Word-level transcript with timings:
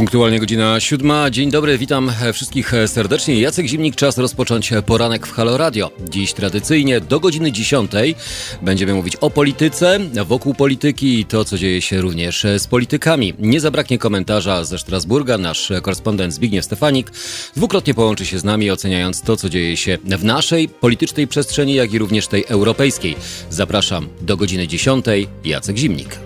Punktualnie 0.00 0.40
godzina 0.40 0.80
siódma. 0.80 1.30
Dzień 1.30 1.50
dobry, 1.50 1.78
witam 1.78 2.12
wszystkich 2.32 2.72
serdecznie. 2.86 3.40
Jacek 3.40 3.66
Zimnik, 3.66 3.96
czas 3.96 4.18
rozpocząć 4.18 4.70
poranek 4.86 5.26
w 5.26 5.32
Halo 5.32 5.56
Radio. 5.56 5.90
Dziś 6.10 6.32
tradycyjnie 6.32 7.00
do 7.00 7.20
godziny 7.20 7.52
dziesiątej 7.52 8.14
będziemy 8.62 8.94
mówić 8.94 9.16
o 9.16 9.30
polityce, 9.30 9.98
wokół 10.26 10.54
polityki 10.54 11.20
i 11.20 11.24
to, 11.24 11.44
co 11.44 11.58
dzieje 11.58 11.82
się 11.82 12.00
również 12.00 12.46
z 12.58 12.66
politykami. 12.66 13.34
Nie 13.38 13.60
zabraknie 13.60 13.98
komentarza 13.98 14.64
ze 14.64 14.78
Strasburga. 14.78 15.38
Nasz 15.38 15.72
korespondent 15.82 16.34
Zbigniew 16.34 16.64
Stefanik 16.64 17.10
dwukrotnie 17.56 17.94
połączy 17.94 18.26
się 18.26 18.38
z 18.38 18.44
nami, 18.44 18.70
oceniając 18.70 19.22
to, 19.22 19.36
co 19.36 19.48
dzieje 19.48 19.76
się 19.76 19.98
w 20.18 20.24
naszej 20.24 20.68
politycznej 20.68 21.28
przestrzeni, 21.28 21.74
jak 21.74 21.92
i 21.92 21.98
również 21.98 22.26
tej 22.26 22.44
europejskiej. 22.48 23.16
Zapraszam 23.50 24.08
do 24.20 24.36
godziny 24.36 24.68
dziesiątej. 24.68 25.28
Jacek 25.44 25.76
Zimnik. 25.76 26.18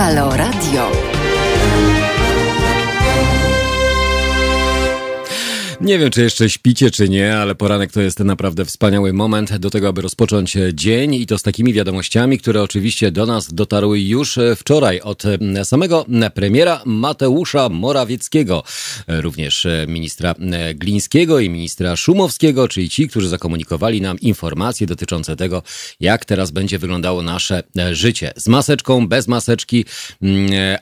Halo 0.00 0.30
Radio. 0.30 0.99
Nie 5.80 5.98
wiem, 5.98 6.10
czy 6.10 6.22
jeszcze 6.22 6.50
śpicie, 6.50 6.90
czy 6.90 7.08
nie, 7.08 7.36
ale 7.36 7.54
poranek 7.54 7.92
to 7.92 8.00
jest 8.00 8.18
naprawdę 8.18 8.64
wspaniały 8.64 9.12
moment 9.12 9.56
do 9.56 9.70
tego, 9.70 9.88
aby 9.88 10.02
rozpocząć 10.02 10.56
dzień 10.72 11.14
i 11.14 11.26
to 11.26 11.38
z 11.38 11.42
takimi 11.42 11.72
wiadomościami, 11.72 12.38
które 12.38 12.62
oczywiście 12.62 13.10
do 13.10 13.26
nas 13.26 13.54
dotarły 13.54 14.00
już 14.00 14.38
wczoraj 14.56 15.00
od 15.00 15.22
samego 15.64 16.06
premiera 16.34 16.82
Mateusza 16.84 17.68
Morawieckiego, 17.68 18.62
również 19.08 19.66
ministra 19.86 20.34
Glińskiego 20.74 21.38
i 21.40 21.50
ministra 21.50 21.96
Szumowskiego, 21.96 22.68
czyli 22.68 22.90
ci, 22.90 23.08
którzy 23.08 23.28
zakomunikowali 23.28 24.00
nam 24.00 24.18
informacje 24.20 24.86
dotyczące 24.86 25.36
tego, 25.36 25.62
jak 26.00 26.24
teraz 26.24 26.50
będzie 26.50 26.78
wyglądało 26.78 27.22
nasze 27.22 27.62
życie. 27.92 28.32
Z 28.36 28.48
maseczką, 28.48 29.08
bez 29.08 29.28
maseczki, 29.28 29.84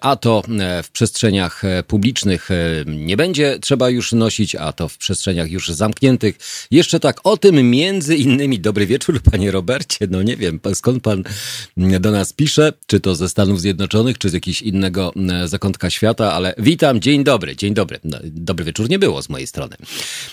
a 0.01 0.17
to 0.17 0.43
w 0.83 0.91
przestrzeniach 0.91 1.63
publicznych 1.87 2.49
nie 2.87 3.17
będzie 3.17 3.59
trzeba 3.59 3.91
już 3.91 4.13
nosić, 4.13 4.55
a 4.55 4.73
to 4.73 4.88
w 4.89 4.99
przestrzeniach 4.99 5.51
już 5.51 5.69
zamkniętych. 5.69 6.39
Jeszcze 6.71 7.01
tak 7.01 7.21
o 7.25 7.37
tym 7.37 7.71
między 7.71 8.17
innymi. 8.17 8.61
Dobry 8.61 8.87
wieczór, 8.87 9.21
panie 9.23 9.51
Robercie. 9.51 10.07
No 10.11 10.23
nie 10.23 10.37
wiem, 10.37 10.61
skąd 10.75 11.03
pan 11.03 11.25
do 11.77 12.11
nas 12.11 12.33
pisze, 12.33 12.73
czy 12.87 13.01
to 13.01 13.15
ze 13.15 13.29
Stanów 13.29 13.61
Zjednoczonych, 13.61 14.19
czy 14.19 14.29
z 14.29 14.33
jakiegoś 14.33 14.63
innego 14.63 15.13
e, 15.31 15.49
zakątka 15.49 15.91
świata, 15.91 16.33
ale 16.33 16.55
witam, 16.59 17.01
dzień 17.01 17.25
dobry, 17.25 17.57
dzień 17.57 17.75
dobry. 17.75 17.99
No, 18.05 18.19
dobry 18.25 18.65
wieczór 18.65 18.91
nie 18.91 18.99
było 18.99 19.23
z 19.23 19.29
mojej 19.29 19.47
strony. 19.47 19.77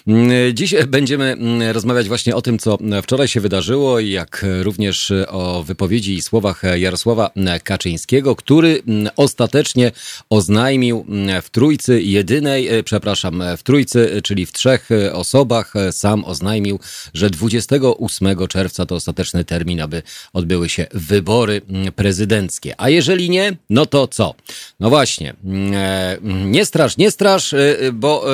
Mm, 0.07 0.55
dziś 0.55 0.75
będziemy 0.87 1.25
mm, 1.25 1.71
rozmawiać 1.71 2.07
właśnie 2.07 2.35
o 2.35 2.41
tym, 2.41 2.59
co 2.59 2.77
wczoraj 3.03 3.27
się 3.27 3.41
wydarzyło, 3.41 3.99
jak 3.99 4.45
również 4.61 5.11
o 5.27 5.63
wypowiedzi 5.63 6.13
i 6.13 6.21
słowach 6.21 6.61
Jarosława 6.75 7.31
Kaczyńskiego, 7.63 8.35
który 8.35 8.81
mm, 8.87 9.09
ostatecznie 9.15 9.91
oznajmił 10.29 11.05
w 11.43 11.49
trójcy 11.49 12.01
jedynej, 12.01 12.67
e, 12.67 12.83
przepraszam, 12.83 13.43
w 13.57 13.63
trójcy, 13.63 14.21
czyli 14.23 14.44
w 14.45 14.51
trzech 14.51 14.91
e, 14.91 15.13
osobach 15.13 15.75
e, 15.75 15.91
sam 15.91 16.25
oznajmił, 16.25 16.79
że 17.13 17.29
28 17.29 18.47
czerwca 18.47 18.85
to 18.85 18.95
ostateczny 18.95 19.45
termin, 19.45 19.81
aby 19.81 20.03
odbyły 20.33 20.69
się 20.69 20.87
wybory 20.93 21.61
mm, 21.69 21.93
prezydenckie. 21.93 22.73
A 22.77 22.89
jeżeli 22.89 23.29
nie, 23.29 23.57
no 23.69 23.85
to 23.85 24.07
co? 24.07 24.33
No 24.79 24.89
właśnie, 24.89 25.33
mm, 25.43 25.73
e, 25.73 26.17
nie 26.45 26.65
strasz, 26.65 26.97
nie 26.97 27.11
strasz, 27.11 27.55
bo 27.93 28.25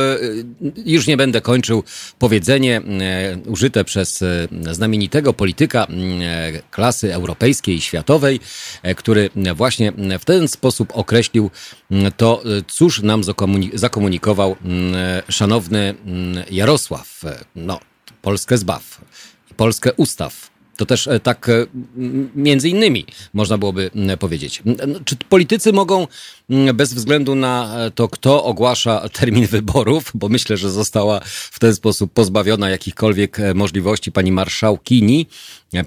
już 0.86 1.08
nie 1.08 1.18
będę 1.18 1.42
kończył 1.42 1.84
powiedzenie 2.20 2.82
użyte 3.46 3.84
przez 3.84 4.24
znamienitego 4.72 5.34
polityka 5.34 5.86
mm, 5.86 6.22
klasy 6.72 7.14
europejskiej 7.14 7.76
i 7.76 7.82
światowej, 7.82 8.40
który 8.96 9.30
właśnie 9.56 9.94
w 10.20 10.26
ten 10.26 10.48
sposób 10.48 10.90
określił 10.94 11.52
to, 12.18 12.44
cóż 12.68 13.02
nam 13.02 13.22
zakomunikował 13.74 14.56
szanowny 15.30 15.82
Mm, 15.82 15.96
Jarosław, 16.52 17.26
e, 17.26 17.40
no, 17.56 17.80
Polskę 18.22 18.58
zbaw, 18.58 19.02
Polskę 19.58 19.94
ustaw. 19.94 20.52
To 20.78 20.86
też 20.86 21.08
e, 21.08 21.20
tak 21.20 21.50
e, 21.50 21.66
między 22.36 22.70
innymi 22.70 23.06
można 23.34 23.58
byłoby 23.58 23.92
powiedzieć. 24.20 24.62
No, 24.66 25.00
czy 25.06 25.16
politycy 25.16 25.74
mogą 25.74 26.08
bez 26.74 26.94
względu 26.94 27.36
na 27.36 27.76
to, 27.96 28.08
kto 28.08 28.44
ogłasza 28.44 29.10
termin 29.10 29.48
wyborów, 29.48 30.12
bo 30.14 30.30
myślę, 30.30 30.58
że 30.58 30.72
została 30.72 31.20
w 31.26 31.60
ten 31.60 31.76
sposób 31.76 32.14
pozbawiona 32.14 32.70
jakichkolwiek 32.70 33.38
możliwości 33.56 34.12
pani 34.12 34.32
marszałkini, 34.32 35.26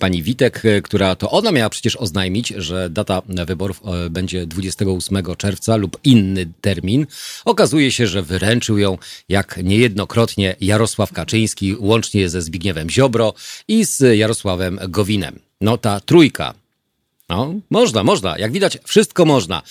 pani 0.01 0.23
Witek, 0.23 0.63
która 0.85 1.15
to 1.15 1.31
ona 1.31 1.53
miała 1.53 1.71
przecież 1.71 1.97
oznajmić, 1.97 2.49
że 2.49 2.91
data 2.91 3.23
wyborów 3.29 3.83
e, 3.85 4.11
będzie 4.11 4.47
28 4.47 5.23
czerwca 5.37 5.77
lub 5.77 5.99
inny 6.05 6.53
termin. 6.61 7.07
Okazuje 7.45 7.93
się, 7.93 8.07
że 8.07 8.23
wyręczył 8.23 8.79
ją 8.79 8.99
jak 9.29 9.61
niejednokrotnie 9.65 10.57
Jarosław 10.61 11.13
Kaczyński, 11.13 11.77
łącznie 11.79 12.29
ze 12.29 12.43
Zbigniewem 12.43 12.91
Ziobro 12.91 13.35
i 13.69 13.85
z 13.85 14.17
Jarosławem 14.19 14.79
Gowinem. 14.89 15.39
No 15.61 15.79
ta 15.79 16.01
trójka 16.01 16.55
no, 17.29 17.55
można, 17.71 18.05
można. 18.05 18.39
Jak 18.39 18.53
widać, 18.53 18.79
wszystko 18.85 19.25
można. 19.25 19.63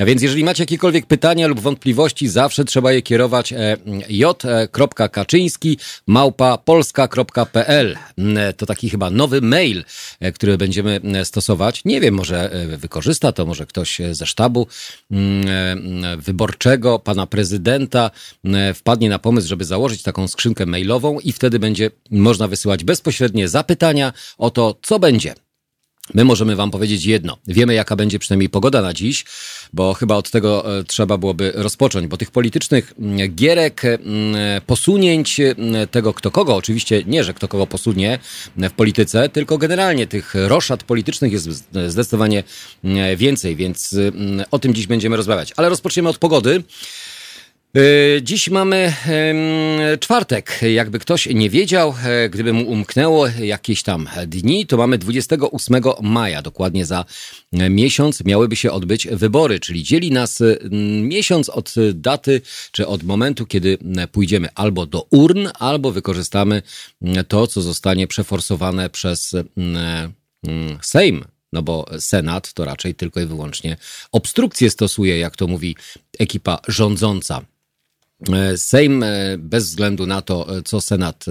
A 0.00 0.04
więc 0.04 0.22
jeżeli 0.22 0.44
macie 0.44 0.62
jakiekolwiek 0.62 1.06
pytania 1.06 1.46
lub 1.46 1.60
wątpliwości, 1.60 2.28
zawsze 2.28 2.64
trzeba 2.64 2.92
je 2.92 3.02
kierować 3.02 3.52
e, 3.52 3.76
j.kaczyński 4.08 5.78
małpa 6.06 6.58
polska.pl. 6.58 7.96
Mm, 8.18 8.52
to 8.54 8.66
taki 8.66 8.90
chyba 8.90 9.10
nowy 9.10 9.40
mail, 9.40 9.84
e, 10.20 10.32
który 10.32 10.58
będziemy 10.58 11.00
e, 11.14 11.24
stosować. 11.24 11.84
Nie 11.84 12.00
wiem, 12.00 12.14
może 12.14 12.50
wykorzysta 12.78 13.32
to, 13.32 13.46
może 13.46 13.66
ktoś 13.66 14.00
ze 14.10 14.26
sztabu 14.26 14.66
mm, 15.10 16.20
wyborczego, 16.20 16.98
pana 16.98 17.26
prezydenta 17.26 18.10
wpadnie 18.74 19.08
na 19.08 19.18
pomysł, 19.18 19.48
żeby 19.48 19.64
założyć 19.64 20.02
taką 20.02 20.28
skrzynkę 20.28 20.66
mailową 20.66 21.20
i 21.20 21.32
wtedy 21.32 21.58
będzie 21.58 21.90
można 22.10 22.48
wysyłać 22.48 22.84
bezpośrednie 22.84 23.48
zapytania 23.48 24.12
o 24.38 24.50
to, 24.50 24.78
co 24.82 24.98
będzie. 24.98 25.34
My 26.14 26.24
możemy 26.24 26.56
Wam 26.56 26.70
powiedzieć 26.70 27.04
jedno. 27.04 27.38
Wiemy, 27.46 27.74
jaka 27.74 27.96
będzie 27.96 28.18
przynajmniej 28.18 28.48
pogoda 28.48 28.82
na 28.82 28.94
dziś, 28.94 29.24
bo 29.72 29.94
chyba 29.94 30.16
od 30.16 30.30
tego 30.30 30.78
e, 30.78 30.84
trzeba 30.84 31.18
byłoby 31.18 31.52
rozpocząć, 31.54 32.06
bo 32.06 32.16
tych 32.16 32.30
politycznych 32.30 32.92
mm, 32.98 33.34
gierek, 33.34 33.84
mm, 33.84 34.00
posunięć 34.66 35.40
mm, 35.40 35.88
tego 35.88 36.14
kto 36.14 36.30
kogo, 36.30 36.56
oczywiście 36.56 37.02
nie, 37.06 37.24
że 37.24 37.34
kto 37.34 37.48
kogo 37.48 37.66
posunie 37.66 38.18
w 38.56 38.70
polityce, 38.70 39.28
tylko 39.28 39.58
generalnie 39.58 40.06
tych 40.06 40.34
roszad 40.34 40.84
politycznych 40.84 41.32
jest 41.32 41.48
zdecydowanie 41.88 42.44
więcej, 43.16 43.56
więc 43.56 43.96
o 44.50 44.58
tym 44.58 44.74
dziś 44.74 44.86
będziemy 44.86 45.16
rozmawiać. 45.16 45.52
Ale 45.56 45.68
rozpoczniemy 45.68 46.08
od 46.08 46.18
pogody. 46.18 46.62
E, 47.76 48.22
dziś 48.22 48.50
mamy 48.50 48.94
czwartek. 50.00 50.60
Jakby 50.74 50.98
ktoś 50.98 51.26
nie 51.26 51.50
wiedział, 51.50 51.94
e, 52.04 52.28
gdyby 52.28 52.52
mu 52.52 52.70
umknęło 52.70 53.26
jakieś 53.28 53.82
tam 53.82 54.08
dni, 54.26 54.66
to 54.66 54.76
mamy 54.76 54.98
28 54.98 55.82
maja, 56.02 56.42
dokładnie 56.42 56.86
za 56.86 57.04
e, 57.52 57.70
miesiąc 57.70 58.24
miałyby 58.24 58.56
się 58.56 58.72
odbyć 58.72 59.08
wybory, 59.08 59.60
czyli 59.60 59.82
dzieli 59.82 60.10
nas 60.10 60.42
miesiąc 61.02 61.48
od 61.48 61.74
daty, 61.94 62.40
czy 62.72 62.86
od 62.86 63.02
momentu, 63.02 63.46
kiedy 63.46 63.78
pójdziemy 64.12 64.48
albo 64.54 64.86
do 64.86 65.06
urn, 65.10 65.48
albo 65.58 65.92
wykorzystamy 65.92 66.62
to, 67.28 67.46
co 67.46 67.62
zostanie 67.62 68.06
przeforsowane 68.06 68.90
przez 68.90 69.34
Sejm 70.82 71.24
no 71.52 71.62
bo 71.62 71.86
Senat 71.98 72.52
to 72.52 72.64
raczej 72.64 72.94
tylko 72.94 73.20
i 73.20 73.26
wyłącznie 73.26 73.76
obstrukcję 74.12 74.70
stosuje, 74.70 75.18
jak 75.18 75.36
to 75.36 75.46
mówi 75.46 75.76
ekipa 76.18 76.58
rządząca. 76.68 77.51
E, 78.30 78.58
Sejm 78.58 79.02
e, 79.02 79.38
bez 79.38 79.64
względu 79.64 80.06
na 80.06 80.22
to, 80.22 80.58
e, 80.58 80.62
co 80.62 80.80
Senat 80.80 81.24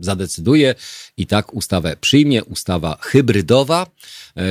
zadecyduje, 0.00 0.74
i 1.16 1.26
tak 1.26 1.54
ustawę 1.54 1.96
przyjmie. 2.00 2.44
Ustawa 2.44 2.98
hybrydowa, 3.00 3.86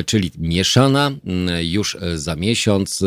czyli 0.05 0.31
mieszana, 0.37 1.11
już 1.61 1.97
za 2.15 2.35
miesiąc 2.35 3.03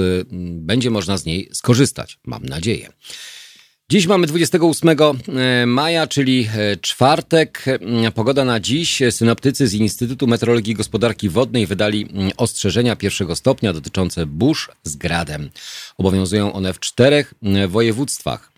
będzie 0.53 0.91
można 0.91 1.17
z 1.19 1.25
niej 1.25 1.49
skorzystać. 1.53 2.19
Mam 2.25 2.45
nadzieję. 2.45 2.93
Dziś 3.91 4.07
mamy 4.07 4.27
28 4.27 4.97
maja, 5.67 6.07
czyli 6.07 6.49
czwartek. 6.81 7.65
Pogoda 8.15 8.45
na 8.45 8.61
dziś. 8.61 9.03
Synoptycy 9.11 9.69
z 9.69 9.75
Instytutu 9.75 10.27
Meteorologii 10.27 10.73
i 10.73 10.77
Gospodarki 10.77 11.29
Wodnej 11.29 11.67
wydali 11.67 12.09
ostrzeżenia 12.37 12.97
pierwszego 12.97 13.37
stopnia 13.37 13.73
dotyczące 13.73 14.27
burz 14.27 14.71
z 14.85 14.97
gradem. 14.97 15.51
Obowiązują 15.99 16.53
one 16.53 16.73
w 16.73 16.81
czterech 16.81 17.35
województwach. 17.69 18.53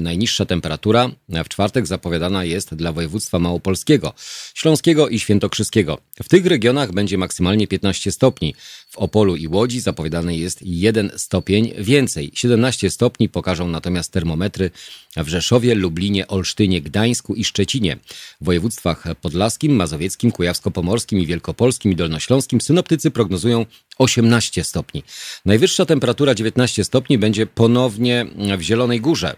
Najniższa 0.00 0.46
temperatura 0.46 1.10
w 1.28 1.48
czwartek 1.48 1.86
zapowiadana 1.86 2.44
jest 2.44 2.74
dla 2.74 2.92
województwa 2.92 3.38
małopolskiego, 3.38 4.12
śląskiego 4.54 5.08
i 5.08 5.18
świętokrzyskiego. 5.18 5.98
W 6.22 6.28
tych 6.28 6.46
regionach 6.46 6.92
będzie 6.92 7.18
maksymalnie 7.18 7.66
15 7.66 8.12
stopni. 8.12 8.54
W 8.90 8.98
Opolu 8.98 9.36
i 9.36 9.48
Łodzi 9.48 9.80
zapowiadany 9.80 10.36
jest 10.36 10.58
1 10.62 11.10
stopień 11.16 11.72
więcej. 11.78 12.30
17 12.34 12.90
stopni 12.90 13.28
pokażą 13.28 13.68
natomiast 13.68 14.12
termometry 14.12 14.70
w 15.16 15.28
Rzeszowie, 15.28 15.74
Lublinie, 15.74 16.28
Olsztynie, 16.28 16.82
Gdańsku 16.82 17.34
i 17.34 17.44
Szczecinie. 17.44 17.96
W 18.40 18.44
województwach 18.44 19.04
podlaskim, 19.22 19.76
mazowieckim, 19.76 20.32
kujawsko-pomorskim 20.32 21.20
i 21.20 21.26
wielkopolskim 21.26 21.92
i 21.92 21.96
dolnośląskim 21.96 22.60
synoptycy 22.60 23.10
prognozują 23.10 23.66
18 23.98 24.64
stopni. 24.64 25.02
Najwyższa 25.44 25.86
temperatura 25.86 26.34
19 26.34 26.84
stopni 26.84 27.18
będzie 27.18 27.46
ponownie 27.46 28.26
w 28.58 28.60
Zielonej 28.60 29.00
Górze 29.00 29.36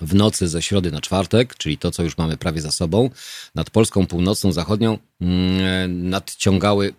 w 0.00 0.14
nocy 0.14 0.48
ze 0.48 0.62
środy 0.62 0.90
na 0.90 1.00
czwartek, 1.00 1.54
czyli 1.56 1.78
to, 1.78 1.90
co 1.90 2.02
już 2.02 2.18
mamy 2.18 2.36
prawie 2.36 2.60
za 2.60 2.72
sobą, 2.72 3.10
nad 3.54 3.70
Polską 3.70 4.06
północną, 4.06 4.52
zachodnią 4.52 4.98
mm, 5.20 6.10
nadciągały 6.10 6.94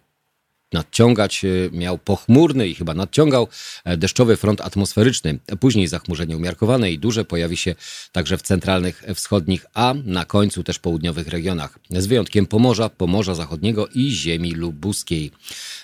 nadciągać 0.73 1.45
e, 1.45 1.47
miał 1.71 1.97
pochmurny 1.97 2.67
i 2.67 2.75
chyba 2.75 2.93
nadciągał 2.93 3.47
e, 3.85 3.97
deszczowy 3.97 4.37
front 4.37 4.61
atmosferyczny. 4.61 5.39
Później 5.59 5.87
zachmurzenie 5.87 6.37
umiarkowane 6.37 6.91
i 6.91 6.99
duże 6.99 7.25
pojawi 7.25 7.57
się 7.57 7.75
także 8.11 8.37
w 8.37 8.41
centralnych, 8.41 9.03
wschodnich, 9.15 9.65
a 9.73 9.93
na 10.05 10.25
końcu 10.25 10.63
też 10.63 10.79
południowych 10.79 11.27
regionach. 11.27 11.79
Z 11.89 12.05
wyjątkiem 12.05 12.45
Pomorza, 12.45 12.89
Pomorza 12.89 13.35
Zachodniego 13.35 13.87
i 13.87 14.11
ziemi 14.11 14.51
lubuskiej. 14.51 15.31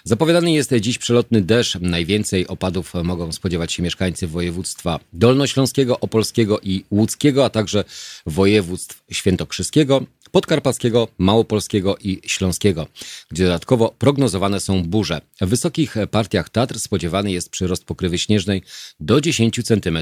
Zapowiadany 0.03 0.51
jest 0.51 0.74
dziś 0.74 0.97
przelotny 0.97 1.41
deszcz. 1.41 1.77
Najwięcej 1.81 2.47
opadów 2.47 2.94
mogą 3.03 3.31
spodziewać 3.31 3.74
się 3.74 3.83
mieszkańcy 3.83 4.27
województwa 4.27 5.00
dolnośląskiego, 5.13 6.00
opolskiego 6.00 6.59
i 6.63 6.86
łódzkiego, 6.91 7.45
a 7.45 7.50
także 7.50 7.83
województw 8.25 9.03
świętokrzyskiego, 9.12 10.06
podkarpackiego, 10.31 11.07
małopolskiego 11.17 11.97
i 11.97 12.21
śląskiego, 12.25 12.87
gdzie 13.31 13.43
dodatkowo 13.43 13.95
prognozowane 13.97 14.59
są 14.59 14.83
burze. 14.83 15.21
W 15.41 15.49
wysokich 15.49 15.95
partiach 16.11 16.49
Tatr 16.49 16.79
spodziewany 16.79 17.31
jest 17.31 17.49
przyrost 17.49 17.85
pokrywy 17.85 18.17
śnieżnej 18.17 18.61
do 18.99 19.21
10 19.21 19.59
cm. 19.63 19.97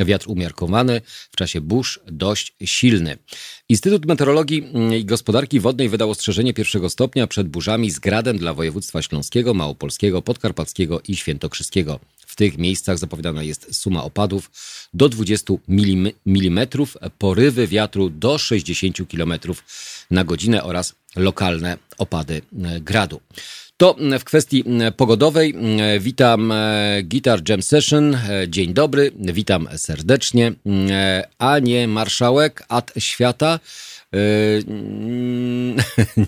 Wiatr 0.00 0.28
umiarkowany, 0.28 1.00
w 1.06 1.36
czasie 1.36 1.60
burz 1.60 2.00
dość 2.06 2.54
silny. 2.64 3.18
Instytut 3.68 4.06
Meteorologii 4.06 4.64
i 4.98 5.04
Gospodarki 5.04 5.60
Wodnej 5.60 5.88
wydał 5.88 6.10
ostrzeżenie 6.10 6.54
pierwszego 6.54 6.90
stopnia 6.90 7.26
przed 7.26 7.48
burzami 7.48 7.90
z 7.90 7.98
gradem 7.98 8.38
dla 8.38 8.54
województwa 8.54 9.02
śląskiego, 9.02 9.54
małopolskiego, 9.54 10.22
podkarpackiego 10.22 11.00
i 11.08 11.16
świętokrzyskiego. 11.16 12.00
W 12.36 12.38
tych 12.38 12.58
miejscach 12.58 12.98
zapowiadana 12.98 13.42
jest 13.42 13.76
suma 13.76 14.04
opadów 14.04 14.50
do 14.94 15.08
20 15.08 15.54
mm, 15.68 16.66
porywy 17.18 17.66
wiatru 17.66 18.10
do 18.10 18.38
60 18.38 18.96
km 19.10 19.34
na 20.10 20.24
godzinę 20.24 20.64
oraz 20.64 20.94
lokalne 21.16 21.78
opady 21.98 22.42
e, 22.64 22.80
gradu. 22.80 23.20
To 23.76 23.96
w 24.20 24.24
kwestii 24.24 24.64
pogodowej. 24.96 25.54
Witam 26.00 26.52
e, 26.52 27.02
Guitar 27.02 27.40
Jam 27.48 27.62
Session. 27.62 28.14
E, 28.14 28.48
dzień 28.48 28.74
dobry, 28.74 29.12
witam 29.14 29.68
serdecznie. 29.76 30.52
A 31.38 31.58
nie 31.58 31.88
marszałek 31.88 32.64
ad 32.68 32.92
świata. 32.98 33.60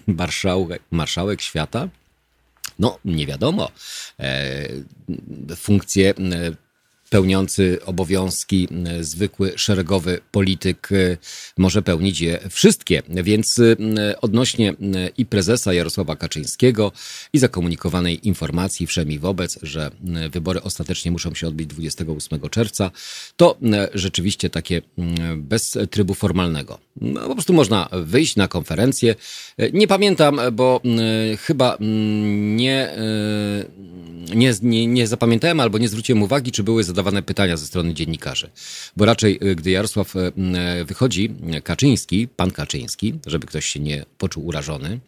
Marszałek, 0.06 0.82
marszałek 0.90 1.42
świata? 1.42 1.88
No, 2.78 2.98
nie 3.04 3.26
wiadomo. 3.26 3.70
E, 4.20 4.68
funkcje 5.56 6.14
pełniący 7.08 7.78
obowiązki 7.86 8.68
e, 8.86 9.04
zwykły 9.04 9.52
szeregowy 9.56 10.20
polityk 10.32 10.88
e, 10.92 11.16
może 11.58 11.82
pełnić 11.82 12.20
je 12.20 12.38
wszystkie. 12.50 13.02
Więc 13.08 13.58
e, 13.58 14.20
odnośnie 14.20 14.74
i 15.18 15.26
prezesa 15.26 15.72
Jarosława 15.72 16.16
Kaczyńskiego 16.16 16.92
i 17.32 17.38
zakomunikowanej 17.38 18.28
informacji 18.28 18.86
wszemi 18.86 19.18
wobec, 19.18 19.58
że 19.62 19.90
wybory 20.30 20.62
ostatecznie 20.62 21.10
muszą 21.10 21.34
się 21.34 21.48
odbyć 21.48 21.66
28 21.66 22.40
czerwca, 22.50 22.90
to 23.36 23.58
rzeczywiście 23.94 24.50
takie 24.50 24.82
bez 25.36 25.78
trybu 25.90 26.14
formalnego. 26.14 26.78
No, 27.00 27.20
po 27.20 27.34
prostu 27.34 27.52
można 27.52 27.88
wyjść 27.92 28.36
na 28.36 28.48
konferencję. 28.48 29.14
Nie 29.72 29.88
pamiętam, 29.88 30.40
bo 30.52 30.80
chyba 31.38 31.76
nie, 31.80 32.96
nie, 34.34 34.52
nie, 34.62 34.86
nie 34.86 35.06
zapamiętałem 35.06 35.60
albo 35.60 35.78
nie 35.78 35.88
zwróciłem 35.88 36.22
uwagi, 36.22 36.52
czy 36.52 36.62
były 36.62 36.84
zadawane 36.98 37.22
pytania 37.22 37.56
ze 37.56 37.66
strony 37.66 37.94
dziennikarzy. 37.94 38.50
Bo 38.96 39.04
raczej, 39.04 39.38
y, 39.42 39.54
gdy 39.54 39.70
Jarosław 39.70 40.16
y, 40.16 40.32
y, 40.80 40.84
wychodzi, 40.84 41.34
Kaczyński, 41.64 42.28
pan 42.28 42.50
Kaczyński, 42.50 43.14
żeby 43.26 43.46
ktoś 43.46 43.64
się 43.66 43.80
nie 43.80 44.04
poczuł 44.18 44.46
urażony, 44.46 45.00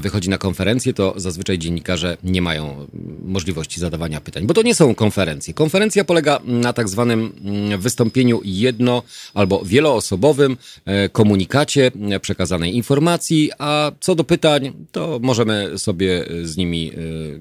wychodzi 0.00 0.30
na 0.30 0.38
konferencję, 0.38 0.94
to 0.94 1.14
zazwyczaj 1.16 1.58
dziennikarze 1.58 2.16
nie 2.24 2.42
mają 2.42 2.86
możliwości 3.24 3.80
zadawania 3.80 4.20
pytań, 4.20 4.46
bo 4.46 4.54
to 4.54 4.62
nie 4.62 4.74
są 4.74 4.94
konferencje. 4.94 5.54
Konferencja 5.54 6.04
polega 6.04 6.40
na 6.44 6.72
tak 6.72 6.88
zwanym 6.88 7.32
mm, 7.44 7.80
wystąpieniu 7.80 8.40
jedno 8.44 9.02
albo 9.34 9.64
wieloosobowym 9.64 10.56
e, 10.84 11.08
komunikacie 11.08 11.90
e, 12.10 12.20
przekazanej 12.20 12.76
informacji, 12.76 13.50
a 13.58 13.92
co 14.00 14.14
do 14.14 14.24
pytań, 14.24 14.72
to 14.92 15.18
możemy 15.22 15.78
sobie 15.78 16.24
z 16.42 16.56
nimi 16.56 16.90
e, 16.90 16.94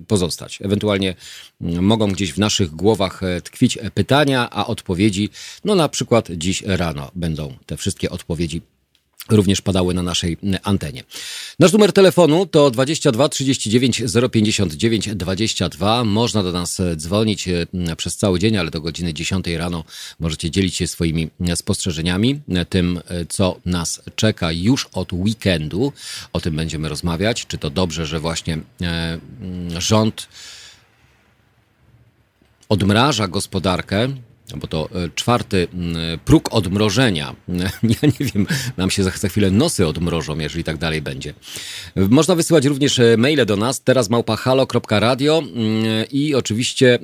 pozostać. 0.07 0.59
Ewentualnie 0.61 1.15
mm, 1.61 1.85
mogą 1.85 2.11
gdzieś 2.11 2.33
w 2.33 2.37
naszych 2.37 2.69
głowach 2.69 3.21
tkwić 3.43 3.77
pytania, 3.93 4.49
a 4.51 4.67
odpowiedzi, 4.67 5.29
no 5.65 5.75
na 5.75 5.89
przykład 5.89 6.27
dziś 6.31 6.63
rano 6.65 7.11
będą 7.15 7.53
te 7.65 7.77
wszystkie 7.77 8.09
odpowiedzi 8.09 8.61
również 9.29 9.61
padały 9.61 9.93
na 9.93 10.03
naszej 10.03 10.37
antenie. 10.63 11.03
Nasz 11.59 11.73
numer 11.73 11.93
telefonu 11.93 12.45
to 12.45 12.71
22 12.71 13.29
39 13.29 14.03
059 14.31 15.09
22. 15.15 16.03
Można 16.03 16.43
do 16.43 16.51
nas 16.51 16.81
dzwonić 16.95 17.47
e, 17.47 17.65
przez 17.97 18.17
cały 18.17 18.39
dzień, 18.39 18.57
ale 18.57 18.71
do 18.71 18.81
godziny 18.81 19.13
10 19.13 19.47
rano 19.47 19.83
możecie 20.19 20.51
dzielić 20.51 20.75
się 20.75 20.87
swoimi 20.87 21.29
spostrzeżeniami, 21.55 22.39
e, 22.49 22.65
tym 22.65 22.99
e, 23.07 23.25
co 23.25 23.59
nas 23.65 24.01
czeka 24.15 24.51
już 24.51 24.87
od 24.93 25.13
weekendu. 25.13 25.93
O 26.33 26.41
tym 26.41 26.55
będziemy 26.55 26.89
rozmawiać. 26.89 27.45
Czy 27.45 27.57
to 27.57 27.69
dobrze, 27.69 28.05
że 28.05 28.19
właśnie 28.19 28.57
rząd 29.77 30.27
odmraża 32.69 33.27
gospodarkę, 33.27 34.09
bo 34.55 34.67
to 34.67 34.89
e, 34.95 35.09
czwarty 35.15 35.67
próg 36.25 36.53
odmrożenia. 36.53 37.35
Ja 37.83 38.09
nie 38.19 38.25
wiem, 38.33 38.47
nam 38.77 38.91
się 38.91 39.03
za, 39.03 39.11
za 39.11 39.29
chwilę 39.29 39.51
nosy 39.51 39.87
odmrożą, 39.87 40.39
jeżeli 40.39 40.63
tak 40.63 40.77
dalej 40.77 41.01
będzie. 41.01 41.33
Można 41.95 42.35
wysyłać 42.35 42.65
również 42.65 42.99
e, 42.99 43.17
maile 43.17 43.45
do 43.45 43.55
nas, 43.55 43.81
teraz 43.81 44.09
małpahalo.radio 44.09 45.43
i 46.11 46.35
oczywiście 46.35 46.99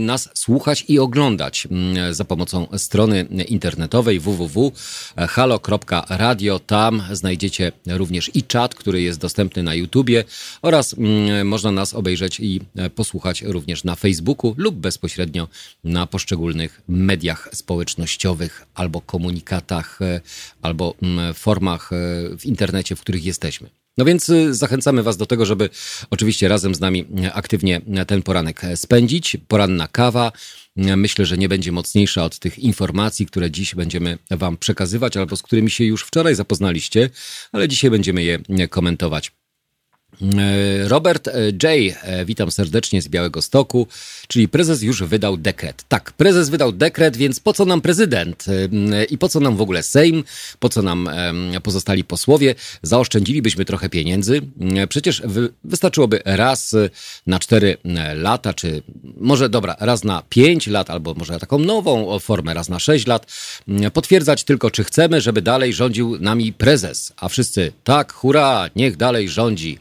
nas 0.00 0.28
słuchać 0.34 0.84
i 0.88 0.98
oglądać 0.98 1.68
za 2.10 2.24
pomocą 2.24 2.66
strony 2.76 3.26
internetowej 3.48 4.20
www.halo.radio. 4.20 6.58
Tam 6.58 7.02
znajdziecie 7.12 7.72
również 7.86 8.30
i 8.34 8.42
czat, 8.42 8.74
który 8.74 9.02
jest 9.02 9.20
dostępny 9.20 9.62
na 9.62 9.74
YouTubie 9.74 10.24
oraz 10.62 10.96
można 11.44 11.72
nas 11.72 11.94
obejrzeć 11.94 12.40
i 12.40 12.60
e, 12.76 12.90
posłuchać 12.90 13.42
również 13.42 13.84
na 13.84 13.94
Facebooku 13.94 14.54
lub 14.56 14.74
bezpośrednio 14.74 15.48
na 15.84 16.06
poszczególnych 16.06 16.67
mediach 16.88 17.48
społecznościowych 17.52 18.66
albo 18.74 19.00
komunikatach, 19.00 20.02
e, 20.02 20.20
albo 20.62 20.94
mm, 21.02 21.34
formach 21.34 21.92
e, 21.92 21.96
w 22.38 22.46
internecie, 22.46 22.96
w 22.96 23.00
których 23.00 23.24
jesteśmy. 23.24 23.70
No 23.98 24.04
więc 24.04 24.30
e, 24.30 24.54
zachęcamy 24.54 25.02
Was 25.02 25.16
do 25.16 25.26
tego, 25.26 25.46
żeby 25.46 25.70
oczywiście 26.10 26.48
razem 26.48 26.74
z 26.74 26.80
nami 26.80 27.04
aktywnie 27.32 27.80
ten 28.06 28.22
poranek 28.22 28.62
spędzić. 28.74 29.36
Poranna 29.48 29.88
kawa. 29.88 30.32
Myślę, 30.76 31.26
że 31.26 31.38
nie 31.38 31.48
będzie 31.48 31.72
mocniejsza 31.72 32.24
od 32.24 32.38
tych 32.38 32.58
informacji, 32.58 33.26
które 33.26 33.50
dziś 33.50 33.74
będziemy 33.74 34.18
Wam 34.30 34.56
przekazywać, 34.56 35.16
albo 35.16 35.36
z 35.36 35.42
którymi 35.42 35.70
się 35.70 35.84
już 35.84 36.04
wczoraj 36.04 36.34
zapoznaliście, 36.34 37.10
ale 37.52 37.68
dzisiaj 37.68 37.90
będziemy 37.90 38.22
je 38.22 38.68
komentować. 38.68 39.32
E, 40.22 40.88
Robert 40.88 41.28
e, 41.28 41.32
J., 41.46 41.64
e, 42.02 42.24
witam 42.24 42.50
serdecznie 42.50 43.02
z 43.02 43.08
Białego 43.08 43.42
Stoku, 43.42 43.86
czyli 44.28 44.48
prezes 44.48 44.82
już 44.82 45.02
wydał 45.02 45.36
dekret. 45.36 45.84
Tak, 45.88 46.12
prezes 46.12 46.48
wydał 46.48 46.72
dekret, 46.72 47.16
więc 47.16 47.40
po 47.40 47.52
co 47.52 47.64
nam 47.64 47.80
prezydent 47.80 48.44
i 49.10 49.18
po 49.18 49.28
co 49.28 49.40
nam 49.40 49.56
w 49.56 49.60
ogóle 49.60 49.82
Sejm, 49.82 50.24
po 50.58 50.68
co 50.68 50.82
nam 50.82 51.10
pozostali 51.62 52.04
posłowie? 52.04 52.54
Zaoszczędzilibyśmy 52.82 53.64
trochę 53.64 53.88
pieniędzy. 53.88 54.40
Przecież 54.88 55.22
wystarczyłoby 55.64 56.20
raz 56.24 56.74
na 57.26 57.38
cztery 57.38 57.76
lata, 58.14 58.54
czy 58.54 58.82
może 59.16 59.48
dobra, 59.48 59.76
raz 59.80 60.04
na 60.04 60.22
pięć 60.28 60.66
lat, 60.66 60.90
albo 60.90 61.14
może 61.14 61.38
taką 61.38 61.58
nową 61.58 62.18
formę, 62.18 62.54
raz 62.54 62.68
na 62.68 62.78
sześć 62.78 63.06
lat, 63.06 63.26
potwierdzać 63.92 64.44
tylko, 64.44 64.70
czy 64.70 64.84
chcemy, 64.84 65.20
żeby 65.20 65.42
dalej 65.42 65.72
rządził 65.72 66.18
nami 66.20 66.52
prezes. 66.52 67.12
A 67.16 67.28
wszyscy 67.28 67.72
tak, 67.84 68.12
hurra, 68.12 68.70
niech 68.76 68.96
dalej 68.96 69.28
rządzi. 69.28 69.78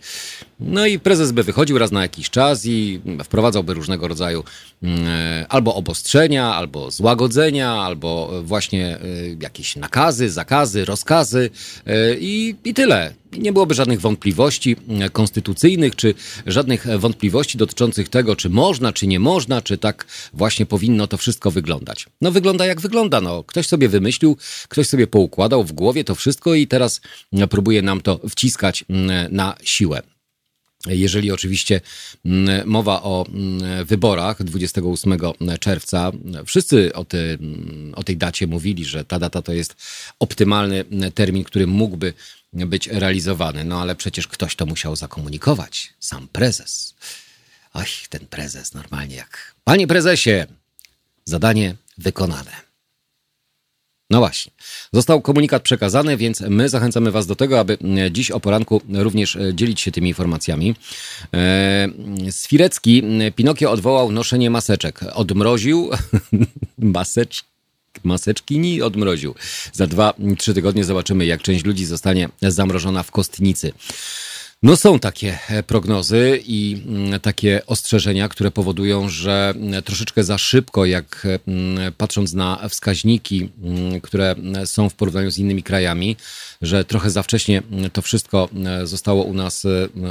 No 0.60 0.86
i 0.86 1.00
prezes 1.00 1.32
by 1.32 1.44
wychodził 1.44 1.78
raz 1.78 1.92
na 1.92 2.02
jakiś 2.02 2.30
czas 2.30 2.66
i 2.66 3.02
wprowadzałby 3.24 3.74
różnego 3.74 4.08
rodzaju 4.08 4.44
mm, 4.84 5.08
e, 5.08 5.46
albo 5.50 5.76
obostrzenia, 5.76 6.56
albo 6.56 6.92
złagodzenia, 6.92 7.72
albo 7.72 8.32
właśnie 8.44 8.96
e, 8.96 9.00
jakieś 9.42 9.76
nakazy, 9.76 10.30
zakazy, 10.30 10.86
rozkazy 10.86 11.50
e, 11.86 12.16
i, 12.20 12.56
i 12.64 12.74
tyle. 12.74 13.14
Nie 13.38 13.54
byłoby 13.54 13.74
żadnych 13.74 14.02
wątpliwości 14.02 14.76
konstytucyjnych, 15.12 15.96
czy 15.96 16.14
żadnych 16.46 16.88
wątpliwości 17.00 17.58
dotyczących 17.58 18.10
tego, 18.10 18.36
czy 18.36 18.50
można, 18.50 18.94
czy 18.94 19.08
nie 19.08 19.20
można, 19.20 19.62
czy 19.62 19.78
tak 19.78 20.06
właśnie 20.34 20.66
powinno 20.66 21.08
to 21.08 21.18
wszystko 21.18 21.52
wyglądać. 21.52 22.06
No 22.22 22.32
wygląda 22.32 22.66
jak 22.66 22.82
wygląda. 22.82 23.22
No, 23.22 23.44
ktoś 23.44 23.68
sobie 23.68 23.90
wymyślił, 23.90 24.38
ktoś 24.70 24.88
sobie 24.88 25.08
poukładał 25.08 25.64
w 25.64 25.72
głowie 25.72 26.04
to 26.04 26.16
wszystko 26.16 26.54
i 26.54 26.68
teraz 26.68 27.02
próbuje 27.50 27.82
nam 27.82 28.02
to 28.02 28.20
wciskać 28.30 28.86
na 29.30 29.56
siłę. 29.64 30.02
Jeżeli 30.96 31.32
oczywiście 31.32 31.82
mm, 32.25 32.67
mowa 32.67 33.03
o 33.03 33.25
mm, 33.29 33.86
wyborach 33.86 34.44
28 34.44 35.17
czerwca, 35.60 36.12
wszyscy 36.46 36.94
o, 36.94 37.06
ty, 37.06 37.38
o, 37.96 38.03
tej 38.03 38.17
dacie 38.17 38.48
mówili, 38.48 38.86
że 38.86 39.06
ta 39.06 39.20
data 39.20 39.41
to 39.41 39.53
jest 39.53 39.75
optymalny 40.20 40.86
termin, 41.15 41.44
który 41.44 41.67
mógłby 41.67 42.13
być 42.53 42.88
realizowany. 42.88 43.63
No 43.63 43.82
ale 43.82 43.96
przecież 43.96 44.27
ktoś 44.27 44.56
to 44.56 44.65
musiał 44.65 44.96
zakomunikować. 44.96 45.94
Sam 46.00 46.27
prezes. 46.27 46.96
Oj, 47.74 47.86
ten 48.10 48.27
prezes 48.27 48.74
normalnie 48.74 49.15
jak. 49.15 49.56
Panie 49.63 49.88
prezesie, 49.88 50.46
zadanie 51.25 51.75
wykonane. 51.98 52.67
No 54.10 54.20
właśnie. 54.20 54.52
Został 54.94 55.22
komunikat 55.22 55.64
przekazany, 55.64 56.18
więc 56.18 56.42
my 56.42 56.70
zachęcamy 56.70 57.12
Was 57.12 57.28
do 57.28 57.36
tego, 57.36 57.60
aby 57.60 57.78
e, 58.06 58.12
dziś 58.12 58.32
o 58.32 58.40
poranku 58.40 58.82
również 58.94 59.36
e, 59.36 59.54
dzielić 59.54 59.82
się 59.82 59.92
tymi 59.92 60.10
informacjami. 60.10 60.76
E, 61.34 61.88
Swirecki 62.32 63.04
Pinokio 63.36 63.72
odwołał 63.72 64.12
noszenie 64.12 64.50
maseczek. 64.50 65.00
Odmroził 65.14 65.90
maseczki 66.78 67.48
maseczki 68.04 68.60
nie 68.60 68.86
odmroził. 68.86 69.36
Za 69.74 69.88
dwa, 69.88 70.14
trzy 70.38 70.54
tygodnie 70.54 70.84
zobaczymy, 70.84 71.26
jak 71.26 71.42
część 71.42 71.66
ludzi 71.66 71.86
zostanie 71.86 72.30
zamrożona 72.42 73.04
w 73.04 73.12
kostnicy. 73.12 73.74
No 74.64 74.76
są 74.76 75.00
takie 75.00 75.40
e, 75.50 75.64
prognozy 75.64 76.42
i 76.46 76.82
mm, 76.88 77.20
takie 77.20 77.66
ostrzeżenia, 77.66 78.30
które 78.30 78.52
powodują, 78.52 79.10
że 79.10 79.54
mm, 79.56 79.84
troszeczkę 79.84 80.24
za 80.24 80.38
szybko, 80.38 80.86
jak 80.86 81.28
mm, 81.48 81.94
patrząc 81.94 82.34
na 82.34 82.70
wskaźniki, 82.70 83.50
które 84.04 84.36
są 84.66 84.90
w 84.90 84.94
porównaniu 84.94 85.32
z 85.32 85.38
innymi 85.38 85.64
krajami, 85.64 86.16
że 86.62 86.86
trochę 86.86 87.10
za 87.10 87.24
wcześnie 87.24 87.62
to 87.94 88.02
wszystko 88.02 88.50
zostało 88.84 89.24
u 89.24 89.34
nas 89.34 89.66
e, 89.66 89.70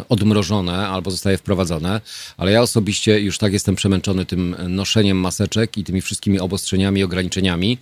odmrożone 0.08 0.88
albo 0.88 1.10
zostaje 1.10 1.38
wprowadzone, 1.38 2.00
ale 2.36 2.52
ja 2.52 2.62
osobiście 2.62 3.20
już 3.20 3.38
tak 3.38 3.52
jestem 3.52 3.74
przemęczony 3.74 4.26
tym 4.26 4.56
noszeniem 4.68 5.20
maseczek 5.20 5.78
i 5.78 5.84
tymi 5.84 6.00
wszystkimi 6.00 6.40
obostrzeniami 6.40 7.04
ograniczeniami, 7.04 7.78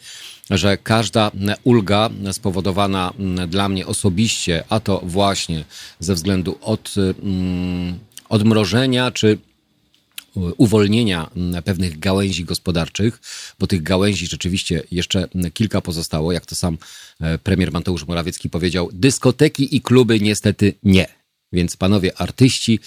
że 0.50 0.76
każda 0.76 1.30
ulga 1.64 2.10
spowodowana 2.32 3.12
mm, 3.18 3.50
dla 3.50 3.68
mnie 3.68 3.86
osobiście, 3.86 4.64
a 4.68 4.80
to 4.80 5.00
właśnie 5.04 5.64
ze 6.00 6.14
względu 6.14 6.58
od 6.60 6.94
mm, 7.22 7.98
odmrożenia 8.28 9.10
czy 9.10 9.38
uwolnienia 10.56 11.30
mm, 11.36 11.62
pewnych 11.62 11.98
gałęzi 11.98 12.44
gospodarczych, 12.44 13.20
bo 13.58 13.66
tych 13.66 13.82
gałęzi 13.82 14.26
rzeczywiście 14.26 14.82
jeszcze 14.90 15.28
kilka 15.54 15.80
pozostało, 15.80 16.32
jak 16.32 16.46
to 16.46 16.54
sam 16.54 16.78
e, 17.20 17.38
premier 17.38 17.72
Mateusz 17.72 18.06
Morawiecki 18.06 18.50
powiedział, 18.50 18.88
dyskoteki 18.92 19.76
i 19.76 19.80
kluby 19.80 20.20
niestety 20.20 20.74
nie. 20.82 21.24
Więc 21.54 21.76
panowie 21.76 22.18
artyści, 22.18 22.80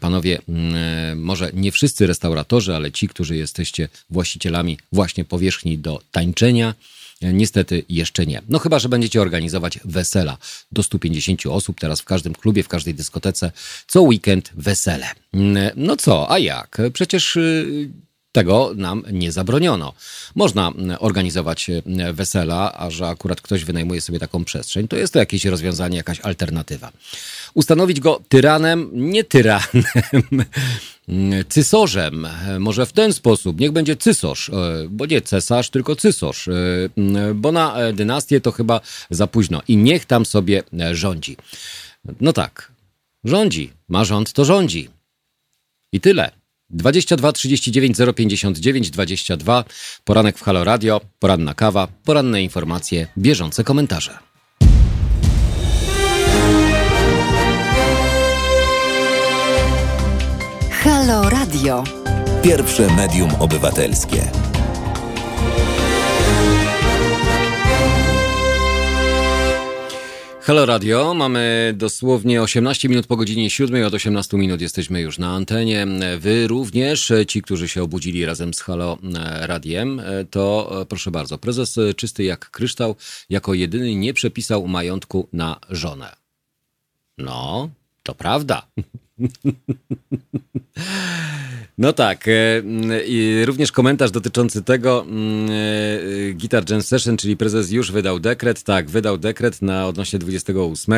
panowie, 0.00 0.38
może 1.16 1.50
nie 1.54 1.72
wszyscy 1.72 2.06
restauratorzy, 2.06 2.76
ale 2.76 2.92
ci, 2.92 3.08
którzy 3.08 3.36
jesteście 3.36 3.88
właścicielami 4.10 4.78
właśnie 4.92 5.24
powierzchni 5.24 5.78
do 5.78 6.00
tańczenia, 6.10 6.74
Niestety 7.32 7.84
jeszcze 7.88 8.26
nie. 8.26 8.42
No 8.48 8.58
chyba, 8.58 8.78
że 8.78 8.88
będziecie 8.88 9.22
organizować 9.22 9.78
wesela 9.84 10.38
do 10.72 10.82
150 10.82 11.46
osób, 11.46 11.80
teraz 11.80 12.00
w 12.00 12.04
każdym 12.04 12.34
klubie, 12.34 12.62
w 12.62 12.68
każdej 12.68 12.94
dyskotece, 12.94 13.52
co 13.86 14.02
weekend 14.02 14.50
wesele. 14.54 15.06
No 15.76 15.96
co, 15.96 16.30
a 16.30 16.38
jak? 16.38 16.78
Przecież 16.92 17.36
y, 17.36 17.90
tego 18.32 18.72
nam 18.76 19.02
nie 19.12 19.32
zabroniono. 19.32 19.92
Można 20.34 20.72
organizować 20.98 21.70
wesela, 22.12 22.72
a 22.76 22.90
że 22.90 23.08
akurat 23.08 23.40
ktoś 23.40 23.64
wynajmuje 23.64 24.00
sobie 24.00 24.18
taką 24.18 24.44
przestrzeń, 24.44 24.88
to 24.88 24.96
jest 24.96 25.12
to 25.12 25.18
jakieś 25.18 25.44
rozwiązanie, 25.44 25.96
jakaś 25.96 26.20
alternatywa. 26.20 26.92
Ustanowić 27.54 28.00
go 28.00 28.20
tyranem, 28.28 28.90
nie 28.92 29.24
tyranem, 29.24 29.84
cysorzem. 31.48 32.26
Może 32.58 32.86
w 32.86 32.92
ten 32.92 33.12
sposób, 33.12 33.60
niech 33.60 33.72
będzie 33.72 33.96
cysarz, 33.96 34.48
e, 34.48 34.52
bo 34.90 35.06
nie 35.06 35.20
cesarz, 35.20 35.70
tylko 35.70 35.96
cysarz, 35.96 36.48
e, 36.48 36.52
bo 37.34 37.52
na 37.52 37.76
e, 37.76 37.92
dynastię 37.92 38.40
to 38.40 38.52
chyba 38.52 38.80
za 39.10 39.26
późno 39.26 39.62
i 39.68 39.76
niech 39.76 40.04
tam 40.04 40.26
sobie 40.26 40.62
rządzi. 40.92 41.36
No 42.20 42.32
tak, 42.32 42.72
rządzi, 43.24 43.72
ma 43.88 44.04
rząd, 44.04 44.32
to 44.32 44.44
rządzi. 44.44 44.88
I 45.92 46.00
tyle. 46.00 46.41
22 46.72 47.32
39 47.32 47.96
059 48.16 48.90
22, 48.90 49.64
poranek 50.04 50.38
w 50.38 50.42
Halo 50.42 50.64
Radio, 50.64 51.00
poranna 51.18 51.54
kawa, 51.54 51.88
poranne 52.04 52.42
informacje, 52.42 53.06
bieżące 53.18 53.64
komentarze. 53.64 54.18
Halo 60.70 61.30
Radio. 61.30 61.84
Pierwsze 62.42 62.96
medium 62.96 63.30
obywatelskie. 63.40 64.51
Halo 70.42 70.66
Radio, 70.66 71.14
mamy 71.14 71.74
dosłownie 71.76 72.42
18 72.42 72.88
minut 72.88 73.06
po 73.06 73.16
godzinie 73.16 73.50
7, 73.50 73.84
od 73.84 73.94
18 73.94 74.36
minut 74.36 74.60
jesteśmy 74.60 75.00
już 75.00 75.18
na 75.18 75.30
antenie. 75.30 75.86
Wy 76.18 76.46
również, 76.46 77.12
ci, 77.28 77.42
którzy 77.42 77.68
się 77.68 77.82
obudzili 77.82 78.24
razem 78.24 78.54
z 78.54 78.60
Halo 78.60 78.98
Radiem, 79.40 80.02
to 80.30 80.70
proszę 80.88 81.10
bardzo, 81.10 81.38
prezes 81.38 81.78
czysty 81.96 82.24
jak 82.24 82.50
kryształ, 82.50 82.96
jako 83.30 83.54
jedyny 83.54 83.94
nie 83.94 84.14
przepisał 84.14 84.68
majątku 84.68 85.28
na 85.32 85.60
żonę. 85.70 86.16
No, 87.18 87.70
to 88.02 88.14
prawda. 88.14 88.66
No 91.78 91.92
tak. 91.92 92.28
E, 92.28 92.62
I 93.06 93.44
również 93.44 93.72
komentarz 93.72 94.10
dotyczący 94.10 94.62
tego. 94.62 95.06
E, 96.30 96.32
Guitar 96.32 96.70
Jam 96.70 96.82
Session, 96.82 97.16
czyli 97.16 97.36
prezes 97.36 97.70
już 97.70 97.92
wydał 97.92 98.20
dekret. 98.20 98.62
Tak, 98.62 98.90
wydał 98.90 99.18
dekret 99.18 99.62
na 99.62 99.86
odnośnie 99.86 100.18
28. 100.18 100.94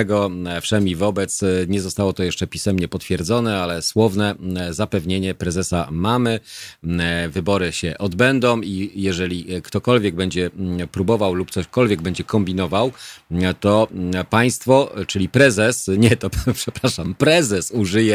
E, 0.46 0.60
wszem 0.60 0.88
i 0.88 0.94
wobec. 0.96 1.40
Nie 1.68 1.80
zostało 1.80 2.12
to 2.12 2.22
jeszcze 2.22 2.46
pisemnie 2.46 2.88
potwierdzone, 2.88 3.62
ale 3.62 3.82
słowne 3.82 4.34
zapewnienie 4.70 5.34
prezesa 5.34 5.88
mamy. 5.90 6.40
Wybory 7.30 7.72
się 7.72 7.98
odbędą 7.98 8.60
i 8.60 8.90
jeżeli 8.94 9.62
ktokolwiek 9.62 10.14
będzie 10.14 10.50
próbował 10.92 11.34
lub 11.34 11.50
cośkolwiek 11.50 12.02
będzie 12.02 12.24
kombinował, 12.24 12.92
to 13.60 13.88
państwo, 14.30 14.92
czyli 15.06 15.28
prezes, 15.28 15.90
nie 15.98 16.16
to, 16.16 16.30
przepraszam, 16.54 17.14
prezes 17.14 17.70
użyje 17.70 18.13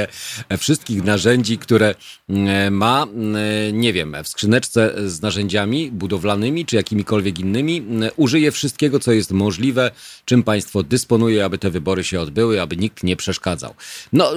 wszystkich 0.57 1.03
narzędzi, 1.03 1.57
które 1.57 1.95
E, 2.29 2.71
ma, 2.71 3.07
e, 3.07 3.73
nie 3.73 3.93
wiem, 3.93 4.15
w 4.23 4.27
skrzyneczce 4.27 4.93
z 5.05 5.21
narzędziami 5.21 5.91
budowlanymi 5.91 6.65
czy 6.65 6.75
jakimikolwiek 6.75 7.39
innymi, 7.39 7.83
e, 8.01 8.11
użyje 8.15 8.51
wszystkiego, 8.51 8.99
co 8.99 9.11
jest 9.11 9.31
możliwe, 9.31 9.91
czym 10.25 10.43
państwo 10.43 10.83
dysponuje, 10.83 11.45
aby 11.45 11.57
te 11.57 11.69
wybory 11.69 12.03
się 12.03 12.19
odbyły, 12.19 12.61
aby 12.61 12.77
nikt 12.77 13.03
nie 13.03 13.15
przeszkadzał. 13.15 13.73
No, 14.13 14.31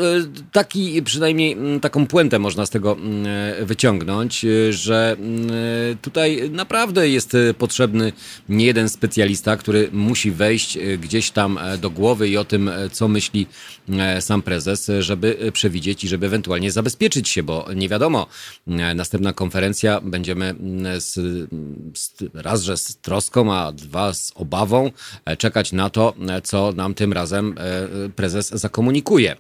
taki, 0.53 1.03
przynajmniej 1.03 1.57
taką 1.81 2.07
puentę 2.07 2.39
można 2.39 2.67
z 2.67 2.71
tego 2.71 2.97
wyciągnąć, 3.63 4.47
że 4.71 5.17
tutaj 6.03 6.51
naprawdę 6.51 7.09
jest 7.09 7.37
potrzebny 7.59 8.13
nie 8.49 8.67
jeden 8.67 8.89
specjalista, 8.89 9.57
który 9.57 9.89
musi 9.93 10.31
wejść 10.31 10.79
gdzieś 10.99 11.31
tam 11.31 11.59
do 11.81 11.91
głowy 11.91 12.29
i 12.29 12.37
o 12.37 12.45
tym, 12.45 12.71
co 12.93 13.09
myśli 13.09 13.47
sam 14.21 14.43
prezes, 14.43 14.91
żeby 14.99 15.52
przewidzieć 15.53 16.05
i 16.05 16.09
żeby 16.09 16.27
ewentualnie 16.27 16.73
zabezpieczyć 16.73 17.29
się, 17.29 17.43
bo 17.43 17.67
nie 17.75 17.89
wiadomo, 17.89 18.27
e, 18.67 18.95
następna 18.95 19.33
konferencja 19.33 20.01
będziemy 20.01 20.47
mm, 20.49 21.01
z, 21.01 21.15
z, 21.99 22.15
raz, 22.35 22.63
że 22.63 22.77
z 22.77 22.97
troską, 22.97 23.55
a 23.55 23.73
dwa 23.73 24.15
z 24.15 24.33
obawą 24.35 24.91
e, 25.25 25.37
czekać 25.37 25.73
na 25.73 25.91
to, 25.91 26.15
e, 26.29 26.43
co 26.43 26.73
nam 26.73 26.95
tym 26.95 27.13
razem 27.13 27.55
prezes 28.17 28.49
zakomunikuje. 28.49 29.37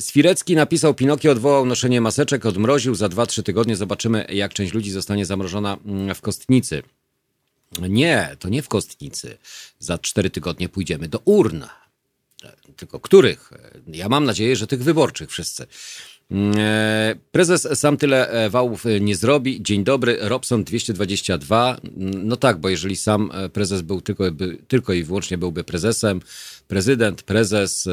Swirecki 0.00 0.56
napisał, 0.56 0.94
Pinokio 0.94 1.32
odwołał 1.32 1.66
noszenie 1.66 2.00
maseczek, 2.00 2.46
odmroził, 2.46 2.94
za 2.94 3.06
2-3 3.06 3.42
tygodnie 3.42 3.76
zobaczymy, 3.76 4.26
jak 4.28 4.54
część 4.54 4.74
ludzi 4.74 4.90
zostanie 4.90 5.26
zamrożona 5.26 5.76
mm, 5.86 6.14
w 6.14 6.20
kostnicy. 6.20 6.82
Nie, 7.80 8.36
to 8.38 8.48
nie 8.48 8.62
w 8.62 8.68
kostnicy. 8.68 9.38
Za 9.78 9.98
4 9.98 10.30
tygodnie 10.30 10.68
pójdziemy 10.68 11.08
do 11.08 11.18
urn. 11.24 11.62
Tylko 12.82 13.00
których? 13.00 13.50
Ja 13.86 14.08
mam 14.08 14.24
nadzieję, 14.24 14.56
że 14.56 14.66
tych 14.66 14.82
wyborczych 14.82 15.30
wszyscy. 15.30 15.66
E, 16.56 17.14
prezes 17.32 17.68
sam 17.74 17.96
tyle 17.96 18.28
e, 18.28 18.50
wałów 18.50 18.86
e, 18.86 19.00
nie 19.00 19.16
zrobi. 19.16 19.62
Dzień 19.62 19.84
dobry, 19.84 20.18
Robson 20.20 20.64
222. 20.64 21.76
No 22.24 22.36
tak, 22.36 22.60
bo 22.60 22.68
jeżeli 22.68 22.96
sam 22.96 23.30
prezes 23.52 23.82
był 23.82 24.00
tylko, 24.00 24.24
tylko 24.68 24.92
i 24.92 25.04
wyłącznie 25.04 25.38
byłby 25.38 25.64
prezesem, 25.64 26.20
prezydent, 26.68 27.22
prezes, 27.22 27.88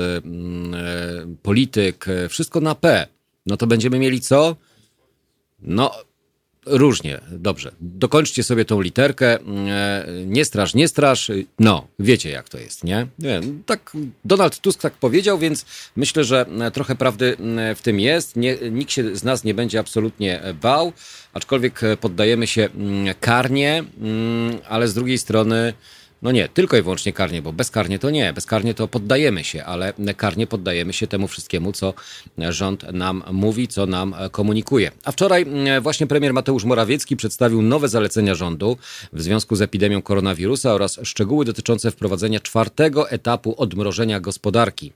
polityk, 1.43 2.05
wszystko 2.29 2.61
na 2.61 2.75
P, 2.75 3.07
no 3.45 3.57
to 3.57 3.67
będziemy 3.67 3.99
mieli 3.99 4.21
co? 4.21 4.55
No, 5.59 5.91
Różnie, 6.69 7.21
dobrze. 7.31 7.71
Dokończcie 7.81 8.43
sobie 8.43 8.65
tą 8.65 8.81
literkę. 8.81 9.37
E, 9.39 10.05
nie 10.25 10.45
straż, 10.45 10.73
nie 10.73 10.87
straż. 10.87 11.31
No, 11.59 11.87
wiecie 11.99 12.29
jak 12.29 12.49
to 12.49 12.57
jest, 12.57 12.83
nie? 12.83 13.07
nie? 13.19 13.41
Tak 13.65 13.91
Donald 14.25 14.59
Tusk 14.59 14.81
tak 14.81 14.93
powiedział, 14.93 15.37
więc 15.37 15.65
myślę, 15.95 16.23
że 16.23 16.45
trochę 16.73 16.95
prawdy 16.95 17.37
e, 17.57 17.75
w 17.75 17.81
tym 17.81 17.99
jest. 17.99 18.35
Nie, 18.35 18.57
nikt 18.71 18.91
się 18.91 19.15
z 19.15 19.23
nas 19.23 19.43
nie 19.43 19.53
będzie 19.53 19.79
absolutnie 19.79 20.41
bał, 20.61 20.93
aczkolwiek 21.33 21.81
poddajemy 22.01 22.47
się 22.47 22.69
mm, 22.75 23.15
karnie, 23.19 23.83
mm, 24.01 24.57
ale 24.69 24.87
z 24.87 24.93
drugiej 24.93 25.17
strony 25.17 25.73
no 26.21 26.31
nie, 26.31 26.49
tylko 26.49 26.77
i 26.77 26.81
wyłącznie 26.81 27.13
karnie, 27.13 27.41
bo 27.41 27.53
bezkarnie 27.53 27.99
to 27.99 28.09
nie. 28.09 28.33
Bezkarnie 28.33 28.73
to 28.73 28.87
poddajemy 28.87 29.43
się, 29.43 29.63
ale 29.63 29.93
karnie 30.17 30.47
poddajemy 30.47 30.93
się 30.93 31.07
temu 31.07 31.27
wszystkiemu, 31.27 31.71
co 31.71 31.93
rząd 32.37 32.83
nam 32.93 33.23
mówi, 33.31 33.67
co 33.67 33.85
nam 33.85 34.15
komunikuje. 34.31 34.91
A 35.03 35.11
wczoraj 35.11 35.41
mm, 35.41 35.83
właśnie 35.83 36.07
premier 36.07 36.33
Mateusz 36.33 36.63
Morawiecki 36.63 37.15
przedstawił 37.15 37.61
nowe 37.61 37.87
zalecenia 37.87 38.35
rządu 38.35 38.77
w 39.13 39.21
związku 39.21 39.55
z 39.55 39.61
epidemią 39.61 40.01
koronawirusa 40.01 40.73
oraz 40.73 40.99
szczegóły 41.03 41.45
dotyczące 41.45 41.91
wprowadzenia 41.91 42.39
czwartego 42.39 43.09
etapu 43.09 43.55
odmrożenia 43.57 44.19
gospodarki 44.19 44.93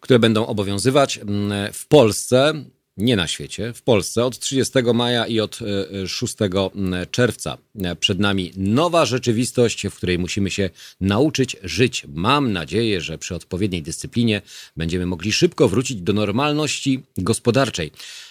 które 0.00 0.18
będą 0.18 0.46
obowiązywać 0.46 1.18
mm, 1.18 1.72
w 1.72 1.86
Polsce 1.86 2.52
nie 2.98 3.16
na 3.16 3.26
świecie, 3.26 3.72
w 3.72 3.82
Polsce 3.82 4.24
od 4.24 4.38
30 4.38 4.72
maja 4.94 5.26
i 5.26 5.40
od 5.40 5.58
6 6.06 6.34
e, 6.42 6.44
e, 6.44 7.06
czerwca. 7.06 7.58
E, 7.82 7.96
przed 7.96 8.18
nami 8.18 8.52
nowa 8.56 9.06
rzeczywistość, 9.06 9.86
w 9.86 9.94
której 9.94 10.18
musimy 10.18 10.50
się 10.50 10.70
nauczyć 11.00 11.56
żyć. 11.62 12.06
Mam 12.14 12.52
nadzieję, 12.52 13.00
że 13.00 13.18
przy 13.18 13.34
odpowiedniej 13.34 13.82
dyscyplinie 13.82 14.42
będziemy 14.76 15.06
mogli 15.06 15.32
szybko 15.32 15.68
wrócić 15.68 16.02
do 16.02 16.12
normalności 16.12 17.02
gospodarczej. 17.16 17.90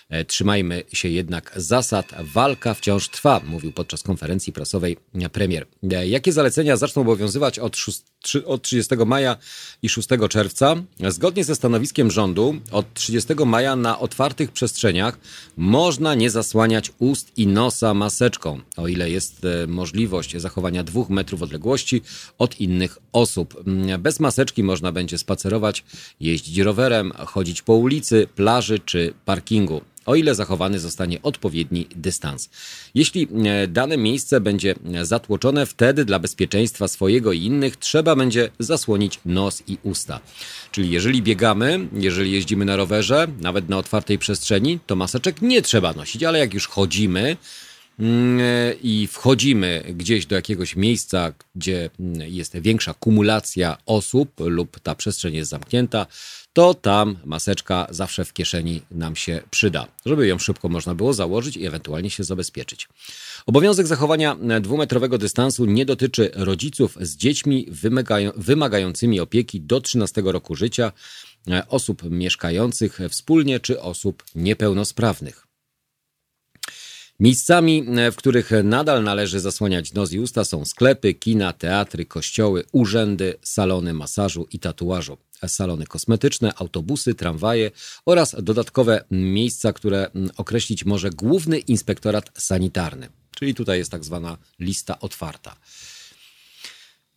E, 0.10 0.26
trzymajmy 0.26 0.84
się 0.94 1.10
jednak 1.10 1.52
zasad. 1.56 2.14
Walka 2.34 2.74
wciąż 2.74 3.10
trwa, 3.10 3.42
mówił 3.46 3.72
podczas 3.72 4.04
konferencji 4.04 4.54
prasowej 4.54 4.98
premier. 5.32 5.68
E, 5.92 6.08
jakie 6.08 6.34
zalecenia 6.34 6.78
zaczną 6.78 7.02
obowiązywać 7.02 7.60
od, 7.60 7.78
6, 7.78 8.02
od 8.46 8.62
30 8.62 8.96
maja 9.06 9.38
i 9.82 9.90
6 9.90 10.10
czerwca? 10.30 10.76
Zgodnie 11.08 11.44
ze 11.44 11.56
stanowiskiem 11.56 12.12
rządu, 12.12 12.56
od 12.72 12.94
30 12.94 13.34
maja 13.46 13.76
na 13.76 14.00
otwartych 14.00 14.52
przestrzeniach 14.52 15.20
można 15.58 16.16
nie 16.16 16.30
zasłaniać 16.30 16.92
ust 17.00 17.38
i 17.38 17.48
nosa 17.48 17.94
maseczką, 17.94 18.60
o 18.78 18.88
ile 18.88 19.10
jest 19.10 19.46
e, 19.46 19.68
możliwość 19.68 20.38
zachowania 20.38 20.84
dwóch 20.84 21.10
metrów 21.10 21.42
odległości 21.42 22.02
od 22.38 22.60
innych 22.60 22.98
osób. 23.12 23.64
Mm, 23.68 24.02
bez 24.02 24.20
maseczki 24.20 24.64
można 24.64 24.92
będzie 24.92 25.18
spacerować, 25.18 25.84
jeździć 26.20 26.58
rowerem, 26.58 27.12
chodzić 27.12 27.62
po 27.62 27.74
ulicy, 27.74 28.28
plaży 28.36 28.80
czy 28.80 29.14
parkingu 29.26 29.82
o 30.08 30.16
ile 30.16 30.36
zachowany 30.36 30.80
zostanie 30.80 31.22
odpowiedni 31.22 31.88
dystans. 31.96 32.50
Jeśli 32.96 33.28
e, 33.46 33.68
dane 33.68 33.98
miejsce 33.98 34.42
będzie 34.42 34.76
zatłoczone, 35.02 35.66
wtedy 35.66 36.06
dla 36.06 36.20
bezpieczeństwa 36.20 36.88
swojego 36.88 37.34
i 37.34 37.44
innych 37.44 37.78
trzeba 37.78 38.16
będzie 38.16 38.50
zasłonić 38.60 39.20
nos 39.26 39.64
i 39.68 39.78
usta. 39.84 40.20
Czyli 40.72 40.92
jeżeli 40.92 41.22
biegamy, 41.22 41.88
jeżeli 41.94 42.32
jeździmy 42.32 42.66
na 42.66 42.76
rowerze, 42.76 43.28
nawet 43.42 43.70
na 43.70 43.78
otwartej 43.78 44.18
przestrzeni, 44.18 44.80
to 44.88 44.96
maseczek 44.96 45.42
nie 45.42 45.62
trzeba 45.62 45.94
nosić, 45.94 46.24
ale 46.24 46.40
jak 46.40 46.54
już 46.54 46.68
chodzimy, 46.68 47.38
i 48.84 49.08
wchodzimy 49.12 49.84
gdzieś 49.96 50.26
do 50.26 50.36
jakiegoś 50.36 50.76
miejsca, 50.76 51.34
gdzie 51.56 51.90
mm, 52.00 52.30
jest 52.32 52.58
większa 52.58 52.94
kumulacja 52.94 53.78
osób 53.86 54.32
lub 54.40 54.80
ta 54.80 54.96
przestrzeń 54.96 55.36
jest 55.36 55.50
zamknięta, 55.50 56.06
to 56.54 56.74
tam 56.74 57.18
maseczka 57.26 57.88
zawsze 57.90 58.26
w 58.26 58.34
kieszeni 58.34 58.82
nam 58.92 59.16
się 59.16 59.42
przyda, 59.52 59.88
żeby 60.06 60.28
ją 60.28 60.40
szybko 60.40 60.70
można 60.70 60.96
było 60.96 61.14
założyć 61.14 61.58
i 61.58 61.66
ewentualnie 61.66 62.10
się 62.10 62.24
zabezpieczyć. 62.24 62.90
Obowiązek 63.46 63.88
zachowania 63.88 64.38
dwumetrowego 64.62 65.18
dystansu 65.18 65.66
nie 65.66 65.86
dotyczy 65.86 66.32
rodziców 66.34 66.98
z 67.02 67.16
dziećmi 67.16 67.68
wymagającymi 68.36 69.20
opieki 69.20 69.62
do 69.62 69.82
13 69.82 70.22
roku 70.26 70.56
życia, 70.56 70.92
osób 71.68 72.04
mieszkających 72.10 73.00
wspólnie 73.10 73.60
czy 73.60 73.82
osób 73.82 74.24
niepełnosprawnych. 74.36 75.47
Miejscami, 77.20 77.86
w 78.12 78.16
których 78.16 78.52
nadal 78.64 79.04
należy 79.04 79.40
zasłaniać 79.40 79.94
nos 79.94 80.12
i 80.12 80.20
usta 80.20 80.44
są 80.44 80.66
sklepy, 80.66 81.14
kina, 81.14 81.54
teatry, 81.54 82.06
kościoły, 82.06 82.64
urzędy, 82.72 83.36
salony 83.42 83.94
masażu 83.94 84.48
i 84.52 84.60
tatuażu 84.60 85.18
salony 85.48 85.86
kosmetyczne, 85.86 86.54
autobusy, 86.56 87.16
tramwaje 87.16 87.72
oraz 88.06 88.36
dodatkowe 88.40 89.04
miejsca, 89.12 89.74
które 89.74 90.12
określić 90.38 90.86
może 90.86 91.10
Główny 91.10 91.60
Inspektorat 91.60 92.32
Sanitarny. 92.38 93.10
Czyli 93.36 93.56
tutaj 93.56 93.78
jest 93.78 93.92
tak 93.92 94.04
zwana 94.04 94.38
lista 94.60 95.00
otwarta. 95.00 95.56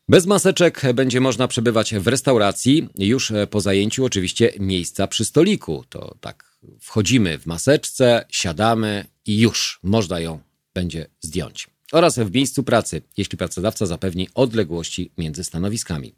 Bez 0.08 0.26
maseczek 0.26 0.82
będzie 0.94 1.20
można 1.20 1.48
przebywać 1.48 1.94
w 1.94 2.06
restauracji 2.06 2.88
już 2.98 3.32
po 3.50 3.60
zajęciu 3.60 4.04
oczywiście 4.04 4.52
miejsca 4.58 5.06
przy 5.06 5.24
stoliku. 5.24 5.84
To 5.88 6.14
tak 6.20 6.49
wchodzimy 6.80 7.38
w 7.38 7.46
maseczce, 7.46 8.24
siadamy 8.28 9.04
i 9.26 9.38
już 9.38 9.80
można 9.82 10.20
ją 10.20 10.40
będzie 10.74 11.06
zdjąć. 11.20 11.68
Oraz 11.92 12.18
w 12.18 12.34
miejscu 12.34 12.62
pracy, 12.62 13.02
jeśli 13.16 13.38
pracodawca 13.38 13.86
zapewni 13.86 14.28
odległości 14.34 15.12
między 15.18 15.44
stanowiskami. 15.44 16.14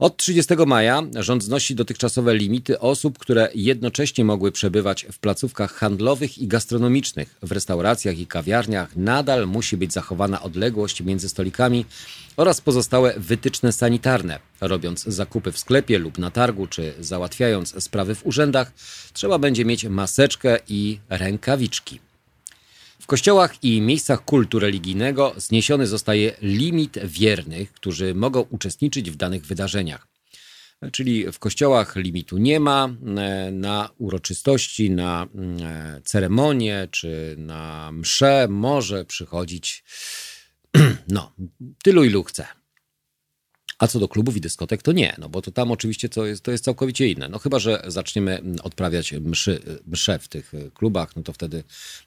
Od 0.00 0.16
30 0.16 0.54
maja 0.66 1.02
rząd 1.14 1.44
znosi 1.44 1.74
dotychczasowe 1.74 2.34
limity 2.34 2.78
osób, 2.78 3.18
które 3.18 3.48
jednocześnie 3.54 4.24
mogły 4.24 4.52
przebywać 4.52 5.06
w 5.12 5.18
placówkach 5.18 5.74
handlowych 5.74 6.38
i 6.38 6.46
gastronomicznych. 6.46 7.36
W 7.42 7.52
restauracjach 7.52 8.18
i 8.18 8.26
kawiarniach 8.26 8.96
nadal 8.96 9.46
musi 9.46 9.76
być 9.76 9.92
zachowana 9.92 10.42
odległość 10.42 11.02
między 11.02 11.28
stolikami 11.28 11.84
oraz 12.36 12.60
pozostałe 12.60 13.14
wytyczne 13.16 13.72
sanitarne. 13.72 14.38
Robiąc 14.60 15.04
zakupy 15.04 15.52
w 15.52 15.58
sklepie 15.58 15.98
lub 15.98 16.18
na 16.18 16.30
targu, 16.30 16.66
czy 16.66 16.94
załatwiając 17.00 17.84
sprawy 17.84 18.14
w 18.14 18.26
urzędach, 18.26 18.72
trzeba 19.12 19.38
będzie 19.38 19.64
mieć 19.64 19.84
maseczkę 19.84 20.58
i 20.68 20.98
rękawiczki 21.08 22.00
kościołach 23.06 23.64
i 23.64 23.80
miejscach 23.80 24.24
kultu 24.24 24.58
religijnego 24.58 25.34
zniesiony 25.36 25.86
zostaje 25.86 26.32
limit 26.42 26.98
wiernych, 27.04 27.72
którzy 27.72 28.14
mogą 28.14 28.40
uczestniczyć 28.40 29.10
w 29.10 29.16
danych 29.16 29.46
wydarzeniach. 29.46 30.06
Czyli 30.92 31.32
w 31.32 31.38
kościołach 31.38 31.96
limitu 31.96 32.38
nie 32.38 32.60
ma, 32.60 32.88
e, 33.16 33.50
na 33.50 33.90
uroczystości, 33.98 34.90
na 34.90 35.26
e, 35.62 36.00
ceremonie 36.04 36.88
czy 36.90 37.34
na 37.38 37.92
msze 37.92 38.46
może 38.50 39.04
przychodzić 39.04 39.84
no, 41.08 41.32
tylu 41.82 42.04
ilu 42.04 42.24
chce. 42.24 42.59
A 43.80 43.86
co 43.86 44.00
do 44.00 44.08
klubów 44.08 44.36
i 44.36 44.40
dyskotek, 44.40 44.82
to 44.82 44.92
nie, 44.92 45.16
no 45.18 45.28
bo 45.28 45.42
to 45.42 45.50
tam 45.50 45.70
oczywiście 45.70 46.08
to 46.08 46.26
jest, 46.26 46.42
to 46.42 46.50
jest 46.50 46.64
całkowicie 46.64 47.08
inne. 47.08 47.28
No 47.28 47.38
chyba, 47.38 47.58
że 47.58 47.82
zaczniemy 47.86 48.38
mm, 48.38 48.56
odprawiać 48.62 49.12
mszy, 49.12 49.60
msze 49.86 50.18
w 50.18 50.28
tych 50.28 50.54
e, 50.54 50.70
klubach, 50.70 51.16
no 51.16 51.22
to 51.22 51.32
wtedy 51.32 51.64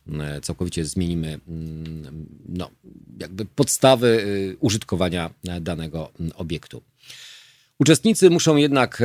mm, 0.08 0.42
całkowicie 0.42 0.86
zmienimy 0.86 1.40
mm, 1.48 2.28
no, 2.50 2.72
jakby 3.20 3.46
podstawy 3.46 4.26
e, 4.54 4.58
użytkowania 4.60 5.34
danego 5.62 6.12
obiektu. 6.36 6.82
Uczestnicy 7.80 8.30
muszą 8.30 8.56
jednak 8.56 9.04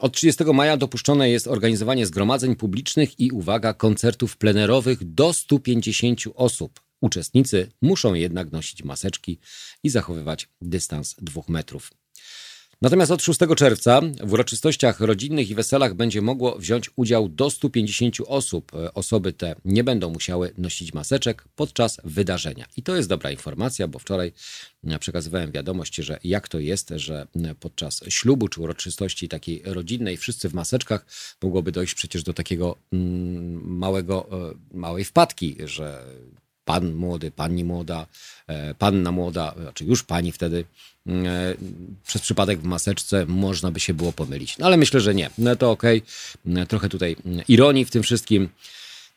od 0.00 0.12
30 0.12 0.44
maja 0.44 0.76
dopuszczone 0.76 1.30
jest 1.30 1.46
organizowanie 1.46 2.06
zgromadzeń 2.06 2.56
publicznych 2.56 3.20
i 3.20 3.30
uwaga, 3.30 3.74
koncertów 3.74 4.36
plenerowych 4.36 5.14
do 5.14 5.32
150 5.32 6.20
osób. 6.34 6.80
Uczestnicy 7.00 7.70
muszą 7.82 8.14
jednak 8.14 8.52
nosić 8.52 8.84
maseczki 8.84 9.38
i 9.82 9.90
zachowywać 9.90 10.48
dystans 10.60 11.16
dwóch 11.18 11.48
metrów. 11.48 11.90
Natomiast 12.82 13.12
od 13.12 13.22
6 13.22 13.40
czerwca 13.56 14.00
w 14.24 14.32
uroczystościach 14.32 15.00
rodzinnych 15.00 15.50
i 15.50 15.54
weselach 15.54 15.94
będzie 15.94 16.22
mogło 16.22 16.58
wziąć 16.58 16.90
udział 16.96 17.28
do 17.28 17.50
150 17.50 18.16
osób. 18.26 18.72
Osoby 18.94 19.32
te 19.32 19.54
nie 19.64 19.84
będą 19.84 20.10
musiały 20.10 20.52
nosić 20.58 20.94
maseczek 20.94 21.44
podczas 21.56 22.00
wydarzenia. 22.04 22.66
I 22.76 22.82
to 22.82 22.96
jest 22.96 23.08
dobra 23.08 23.30
informacja, 23.30 23.88
bo 23.88 23.98
wczoraj 23.98 24.32
przekazywałem 25.00 25.52
wiadomość, 25.52 25.94
że 25.94 26.18
jak 26.24 26.48
to 26.48 26.58
jest, 26.58 26.92
że 26.96 27.26
podczas 27.60 28.00
ślubu 28.08 28.48
czy 28.48 28.60
uroczystości 28.60 29.28
takiej 29.28 29.62
rodzinnej 29.64 30.16
wszyscy 30.16 30.48
w 30.48 30.54
maseczkach 30.54 31.06
mogłoby 31.42 31.72
dojść 31.72 31.94
przecież 31.94 32.22
do 32.22 32.32
takiego 32.32 32.76
mm, 32.92 33.78
małego, 33.78 34.28
e, 34.50 34.76
małej 34.76 35.04
wpadki, 35.04 35.56
że 35.64 36.04
pan 36.70 36.94
młody, 36.94 37.30
pani 37.30 37.64
młoda, 37.64 38.06
e, 38.46 38.74
panna 38.74 39.12
młoda, 39.12 39.54
znaczy 39.60 39.84
już 39.84 40.02
pani 40.02 40.32
wtedy, 40.32 40.64
e, 41.08 41.12
przez 42.06 42.22
przypadek 42.22 42.60
w 42.60 42.64
maseczce 42.64 43.26
można 43.26 43.70
by 43.70 43.80
się 43.80 43.94
było 43.94 44.12
pomylić. 44.12 44.58
No 44.58 44.66
ale 44.66 44.76
myślę, 44.76 45.00
że 45.00 45.14
nie. 45.14 45.30
No 45.38 45.56
to 45.56 45.70
okej. 45.70 46.02
Okay. 46.46 46.66
Trochę 46.66 46.88
tutaj 46.88 47.16
ironii 47.48 47.84
w 47.84 47.90
tym 47.90 48.02
wszystkim. 48.02 48.48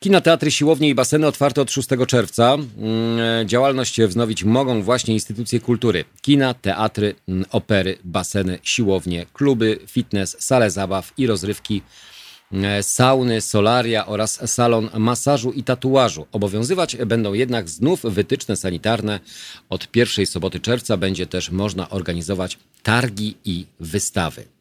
Kina, 0.00 0.20
teatry, 0.20 0.50
siłownie 0.50 0.88
i 0.88 0.94
baseny 0.94 1.26
otwarte 1.26 1.62
od 1.62 1.70
6 1.70 1.88
czerwca. 2.06 2.56
Działalność 3.46 4.00
wznowić 4.02 4.44
mogą 4.44 4.82
właśnie 4.82 5.14
instytucje 5.14 5.60
kultury. 5.60 6.04
Kina, 6.22 6.54
teatry, 6.54 7.14
opery, 7.50 7.98
baseny, 8.04 8.58
siłownie, 8.62 9.26
kluby, 9.32 9.78
fitness, 9.86 10.36
sale 10.40 10.70
zabaw 10.70 11.12
i 11.16 11.26
rozrywki 11.26 11.82
E, 11.82 12.13
sauny, 12.82 13.40
solaria 13.40 14.06
oraz 14.06 14.50
salon 14.50 14.88
masażu 14.98 15.52
i 15.52 15.62
tatuażu. 15.62 16.26
Obowiązywać 16.32 16.96
będą 16.96 17.32
jednak 17.32 17.68
znów 17.68 18.02
wytyczne 18.02 18.56
sanitarne. 18.56 19.20
Od 19.70 19.88
pierwszej 19.88 20.26
soboty 20.26 20.60
czerwca 20.60 20.96
będzie 20.96 21.26
też 21.26 21.50
można 21.50 21.90
organizować 21.90 22.58
targi 22.82 23.36
i 23.44 23.66
wystawy. 23.80 24.53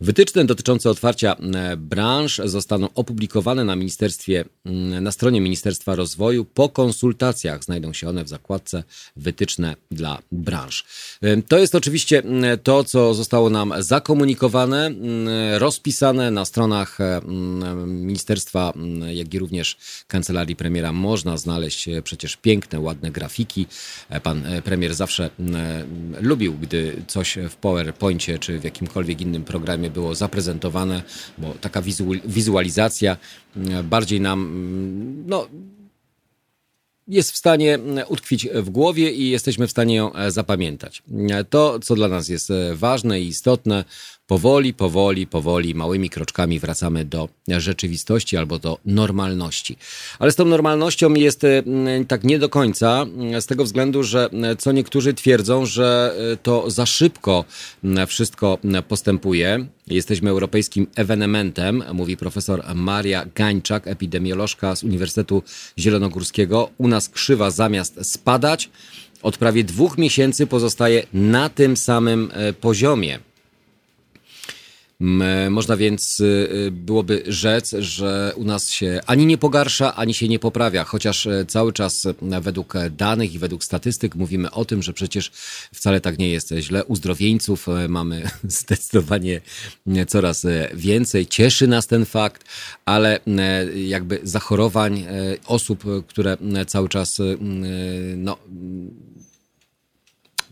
Wytyczne 0.00 0.44
dotyczące 0.44 0.90
otwarcia 0.90 1.34
e, 1.34 1.76
branż 1.76 2.40
zostaną 2.44 2.88
opublikowane 2.94 3.64
na 3.64 3.76
ministerstwie, 3.76 4.44
na 5.00 5.12
stronie 5.12 5.40
Ministerstwa 5.40 5.94
Rozwoju. 5.94 6.44
Po 6.44 6.68
konsultacjach 6.68 7.64
znajdą 7.64 7.92
się 7.92 8.08
one 8.08 8.24
w 8.24 8.28
zakładce 8.28 8.84
wytyczne 9.16 9.76
dla 9.90 10.18
branż. 10.32 10.84
E, 11.22 11.42
to 11.42 11.58
jest 11.58 11.74
oczywiście 11.74 12.22
to, 12.62 12.84
co 12.84 13.14
zostało 13.14 13.50
nam 13.50 13.72
zakomunikowane, 13.78 14.90
rozpisane 15.58 16.30
na 16.30 16.44
stronach 16.44 17.00
e, 17.00 17.20
ministerstwa, 17.86 18.72
jak 19.14 19.34
i 19.34 19.38
również 19.38 19.76
kancelarii 20.06 20.56
premiera. 20.56 20.92
Można 20.92 21.36
znaleźć 21.36 21.88
przecież 22.04 22.36
piękne, 22.36 22.80
ładne 22.80 23.10
grafiki. 23.10 23.66
Pan 24.22 24.42
premier 24.64 24.94
zawsze 24.94 25.30
lubił, 26.20 26.54
gdy 26.54 27.02
coś 27.06 27.38
w 27.50 27.56
PowerPoincie 27.56 28.38
czy 28.38 28.58
w 28.58 28.64
jakimkolwiek 28.64 29.20
innym 29.20 29.44
programie 29.44 29.87
było 29.90 30.14
zaprezentowane, 30.14 31.02
bo 31.38 31.54
taka 31.60 31.82
wizualizacja 32.24 33.16
mm, 33.56 33.88
bardziej 33.88 34.20
nam 34.20 34.40
mm, 34.40 35.24
no, 35.26 35.46
jest 37.08 37.32
w 37.32 37.36
stanie 37.36 37.74
mm, 37.74 38.04
utkwić 38.08 38.48
w 38.54 38.70
głowie 38.70 39.12
i 39.12 39.30
jesteśmy 39.30 39.66
w 39.66 39.70
stanie 39.70 39.94
ją 39.94 40.12
e, 40.12 40.30
zapamiętać. 40.30 41.02
To, 41.50 41.78
co 41.78 41.94
dla 41.94 42.08
nas 42.08 42.28
jest 42.28 42.50
e, 42.50 42.76
ważne 42.76 43.20
i 43.20 43.28
istotne, 43.28 43.84
powoli, 44.28 44.74
powoli, 44.74 45.26
powoli, 45.26 45.74
małymi 45.74 46.10
kroczkami 46.10 46.60
wracamy 46.60 47.04
do 47.04 47.28
rzeczywistości 47.48 48.36
albo 48.36 48.58
do 48.58 48.78
normalności. 48.84 49.76
Ale 50.18 50.32
z 50.32 50.36
tą 50.36 50.44
normalnością 50.44 51.14
jest 51.14 51.44
e, 51.44 51.62
tak 52.08 52.24
nie 52.24 52.38
do 52.38 52.48
końca, 52.48 53.06
z 53.40 53.46
tego 53.46 53.64
względu, 53.64 54.02
że 54.02 54.30
co 54.58 54.72
niektórzy 54.72 55.14
twierdzą, 55.14 55.66
że 55.66 56.16
to 56.42 56.70
za 56.70 56.86
szybko 56.86 57.44
wszystko 58.06 58.58
postępuje. 58.88 59.66
Jesteśmy 59.86 60.30
europejskim 60.30 60.86
ewenementem, 60.94 61.84
mówi 61.94 62.16
profesor 62.16 62.62
Maria 62.74 63.26
Gańczak, 63.34 63.86
epidemiolożka 63.86 64.76
z 64.76 64.84
Uniwersytetu 64.84 65.42
Zielonogórskiego. 65.78 66.70
U 66.78 66.88
nas 66.88 67.08
krzywa 67.08 67.50
zamiast 67.50 67.98
spadać, 68.02 68.70
od 69.22 69.38
prawie 69.38 69.64
dwóch 69.64 69.98
miesięcy 69.98 70.46
pozostaje 70.46 71.06
na 71.12 71.48
tym 71.48 71.76
samym 71.76 72.30
e, 72.32 72.52
poziomie. 72.52 73.27
Można 75.00 75.76
więc 75.76 76.20
y, 76.20 76.24
y, 76.66 76.70
byłoby 76.70 77.22
rzec, 77.26 77.74
że 77.78 78.32
u 78.36 78.44
nas 78.44 78.70
się 78.70 79.00
ani 79.06 79.26
nie 79.26 79.38
pogarsza, 79.38 79.94
ani 79.96 80.14
się 80.14 80.28
nie 80.28 80.38
poprawia, 80.38 80.84
chociaż 80.84 81.26
e, 81.26 81.44
cały 81.46 81.72
czas 81.72 82.06
e, 82.06 82.40
według 82.40 82.74
danych 82.96 83.34
i 83.34 83.38
według 83.38 83.64
statystyk 83.64 84.14
mówimy 84.14 84.50
o 84.50 84.64
tym, 84.64 84.82
że 84.82 84.92
przecież 84.92 85.30
wcale 85.74 86.00
tak 86.00 86.18
nie 86.18 86.28
jest 86.30 86.54
źle. 86.58 86.84
Uzdrowieńców 86.84 87.68
e, 87.68 87.88
mamy 87.88 88.30
zdecydowanie 88.42 89.40
coraz 90.08 90.46
więcej. 90.74 91.26
Cieszy 91.26 91.66
nas 91.66 91.86
ten 91.86 92.04
fakt, 92.04 92.44
ale 92.84 93.20
jakby 93.74 94.20
zachorowań 94.22 95.06
osób, 95.46 95.84
które 96.08 96.36
cały 96.66 96.88
czas 96.88 97.18
no, 98.16 98.38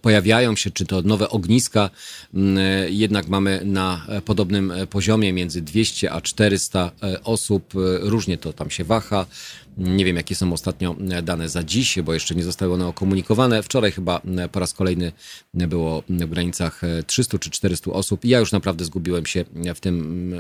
pojawiają 0.07 0.57
się, 0.57 0.71
czy 0.71 0.87
to 0.87 1.03
nowe 1.03 1.29
ogniska, 1.29 1.91
mm, 2.35 2.59
jednak 2.89 3.29
mamy 3.29 3.61
na 3.65 4.07
podobnym 4.25 4.73
poziomie 4.91 5.33
między 5.33 5.63
200 5.63 6.13
a 6.13 6.21
400 6.21 6.91
osób. 7.25 7.75
Różnie 8.01 8.39
to 8.39 8.53
tam 8.53 8.71
się 8.71 8.85
waha. 8.85 9.27
Nie 9.77 10.05
wiem, 10.05 10.17
jakie 10.17 10.35
są 10.35 10.53
ostatnio 10.53 10.97
dane 11.23 11.49
za 11.49 11.65
dziś, 11.65 11.99
bo 12.05 12.15
jeszcze 12.15 12.35
nie 12.35 12.45
zostały 12.45 12.73
one 12.73 12.87
okomunikowane. 12.87 13.63
Wczoraj 13.63 13.93
chyba 13.93 14.21
po 14.53 14.61
raz 14.61 14.73
kolejny 14.73 15.13
było 15.55 16.03
w 16.09 16.31
granicach 16.31 16.83
300 17.07 17.39
czy 17.39 17.51
400 17.51 17.91
osób. 17.91 18.25
Ja 18.25 18.39
już 18.39 18.53
naprawdę 18.53 18.85
zgubiłem 18.85 19.27
się 19.27 19.45
w 19.75 19.81
tym 19.81 20.35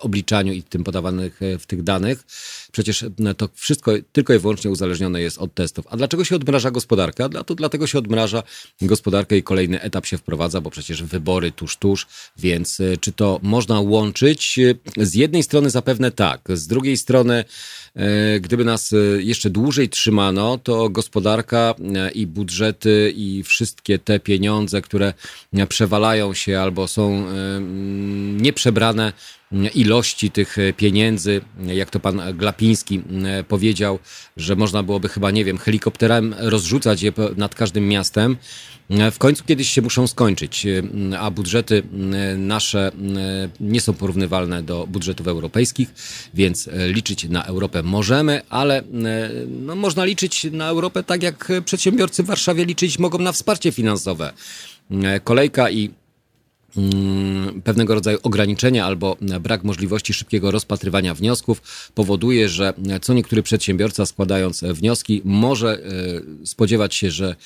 obliczaniu 0.00 0.52
i 0.52 0.62
tym 0.62 0.84
podawanych 0.84 1.40
w 1.58 1.66
tych 1.66 1.82
danych. 1.82 2.24
Przecież 2.72 3.04
to 3.36 3.48
wszystko 3.54 3.92
tylko 4.12 4.34
i 4.34 4.38
wyłącznie 4.38 4.70
uzależnione 4.70 5.20
jest 5.20 5.38
od 5.38 5.54
testów. 5.54 5.86
A 5.90 5.96
dlaczego 5.96 6.24
się 6.24 6.36
odmraża 6.36 6.70
gospodarka? 6.70 7.28
To 7.28 7.54
dlatego 7.54 7.86
się 7.86 7.98
odmraża 7.98 8.42
gospodarkę 8.82 9.36
i 9.36 9.42
kolejny 9.42 9.80
etap 9.80 10.06
się 10.06 10.18
wprowadza, 10.18 10.60
bo 10.60 10.70
przecież 10.70 11.02
wybory 11.02 11.52
tuż, 11.52 11.76
tuż. 11.76 12.06
Więc 12.36 12.80
e, 12.80 12.96
czy 12.96 13.12
to 13.12 13.40
można 13.42 13.80
łączyć? 13.80 14.58
Z 14.96 15.14
jednej 15.14 15.42
strony 15.42 15.70
zapewne 15.70 16.10
tak. 16.10 16.40
Z 16.54 16.66
drugiej 16.66 16.96
strony, 16.96 17.34
e, 17.34 17.44
gdyby 18.40 18.64
nas 18.64 18.92
e, 18.92 18.96
jeszcze 19.22 19.50
dłużej 19.50 19.88
trzymano, 19.88 20.58
to 20.58 20.88
gospodarka 20.88 21.74
e, 21.94 22.10
i 22.10 22.26
budżety 22.26 23.12
i 23.16 23.42
wszystkie 23.42 23.98
te 23.98 24.20
pieniądze, 24.20 24.82
które 24.82 25.12
e, 25.52 25.66
przewalają 25.66 26.34
się 26.34 26.60
albo 26.60 26.88
są 26.88 27.26
nieprzebrane 28.36 29.12
ilości 29.74 30.30
tych 30.30 30.56
pieniędzy, 30.76 31.40
jak 31.66 31.90
to 31.90 32.00
pan 32.00 32.22
Glapiński 32.34 33.02
powiedział, 33.48 33.98
że 34.36 34.56
można 34.56 34.82
byłoby 34.82 35.08
chyba, 35.08 35.30
nie 35.30 35.44
wiem, 35.44 35.58
helikopterem 35.58 36.34
rozrzucać 36.38 37.02
je 37.02 37.12
nad 37.36 37.54
każdym 37.54 37.88
miastem. 37.88 38.36
W 39.12 39.18
końcu 39.18 39.44
kiedyś 39.44 39.70
się 39.70 39.82
muszą 39.82 40.06
skończyć, 40.06 40.66
a 41.18 41.30
budżety 41.30 41.82
nasze 42.36 42.92
nie 43.60 43.80
są 43.80 43.94
porównywalne 43.94 44.62
do 44.62 44.86
budżetów 44.86 45.28
europejskich, 45.28 45.94
więc 46.34 46.68
liczyć 46.86 47.28
na 47.28 47.44
Europę 47.44 47.82
możemy, 47.82 48.42
ale 48.48 48.82
no, 49.48 49.74
można 49.74 50.04
liczyć 50.04 50.46
na 50.52 50.68
Europę 50.68 51.02
tak 51.02 51.22
jak 51.22 51.52
przedsiębiorcy 51.64 52.22
w 52.22 52.26
Warszawie 52.26 52.64
liczyć 52.64 52.98
mogą 52.98 53.18
na 53.18 53.32
wsparcie 53.32 53.72
finansowe. 53.72 54.32
Kolejka 55.24 55.70
i 55.70 55.90
pewnego 57.64 57.94
rodzaju 57.94 58.18
ograniczenia 58.22 58.86
albo 58.86 59.16
brak 59.40 59.64
możliwości 59.64 60.14
szybkiego 60.14 60.50
rozpatrywania 60.50 61.14
wniosków 61.14 61.62
powoduje, 61.94 62.48
że 62.48 62.74
co 63.02 63.14
niektóry 63.14 63.42
przedsiębiorca 63.42 64.06
składając 64.06 64.64
wnioski 64.64 65.22
może 65.24 65.78
e, 66.42 66.46
spodziewać 66.46 66.94
się, 66.94 67.10
że 67.10 67.36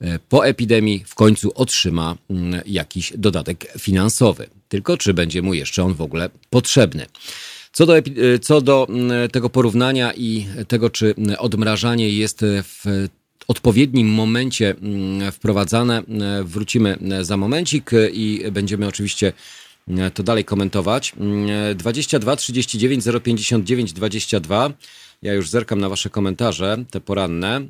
e, 0.00 0.18
po 0.28 0.46
epidemii 0.46 1.04
w 1.06 1.14
końcu 1.14 1.52
otrzyma 1.54 2.16
mm, 2.30 2.60
jakiś 2.66 3.12
dodatek 3.16 3.72
finansowy. 3.78 4.46
Tylko 4.68 4.96
czy 4.96 5.14
będzie 5.14 5.42
mu 5.42 5.54
jeszcze 5.54 5.84
on 5.84 5.94
w 5.94 6.00
ogóle 6.00 6.30
potrzebny? 6.50 7.06
Co 7.72 7.86
do, 7.86 7.98
e, 7.98 8.02
co 8.40 8.60
do 8.60 8.86
mm, 8.88 9.30
tego 9.30 9.50
porównania 9.50 10.12
i 10.12 10.46
tego, 10.68 10.90
czy 10.90 11.14
odmrażanie 11.38 12.10
jest 12.10 12.40
w 12.62 13.08
odpowiednim 13.50 14.08
momencie 14.08 14.70
mm, 14.70 15.32
wprowadzane. 15.32 15.98
E, 15.98 16.44
wrócimy 16.44 16.98
e, 17.10 17.24
za 17.24 17.36
momencik 17.36 17.90
i 18.12 18.44
będziemy 18.52 18.86
oczywiście 18.86 19.32
e, 19.88 20.10
to 20.10 20.22
dalej 20.22 20.44
komentować. 20.44 21.12
22 21.74 22.36
39 22.36 23.04
059 23.22 23.92
22. 23.92 24.72
Ja 25.22 25.34
już 25.34 25.48
zerkam 25.48 25.80
na 25.80 25.88
Wasze 25.88 26.10
komentarze, 26.10 26.84
te 26.90 27.00
poranne. 27.00 27.60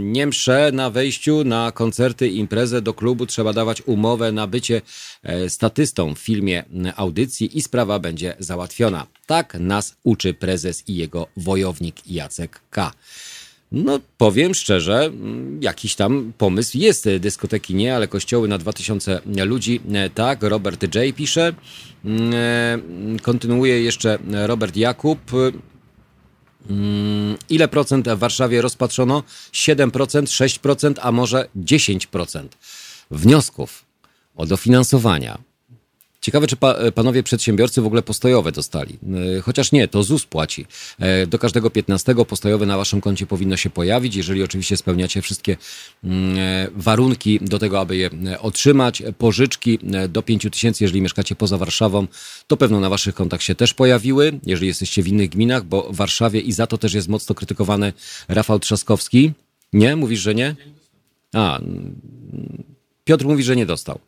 Niemsze 0.00 0.70
na 0.72 0.90
wejściu 0.90 1.44
na 1.44 1.72
koncerty, 1.72 2.28
imprezę 2.28 2.82
do 2.82 2.94
klubu 2.94 3.26
trzeba 3.26 3.52
dawać 3.52 3.82
umowę 3.86 4.32
na 4.32 4.46
bycie 4.46 4.82
statystą 5.48 6.14
w 6.14 6.18
filmie 6.18 6.64
audycji 6.96 7.58
i 7.58 7.62
sprawa 7.62 7.98
będzie 7.98 8.34
załatwiona. 8.38 9.06
Tak 9.26 9.54
nas 9.60 9.96
uczy 10.02 10.34
prezes 10.34 10.88
i 10.88 10.96
jego 10.96 11.26
wojownik 11.36 12.06
Jacek 12.06 12.60
K. 12.70 12.92
No, 13.72 14.00
powiem 14.18 14.54
szczerze, 14.54 15.04
mm, 15.04 15.62
jakiś 15.62 15.94
tam 15.94 16.32
pomysł 16.38 16.78
jest. 16.78 17.08
Dyskoteki 17.20 17.74
nie, 17.74 17.96
ale 17.96 18.08
kościoły 18.08 18.48
na 18.48 18.58
2000 18.58 19.20
ludzi. 19.44 19.80
E, 19.92 20.10
tak, 20.10 20.42
Robert 20.42 20.94
J. 20.94 21.16
pisze. 21.16 21.54
Mm, 22.04 22.32
e, 22.34 23.18
kontynuuje 23.22 23.82
jeszcze 23.82 24.18
Robert 24.46 24.76
Jakub. 24.76 25.18
Mm, 26.70 27.36
ile 27.48 27.68
procent 27.68 28.08
w 28.08 28.18
Warszawie 28.18 28.62
rozpatrzono? 28.62 29.22
7%, 29.52 30.26
6%, 30.26 30.94
a 31.02 31.12
może 31.12 31.48
10% 31.56 32.48
wniosków 33.10 33.84
o 34.36 34.46
dofinansowania 34.46 35.49
Ciekawe, 36.20 36.46
czy 36.46 36.56
pa, 36.56 36.74
panowie 36.94 37.22
przedsiębiorcy 37.22 37.82
w 37.82 37.86
ogóle 37.86 38.02
postojowe 38.02 38.52
dostali. 38.52 38.98
E, 39.36 39.40
chociaż 39.40 39.72
nie, 39.72 39.88
to 39.88 40.02
ZUS 40.02 40.26
płaci. 40.26 40.66
E, 40.98 41.26
do 41.26 41.38
każdego 41.38 41.70
15 41.70 42.14
postojowe 42.28 42.66
na 42.66 42.76
waszym 42.76 43.00
koncie 43.00 43.26
powinno 43.26 43.56
się 43.56 43.70
pojawić, 43.70 44.14
jeżeli 44.14 44.42
oczywiście 44.42 44.76
spełniacie 44.76 45.22
wszystkie 45.22 45.56
mm, 46.04 46.38
e, 46.38 46.68
warunki 46.74 47.40
do 47.42 47.58
tego, 47.58 47.80
aby 47.80 47.96
je 47.96 48.10
otrzymać. 48.40 49.02
Pożyczki 49.18 49.78
do 50.08 50.22
5 50.22 50.46
tysięcy, 50.52 50.84
jeżeli 50.84 51.02
mieszkacie 51.02 51.34
poza 51.34 51.58
Warszawą, 51.58 52.06
to 52.46 52.56
pewno 52.56 52.80
na 52.80 52.88
waszych 52.88 53.14
kontach 53.14 53.42
się 53.42 53.54
też 53.54 53.74
pojawiły, 53.74 54.40
jeżeli 54.46 54.66
jesteście 54.66 55.02
w 55.02 55.08
innych 55.08 55.30
gminach, 55.30 55.64
bo 55.64 55.92
w 55.92 55.96
Warszawie 55.96 56.40
i 56.40 56.52
za 56.52 56.66
to 56.66 56.78
też 56.78 56.94
jest 56.94 57.08
mocno 57.08 57.34
krytykowany 57.34 57.92
Rafał 58.28 58.58
Trzaskowski. 58.58 59.32
Nie? 59.72 59.96
Mówisz, 59.96 60.20
że 60.20 60.34
nie? 60.34 60.56
A, 61.34 61.60
Piotr 63.04 63.24
mówi, 63.24 63.42
że 63.42 63.56
nie 63.56 63.66
dostał. 63.66 64.00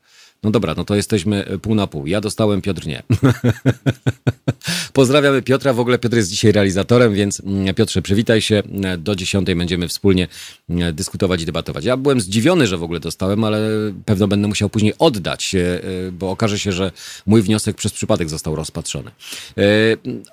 No 0.42 0.50
dobra, 0.50 0.74
no 0.76 0.84
to 0.84 0.94
jesteśmy 0.94 1.44
pół 1.62 1.74
na 1.74 1.86
pół. 1.86 2.06
Ja 2.06 2.20
dostałem, 2.20 2.62
Piotr 2.62 2.86
nie. 2.86 3.02
Pozdrawiamy 4.92 5.42
Piotra. 5.42 5.72
W 5.72 5.80
ogóle 5.80 5.98
Piotr 5.98 6.16
jest 6.16 6.30
dzisiaj 6.30 6.52
realizatorem, 6.52 7.14
więc 7.14 7.40
mm, 7.40 7.74
Piotrze, 7.74 8.02
przywitaj 8.02 8.40
się. 8.40 8.62
Do 8.98 9.16
dziesiątej 9.16 9.56
będziemy 9.56 9.88
wspólnie 9.88 10.28
mm, 10.70 10.94
dyskutować 10.94 11.42
i 11.42 11.46
debatować. 11.46 11.84
Ja 11.84 11.96
byłem 11.96 12.20
zdziwiony, 12.20 12.66
że 12.66 12.78
w 12.78 12.82
ogóle 12.82 13.00
dostałem, 13.00 13.44
ale 13.44 13.68
pewno 14.04 14.28
będę 14.28 14.48
musiał 14.48 14.68
później 14.68 14.92
oddać, 14.98 15.54
e, 15.54 15.80
bo 16.12 16.30
okaże 16.30 16.58
się, 16.58 16.72
że 16.72 16.92
mój 17.26 17.42
wniosek 17.42 17.76
przez 17.76 17.92
przypadek 17.92 18.28
został 18.28 18.56
rozpatrzony. 18.56 19.10
E, 19.10 19.62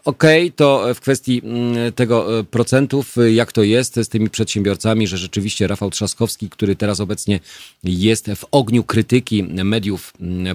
okej, 0.05 0.45
okay, 0.45 0.51
to 0.55 0.85
w 0.95 0.99
kwestii 0.99 1.41
mm, 1.43 1.93
tego 1.93 2.39
e, 2.39 2.43
procentów, 2.43 3.15
jak 3.31 3.51
to 3.51 3.63
jest 3.63 3.95
z 3.95 4.07
tymi 4.07 4.29
przedsiębiorcami, 4.29 5.07
że 5.07 5.17
rzeczywiście 5.17 5.67
Rafał 5.67 5.89
Trzaskowski, 5.89 6.49
który 6.49 6.75
teraz 6.75 6.99
obecnie 6.99 7.39
jest 7.83 8.31
w 8.35 8.45
ogniu 8.51 8.83
krytyki 8.83 9.43
mediów 9.43 9.98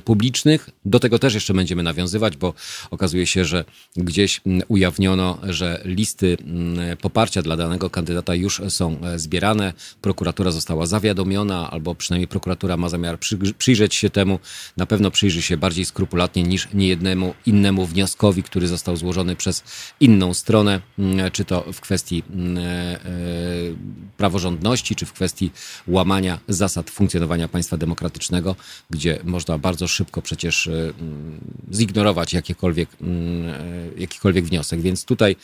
publicznych, 0.04 0.70
do 0.84 1.00
tego 1.00 1.18
też 1.18 1.34
jeszcze 1.34 1.54
będziemy 1.54 1.82
nawiązywać, 1.82 2.36
bo 2.36 2.54
okazuje 2.90 3.26
się, 3.26 3.44
że 3.44 3.64
gdzieś 3.96 4.40
mm, 4.46 4.62
ujawniono, 4.68 5.38
że 5.42 5.82
listy 5.84 6.36
mm, 6.40 6.96
poparcia 6.96 7.42
dla 7.42 7.56
danego 7.56 7.90
kandydata 7.90 8.34
już 8.34 8.62
są 8.68 9.00
e, 9.00 9.18
zbierane. 9.18 9.72
Prokuratura 10.00 10.50
została 10.50 10.86
zawiadomiona, 10.86 11.70
albo 11.70 11.94
przynajmniej 11.94 12.28
prokuratura 12.28 12.76
ma 12.76 12.88
zamiar 12.88 13.18
przyjrzeć 13.58 13.94
się 13.94 14.10
temu. 14.10 14.38
Na 14.76 14.86
pewno 14.86 15.10
przyjrzy 15.10 15.42
się 15.42 15.56
bardziej 15.56 15.84
skrupulatnie 15.84 16.42
niż 16.42 16.68
niejednemu 16.74 17.34
innemu 17.46 17.86
wnioskowi, 17.86 18.42
który 18.42 18.68
został 18.68 18.96
złożony 18.96 19.36
przez 19.36 19.64
inną 20.00 20.34
stronę, 20.34 20.80
mm, 20.98 21.30
czy 21.30 21.44
to 21.44 21.72
w 21.72 21.80
kwestii 21.80 22.22
e, 22.56 22.60
e, 22.60 22.98
praworządności, 24.16 24.96
czy 24.96 25.06
w 25.06 25.12
kwestii 25.12 25.50
łamania 25.86 26.38
zasad 26.48 26.90
funkcjonowania 26.90 27.48
państwa 27.48 27.76
demokratycznego, 27.76 28.56
gdzie 28.90 29.18
można 29.34 29.58
bardzo 29.58 29.88
szybko 29.88 30.22
przecież 30.22 30.70
zignorować 31.72 32.32
jakiekolwiek 32.32 32.88
jakikolwiek 33.96 34.44
wniosek. 34.44 34.80
Więc 34.80 35.04
tutaj 35.04 35.36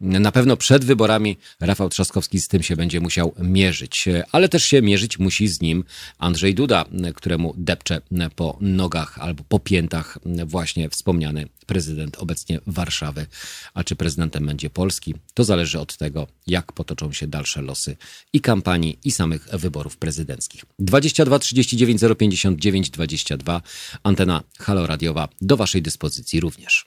na 0.00 0.32
pewno 0.32 0.56
przed 0.56 0.84
wyborami 0.84 1.36
Rafał 1.60 1.88
Trzaskowski 1.88 2.40
z 2.40 2.48
tym 2.48 2.62
się 2.62 2.76
będzie 2.76 3.00
musiał 3.00 3.34
mierzyć, 3.38 4.08
ale 4.32 4.48
też 4.48 4.64
się 4.64 4.82
mierzyć 4.82 5.18
musi 5.18 5.48
z 5.48 5.60
nim 5.60 5.84
Andrzej 6.18 6.54
Duda, 6.54 6.84
któremu 7.14 7.54
depcze 7.56 8.00
po 8.36 8.58
nogach 8.60 9.18
albo 9.18 9.44
po 9.48 9.58
piętach 9.58 10.18
właśnie 10.46 10.88
wspomniany 10.88 11.48
prezydent 11.66 12.16
obecnie 12.18 12.60
Warszawy. 12.66 13.26
A 13.74 13.84
czy 13.84 13.96
prezydentem 13.96 14.46
będzie 14.46 14.70
Polski, 14.70 15.14
to 15.34 15.44
zależy 15.44 15.80
od 15.80 15.96
tego, 15.96 16.26
jak 16.46 16.72
potoczą 16.72 17.12
się 17.12 17.26
dalsze 17.26 17.62
losy 17.62 17.96
i 18.32 18.40
kampanii, 18.40 18.98
i 19.04 19.10
samych 19.10 19.48
wyborów 19.52 19.96
prezydenckich. 19.96 20.64
22 20.78 21.38
39 21.38 22.00
059 22.18 22.90
22 22.90 23.62
antena 24.02 24.42
Halo 24.58 24.86
Radiowa 24.86 25.28
do 25.40 25.56
Waszej 25.56 25.82
dyspozycji 25.82 26.40
również. 26.40 26.86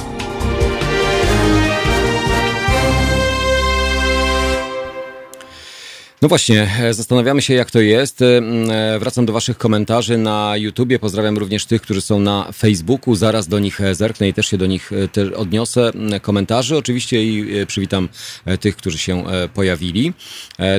No 6.21 6.27
właśnie, 6.27 6.71
e, 6.79 6.93
zastanawiamy 6.93 7.41
się, 7.41 7.53
jak 7.53 7.71
to 7.71 7.79
jest. 7.79 8.21
E, 8.21 8.25
e, 8.25 8.99
wracam 8.99 9.25
do 9.25 9.33
Waszych 9.33 9.57
komentarzy 9.57 10.17
na 10.17 10.57
YouTubie. 10.57 10.99
Pozdrawiam 10.99 11.37
również 11.37 11.65
tych, 11.65 11.81
którzy 11.81 12.01
są 12.01 12.19
na 12.19 12.51
Facebooku. 12.51 13.15
Zaraz 13.15 13.47
do 13.47 13.59
nich 13.59 13.79
zerknę 13.91 14.27
i 14.27 14.33
też 14.33 14.47
się 14.47 14.57
do 14.57 14.65
nich 14.65 14.91
odniosę. 15.35 15.91
Komentarzy 16.21 16.77
oczywiście 16.77 17.23
i 17.23 17.65
przywitam 17.65 18.09
tych, 18.59 18.75
którzy 18.75 18.97
się 18.97 19.23
pojawili. 19.53 20.13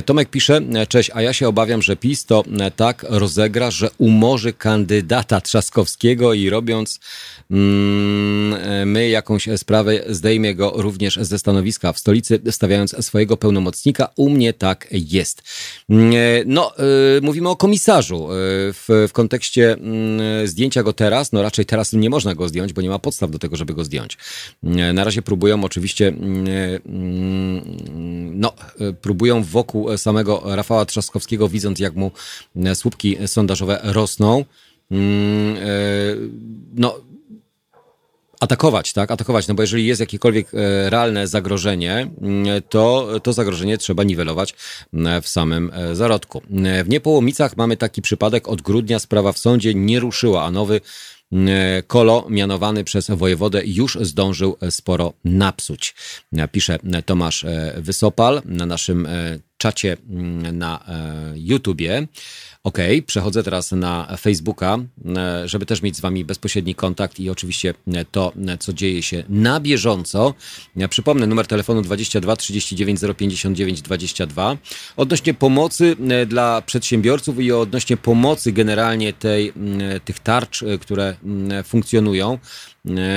Tomek 0.05 0.29
pisze, 0.29 0.61
cześć, 0.89 1.11
a 1.13 1.21
ja 1.21 1.33
się 1.33 1.47
obawiam, 1.47 1.81
że 1.81 1.95
PiS 1.95 2.25
to 2.25 2.43
tak 2.75 3.05
rozegra, 3.09 3.71
że 3.71 3.89
umorzy 3.97 4.53
kandydata 4.53 5.41
Trzaskowskiego 5.41 6.33
i 6.33 6.49
robiąc 6.49 6.99
my 8.85 9.09
jakąś 9.09 9.49
sprawę, 9.57 10.03
zdejmie 10.09 10.55
go 10.55 10.73
również 10.75 11.19
ze 11.21 11.39
stanowiska 11.39 11.93
w 11.93 11.99
stolicy, 11.99 12.39
stawiając 12.51 13.05
swojego 13.05 13.37
pełnomocnika. 13.37 14.09
U 14.15 14.29
mnie 14.29 14.53
tak 14.53 14.87
jest 14.91 15.32
jest. 15.33 15.43
Mm, 15.89 16.13
e, 16.13 16.17
no, 16.45 16.77
e, 16.77 16.81
mówimy 17.21 17.49
o 17.49 17.55
komisarzu 17.55 18.27
e, 18.31 18.35
w, 18.73 19.05
w 19.09 19.11
kontekście 19.11 19.73
mm, 19.73 20.47
zdjęcia 20.47 20.83
go 20.83 20.93
teraz. 20.93 21.31
No 21.31 21.41
raczej 21.41 21.65
teraz 21.65 21.93
nie 21.93 22.09
można 22.09 22.35
go 22.35 22.47
zdjąć, 22.49 22.73
bo 22.73 22.81
nie 22.81 22.89
ma 22.89 22.99
podstaw 22.99 23.31
do 23.31 23.39
tego, 23.39 23.55
żeby 23.55 23.73
go 23.73 23.83
zdjąć. 23.83 24.17
Mm, 24.63 24.95
na 24.95 25.03
razie 25.03 25.21
próbują 25.21 25.63
oczywiście, 25.63 26.13
no, 28.33 28.53
próbują 29.01 29.43
wokół 29.43 29.97
samego 29.97 30.41
Rafała 30.45 30.85
Trzaskowskiego, 30.85 31.49
widząc 31.49 31.79
jak 31.79 31.95
mu 31.95 32.11
słupki 32.73 33.17
sondażowe 33.25 33.79
rosną. 33.83 34.45
No, 36.75 36.95
atakować, 38.43 38.93
tak? 38.93 39.11
Atakować, 39.11 39.47
no 39.47 39.53
bo 39.53 39.63
jeżeli 39.63 39.85
jest 39.85 39.99
jakiekolwiek 39.99 40.47
e, 40.53 40.89
realne 40.89 41.27
zagrożenie, 41.27 42.11
mm, 42.21 42.61
to 42.69 43.09
to 43.23 43.33
zagrożenie 43.33 43.77
trzeba 43.77 44.03
niwelować 44.03 44.55
mm, 44.93 45.21
w 45.21 45.27
samym 45.27 45.71
e, 45.73 45.95
zarodku. 45.95 46.41
W 46.83 46.89
Niepołomicach 46.89 47.57
mamy 47.57 47.77
taki 47.77 48.01
przypadek, 48.01 48.47
od 48.47 48.61
grudnia 48.61 48.99
sprawa 48.99 49.31
w 49.31 49.37
sądzie 49.37 49.73
nie 49.73 49.99
ruszyła, 49.99 50.43
a 50.43 50.51
nowy 50.51 50.81
mm, 51.31 51.49
Kolo, 51.87 52.25
mianowany 52.29 52.83
przez 52.83 53.09
wojewodę, 53.09 53.61
już 53.65 53.97
zdążył 54.01 54.57
sporo 54.69 55.13
napsuć. 55.25 55.95
Pisze 56.51 56.79
Tomasz 57.05 57.43
e, 57.43 57.73
Wysopal 57.77 58.41
na 58.45 58.65
naszym 58.65 59.07
czacie 59.57 59.97
na 60.53 60.85
YouTubie. 61.35 62.07
Ok, 62.65 62.77
przechodzę 63.05 63.43
teraz 63.43 63.71
na 63.71 64.17
Facebooka, 64.19 64.77
e, 65.17 65.47
żeby 65.47 65.65
też 65.65 65.81
mieć 65.81 65.97
z 65.97 65.99
Wami 65.99 66.25
bezpośredni 66.25 66.75
kontakt 66.75 67.19
i 67.19 67.29
oczywiście 67.29 67.73
e, 67.87 68.05
to, 68.05 68.33
e, 68.47 68.57
co 68.57 68.73
dzieje 68.73 69.03
się 69.03 69.23
na 69.29 69.59
bieżąco. 69.59 70.33
Przypomnę 70.89 71.27
numer 71.27 71.47
telefonu 71.47 71.81
22 71.81 72.35
39 72.35 72.99
059 73.17 73.81
22. 73.81 74.57
Odnośnie 74.97 75.33
pomocy 75.33 75.95
dla 76.27 76.61
przedsiębiorców 76.61 77.39
i 77.39 77.51
odnośnie 77.51 77.97
pomocy 77.97 78.51
generalnie 78.51 79.13
tej, 79.13 79.53
tych 80.05 80.19
tarcz, 80.19 80.63
które 80.81 81.15
funkcjonują. 81.63 82.39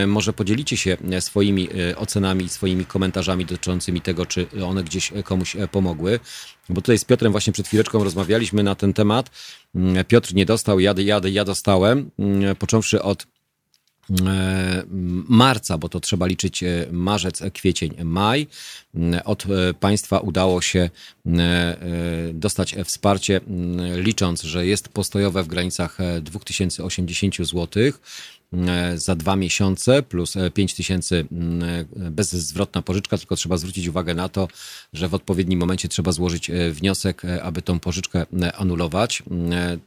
Może 0.07 0.33
podzielicie 0.33 0.77
się 0.77 0.97
swoimi 1.21 1.69
ocenami, 1.97 2.49
swoimi 2.49 2.85
komentarzami 2.85 3.47
dotyczącymi 3.47 4.01
tego, 4.01 4.27
czy 4.27 4.47
one 4.65 4.85
gdzieś 4.85 5.13
komuś 5.25 5.57
pomogły. 5.71 6.21
Bo 6.69 6.81
tutaj 6.81 6.99
z 6.99 7.05
Piotrem 7.05 7.33
właśnie 7.33 7.53
przed 7.53 7.67
chwileczką 7.67 8.05
rozmawialiśmy 8.05 8.63
na 8.63 8.75
ten 8.75 8.93
temat. 8.93 9.31
Mm, 9.75 10.05
Piotr 10.05 10.35
nie 10.35 10.47
dostał, 10.47 10.81
ja, 10.81 10.95
ja, 10.99 11.21
ja 11.25 11.45
dostałem, 11.45 12.11
mm, 12.19 12.57
począwszy 12.57 13.03
od 13.03 13.27
e, 14.27 14.83
marca, 15.29 15.79
bo 15.79 15.89
to 15.89 16.01
trzeba 16.01 16.27
liczyć 16.27 16.63
e, 16.63 16.87
marzec, 16.93 17.43
kwiecień, 17.55 17.95
maj. 18.05 18.47
Mm, 18.95 19.21
od 19.25 19.47
e, 19.47 19.75
państwa 19.75 20.19
udało 20.19 20.63
się 20.63 20.91
dostać 22.33 22.75
wsparcie, 22.85 23.41
licząc, 23.97 24.43
że 24.43 24.67
jest 24.67 24.89
postojowe 24.89 25.43
w 25.43 25.47
granicach 25.47 25.99
2080 26.21 27.35
złotych 27.41 28.01
E, 28.01 28.36
za 28.95 29.15
dwa 29.15 29.37
miesiące 29.37 30.03
plus 30.03 30.35
5 30.55 30.73
e, 30.73 30.77
tysięcy 30.77 31.27
e, 31.99 32.11
bezzwrotna 32.11 32.83
pożyczka, 32.83 33.19
tylko 33.19 33.37
trzeba 33.37 33.57
zwrócić 33.57 33.87
uwagę 33.87 34.15
na 34.15 34.29
to, 34.29 34.49
że 34.93 35.09
w 35.09 35.15
odpowiednim 35.15 35.59
momencie 35.59 35.89
trzeba 35.89 36.13
złożyć 36.13 36.51
wniosek, 36.71 37.23
aby 37.43 37.63
tą 37.63 37.81
pożyczkę 37.81 38.27
anulować. 38.59 39.23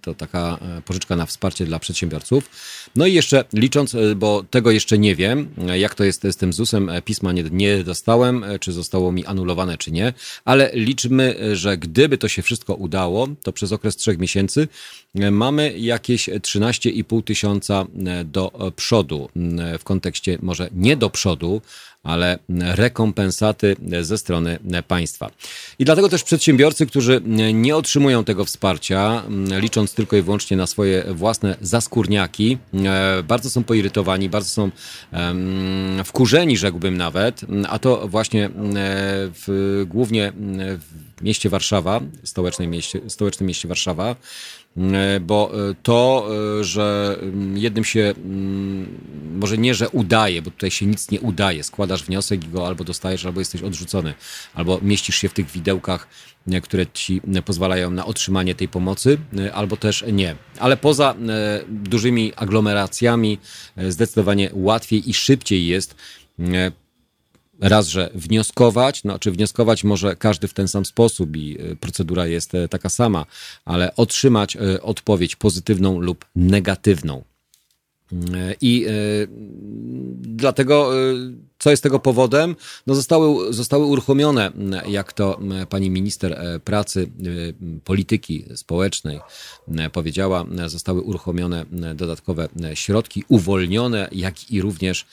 To 0.02 0.14
taka 0.14 0.60
pożyczka 0.86 1.16
na 1.16 1.26
wsparcie 1.26 1.66
dla 1.66 1.80
przedsiębiorców. 1.80 2.50
No 2.96 3.08
i 3.08 3.14
jeszcze 3.14 3.44
licząc, 3.54 3.96
bo 4.16 4.44
tego 4.50 4.72
jeszcze 4.72 4.98
nie 4.98 5.16
wiem, 5.16 5.50
jak 5.76 5.96
to 5.96 6.04
jest 6.04 6.24
z 6.32 6.36
tym 6.36 6.54
ZUS-em, 6.54 6.92
pisma 7.06 7.32
nie, 7.32 7.44
nie 7.52 7.84
dostałem, 7.84 8.46
czy 8.60 8.72
zostało 8.72 9.12
mi 9.12 9.26
anulowane, 9.26 9.78
czy 9.78 9.92
nie, 9.92 10.14
ale 10.46 10.72
liczmy, 10.74 11.36
że 11.54 11.78
gdyby 11.78 12.18
to 12.18 12.28
się 12.28 12.42
wszystko 12.42 12.76
udało, 12.76 13.28
to 13.44 13.54
przez 13.54 13.72
okres 13.72 13.96
trzech 13.96 14.20
miesięcy 14.20 14.68
mamy 15.32 15.80
jakieś 15.80 16.30
13,5 16.30 17.24
tysiąca 17.24 17.86
do 18.26 18.72
przodu, 18.76 19.30
w 19.80 19.84
kontekście 19.84 20.38
może 20.42 20.70
nie 20.72 20.98
do 20.98 21.10
przodu, 21.10 21.62
ale 22.04 22.40
rekompensaty 22.60 23.76
ze 24.02 24.18
strony 24.18 24.60
państwa. 24.88 25.32
I 25.80 25.86
dlatego 25.86 26.10
też 26.10 26.24
przedsiębiorcy, 26.24 26.86
którzy 26.86 27.22
nie 27.54 27.76
otrzymują 27.76 28.24
tego 28.24 28.46
wsparcia, 28.46 29.24
licząc 29.60 29.94
tylko 29.94 30.18
i 30.18 30.22
wyłącznie 30.22 30.58
na 30.58 30.68
swoje 30.68 31.04
własne 31.14 31.56
zaskórniaki, 31.62 32.58
bardzo 33.24 33.50
są 33.50 33.64
poirytowani, 33.64 34.30
bardzo 34.30 34.50
są 34.50 34.72
wkurzeni, 36.06 36.58
rzekłbym 36.58 36.98
nawet, 36.98 37.42
a 37.70 37.80
to 37.80 38.08
właśnie 38.08 38.50
w, 38.56 39.84
głównie 39.88 40.34
w 41.18 41.22
mieście 41.22 41.50
Warszawa, 41.50 42.02
stołecznym 42.24 42.70
mieście, 42.70 43.02
stołecznym 43.08 43.48
mieście 43.48 43.68
Warszawa, 43.68 44.16
E, 44.16 44.59
bo 45.22 45.52
e, 45.70 45.76
to, 45.84 46.30
e, 46.60 46.64
że 46.64 47.18
jednym 47.54 47.84
się, 47.84 48.14
może 49.36 49.58
nie, 49.58 49.74
że 49.74 49.90
udaje, 49.90 50.42
bo 50.42 50.52
tutaj 50.52 50.72
się 50.72 50.86
nic 50.86 51.12
nie 51.12 51.22
udaje, 51.22 51.64
składasz 51.64 52.04
wniosek 52.04 52.44
i 52.44 52.48
go 52.48 52.68
albo 52.68 52.84
dostajesz, 52.84 53.26
albo 53.26 53.40
jesteś 53.40 53.62
odrzucony, 53.62 54.14
albo 54.54 54.80
mieścisz 54.82 55.16
się 55.16 55.30
w 55.30 55.34
tych 55.34 55.52
widełkach, 55.52 56.08
które 56.64 56.88
ci 56.88 57.22
pozwalają 57.46 57.92
na 57.92 58.06
otrzymanie 58.06 58.56
tej 58.56 58.68
pomocy, 58.68 59.18
albo 59.54 59.78
też 59.78 60.06
nie. 60.14 60.36
Ale 60.60 60.78
poza 60.78 61.16
dużymi 61.70 62.34
aglomeracjami 62.36 63.38
zdecydowanie 63.78 64.50
łatwiej 64.54 65.10
i 65.10 65.14
szybciej 65.14 65.68
jest 65.68 65.96
raz, 67.62 67.88
że 67.88 68.10
wnioskować, 68.16 69.04
no 69.04 69.20
czy 69.20 69.32
wnioskować 69.32 69.84
może 69.84 70.16
każdy 70.16 70.48
w 70.48 70.54
ten 70.54 70.68
sam 70.68 70.86
sposób 70.86 71.38
i 71.38 71.58
e, 71.60 71.76
procedura 71.76 72.28
jest 72.28 72.56
e, 72.56 72.68
taka 72.68 72.90
sama, 72.90 73.26
ale 73.66 73.96
otrzymać 73.96 74.56
e, 74.56 74.82
odpowiedź 74.82 75.36
pozytywną 75.36 76.00
lub 76.00 76.26
negatywną. 76.36 77.24
I 78.62 78.86
dlatego, 80.22 80.92
co 81.60 81.72
jest 81.72 81.84
tego 81.84 82.00
powodem? 82.00 82.56
No 82.88 82.96
zostały, 82.96 83.54
zostały 83.54 83.86
uruchomione, 83.86 84.52
jak 84.88 85.14
to 85.14 85.40
pani 85.70 85.90
minister 85.90 86.42
pracy, 86.64 87.12
polityki 87.84 88.46
społecznej 88.56 89.20
powiedziała, 89.94 90.46
zostały 90.68 91.02
uruchomione 91.02 91.66
dodatkowe 91.96 92.50
środki, 92.74 93.24
uwolnione, 93.28 94.10
jak 94.12 94.52
i 94.52 94.62
również 94.62 95.06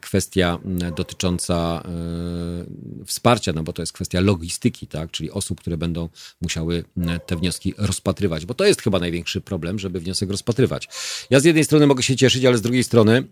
kwestia 0.00 0.58
e, 0.82 0.92
dotycząca 0.92 1.82
e, 1.84 3.04
wsparcia, 3.06 3.52
no 3.52 3.62
bo 3.62 3.72
to 3.72 3.82
jest 3.82 3.92
kwestia 3.92 4.20
logistyki, 4.20 4.86
tak, 4.86 5.10
czyli 5.10 5.30
osób, 5.30 5.60
które 5.60 5.76
będą 5.76 6.08
musiały 6.40 6.84
te 7.26 7.36
wnioski 7.36 7.74
rozpatrywać, 7.78 8.46
bo 8.46 8.54
to 8.54 8.64
jest 8.64 8.82
chyba 8.82 8.98
największy 8.98 9.40
problem, 9.40 9.78
żeby 9.78 10.00
wniosek 10.00 10.30
rozpatrywać. 10.30 10.88
Ja 11.30 11.40
z 11.40 11.44
jednej 11.44 11.64
strony 11.64 11.86
mogę 11.86 12.02
się 12.02 12.16
cieszyć, 12.16 12.44
ale 12.44 12.58
z 12.58 12.62
drugiej 12.62 12.84
strony 12.84 13.24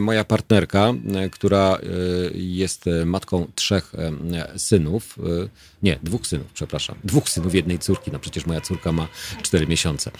moja 0.00 0.24
partnerka, 0.24 0.94
która 1.32 1.78
jest 2.34 2.84
matką 3.06 3.46
trzech 3.54 3.92
synów, 4.56 5.18
nie, 5.82 5.98
dwóch 6.02 6.26
synów, 6.26 6.46
przepraszam, 6.54 6.96
dwóch 7.04 7.28
synów 7.28 7.54
jednej 7.54 7.78
córki, 7.78 8.10
no 8.12 8.18
przecież 8.18 8.46
moja 8.46 8.60
córka 8.60 8.92
ma 8.92 9.08
cztery 9.42 9.66
miesiące, 9.66 10.10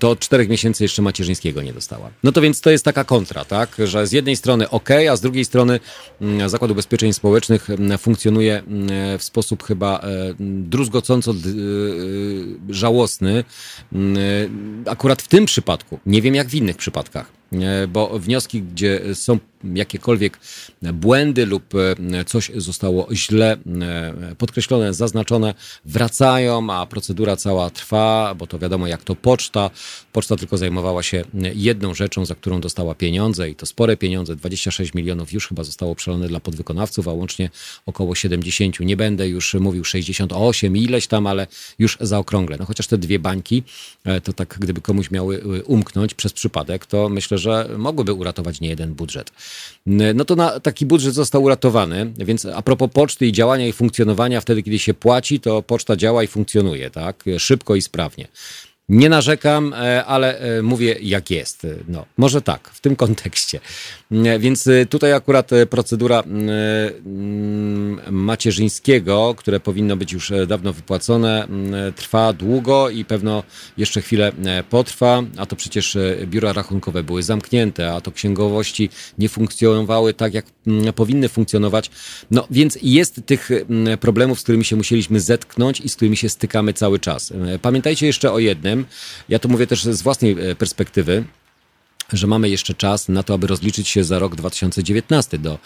to 0.00 0.10
od 0.10 0.18
czterech 0.18 0.48
miesięcy 0.48 0.84
jeszcze 0.84 1.02
macierzyńskiego 1.02 1.62
nie 1.62 1.72
dostała. 1.72 2.10
No 2.22 2.32
to 2.32 2.40
więc 2.40 2.60
to 2.60 2.70
jest 2.70 2.84
taka 2.84 3.04
kontra, 3.04 3.44
tak, 3.44 3.76
że 3.84 4.06
z 4.06 4.12
jednej 4.12 4.36
strony 4.36 4.70
ok, 4.70 4.88
a 4.94 5.16
z 5.16 5.20
drugiej 5.20 5.44
strony 5.44 5.80
mm, 6.20 6.48
Zakład 6.48 6.70
Ubezpieczeń 6.70 7.12
Społecznych 7.12 7.70
mm, 7.70 7.98
funkcjonuje 7.98 8.58
mm, 8.58 9.18
w 9.18 9.24
sposób 9.24 9.62
chyba 9.62 9.98
e, 9.98 10.34
druzgocąco 10.38 11.30
e, 11.30 11.34
żałosny. 12.68 13.44
Akurat 14.86 15.22
w 15.22 15.28
tym 15.28 15.46
przypadku, 15.46 15.98
nie 16.06 16.22
wiem 16.22 16.34
jak 16.34 16.48
w 16.48 16.54
innych 16.54 16.76
przypadkach, 16.76 17.32
e, 17.52 17.86
bo 17.86 18.18
wnioski, 18.18 18.62
gdzie 18.62 19.00
są 19.14 19.38
jakiekolwiek 19.74 20.38
błędy 20.82 21.46
lub 21.46 21.74
e, 21.74 22.24
coś 22.24 22.50
zostało 22.56 23.08
źle 23.12 23.52
e, 23.52 24.34
podkreślone, 24.38 24.94
zaznaczone, 24.94 25.54
wracają, 25.84 26.70
a 26.70 26.86
procedura 26.86 27.36
cała 27.36 27.70
trwa, 27.70 28.34
bo 28.38 28.46
to 28.46 28.58
wiadomo 28.58 28.86
jak 28.86 29.04
to 29.04 29.14
poczta. 29.14 29.70
Poczta 30.12 30.36
tylko 30.36 30.58
zajmowała 30.58 31.02
się 31.02 31.24
jedną 31.54 31.94
rzeczą, 31.94 32.24
za 32.24 32.34
którą 32.34 32.60
dostała 32.60 32.94
pieniądze 32.94 33.50
i 33.50 33.54
to 33.54 33.66
spore 33.66 33.96
pieniądze, 33.96 34.36
26 34.36 34.94
milionów 34.94 35.32
już 35.32 35.48
chyba 35.48 35.64
zostało 35.64 35.94
przelone 35.94 36.28
dla 36.28 36.40
podwykonawców, 36.40 37.08
a 37.08 37.12
łącznie 37.12 37.50
około 37.86 38.14
70. 38.14 38.80
Nie 38.80 38.96
będę 38.96 39.28
już 39.28 39.54
mówił 39.54 39.84
68 39.84 40.76
ileś 40.76 41.06
tam, 41.06 41.26
ale 41.26 41.46
już 41.78 41.98
zaokrągle. 42.00 42.56
No 42.58 42.64
chociaż 42.64 42.86
te 42.86 42.98
dwie 42.98 43.18
bańki, 43.18 43.62
e, 44.04 44.20
to 44.20 44.32
tak 44.32 44.56
gdyby 44.60 44.80
komuś 44.80 45.10
miały 45.10 45.62
umknąć 45.64 46.14
przez 46.14 46.32
przypadek, 46.32 46.86
to 46.86 47.08
myślę, 47.08 47.38
że 47.38 47.68
mogłyby 47.78 48.12
uratować 48.12 48.60
nie 48.60 48.68
jeden 48.68 48.94
budżet. 48.94 49.32
No 49.86 50.24
to 50.24 50.36
na, 50.36 50.60
taki 50.60 50.86
budżet 50.86 51.14
został 51.14 51.42
uratowany, 51.42 52.12
więc 52.18 52.46
a 52.46 52.62
propos 52.62 52.90
poczty 52.92 53.26
i 53.26 53.32
działania 53.32 53.66
i 53.66 53.72
funkcjonowania, 53.72 54.40
wtedy 54.40 54.62
kiedy 54.62 54.78
się 54.78 54.94
płaci, 54.94 55.40
to 55.40 55.62
poczta 55.62 55.96
działa 55.96 56.22
i 56.22 56.26
funkcjonuje, 56.26 56.90
tak? 56.90 57.24
Szybko 57.38 57.74
i 57.74 57.82
sprawnie. 57.82 58.28
Nie 58.88 59.08
narzekam, 59.08 59.72
e, 59.72 60.04
ale 60.04 60.38
e, 60.38 60.62
mówię 60.62 60.96
jak 61.00 61.30
jest. 61.30 61.66
No, 61.88 62.06
może 62.16 62.42
tak, 62.42 62.68
w 62.68 62.80
tym 62.80 62.96
kontekście. 62.96 63.60
E, 64.12 64.38
więc 64.38 64.68
tutaj 64.90 65.12
akurat 65.12 65.50
procedura 65.70 66.22
macierzyńskiego, 68.10 69.34
które 69.36 69.60
powinno 69.60 69.96
być 69.96 70.12
już 70.12 70.32
dawno 70.48 70.72
wypłacone, 70.72 71.48
trwa 71.96 72.32
długo 72.32 72.90
i 72.90 73.04
pewno 73.04 73.42
jeszcze 73.76 74.02
chwilę 74.02 74.32
potrwa, 74.70 75.22
a 75.36 75.46
to 75.46 75.56
przecież 75.56 75.98
biura 76.24 76.52
rachunkowe 76.52 77.02
były 77.02 77.22
zamknięte, 77.22 77.92
a 77.92 78.00
to 78.00 78.12
księgowości 78.12 78.90
nie 79.18 79.28
funkcjonowały 79.28 80.14
tak, 80.14 80.34
jak 80.34 80.46
powinny 80.94 81.28
funkcjonować. 81.28 81.90
No 82.30 82.46
więc 82.50 82.78
jest 82.82 83.20
tych 83.26 83.50
problemów, 84.00 84.40
z 84.40 84.42
którymi 84.42 84.64
się 84.64 84.76
musieliśmy 84.76 85.20
zetknąć 85.20 85.80
i 85.80 85.88
z 85.88 85.96
którymi 85.96 86.16
się 86.16 86.28
stykamy 86.28 86.72
cały 86.72 86.98
czas. 86.98 87.32
Pamiętajcie 87.62 88.06
jeszcze 88.06 88.32
o 88.32 88.38
jednym, 88.38 88.73
ja 89.28 89.38
to 89.38 89.48
mówię 89.48 89.66
też 89.66 89.84
z 89.84 90.02
własnej 90.02 90.50
e, 90.50 90.54
perspektywy 90.54 91.24
że 92.12 92.26
mamy 92.26 92.48
jeszcze 92.48 92.74
czas 92.74 93.08
na 93.08 93.22
to, 93.22 93.34
aby 93.34 93.46
rozliczyć 93.46 93.88
się 93.88 94.04
za 94.04 94.18
rok 94.18 94.36
2019 94.36 95.38
do 95.38 95.58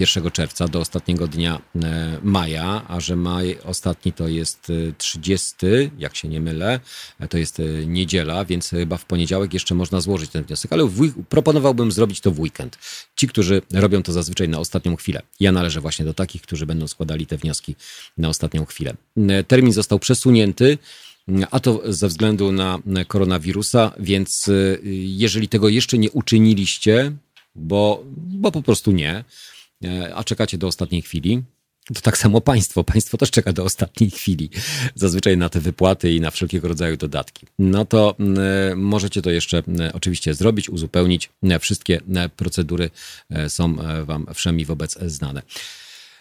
1 0.00 0.26
e, 0.26 0.30
czerwca, 0.30 0.68
do 0.68 0.80
ostatniego 0.80 1.28
dnia 1.28 1.60
e, 1.74 2.18
maja, 2.22 2.84
a 2.88 3.00
że 3.00 3.16
maj 3.16 3.58
ostatni 3.64 4.12
to 4.12 4.28
jest 4.28 4.72
30, 4.98 5.56
jak 5.98 6.16
się 6.16 6.28
nie 6.28 6.40
mylę, 6.40 6.80
to 7.30 7.38
jest 7.38 7.62
niedziela, 7.86 8.44
więc 8.44 8.70
chyba 8.70 8.96
w 8.96 9.04
poniedziałek 9.04 9.54
jeszcze 9.54 9.74
można 9.74 10.00
złożyć 10.00 10.30
ten 10.30 10.44
wniosek, 10.44 10.72
ale 10.72 10.88
proponowałbym 11.28 11.92
zrobić 11.92 12.20
to 12.20 12.30
w 12.30 12.40
weekend. 12.40 12.78
Ci, 13.16 13.28
którzy 13.28 13.62
robią 13.74 14.02
to 14.02 14.12
zazwyczaj 14.12 14.48
na 14.48 14.58
ostatnią 14.58 14.96
chwilę. 14.96 15.22
Ja 15.40 15.52
należę 15.52 15.80
właśnie 15.80 16.04
do 16.04 16.14
takich, 16.14 16.42
którzy 16.42 16.66
będą 16.66 16.88
składali 16.88 17.26
te 17.26 17.36
wnioski 17.36 17.76
na 18.18 18.28
ostatnią 18.28 18.64
chwilę. 18.64 18.94
Termin 19.48 19.72
został 19.72 19.98
przesunięty 19.98 20.78
a 21.50 21.60
to 21.60 21.82
ze 21.84 22.08
względu 22.08 22.52
na 22.52 22.78
koronawirusa, 23.08 23.92
więc 23.98 24.48
y, 24.48 24.80
jeżeli 25.06 25.48
tego 25.48 25.68
jeszcze 25.68 25.98
nie 25.98 26.10
uczyniliście, 26.10 27.12
bo, 27.54 28.04
bo 28.16 28.52
po 28.52 28.62
prostu 28.62 28.92
nie, 28.92 29.24
e, 29.84 30.14
a 30.14 30.24
czekacie 30.24 30.58
do 30.58 30.66
ostatniej 30.66 31.02
chwili, 31.02 31.42
to 31.94 32.00
tak 32.00 32.18
samo 32.18 32.40
państwo. 32.40 32.84
Państwo 32.84 33.18
też 33.18 33.30
czeka 33.30 33.52
do 33.52 33.64
ostatniej 33.64 34.10
chwili, 34.10 34.50
zazwyczaj 34.94 35.36
na 35.36 35.48
te 35.48 35.60
wypłaty 35.60 36.12
i 36.12 36.20
na 36.20 36.30
wszelkiego 36.30 36.68
rodzaju 36.68 36.96
dodatki. 36.96 37.46
No 37.58 37.84
to 37.84 38.16
y, 38.72 38.76
możecie 38.76 39.22
to 39.22 39.30
jeszcze 39.30 39.58
y, 39.58 39.92
oczywiście 39.92 40.34
zrobić, 40.34 40.68
uzupełnić. 40.68 41.30
Wszystkie 41.60 42.00
procedury 42.36 42.90
są 43.48 43.76
Wam 44.04 44.26
wszemi 44.34 44.64
wobec 44.64 44.98
znane. 45.06 45.42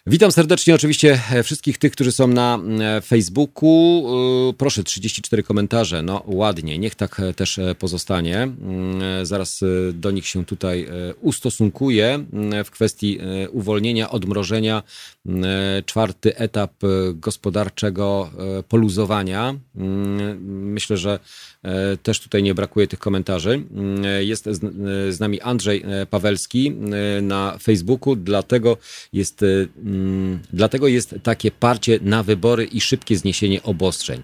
Witam 0.08 0.32
serdecznie 0.32 0.76
oczywiście 0.76 1.20
e, 1.32 1.44
wszystkich 1.44 1.78
tych, 1.78 1.92
którzy 1.92 2.12
są 2.12 2.28
na 2.28 2.60
e, 2.80 3.02
Facebooku. 3.02 4.06
E, 4.50 4.54
proszę, 4.54 4.84
34 4.84 5.44
komentarze. 5.44 6.02
No 6.02 6.24
ładnie, 6.26 6.80
niech 6.80 6.96
tak 6.96 7.22
też 7.36 7.60
pozostanie. 7.80 8.38
Mm, 8.38 9.26
zaraz 9.26 9.60
do 9.94 10.12
nich 10.12 10.28
się 10.28 10.46
tutaj 10.46 10.88
ustosunkuję 11.20 12.26
w 12.66 12.72
kwestii 12.72 13.20
uwolnienia, 13.52 14.10
odmrożenia. 14.10 14.84
Czwarty 15.86 16.38
etap 16.38 16.74
gospodarczego 17.14 18.32
poluzowania. 18.70 19.56
Mm, 19.76 20.72
myślę, 20.72 20.98
że 20.98 21.20
też 22.04 22.20
tutaj 22.20 22.44
nie 22.44 22.56
brakuje 22.56 22.88
tych 22.88 23.00
komentarzy. 23.00 23.50
Mm, 23.50 24.04
jest 24.22 24.50
z 25.10 25.20
nami 25.20 25.42
Andrzej 25.42 25.84
Pawelski 26.10 26.72
na 27.22 27.58
Facebooku, 27.58 28.16
dlatego 28.16 28.78
jest 29.14 29.46
Mm, 29.91 29.91
dlatego 30.54 30.88
jest 30.88 31.16
takie 31.24 31.52
parcie 31.52 32.00
na 32.02 32.24
wybory 32.24 32.66
i 32.66 32.82
szybkie 32.82 33.18
zniesienie 33.18 33.64
obostrzeń. 33.64 34.24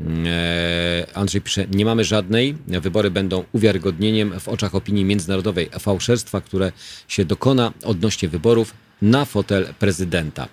Mm, 0.00 0.26
e, 0.26 1.16
Andrzej 1.16 1.40
pisze, 1.40 1.66
nie 1.72 1.84
mamy 1.84 2.04
żadnej. 2.04 2.56
Wybory 2.66 3.10
będą 3.10 3.44
uwiarygodnieniem 3.52 4.40
w 4.40 4.48
oczach 4.48 4.74
opinii 4.74 5.04
międzynarodowej 5.04 5.70
fałszerstwa, 5.80 6.40
które 6.40 6.72
się 7.08 7.24
dokona 7.24 7.72
odnośnie 7.84 8.28
wyborów 8.28 8.74
na 9.02 9.24
fotel 9.24 9.74
prezydenta. 9.78 10.48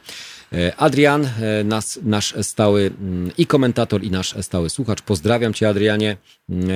Adrian, 0.77 1.29
nas, 1.65 1.99
nasz 2.03 2.35
stały 2.41 2.91
mm, 3.01 3.31
i 3.37 3.45
komentator, 3.45 4.03
i 4.03 4.11
nasz 4.11 4.35
stały 4.41 4.69
słuchacz. 4.69 5.01
Pozdrawiam 5.01 5.53
Cię, 5.53 5.69
Adrianie. 5.69 6.17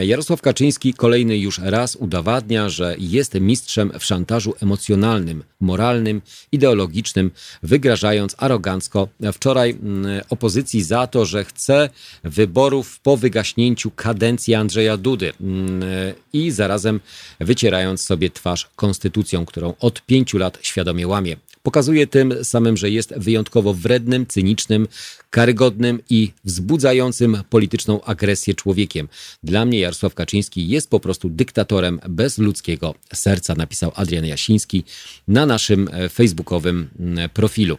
Jarosław 0.01 0.41
Kaczyński 0.41 0.93
kolejny 0.93 1.37
już 1.37 1.59
raz 1.59 1.95
udowadnia, 1.95 2.69
że 2.69 2.95
jest 2.99 3.33
mistrzem 3.33 3.91
w 3.99 4.03
szantażu 4.03 4.53
emocjonalnym, 4.61 5.43
moralnym, 5.59 6.21
ideologicznym, 6.51 7.31
wygrażając 7.63 8.35
arogancko 8.37 9.07
wczoraj 9.33 9.69
mm, 9.69 10.21
opozycji 10.29 10.83
za 10.83 11.07
to, 11.07 11.25
że 11.25 11.45
chce 11.45 11.89
wyborów 12.23 12.99
po 12.99 13.17
wygaśnięciu 13.17 13.91
kadencji 13.91 14.53
Andrzeja 14.53 14.97
Dudy 14.97 15.33
mm, 15.41 15.83
i 16.33 16.51
zarazem 16.51 16.99
wycierając 17.39 18.01
sobie 18.01 18.29
twarz 18.29 18.69
konstytucją, 18.75 19.45
którą 19.45 19.73
od 19.79 20.01
pięciu 20.01 20.37
lat 20.37 20.59
świadomie 20.61 21.07
łamie. 21.07 21.37
Pokazuje 21.65 22.07
tym 22.07 22.33
samym, 22.43 22.77
że 22.77 22.89
jest 22.89 23.13
wyjątkowo 23.17 23.73
wrednym, 23.73 24.27
cynicznym, 24.27 24.87
karygodnym 25.29 25.99
i 26.09 26.31
wzbudzającym 26.43 27.37
polityczną 27.49 28.03
agresję 28.03 28.53
człowiekiem. 28.53 29.07
Dla 29.43 29.64
mnie 29.65 29.79
Jarosław 29.79 30.13
Kaczyński 30.13 30.67
jest 30.67 30.89
po 30.89 30.99
prostu 30.99 31.29
dyktatorem 31.29 31.99
bez 32.09 32.37
ludzkiego 32.37 32.95
serca, 33.13 33.55
napisał 33.55 33.91
Adrian 33.95 34.25
Jasiński 34.25 34.83
na 35.27 35.45
naszym 35.45 35.89
e, 35.91 36.09
facebookowym 36.09 36.89
mm, 36.99 37.29
profilu. 37.29 37.77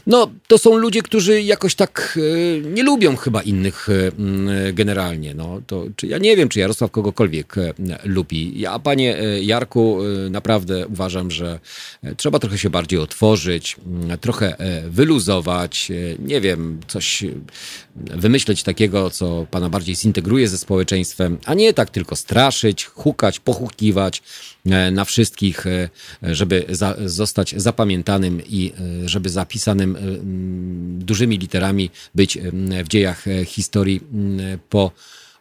E, 0.00 0.10
no, 0.10 0.30
to 0.46 0.58
są 0.58 0.76
ludzie, 0.76 1.02
którzy 1.02 1.42
jakoś 1.42 1.74
tak 1.74 2.18
e, 2.18 2.60
nie 2.60 2.82
lubią 2.82 3.16
chyba 3.16 3.42
innych 3.42 3.88
mm, 3.88 4.74
generalnie. 4.74 5.34
No, 5.34 5.60
to, 5.66 5.84
czy 5.96 6.06
ja 6.06 6.18
nie 6.18 6.36
wiem, 6.36 6.48
czy 6.48 6.60
Jarosław 6.60 6.90
kogokolwiek 6.90 7.54
lubi. 8.04 8.60
Ja, 8.60 8.78
panie 8.78 9.18
Jarku, 9.42 9.98
naprawdę 10.30 10.86
uważam, 10.86 11.30
że 11.30 11.60
trzeba 12.16 12.38
trochę 12.38 12.58
się 12.58 12.70
bardziej 12.70 12.98
otworzyć, 12.98 13.76
trochę 14.20 14.56
wyluzować, 14.90 15.92
nie 16.18 16.40
wiem, 16.40 16.80
coś 16.88 17.24
wymyśleć 17.96 18.62
takiego, 18.62 19.10
co 19.10 19.46
pana 19.50 19.68
bardziej 19.68 19.94
zintegruje 19.94 20.48
ze 20.48 20.58
społeczeństwem, 20.58 21.38
a 21.44 21.54
nie 21.54 21.74
tak 21.74 21.90
tylko 21.90 22.16
straszyć, 22.16 22.84
hukać, 22.84 23.40
pochukiwać 23.40 24.18
e, 24.18 24.59
na 24.92 25.04
wszystkich, 25.04 25.66
e, 25.66 25.88
żeby 26.22 26.64
za, 26.68 26.96
zostać 27.04 27.54
zapamiętanym 27.56 28.42
i 28.46 28.72
e, 29.04 29.08
żeby 29.08 29.30
zapisanym 29.30 29.96
dużymi 30.98 31.38
literami 31.38 31.90
być 32.14 32.38
w 32.84 32.88
dziejach 32.88 33.24
historii 33.46 34.00
po 34.68 34.92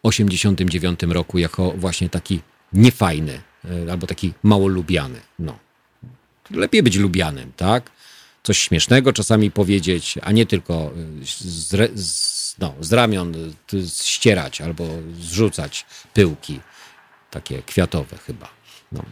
89 0.03 0.99
roku 1.03 1.37
jako 1.37 1.71
właśnie 1.71 2.09
taki 2.09 2.39
niefajny 2.73 3.41
albo 3.91 4.07
taki 4.07 4.33
mało 4.43 4.67
lubiany. 4.67 5.19
No. 5.39 5.59
Lepiej 6.51 6.83
być 6.83 6.95
lubianym, 6.95 7.51
tak? 7.57 7.91
coś 8.43 8.57
śmiesznego 8.59 9.13
czasami 9.13 9.51
powiedzieć, 9.51 10.15
a 10.21 10.31
nie 10.31 10.45
tylko 10.45 10.91
z, 11.23 11.99
z, 11.99 12.55
no, 12.59 12.73
z 12.79 12.93
ramion 12.93 13.33
ścierać 14.03 14.61
albo 14.61 14.87
zrzucać 15.19 15.85
pyłki, 16.13 16.59
takie 17.31 17.61
kwiatowe 17.61 18.17
chyba. 18.17 18.58
No. 18.91 19.03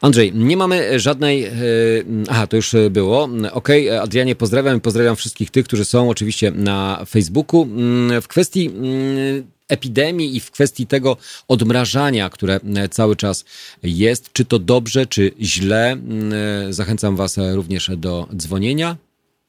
Andrzej, 0.00 0.34
nie 0.34 0.56
mamy 0.56 1.00
żadnej. 1.00 1.46
Y, 1.46 2.04
aha, 2.28 2.46
to 2.46 2.56
już 2.56 2.74
było. 2.90 3.28
Okej, 3.52 3.88
okay, 3.88 4.00
Adrianie, 4.00 4.36
pozdrawiam 4.36 4.76
i 4.76 4.80
pozdrawiam 4.80 5.16
wszystkich 5.16 5.50
tych, 5.50 5.64
którzy 5.64 5.84
są 5.84 6.10
oczywiście 6.10 6.50
na 6.50 7.04
Facebooku. 7.08 7.62
Mm, 7.62 8.22
w 8.22 8.28
kwestii 8.28 8.66
mm, 8.66 9.46
epidemii 9.68 10.36
i 10.36 10.40
w 10.40 10.50
kwestii 10.50 10.86
tego 10.86 11.16
odmrażania, 11.48 12.30
które 12.30 12.60
e, 12.76 12.88
cały 12.88 13.16
czas 13.16 13.44
jest, 13.82 14.32
czy 14.32 14.44
to 14.44 14.58
dobrze, 14.58 15.06
czy 15.06 15.32
źle. 15.40 15.90
Mm, 15.90 16.32
e, 16.68 16.72
zachęcam 16.72 17.16
Was 17.16 17.36
również 17.54 17.90
do 17.96 18.28
dzwonienia. 18.36 18.96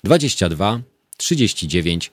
22 0.03 0.81
39 1.19 2.11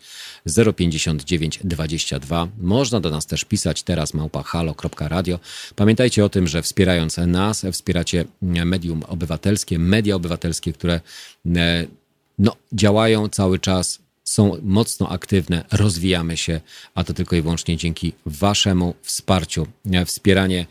059 0.76 1.60
22. 1.64 2.48
Można 2.58 3.00
do 3.00 3.10
nas 3.10 3.26
też 3.26 3.44
pisać 3.44 3.82
teraz 3.82 4.14
małpa.halo.radio. 4.14 5.38
Pamiętajcie 5.76 6.24
o 6.24 6.28
tym, 6.28 6.46
że 6.46 6.62
wspierając 6.62 7.16
nas, 7.16 7.66
wspieracie 7.72 8.24
medium 8.42 9.02
obywatelskie, 9.02 9.78
media 9.78 10.14
obywatelskie, 10.14 10.72
które 10.72 11.00
e, 11.56 11.86
no, 12.38 12.56
działają 12.72 13.28
cały 13.28 13.58
czas 13.58 13.98
są 14.24 14.56
mocno 14.62 15.08
aktywne, 15.08 15.64
rozwijamy 15.72 16.36
się, 16.36 16.60
a 16.94 17.04
to 17.04 17.14
tylko 17.14 17.36
i 17.36 17.42
wyłącznie 17.42 17.76
dzięki 17.76 18.12
Waszemu 18.26 18.94
wsparciu. 19.02 19.66
E, 19.92 20.04
wspieranie 20.04 20.66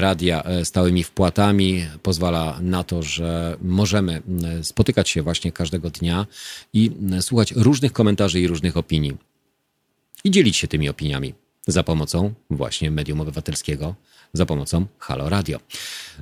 radia 0.00 0.42
e, 0.42 0.64
stałymi 0.64 1.04
wpłatami 1.04 1.86
pozwala 2.02 2.58
na 2.60 2.84
to, 2.84 3.02
że 3.02 3.56
możemy 3.60 4.22
spotykać 4.62 5.08
się 5.08 5.22
właśnie 5.22 5.52
każdego 5.52 5.90
dnia 5.90 6.26
i 6.72 6.90
słuchać 7.20 7.52
różnych 7.52 7.92
komentarzy 7.92 8.40
i 8.40 8.46
różnych 8.46 8.76
opinii. 8.76 9.16
I 10.24 10.30
dzielić 10.30 10.56
się 10.56 10.68
tymi 10.68 10.88
opiniami 10.88 11.34
za 11.66 11.82
pomocą 11.82 12.34
właśnie 12.50 12.90
medium 12.90 13.20
obywatelskiego 13.20 13.94
za 14.34 14.46
pomocą 14.46 14.86
Halo 14.98 15.28
Radio. 15.28 15.60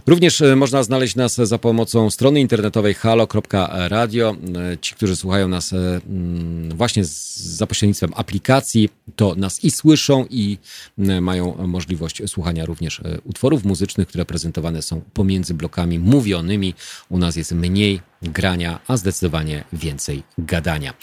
Również 0.07 0.41
e, 0.41 0.57
można 0.57 0.83
znaleźć 0.83 1.17
nas 1.17 1.35
za 1.35 1.59
pomocą 1.59 2.11
strony 2.11 2.41
internetowej 2.41 2.95
halo.radio. 2.95 4.37
E, 4.73 4.79
ci, 4.79 4.95
którzy 4.95 5.17
słuchają 5.17 5.49
nas 5.49 5.73
e, 5.73 5.77
mm, 5.77 6.77
właśnie 6.77 7.05
za 7.05 7.67
pośrednictwem 7.67 8.13
aplikacji, 8.17 8.89
to 9.17 9.35
nas 9.35 9.65
i 9.65 9.71
słyszą, 9.71 10.27
i 10.31 10.59
mają 10.99 11.67
możliwość 11.67 12.23
słuchania 12.27 12.67
również 12.67 13.01
utworów 13.25 13.65
muzycznych, 13.65 14.09
które 14.09 14.25
prezentowane 14.25 14.83
są 14.83 15.01
pomiędzy 15.15 15.55
blokami 15.55 15.99
mówionymi. 15.99 16.75
U 17.09 17.19
nas 17.19 17.37
jest 17.37 17.53
mniej 17.53 18.01
grania, 18.23 18.81
a 18.89 18.97
zdecydowanie 18.97 19.65
więcej 19.73 20.23
gadania. 20.39 20.95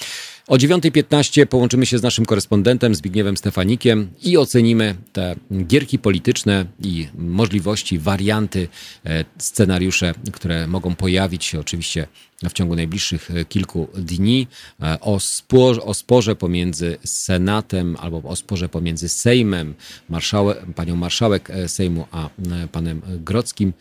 O 0.48 0.56
9.15 0.56 1.46
połączymy 1.46 1.86
się 1.86 1.98
z 1.98 2.02
naszym 2.02 2.26
korespondentem 2.26 2.96
Zbigniewem 2.96 3.38
Stefanikiem 3.38 4.10
i 4.24 4.38
ocenimy 4.38 4.96
te 5.14 5.36
gierki 5.66 6.00
polityczne 6.00 6.66
i 6.84 7.08
możliwości, 7.18 8.00
warianty, 8.00 8.68
e, 9.06 9.26
scenariusze, 9.38 10.14
które 10.34 10.68
mogą 10.68 10.96
pojawić 10.96 11.46
się 11.46 11.60
oczywiście 11.60 12.08
w 12.50 12.54
ciągu 12.54 12.76
najbliższych 12.76 13.32
e, 13.32 13.46
kilku 13.46 13.88
dni 13.98 14.48
e, 14.82 15.00
o, 15.00 15.20
spor, 15.20 15.82
o 15.86 15.94
sporze 15.94 16.36
pomiędzy 16.36 16.98
Senatem 17.04 17.98
albo 18.00 18.24
o 18.24 18.36
sporze 18.36 18.70
pomiędzy 18.70 19.10
Sejmem, 19.10 19.74
marszałe, 20.10 20.56
panią 20.76 20.96
marszałek 20.96 21.52
Sejmu, 21.68 22.08
a 22.12 22.30
panem 22.72 23.02
Grockim. 23.20 23.74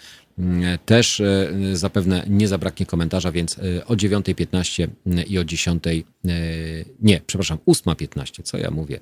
Też 0.87 1.21
e, 1.21 1.53
zapewne 1.73 2.25
nie 2.27 2.49
zabraknie 2.49 2.87
komentarza, 2.87 3.33
więc 3.33 3.59
e, 3.59 3.87
o 3.87 3.95
9.15 3.95 4.89
i 5.27 5.39
o 5.39 5.43
10.00, 5.43 6.03
e, 6.25 6.33
nie, 7.01 7.21
przepraszam, 7.27 7.59
8.15, 7.67 8.43
co 8.43 8.59
ja 8.59 8.71
mówię? 8.71 9.01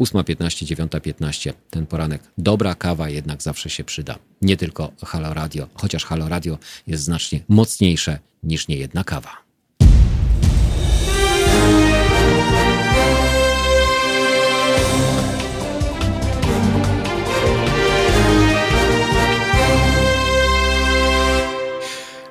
8.15, 0.00 0.76
9.15, 0.76 1.52
ten 1.70 1.86
poranek. 1.86 2.22
Dobra 2.38 2.74
kawa 2.74 3.08
jednak 3.08 3.42
zawsze 3.42 3.70
się 3.70 3.84
przyda. 3.84 4.18
Nie 4.42 4.56
tylko 4.56 4.92
Halo 5.06 5.34
Radio, 5.34 5.68
chociaż 5.74 6.04
Halo 6.04 6.28
Radio 6.28 6.58
jest 6.86 7.02
znacznie 7.02 7.40
mocniejsze 7.48 8.18
niż 8.42 8.68
niejedna 8.68 9.04
kawa. 9.04 9.47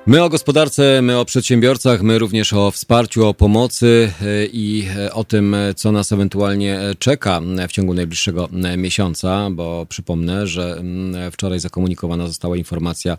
My 0.08 0.24
o 0.24 0.30
gospodarce, 0.30 1.01
my 1.01 1.18
o 1.18 1.26
przedsiębiorcach, 1.26 2.01
my 2.01 2.20
również 2.20 2.53
o 2.53 2.72
wsparciu, 2.72 3.28
o 3.28 3.34
pomocy 3.34 4.12
e, 4.22 4.45
i 4.45 4.88
e, 4.97 5.14
o 5.14 5.24
tym, 5.24 5.55
co 5.76 5.91
nas 5.91 6.12
ewentualnie 6.12 6.80
czeka 6.99 7.41
w 7.70 7.72
ciągu 7.72 7.93
najbliższego 7.93 8.49
e, 8.64 8.78
miesiąca, 8.78 9.49
bo 9.51 9.86
przypomnę, 9.86 10.47
że 10.47 10.84
wczoraj 11.32 11.60
zakomunikowana 11.60 12.28
została 12.28 12.58
informacja 12.58 13.18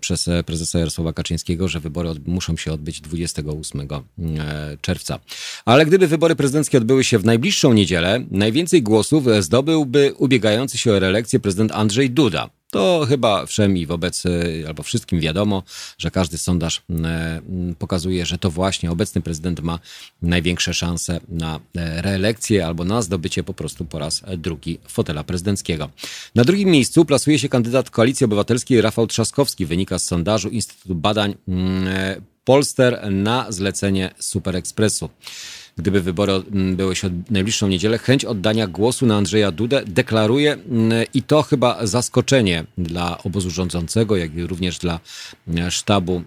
przez 0.00 0.28
prezesa 0.46 0.78
Jarosława 0.78 1.12
Kaczyńskiego, 1.12 1.68
że 1.68 1.80
wybory 1.80 2.08
muszą 2.26 2.56
się 2.56 2.72
odbyć 2.72 3.00
28 3.00 3.88
czerwca. 4.80 5.18
Ale 5.64 5.86
gdyby 5.86 6.06
wybory 6.06 6.36
prezydenckie 6.36 6.78
odbyły 6.78 7.04
się 7.04 7.18
w 7.18 7.24
najbliższą 7.24 7.72
niedzielę, 7.72 8.24
najwięcej 8.30 8.82
głosów 8.82 9.24
zdobyłby 9.40 10.14
ubiegający 10.18 10.78
się 10.78 10.92
o 10.92 10.98
reelekcję 10.98 11.40
prezydent 11.40 11.72
Andrzej 11.72 12.10
Duda. 12.10 12.61
To 12.72 13.06
chyba 13.08 13.46
wszem 13.46 13.76
i 13.76 13.86
wobec, 13.86 14.26
y, 14.26 14.64
albo 14.66 14.82
wszystkim 14.82 15.20
wiadomo, 15.20 15.62
że 15.98 16.10
każdy 16.10 16.38
sondaż 16.38 16.82
mm, 16.90 17.06
mm, 17.48 17.74
pokazuje, 17.74 18.26
że 18.26 18.38
to 18.38 18.50
właśnie 18.50 18.90
obecny 18.90 19.20
prezydent 19.20 19.60
ma 19.60 19.78
największe 20.22 20.74
szanse 20.74 21.20
na 21.28 21.60
e, 21.76 22.02
reelekcję 22.02 22.66
albo 22.66 22.84
na 22.84 23.02
zdobycie 23.02 23.42
po 23.42 23.54
prostu 23.54 23.84
po 23.84 23.98
raz 23.98 24.22
drugi 24.36 24.78
fotela 24.88 25.24
prezydenckiego. 25.24 25.90
Na 26.34 26.44
drugim 26.44 26.68
miejscu 26.68 27.04
plasuje 27.04 27.38
się 27.38 27.48
kandydat 27.48 27.90
Koalicji 27.90 28.24
Obywatelskiej 28.24 28.80
Rafał 28.80 29.06
Trzaskowski, 29.06 29.66
wynika 29.66 29.98
z 29.98 30.04
sondażu 30.04 30.48
Instytutu 30.48 30.94
Badań 30.94 31.34
mm, 31.48 31.86
e, 31.86 32.16
Polster 32.44 33.10
na 33.10 33.52
zlecenie 33.52 34.10
Super 34.18 34.56
Expressu 34.56 35.08
gdyby 35.76 36.02
wybory 36.02 36.32
były 36.50 36.96
się 36.96 37.10
najbliższą 37.30 37.68
niedzielę, 37.68 37.98
chęć 37.98 38.24
oddania 38.24 38.66
głosu 38.66 39.06
na 39.06 39.16
Andrzeja 39.16 39.52
Dudę 39.52 39.82
deklaruje 39.86 40.56
i 41.14 41.22
to 41.22 41.42
chyba 41.42 41.86
zaskoczenie 41.86 42.64
dla 42.78 43.22
obozu 43.22 43.50
rządzącego, 43.50 44.16
jak 44.16 44.34
i 44.34 44.46
również 44.46 44.78
dla 44.78 45.00
mm, 45.48 45.70
sztabu 45.70 46.22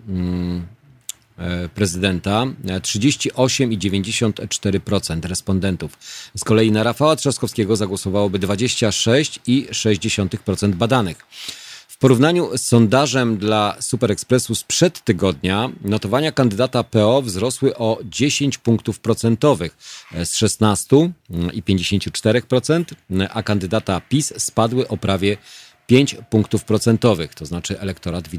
prezydenta 1.76 2.46
38,94% 2.66 5.26
respondentów. 5.26 5.98
Z 6.38 6.44
kolei 6.44 6.72
na 6.72 6.84
Rafała 6.84 7.16
Trzaskowskiego 7.16 7.76
zagłosowałoby 7.76 8.40
26,6% 8.40 10.76
badanych. 10.76 11.18
W 11.96 11.98
porównaniu 11.98 12.58
z 12.58 12.62
sondażem 12.62 13.38
dla 13.38 13.76
Super 13.80 14.12
Expressu 14.12 14.56
sprzed 14.56 15.04
tygodnia 15.04 15.70
notowania 15.82 16.32
kandydata 16.32 16.84
PO 16.84 17.22
wzrosły 17.22 17.78
o 17.78 18.00
10 18.04 18.58
punktów 18.58 19.00
procentowych 19.00 19.78
z 20.12 20.36
16,54%, 20.36 22.84
a 23.30 23.44
kandydata 23.44 24.02
PiS 24.02 24.34
spadły 24.38 24.88
o 24.88 24.98
prawie 24.98 25.38
5 25.88 26.16
punktów 26.30 26.64
procentowych. 26.64 27.34
To 27.34 27.46
znaczy 27.46 27.80
elektorat 27.80 28.30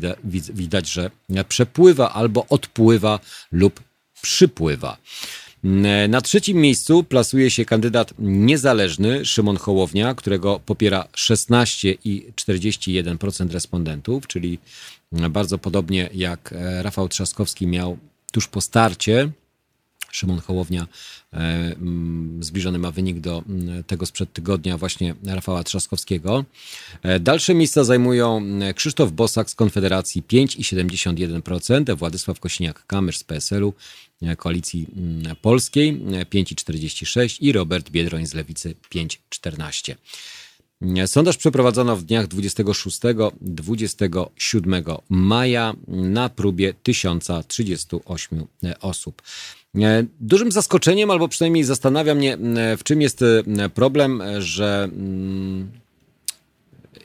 widać 0.54 0.90
że 0.90 1.10
przepływa 1.48 2.12
albo 2.12 2.46
odpływa 2.48 3.20
lub 3.52 3.80
przypływa. 4.22 4.96
Na 6.08 6.20
trzecim 6.20 6.56
miejscu 6.56 7.04
plasuje 7.04 7.50
się 7.50 7.64
kandydat 7.64 8.14
niezależny 8.18 9.24
Szymon 9.24 9.56
Hołownia, 9.56 10.14
którego 10.14 10.60
popiera 10.66 11.08
16,41% 11.16 13.50
respondentów, 13.50 14.26
czyli 14.26 14.58
bardzo 15.12 15.58
podobnie 15.58 16.10
jak 16.14 16.54
Rafał 16.80 17.08
Trzaskowski 17.08 17.66
miał 17.66 17.98
tuż 18.32 18.48
po 18.48 18.60
starcie 18.60 19.30
Szymon 20.16 20.40
Hołownia 20.40 20.86
e, 21.32 21.36
mm, 21.36 22.42
zbliżony 22.42 22.78
ma 22.78 22.90
wynik 22.90 23.20
do 23.20 23.42
mm, 23.48 23.84
tego 23.84 24.06
sprzed 24.06 24.32
tygodnia 24.32 24.78
właśnie 24.78 25.14
Rafała 25.24 25.64
Trzaskowskiego. 25.64 26.44
E, 27.02 27.20
dalsze 27.20 27.54
miejsca 27.54 27.84
zajmują 27.84 28.36
mm, 28.36 28.74
Krzysztof 28.74 29.12
Bosak 29.12 29.50
z 29.50 29.54
Konfederacji 29.54 30.22
5,71%, 30.22 31.96
Władysław 31.96 32.40
Kosiniak-Kamysz 32.40 33.16
z 33.16 33.24
PSL-u, 33.24 33.74
e, 34.22 34.36
Koalicji 34.36 34.86
Polskiej 35.42 36.00
5,46% 36.00 37.36
i 37.40 37.52
Robert 37.52 37.90
Biedroń 37.90 38.26
z 38.26 38.34
Lewicy 38.34 38.74
5,14%. 38.94 39.94
Sondaż 41.06 41.36
przeprowadzono 41.36 41.96
w 41.96 42.02
dniach 42.02 42.26
26-27 42.26 44.98
maja 45.08 45.74
na 45.88 46.28
próbie 46.28 46.74
1038 46.82 48.46
osób. 48.80 49.22
Dużym 50.20 50.52
zaskoczeniem, 50.52 51.10
albo 51.10 51.28
przynajmniej 51.28 51.64
zastanawia 51.64 52.14
mnie, 52.14 52.38
w 52.78 52.84
czym 52.84 53.02
jest 53.02 53.24
problem, 53.74 54.22
że 54.38 54.88
mm, 54.92 55.70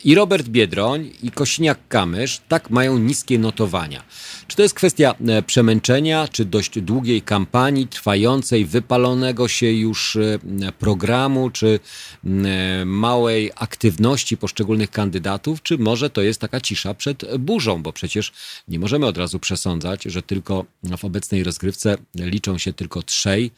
i 0.03 0.15
Robert 0.15 0.47
Biedroń, 0.47 1.11
i 1.23 1.31
Kosiniak-Kamysz 1.31 2.39
tak 2.47 2.69
mają 2.69 2.97
niskie 2.97 3.39
notowania. 3.39 4.03
Czy 4.47 4.55
to 4.55 4.63
jest 4.63 4.75
kwestia 4.75 5.15
e, 5.27 5.41
przemęczenia, 5.41 6.27
czy 6.27 6.45
dość 6.45 6.79
długiej 6.79 7.21
kampanii, 7.21 7.87
trwającej, 7.87 8.65
wypalonego 8.65 9.47
się 9.47 9.71
już 9.71 10.15
e, 10.15 10.39
programu, 10.79 11.49
czy 11.49 11.79
e, 12.23 12.85
małej 12.85 13.51
aktywności 13.55 14.37
poszczególnych 14.37 14.91
kandydatów, 14.91 15.63
czy 15.63 15.77
może 15.77 16.09
to 16.09 16.21
jest 16.21 16.41
taka 16.41 16.61
cisza 16.61 16.93
przed 16.93 17.37
burzą, 17.37 17.83
bo 17.83 17.93
przecież 17.93 18.31
nie 18.67 18.79
możemy 18.79 19.05
od 19.05 19.17
razu 19.17 19.39
przesądzać, 19.39 20.03
że 20.03 20.21
tylko 20.21 20.65
w 20.97 21.05
obecnej 21.05 21.43
rozgrywce 21.43 21.97
liczą 22.15 22.57
się 22.57 22.73
tylko 22.73 23.03
trzej 23.03 23.51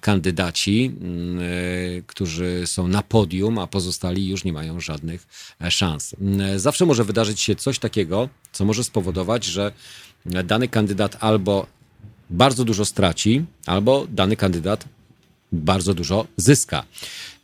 kandydaci, 0.00 0.96
mm, 1.00 1.38
e, 1.38 1.42
którzy 2.06 2.62
są 2.66 2.88
na 2.88 3.02
podium, 3.02 3.58
a 3.58 3.66
pozostali 3.66 4.28
już 4.28 4.44
nie 4.44 4.52
mają 4.52 4.80
żadnych 4.80 5.26
e, 5.60 5.70
szans. 5.70 6.16
Zawsze 6.56 6.86
może 6.86 7.04
wydarzyć 7.04 7.40
się 7.40 7.56
coś 7.56 7.78
takiego, 7.78 8.28
co 8.52 8.64
może 8.64 8.84
spowodować, 8.84 9.44
że 9.44 9.72
dany 10.26 10.68
kandydat 10.68 11.16
albo 11.20 11.66
bardzo 12.30 12.64
dużo 12.64 12.84
straci, 12.84 13.44
albo 13.66 14.06
dany 14.10 14.36
kandydat 14.36 14.84
bardzo 15.52 15.94
dużo 15.94 16.26
zyska. 16.36 16.84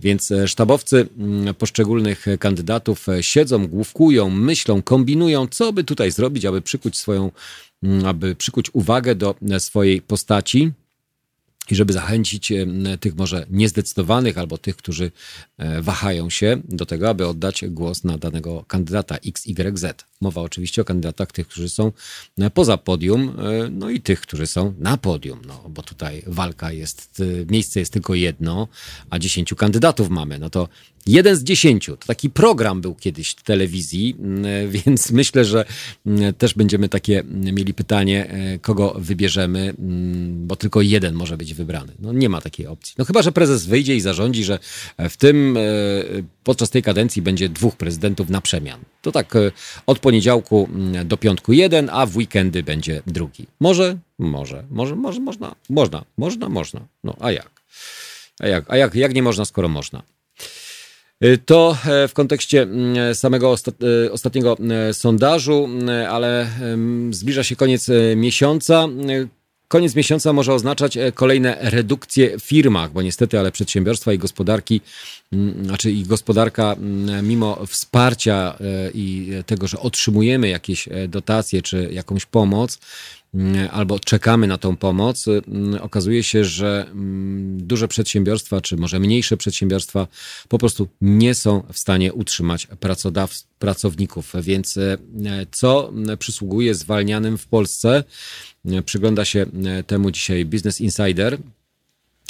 Więc 0.00 0.32
sztabowcy 0.46 1.08
poszczególnych 1.58 2.26
kandydatów 2.38 3.06
siedzą, 3.20 3.66
główkują, 3.66 4.30
myślą, 4.30 4.82
kombinują, 4.82 5.46
co 5.46 5.72
by 5.72 5.84
tutaj 5.84 6.10
zrobić, 6.10 6.44
aby 6.44 6.62
przykuć 6.62 6.96
swoją, 6.96 7.30
aby 8.06 8.34
przykuć 8.34 8.70
uwagę 8.72 9.14
do 9.14 9.34
swojej 9.58 10.02
postaci, 10.02 10.72
i 11.72 11.74
żeby 11.74 11.92
zachęcić 11.92 12.52
tych 13.00 13.16
może 13.16 13.46
niezdecydowanych 13.50 14.38
albo 14.38 14.58
tych, 14.58 14.76
którzy 14.76 15.12
e, 15.58 15.82
wahają 15.82 16.30
się 16.30 16.56
do 16.64 16.86
tego, 16.86 17.08
aby 17.08 17.26
oddać 17.26 17.64
głos 17.68 18.04
na 18.04 18.18
danego 18.18 18.64
kandydata 18.68 19.16
XYZ. 19.16 19.84
Mowa 20.20 20.40
oczywiście 20.40 20.82
o 20.82 20.84
kandydatach 20.84 21.32
tych, 21.32 21.48
którzy 21.48 21.68
są 21.68 21.92
e, 22.38 22.50
poza 22.50 22.76
podium, 22.76 23.20
e, 23.38 23.68
no 23.70 23.90
i 23.90 24.00
tych, 24.00 24.20
którzy 24.20 24.46
są 24.46 24.74
na 24.78 24.96
podium, 24.96 25.42
no 25.46 25.64
bo 25.68 25.82
tutaj 25.82 26.22
walka 26.26 26.72
jest, 26.72 27.22
miejsce 27.50 27.80
jest 27.80 27.92
tylko 27.92 28.14
jedno, 28.14 28.68
a 29.10 29.18
dziesięciu 29.18 29.56
kandydatów 29.56 30.10
mamy, 30.10 30.38
no 30.38 30.50
to 30.50 30.68
Jeden 31.06 31.36
z 31.36 31.42
dziesięciu. 31.42 31.96
To 31.96 32.06
taki 32.06 32.30
program 32.30 32.80
był 32.80 32.94
kiedyś 32.94 33.30
w 33.30 33.42
telewizji, 33.42 34.16
mm, 34.18 34.44
więc 34.84 35.10
myślę, 35.10 35.44
że 35.44 35.64
mm, 36.06 36.34
też 36.34 36.54
będziemy 36.54 36.88
takie 36.88 37.20
mm, 37.20 37.54
mieli 37.54 37.74
pytanie, 37.74 38.30
e, 38.30 38.58
kogo 38.58 38.94
wybierzemy, 38.98 39.74
bo 40.28 40.56
tylko 40.56 40.82
jeden 40.82 41.14
może 41.14 41.36
być 41.36 41.54
wybrany. 41.54 41.61
No 41.98 42.12
nie 42.12 42.28
ma 42.28 42.40
takiej 42.40 42.66
opcji. 42.66 42.94
No 42.98 43.04
chyba, 43.04 43.22
że 43.22 43.32
prezes 43.32 43.66
wyjdzie 43.66 43.96
i 43.96 44.00
zarządzi, 44.00 44.44
że 44.44 44.58
w 44.98 45.16
tym, 45.16 45.56
e, 45.56 45.60
podczas 46.44 46.70
tej 46.70 46.82
kadencji 46.82 47.22
będzie 47.22 47.48
dwóch 47.48 47.76
prezydentów 47.76 48.30
na 48.30 48.40
przemian. 48.40 48.80
To 49.02 49.12
tak 49.12 49.36
e, 49.36 49.52
od 49.86 49.98
poniedziałku 49.98 50.68
do 51.04 51.16
piątku 51.16 51.52
jeden, 51.52 51.90
a 51.92 52.06
w 52.06 52.16
weekendy 52.16 52.62
będzie 52.62 53.02
drugi. 53.06 53.46
Może? 53.60 53.98
Może. 54.18 54.64
Może, 54.70 54.96
może, 54.96 55.20
można. 55.20 55.54
Można, 55.68 56.04
można, 56.16 56.48
można. 56.48 56.80
No 57.04 57.16
a 57.20 57.30
jak? 57.30 57.62
A 58.40 58.46
jak, 58.46 58.64
a 58.70 58.76
jak, 58.76 58.94
jak 58.94 59.14
nie 59.14 59.22
można, 59.22 59.44
skoro 59.44 59.68
można? 59.68 60.02
To 61.46 61.76
e, 61.86 62.08
w 62.08 62.14
kontekście 62.14 62.62
mm, 62.62 63.14
samego 63.14 63.54
e, 64.06 64.12
ostatniego 64.12 64.56
e, 64.88 64.94
sondażu, 64.94 65.68
ale 66.10 66.50
zbliża 67.10 67.44
się 67.44 67.56
koniec 67.56 67.90
miesiąca. 68.16 68.88
Koniec 69.72 69.94
miesiąca 69.94 70.32
może 70.32 70.54
oznaczać 70.54 70.98
kolejne 71.14 71.56
redukcje 71.60 72.38
w 72.38 72.42
firmach, 72.42 72.92
bo 72.92 73.02
niestety, 73.02 73.38
ale 73.38 73.52
przedsiębiorstwa 73.52 74.12
i 74.12 74.18
gospodarki, 74.18 74.80
mm, 75.32 75.64
znaczy 75.64 75.92
i 75.92 76.02
gospodarka, 76.02 76.72
mm, 76.72 77.28
mimo 77.28 77.66
wsparcia 77.66 78.58
i 78.94 79.30
tego, 79.46 79.66
że 79.66 79.78
otrzymujemy 79.78 80.48
jakieś 80.48 80.88
dotacje 81.08 81.62
czy 81.62 81.88
jakąś 81.92 82.26
pomoc, 82.26 82.78
albo 83.70 83.98
czekamy 83.98 84.46
na 84.46 84.58
tą 84.58 84.76
pomoc, 84.76 85.28
mm, 85.28 85.82
okazuje 85.82 86.22
się, 86.22 86.44
że 86.44 86.86
mm, 86.90 87.66
duże 87.66 87.88
przedsiębiorstwa, 87.88 88.60
czy 88.60 88.76
może 88.76 88.98
mniejsze 88.98 89.36
przedsiębiorstwa 89.36 90.06
po 90.48 90.58
prostu 90.58 90.88
nie 91.00 91.34
są 91.34 91.62
w 91.72 91.78
stanie 91.78 92.12
utrzymać 92.12 92.68
pracowników. 93.58 94.32
Więc 94.40 94.76
e, 94.76 94.98
co 95.50 95.92
przysługuje 96.18 96.74
zwalnianym 96.74 97.38
w 97.38 97.46
Polsce? 97.46 98.04
E, 98.64 98.82
przygląda 98.82 99.24
się 99.24 99.46
temu 99.86 100.10
dzisiaj 100.10 100.44
Business 100.44 100.80
Insider. 100.80 101.38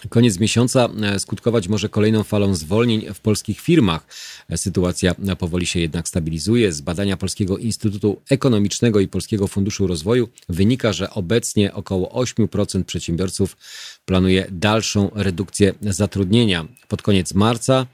Koniec 0.08 0.38
miesiąca 0.40 0.88
e, 1.02 1.18
skutkować 1.18 1.68
może 1.68 1.88
kolejną 1.88 2.22
falą 2.22 2.54
zwolnień 2.54 3.06
w 3.14 3.20
polskich 3.20 3.60
firmach. 3.60 4.06
E, 4.48 4.56
sytuacja 4.56 5.14
powoli 5.38 5.66
się 5.66 5.80
jednak 5.80 6.08
stabilizuje. 6.08 6.72
Z 6.72 6.80
badania 6.80 7.16
Polskiego 7.16 7.58
Instytutu 7.58 8.20
Ekonomicznego 8.30 9.00
i 9.00 9.08
Polskiego 9.08 9.48
Funduszu 9.48 9.86
Rozwoju 9.86 10.28
wynika, 10.48 10.92
że 10.92 11.10
obecnie 11.10 11.74
około 11.74 12.22
8% 12.24 12.84
przedsiębiorców 12.84 13.56
planuje 14.04 14.46
dalszą 14.50 15.10
redukcję 15.14 15.74
zatrudnienia. 15.80 16.66
Pod 16.88 17.02
koniec 17.02 17.34
marca 17.34 17.86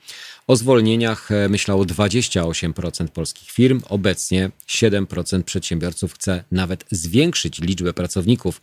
o 0.48 0.56
zwolnieniach 0.56 1.32
e, 1.32 1.48
myślało 1.48 1.84
28% 1.84 3.08
polskich 3.08 3.50
firm. 3.50 3.82
Obecnie 3.88 4.50
7% 4.68 5.42
przedsiębiorców 5.42 6.14
chce 6.14 6.44
nawet 6.52 6.84
zwiększyć 6.90 7.60
liczbę 7.60 7.92
pracowników. 7.92 8.60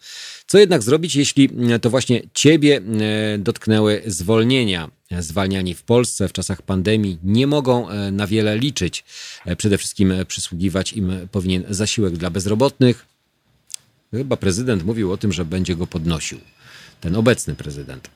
Co 0.47 0.57
jednak 0.57 0.83
zrobić, 0.83 1.15
jeśli 1.15 1.49
e, 1.73 1.79
to 1.79 1.89
właśnie 1.89 2.21
ciebie 2.33 2.77
e, 2.77 3.37
dotknęły 3.37 4.01
zwolnienia? 4.05 4.89
Zwalniani 5.19 5.73
w 5.73 5.83
Polsce 5.83 6.27
w 6.27 6.33
czasach 6.33 6.61
pandemii 6.61 7.17
nie 7.23 7.47
mogą 7.47 7.87
na 8.11 8.27
wiele 8.27 8.57
liczyć. 8.57 9.03
Przede 9.57 9.77
wszystkim 9.77 10.13
przysługiwać 10.27 10.93
im 10.93 11.27
powinien 11.31 11.63
zasiłek 11.69 12.17
dla 12.17 12.29
bezrobotnych. 12.29 13.05
Chyba 14.11 14.37
prezydent 14.37 14.85
mówił 14.85 15.11
o 15.11 15.17
tym, 15.17 15.33
że 15.33 15.45
będzie 15.45 15.75
go 15.75 15.87
podnosił. 15.87 16.39
Ten 17.01 17.15
obecny 17.15 17.55
prezydent. 17.55 18.09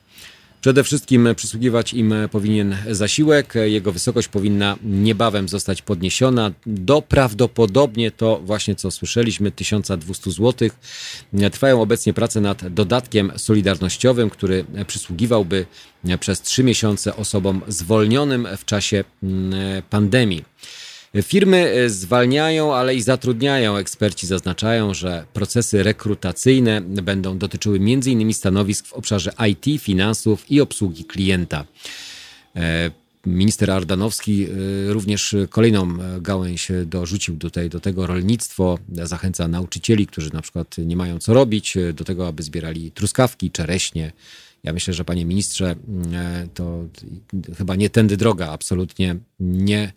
Przede 0.60 0.84
wszystkim 0.84 1.28
przysługiwać 1.36 1.94
im 1.94 2.14
powinien 2.30 2.76
zasiłek. 2.90 3.54
Jego 3.64 3.92
wysokość 3.92 4.28
powinna 4.28 4.76
niebawem 4.82 5.48
zostać 5.48 5.82
podniesiona 5.82 6.52
do 6.66 7.02
prawdopodobnie 7.02 8.10
to 8.10 8.40
właśnie 8.44 8.74
co 8.74 8.90
słyszeliśmy 8.90 9.50
1200 9.50 10.30
zł. 10.30 10.68
Trwają 11.52 11.82
obecnie 11.82 12.12
prace 12.14 12.40
nad 12.40 12.68
dodatkiem 12.68 13.32
solidarnościowym, 13.36 14.30
który 14.30 14.64
przysługiwałby 14.86 15.66
przez 16.20 16.42
trzy 16.42 16.64
miesiące 16.64 17.16
osobom 17.16 17.60
zwolnionym 17.68 18.48
w 18.56 18.64
czasie 18.64 19.04
mm, 19.22 19.82
pandemii. 19.90 20.44
Firmy 21.22 21.56
e, 21.56 21.90
zwalniają, 21.90 22.74
ale 22.74 22.94
i 22.94 23.02
zatrudniają. 23.02 23.76
Eksperci 23.76 24.26
zaznaczają, 24.26 24.94
że 24.94 25.24
procesy 25.32 25.82
rekrutacyjne 25.82 26.80
będą 26.80 27.38
dotyczyły 27.38 27.76
m.in. 27.76 28.34
stanowisk 28.34 28.86
w 28.86 28.92
obszarze 28.92 29.32
IT, 29.50 29.82
finansów 29.82 30.50
i 30.50 30.60
obsługi 30.60 31.04
klienta. 31.04 31.64
E, 32.56 32.90
minister 33.26 33.70
Ardanowski 33.70 34.44
e, 34.44 34.92
również 34.92 35.36
kolejną 35.50 35.88
gałęź 36.20 36.68
dorzucił 36.86 37.36
tutaj 37.36 37.70
do 37.70 37.80
tego 37.80 38.06
rolnictwo. 38.06 38.78
Zachęca 38.92 39.48
nauczycieli, 39.48 40.06
którzy 40.06 40.32
na 40.32 40.42
przykład 40.42 40.76
nie 40.78 40.96
mają 40.96 41.18
co 41.18 41.34
robić, 41.34 41.74
do 41.94 42.04
tego, 42.04 42.28
aby 42.28 42.42
zbierali 42.42 42.90
truskawki, 42.90 43.50
czereśnie. 43.50 44.12
Ja 44.64 44.72
myślę, 44.72 44.94
że 44.94 45.04
panie 45.04 45.24
ministrze, 45.24 45.76
to 46.54 46.84
chyba 47.58 47.76
nie 47.76 47.90
tędy 47.90 48.16
droga, 48.16 48.48
absolutnie 48.48 49.16
nie 49.40 49.92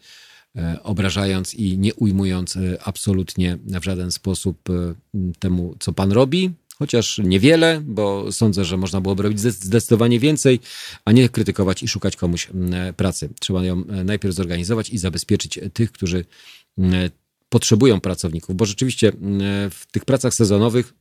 obrażając 0.83 1.53
i 1.53 1.77
nie 1.77 1.93
ujmując 1.93 2.55
e, 2.55 2.77
absolutnie 2.83 3.57
w 3.65 3.83
żaden 3.83 4.11
sposób 4.11 4.69
e, 4.69 4.73
temu, 5.39 5.75
co 5.79 5.93
pan 5.93 6.11
robi. 6.11 6.51
Chociaż 6.79 7.17
niewiele, 7.17 7.81
bo 7.85 8.31
sądzę, 8.31 8.65
że 8.65 8.77
można 8.77 9.01
byłoby 9.01 9.23
robić 9.23 9.39
zdecydowanie 9.39 10.19
więcej, 10.19 10.59
a 11.05 11.11
nie 11.11 11.29
krytykować 11.29 11.83
i 11.83 11.87
szukać 11.87 12.15
komuś 12.15 12.49
pracy. 12.97 13.29
Trzeba 13.39 13.65
ją 13.65 13.83
najpierw 13.85 14.35
zorganizować 14.35 14.89
i 14.89 14.97
zabezpieczyć 14.97 15.59
tych, 15.73 15.91
którzy 15.91 16.25
potrzebują 17.49 18.01
pracowników, 18.01 18.55
bo 18.55 18.65
rzeczywiście 18.65 19.11
w 19.71 19.81
tych 19.91 20.05
pracach 20.05 20.33
sezonowych 20.33 20.93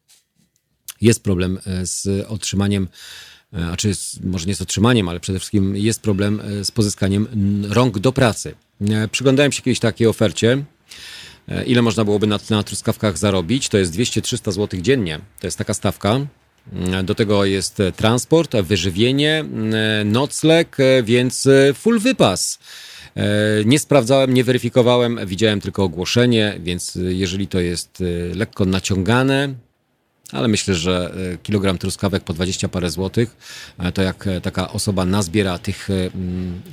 jest 1.01 1.23
problem 1.23 1.59
z 1.83 2.27
otrzymaniem 2.29 2.89
a 3.73 3.77
czy 3.77 3.89
jest, 3.89 4.25
może 4.25 4.47
nie 4.47 4.55
z 4.55 4.63
otrzymaniem, 4.63 5.09
ale 5.09 5.21
przede 5.21 5.39
wszystkim 5.39 5.77
jest 5.77 6.03
problem 6.03 6.43
z 6.63 6.71
pozyskaniem 6.71 7.27
rąk 7.69 7.99
do 7.99 8.13
pracy. 8.13 8.55
E, 8.91 9.09
przyglądałem 9.09 9.53
się 9.53 9.63
kiedyś 9.63 9.79
takiej 9.79 10.07
ofercie, 10.07 10.65
e, 11.49 11.65
ile 11.65 11.83
można 11.83 12.05
byłoby 12.05 12.27
na, 12.27 12.39
na 12.51 12.63
truskawkach 12.63 13.19
zarobić. 13.19 13.69
To 13.69 13.79
jest 13.79 13.95
200-300 13.95 14.53
zł 14.53 14.81
dziennie. 14.81 15.19
To 15.41 15.47
jest 15.47 15.59
taka 15.59 15.75
stawka. 15.75 16.21
E, 16.73 17.03
do 17.03 17.15
tego 17.15 17.45
jest 17.45 17.83
transport, 17.97 18.57
wyżywienie, 18.57 19.45
nocleg, 20.05 20.77
więc 21.03 21.49
full 21.75 21.99
wypas. 21.99 22.59
Nie 23.65 23.79
sprawdzałem, 23.79 24.35
nie 24.35 24.45
weryfikowałem, 24.45 25.27
widziałem 25.27 25.61
tylko 25.61 25.85
ogłoszenie, 25.85 26.59
więc 26.63 26.99
jeżeli 27.09 27.47
to 27.47 27.61
jest 27.61 28.03
lekko 28.35 28.65
naciągane, 28.65 29.55
ale 30.33 30.49
myślę, 30.49 30.75
że 30.75 31.15
kilogram 31.43 31.79
truskawek 31.79 32.25
po 32.25 32.33
20 32.33 32.69
parę 32.69 32.91
złotych, 32.91 33.37
to 33.95 34.03
jak 34.03 34.29
taka 34.43 34.73
osoba 34.73 35.05
nazbiera 35.05 35.59
tych 35.59 35.89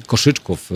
koszyczków 0.08 0.72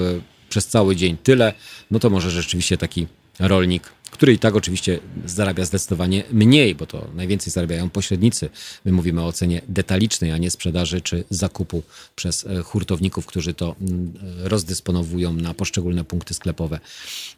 przez 0.54 0.68
cały 0.68 0.96
dzień 0.96 1.18
tyle, 1.24 1.54
no 1.92 2.00
to 2.00 2.10
może 2.10 2.32
rzeczywiście 2.32 2.78
taki 2.78 3.08
rolnik, 3.40 3.84
który 4.12 4.34
i 4.34 4.40
tak 4.40 4.56
oczywiście 4.56 5.00
zarabia 5.26 5.66
zdecydowanie 5.66 6.24
mniej, 6.32 6.76
bo 6.76 6.86
to 6.86 7.08
najwięcej 7.16 7.54
zarabiają 7.54 7.90
pośrednicy. 7.90 8.50
My 8.86 8.92
mówimy 8.92 9.24
o 9.24 9.32
cenie 9.32 9.62
detalicznej, 9.68 10.32
a 10.32 10.38
nie 10.38 10.52
sprzedaży 10.52 11.02
czy 11.02 11.24
zakupu 11.30 11.84
przez 12.16 12.46
e, 12.46 12.62
hurtowników, 12.64 13.26
którzy 13.26 13.54
to 13.54 13.76
mm, 13.82 14.14
rozdysponowują 14.44 15.34
na 15.34 15.54
poszczególne 15.54 16.04
punkty 16.04 16.34
sklepowe. 16.34 16.80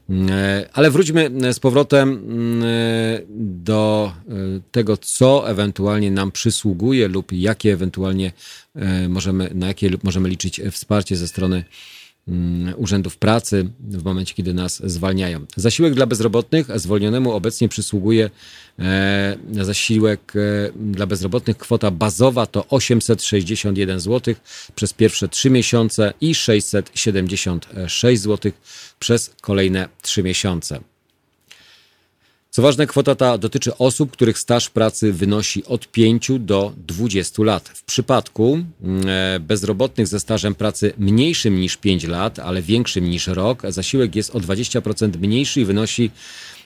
Mm, 0.09 0.29
e, 0.31 0.69
ale 0.73 0.91
wróćmy 0.91 1.31
e, 1.43 1.53
z 1.53 1.59
powrotem 1.59 2.09
mm, 2.09 2.63
do 3.63 4.13
tego, 4.71 4.97
co 4.97 5.49
ewentualnie 5.49 6.11
nam 6.11 6.31
przysługuje 6.31 7.07
lub 7.07 7.31
jakie 7.31 7.73
ewentualnie 7.73 8.31
możemy, 9.09 9.49
na 9.53 9.67
jakie 9.67 9.89
możemy 10.03 10.29
liczyć 10.29 10.61
wsparcie 10.71 11.15
ze 11.15 11.27
strony 11.27 11.63
urzędów 12.77 13.17
pracy 13.17 13.69
w 13.79 14.03
momencie, 14.03 14.33
kiedy 14.33 14.53
nas 14.53 14.81
zwalniają. 14.85 15.45
Zasiłek 15.55 15.93
dla 15.93 16.05
bezrobotnych 16.05 16.67
zwolnionemu 16.75 17.31
obecnie 17.31 17.69
przysługuje 17.69 18.29
e, 18.79 19.37
zasiłek 19.51 20.33
e, 20.35 20.39
dla 20.75 21.07
bezrobotnych. 21.07 21.57
Kwota 21.57 21.91
bazowa 21.91 22.45
to 22.45 22.67
861 22.67 23.99
zł 23.99 24.35
przez 24.75 24.93
pierwsze 24.93 25.27
3 25.27 25.49
miesiące 25.49 26.13
i 26.21 26.35
676 26.35 28.21
zł 28.21 28.51
przez 28.99 29.33
kolejne 29.41 29.89
3 30.01 30.23
miesiące. 30.23 30.79
Co 32.55 32.61
ważne, 32.61 32.87
kwota 32.87 33.15
ta 33.15 33.37
dotyczy 33.37 33.77
osób, 33.77 34.11
których 34.11 34.39
staż 34.39 34.69
pracy 34.69 35.13
wynosi 35.13 35.65
od 35.65 35.87
5 35.87 36.31
do 36.39 36.73
20 36.77 37.43
lat. 37.43 37.69
W 37.69 37.83
przypadku 37.83 38.63
mm, 38.83 39.07
e, 39.07 39.39
bezrobotnych 39.39 40.07
ze 40.07 40.19
stażem 40.19 40.55
pracy 40.55 40.93
mniejszym 40.97 41.59
niż 41.59 41.77
5 41.77 42.03
lat, 42.03 42.39
ale 42.39 42.61
większym 42.61 43.09
niż 43.09 43.27
rok, 43.27 43.61
zasiłek 43.69 44.15
jest 44.15 44.35
o 44.35 44.39
20% 44.39 45.17
mniejszy 45.17 45.61
i 45.61 45.65
wynosi 45.65 46.11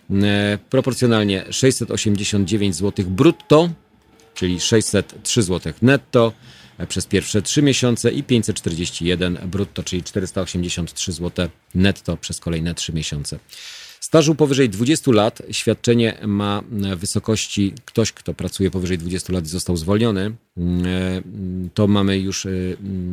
mm, 0.09 0.25
e, 0.25 0.57
proporcjonalnie 0.69 1.45
689 1.51 2.75
zł 2.75 3.05
brutto, 3.05 3.69
czyli 4.33 4.59
603 4.59 5.43
zł 5.43 5.73
netto 5.81 6.33
e, 6.77 6.87
przez 6.87 7.05
pierwsze 7.05 7.41
3 7.41 7.61
miesiące 7.61 8.11
i 8.11 8.23
541 8.23 9.37
brutto, 9.45 9.83
czyli 9.83 10.03
483 10.03 11.11
zł 11.11 11.49
netto 11.75 12.17
przez 12.17 12.39
kolejne 12.39 12.75
3 12.75 12.93
miesiące. 12.93 13.39
Stażu 13.99 14.35
powyżej 14.35 14.69
20 14.69 15.11
lat 15.11 15.41
świadczenie 15.51 16.17
ma 16.27 16.63
w 16.71 16.99
wysokości 16.99 17.73
ktoś, 17.85 18.11
kto 18.11 18.33
pracuje 18.33 18.71
powyżej 18.71 18.97
20 18.97 19.33
lat 19.33 19.45
i 19.45 19.47
został 19.47 19.77
zwolniony. 19.77 20.35
To 21.73 21.87
mamy 21.87 22.19
już 22.19 22.45
e, 22.45 22.49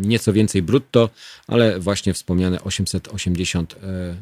nieco 0.00 0.32
więcej 0.32 0.62
brutto, 0.62 1.10
ale 1.46 1.80
właśnie 1.80 2.14
wspomniane 2.14 2.62
880 2.62 3.74
e, 3.82 4.16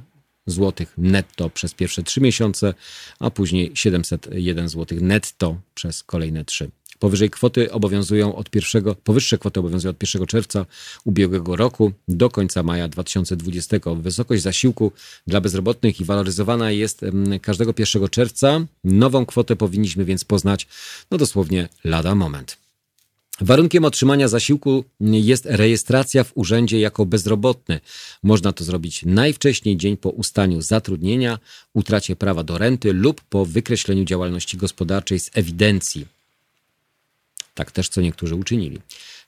zł 0.46 0.86
netto 0.98 1.50
przez 1.50 1.74
pierwsze 1.74 2.02
3 2.02 2.20
miesiące, 2.20 2.74
a 3.18 3.30
później 3.30 3.70
701 3.74 4.68
zł 4.68 4.98
netto 5.00 5.60
przez 5.74 6.02
kolejne 6.02 6.44
3. 6.44 6.70
Powyżej 7.04 7.30
kwoty 7.30 7.72
obowiązują 7.72 8.36
od 8.36 8.50
pierwszego, 8.50 8.94
powyższe 8.94 9.38
kwoty 9.38 9.60
obowiązują 9.60 9.90
od 9.90 10.02
1 10.14 10.26
czerwca 10.26 10.66
ubiegłego 11.04 11.56
roku 11.56 11.92
do 12.08 12.30
końca 12.30 12.62
maja 12.62 12.88
2020. 12.88 13.76
Wysokość 13.96 14.42
zasiłku 14.42 14.92
dla 15.26 15.40
bezrobotnych 15.40 16.00
i 16.00 16.04
waloryzowana 16.04 16.70
jest 16.70 17.00
każdego 17.42 17.74
1 17.78 18.08
czerwca. 18.08 18.66
Nową 18.84 19.26
kwotę 19.26 19.56
powinniśmy 19.56 20.04
więc 20.04 20.24
poznać 20.24 20.66
no 21.10 21.18
dosłownie 21.18 21.68
lada 21.84 22.14
moment. 22.14 22.56
Warunkiem 23.40 23.84
otrzymania 23.84 24.28
zasiłku 24.28 24.84
jest 25.00 25.46
rejestracja 25.46 26.24
w 26.24 26.32
urzędzie 26.34 26.80
jako 26.80 27.06
bezrobotny. 27.06 27.80
Można 28.22 28.52
to 28.52 28.64
zrobić 28.64 29.02
najwcześniej 29.06 29.76
dzień 29.76 29.96
po 29.96 30.10
ustaniu 30.10 30.62
zatrudnienia, 30.62 31.38
utracie 31.74 32.16
prawa 32.16 32.44
do 32.44 32.58
renty 32.58 32.92
lub 32.92 33.20
po 33.20 33.46
wykreśleniu 33.46 34.04
działalności 34.04 34.56
gospodarczej 34.56 35.20
z 35.20 35.30
ewidencji. 35.34 36.13
Tak 37.54 37.70
też 37.70 37.88
co 37.88 38.00
niektórzy 38.00 38.34
uczynili. 38.34 38.78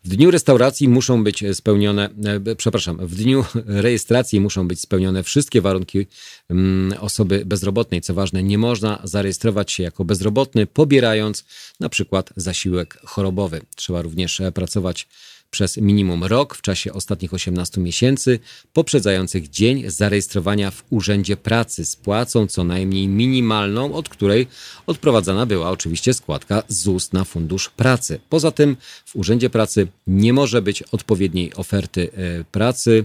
W 0.04 0.08
dniu 0.08 0.30
restauracji 0.30 0.88
muszą 0.88 1.24
być 1.24 1.44
spełnione, 1.52 2.10
e, 2.46 2.56
przepraszam, 2.56 3.06
w 3.06 3.14
dniu 3.14 3.44
rejestracji 3.86 4.40
muszą 4.40 4.68
być 4.68 4.80
spełnione 4.80 5.22
wszystkie 5.22 5.60
warunki 5.60 6.06
mm, 6.50 6.98
osoby 7.00 7.42
bezrobotnej. 7.46 8.00
Co 8.00 8.14
ważne, 8.14 8.42
nie 8.42 8.58
można 8.58 9.00
zarejestrować 9.04 9.72
się 9.72 9.82
jako 9.82 10.04
bezrobotny, 10.04 10.66
pobierając 10.66 11.44
na 11.80 11.88
przykład 11.88 12.30
zasiłek 12.36 12.98
chorobowy. 13.04 13.60
Trzeba 13.76 14.02
również 14.02 14.40
e, 14.40 14.52
pracować 14.52 15.08
przez 15.50 15.76
minimum 15.76 16.24
rok 16.24 16.54
w 16.54 16.62
czasie 16.62 16.92
ostatnich 16.92 17.34
18 17.34 17.80
miesięcy 17.80 18.38
poprzedzających 18.72 19.50
dzień 19.50 19.90
zarejestrowania 19.90 20.70
w 20.70 20.84
Urzędzie 20.90 21.36
Pracy 21.36 21.84
z 21.84 21.96
płacą 21.96 22.46
co 22.46 22.64
najmniej 22.64 23.08
minimalną, 23.08 23.94
od 23.94 24.08
której 24.08 24.46
odprowadzana 24.86 25.46
była 25.46 25.70
oczywiście 25.70 26.14
składka 26.14 26.62
ZUS 26.68 27.12
na 27.12 27.24
Fundusz 27.24 27.68
Pracy. 27.68 28.20
Poza 28.28 28.50
tym 28.50 28.76
w 29.04 29.16
Urzędzie 29.16 29.50
Pracy 29.50 29.86
nie 30.06 30.32
może 30.32 30.62
być 30.62 30.82
odpowiedniej 30.82 31.54
oferty 31.54 32.10
e, 32.12 32.44
pracy, 32.44 33.04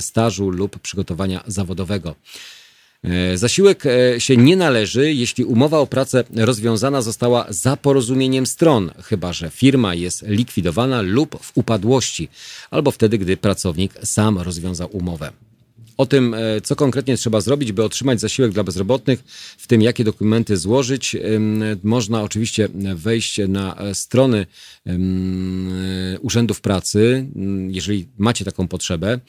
stażu 0.00 0.50
lub 0.50 0.78
przygotowania 0.78 1.44
zawodowego. 1.46 2.14
E, 3.04 3.38
zasiłek 3.38 3.86
e, 3.86 4.20
się 4.20 4.36
nie 4.36 4.56
należy, 4.56 5.14
jeśli 5.14 5.44
umowa 5.44 5.78
o 5.78 5.86
pracę 5.86 6.24
rozwiązana 6.36 7.02
została 7.02 7.46
za 7.48 7.76
porozumieniem 7.76 8.46
stron, 8.46 8.90
chyba 9.04 9.32
że 9.32 9.50
firma 9.50 9.94
jest 9.94 10.22
likwidowana 10.22 11.02
lub 11.02 11.38
w 11.42 11.52
upadłości, 11.54 12.28
albo 12.70 12.90
wtedy, 12.90 13.18
gdy 13.18 13.36
pracownik 13.36 13.92
sam 14.04 14.38
rozwiązał 14.38 14.88
umowę. 14.92 15.32
O 15.96 16.06
tym, 16.06 16.34
e, 16.34 16.60
co 16.60 16.76
konkretnie 16.76 17.16
trzeba 17.16 17.40
zrobić, 17.40 17.72
by 17.72 17.84
otrzymać 17.84 18.20
zasiłek 18.20 18.52
dla 18.52 18.64
bezrobotnych, 18.64 19.24
w 19.58 19.66
tym 19.66 19.82
jakie 19.82 20.04
dokumenty 20.04 20.56
złożyć, 20.56 21.16
można 21.82 22.22
oczywiście 22.22 22.68
wejść 22.94 23.40
na 23.48 23.76
strony 23.94 24.46
urzędów 26.20 26.60
pracy, 26.60 27.26
jeżeli 27.68 28.08
macie 28.18 28.44
taką 28.44 28.68
potrzebę. 28.68 29.20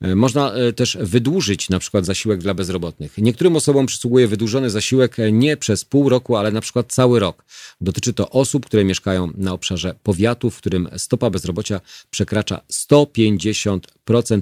E, 0.00 0.14
można 0.14 0.52
e, 0.52 0.72
też 0.72 0.98
wydłużyć 1.00 1.68
na 1.68 1.78
przykład 1.78 2.06
zasiłek 2.06 2.40
dla 2.40 2.54
bezrobotnych. 2.54 3.18
Niektórym 3.18 3.56
osobom 3.56 3.86
przysługuje 3.86 4.28
wydłużony 4.28 4.70
zasiłek 4.70 5.18
e, 5.18 5.32
nie 5.32 5.56
przez 5.56 5.84
pół 5.84 6.08
roku, 6.08 6.36
ale 6.36 6.52
na 6.52 6.60
przykład 6.60 6.92
cały 6.92 7.20
rok. 7.20 7.44
Dotyczy 7.80 8.12
to 8.12 8.30
osób, 8.30 8.66
które 8.66 8.84
mieszkają 8.84 9.32
na 9.36 9.52
obszarze 9.52 9.94
powiatu, 10.02 10.50
w 10.50 10.56
którym 10.56 10.88
stopa 10.96 11.30
bezrobocia 11.30 11.80
przekracza 12.10 12.60
150% 12.72 13.80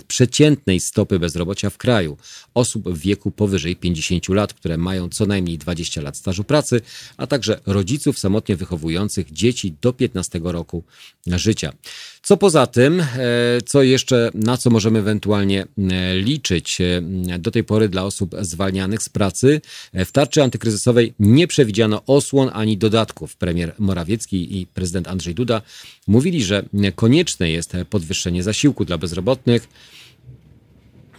przeciętnej 0.09 0.80
stopy 0.80 1.18
bezrobocia 1.18 1.70
w 1.70 1.78
kraju. 1.78 2.16
Osób 2.54 2.88
w 2.88 2.98
wieku 2.98 3.30
powyżej 3.30 3.76
50 3.76 4.28
lat, 4.28 4.54
które 4.54 4.76
mają 4.76 5.09
co 5.09 5.26
najmniej 5.26 5.59
20 5.59 6.00
lat 6.00 6.16
stażu 6.16 6.44
pracy, 6.44 6.80
a 7.16 7.26
także 7.26 7.61
rodziców 7.66 8.18
samotnie 8.18 8.56
wychowujących 8.56 9.32
dzieci 9.32 9.74
do 9.80 9.92
15 9.92 10.40
roku 10.44 10.84
życia. 11.26 11.72
Co 12.22 12.36
poza 12.36 12.66
tym, 12.66 13.02
co 13.66 13.82
jeszcze, 13.82 14.30
na 14.34 14.56
co 14.56 14.70
możemy 14.70 14.98
ewentualnie 14.98 15.47
e, 15.57 15.66
liczyć 16.14 16.80
e, 16.80 17.03
do 17.38 17.51
tej 17.51 17.64
pory 17.64 17.88
dla 17.88 18.05
osób 18.05 18.34
zwalnianych 18.40 19.03
z 19.03 19.09
pracy? 19.09 19.61
W 19.94 20.12
tarczy 20.12 20.42
antykryzysowej 20.42 21.14
nie 21.18 21.46
przewidziano 21.46 22.03
osłon 22.07 22.51
ani 22.53 22.78
dodatków. 22.78 23.36
Premier 23.36 23.74
Morawiecki 23.78 24.61
i 24.61 24.66
prezydent 24.66 25.09
Andrzej 25.09 25.34
Duda 25.34 25.62
mówili, 26.07 26.44
że 26.44 26.64
konieczne 26.94 27.51
jest 27.51 27.72
podwyższenie 27.90 28.42
zasiłku 28.42 28.84
dla 28.84 28.99
bezrobotnych. 28.99 29.68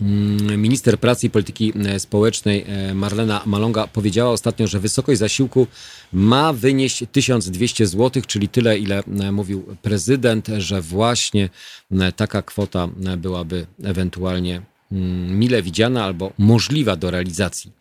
Mm, 0.02 0.62
minister 0.62 1.00
Pracy 1.00 1.28
i 1.28 1.30
Polityki 1.30 1.74
e, 1.86 2.00
Społecznej 2.00 2.66
e, 2.68 2.94
Marlena 2.94 3.42
Malonga 3.46 3.88
powiedziała 3.88 4.32
ostatnio, 4.32 4.68
że 4.68 4.80
wysokość 4.80 5.20
zasiłku 5.20 5.68
ma 6.14 6.54
wynieść 6.54 7.04
1200 7.12 7.88
zł, 7.88 8.24
czyli 8.28 8.50
tyle, 8.50 8.78
ile 8.80 9.04
e, 9.20 9.32
mówił 9.32 9.76
prezydent, 9.82 10.48
że 10.58 10.82
właśnie 10.82 11.50
taka 12.16 12.42
kwota 12.42 12.88
byłaby 13.18 13.68
ewentualnie 13.84 14.62
mile 14.92 15.62
widziana 15.62 16.04
albo 16.04 16.34
możliwa 16.38 16.96
do 16.96 17.12
realizacji. 17.12 17.72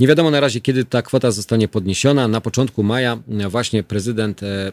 Nie 0.00 0.06
wiadomo 0.06 0.30
na 0.30 0.40
razie, 0.40 0.60
kiedy 0.60 0.84
ta 0.84 1.02
kwota 1.02 1.30
zostanie 1.30 1.68
podniesiona. 1.68 2.28
Na 2.28 2.40
początku 2.40 2.82
maja 2.82 3.18
e, 3.28 3.48
właśnie 3.48 3.82
prezydent 3.82 4.42
e, 4.42 4.72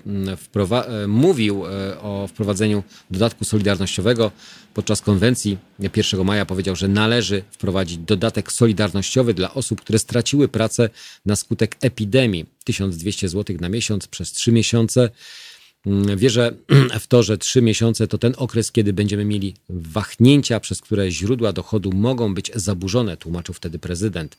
e, 1.04 1.08
mówił 1.08 1.64
o 2.02 2.28
wprowadzeniu 2.28 2.84
dodatku 3.12 3.46
solidarnościowego. 3.46 4.32
Podczas 4.74 5.02
konwencji 5.02 5.58
1 5.96 6.26
maja 6.26 6.46
powiedział, 6.46 6.76
że 6.76 6.88
należy 6.88 7.44
wprowadzić 7.52 7.98
dodatek 7.98 8.52
solidarnościowy 8.52 9.34
dla 9.34 9.54
osób, 9.54 9.82
które 9.82 10.00
straciły 10.00 10.48
pracę 10.48 10.90
na 11.26 11.36
skutek 11.36 11.78
epidemii. 11.82 12.46
1200 12.64 13.30
zł 13.30 13.58
na 13.60 13.70
miesiąc 13.70 14.08
przez 14.08 14.32
3 14.32 14.52
miesiące. 14.52 15.10
Wierzę 16.16 16.54
w 17.00 17.08
to, 17.08 17.24
że 17.24 17.38
trzy 17.38 17.62
miesiące 17.62 18.08
to 18.08 18.18
ten 18.18 18.34
okres, 18.38 18.72
kiedy 18.72 18.94
będziemy 18.94 19.26
mieli 19.26 19.54
wahnięcia, 19.70 20.60
przez 20.60 20.82
które 20.82 21.12
źródła 21.12 21.54
dochodu 21.54 21.92
mogą 21.94 22.34
być 22.34 22.52
zaburzone, 22.56 23.18
tłumaczył 23.18 23.54
wtedy 23.54 23.80
prezydent. 23.80 24.38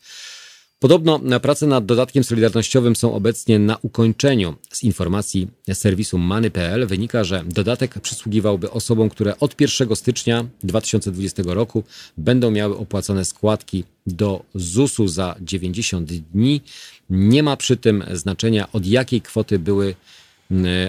Podobno 0.79 1.41
prace 1.41 1.67
nad 1.67 1.87
dodatkiem 1.87 2.25
solidarnościowym 2.25 2.97
są 2.97 3.15
obecnie 3.15 3.59
na 3.59 3.79
ukończeniu. 3.83 4.55
Z 4.73 4.83
informacji 4.83 5.49
serwisu 5.73 6.19
Many.pl 6.19 6.87
wynika, 6.87 7.25
że 7.25 7.45
dodatek 7.47 8.01
przysługiwałby 8.01 8.71
osobom, 8.71 9.09
które 9.09 9.39
od 9.39 9.61
1 9.61 9.97
stycznia 9.97 10.47
2020 10.65 11.43
roku 11.47 11.85
będą 12.17 12.51
miały 12.51 12.77
opłacone 12.77 13.25
składki 13.25 13.85
do 14.07 14.43
ZUS-u 14.55 15.09
za 15.09 15.37
90 15.41 16.13
dni. 16.13 16.61
Nie 17.11 17.43
ma 17.43 17.57
przy 17.57 17.77
tym 17.77 18.05
znaczenia, 18.13 18.73
od 18.73 18.87
jakiej 18.87 19.21
kwoty 19.21 19.59
były 19.59 19.95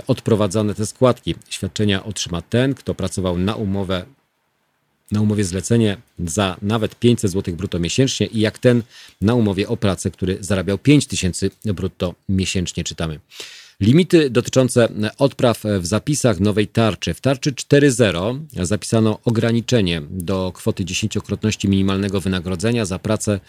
odprowadzane 0.08 0.76
te 0.76 0.86
składki. 0.86 1.36
Świadczenia 1.50 2.04
otrzyma 2.06 2.42
ten, 2.42 2.74
kto 2.74 2.96
pracował 2.96 3.38
na 3.38 3.56
umowę 3.56 4.06
na 5.12 5.22
umowie 5.22 5.44
zlecenie 5.44 5.98
za 6.20 6.58
nawet 6.62 6.96
500 6.96 7.32
zł 7.32 7.56
brutto 7.56 7.80
miesięcznie 7.80 8.28
i 8.28 8.40
jak 8.40 8.58
ten 8.58 8.84
na 9.22 9.36
umowie 9.36 9.68
o 9.68 9.78
pracę, 9.78 10.12
który 10.12 10.38
zarabiał 10.40 10.78
5000 10.78 11.50
brutto 11.66 12.16
miesięcznie, 12.30 12.84
czytamy. 12.84 13.20
Limity 13.80 14.30
dotyczące 14.30 14.90
odpraw 15.18 15.64
w 15.80 15.86
zapisach 15.86 16.40
nowej 16.40 16.68
tarczy. 16.68 17.14
W 17.14 17.22
tarczy 17.22 17.52
4.0 17.52 18.40
zapisano 18.66 19.20
ograniczenie 19.26 20.02
do 20.10 20.52
kwoty 20.52 20.86
dziesięciokrotności 20.86 21.70
minimalnego 21.70 22.22
wynagrodzenia 22.22 22.86
za 22.86 23.00
pracę 23.00 23.40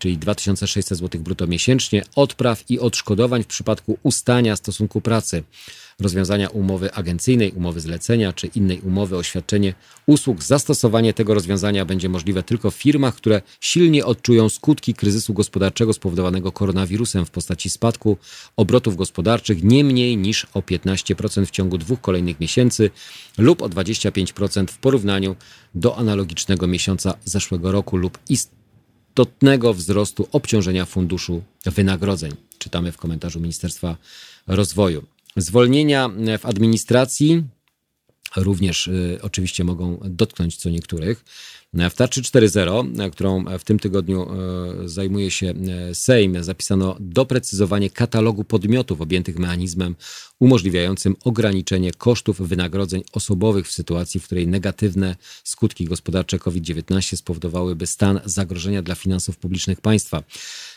czyli 0.00 0.18
2600 0.18 0.98
zł 0.98 1.20
brutto 1.20 1.46
miesięcznie, 1.46 2.02
odpraw 2.16 2.70
i 2.70 2.78
odszkodowań 2.78 3.42
w 3.42 3.46
przypadku 3.46 3.98
ustania 4.02 4.56
stosunku 4.56 5.00
pracy, 5.00 5.42
rozwiązania 6.00 6.48
umowy 6.48 6.92
agencyjnej, 6.92 7.52
umowy 7.52 7.80
zlecenia 7.80 8.32
czy 8.32 8.46
innej 8.46 8.80
umowy 8.80 9.16
o 9.16 9.22
świadczenie 9.22 9.74
usług. 10.06 10.42
Zastosowanie 10.42 11.14
tego 11.14 11.34
rozwiązania 11.34 11.84
będzie 11.84 12.08
możliwe 12.08 12.42
tylko 12.42 12.70
w 12.70 12.74
firmach, 12.74 13.14
które 13.14 13.42
silnie 13.60 14.04
odczują 14.04 14.48
skutki 14.48 14.94
kryzysu 14.94 15.34
gospodarczego 15.34 15.92
spowodowanego 15.92 16.52
koronawirusem 16.52 17.26
w 17.26 17.30
postaci 17.30 17.70
spadku 17.70 18.16
obrotów 18.56 18.96
gospodarczych 18.96 19.64
nie 19.64 19.84
mniej 19.84 20.16
niż 20.16 20.46
o 20.54 20.60
15% 20.60 21.46
w 21.46 21.50
ciągu 21.50 21.78
dwóch 21.78 22.00
kolejnych 22.00 22.40
miesięcy 22.40 22.90
lub 23.38 23.62
o 23.62 23.68
25% 23.68 24.66
w 24.66 24.78
porównaniu 24.78 25.36
do 25.74 25.96
analogicznego 25.96 26.66
miesiąca 26.66 27.14
zeszłego 27.24 27.72
roku 27.72 27.96
lub 27.96 28.18
istotnego 28.28 28.59
istotnego 29.20 29.74
wzrostu 29.74 30.28
obciążenia 30.32 30.86
funduszu 30.86 31.42
wynagrodzeń. 31.66 32.32
Czytamy 32.58 32.92
w 32.92 32.96
komentarzu 32.96 33.40
Ministerstwa 33.40 33.96
Rozwoju. 34.46 35.06
Zwolnienia 35.36 36.10
w 36.38 36.46
administracji 36.46 37.42
również 38.36 38.86
y, 38.86 39.18
oczywiście 39.22 39.64
mogą 39.64 40.00
dotknąć 40.04 40.56
co 40.56 40.70
niektórych. 40.70 41.24
W 41.74 41.94
tarczy 41.94 42.22
4.0, 42.22 43.10
którą 43.10 43.44
w 43.58 43.64
tym 43.64 43.78
tygodniu 43.78 44.22
e, 44.22 44.88
zajmuje 44.88 45.30
się 45.30 45.46
e, 45.46 45.94
Sejm, 45.94 46.42
zapisano 46.44 46.96
doprecyzowanie 47.00 47.90
katalogu 47.90 48.44
podmiotów 48.44 49.00
objętych 49.00 49.38
mechanizmem 49.38 49.96
umożliwiającym 50.40 51.16
ograniczenie 51.24 51.92
kosztów 51.92 52.40
wynagrodzeń 52.48 53.02
osobowych 53.12 53.68
w 53.68 53.72
sytuacji, 53.72 54.20
w 54.20 54.24
której 54.24 54.48
negatywne 54.48 55.16
skutki 55.44 55.84
gospodarcze 55.84 56.38
COVID-19 56.38 57.16
spowodowałyby 57.16 57.86
stan 57.86 58.20
zagrożenia 58.24 58.82
dla 58.82 58.94
finansów 58.94 59.36
publicznych 59.36 59.80
państwa. 59.80 60.22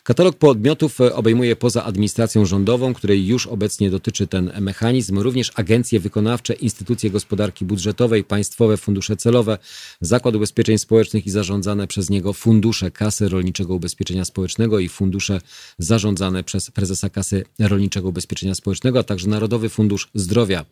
Katalog 0.04 0.38
podmiotów 0.38 1.02
e, 1.02 1.16
obejmuje 1.16 1.56
poza 1.56 1.84
administracją 1.84 2.46
rządową, 2.46 2.94
której 2.94 3.28
już 3.28 3.48
obecnie 3.48 3.90
dotyczy 3.90 4.28
ten 4.28 4.52
mechanizm, 4.62 5.20
również 5.20 5.52
agencje 5.56 6.00
wykonawcze, 6.00 6.54
instytucje 6.54 7.10
gospodarki 7.10 7.66
budżetowej, 7.66 8.24
państwowe 8.24 8.78
fundusze 8.78 9.18
celowe, 9.18 9.58
Zakład 10.02 10.36
Ubezpieczeń 10.36 10.78
Społecznych 10.84 11.26
i 11.26 11.30
zarządzane 11.30 11.88
przez 11.88 12.10
niego 12.10 12.34
fundusze 12.34 12.92
Kasy 12.92 13.30
Rolniczego 13.30 13.76
Ubezpieczenia 13.76 14.26
Społecznego 14.26 14.80
i 14.80 14.90
fundusze 14.90 15.42
zarządzane 15.78 16.44
przez 16.44 16.72
prezesa 16.72 17.10
Kasy 17.10 17.44
Rolniczego 17.60 18.10
Ubezpieczenia 18.10 18.56
Społecznego, 18.56 19.00
a 19.00 19.04
także 19.04 19.28
Narodowy 19.28 19.70
Fundusz 19.70 20.10
Zdrowia. 20.14 20.66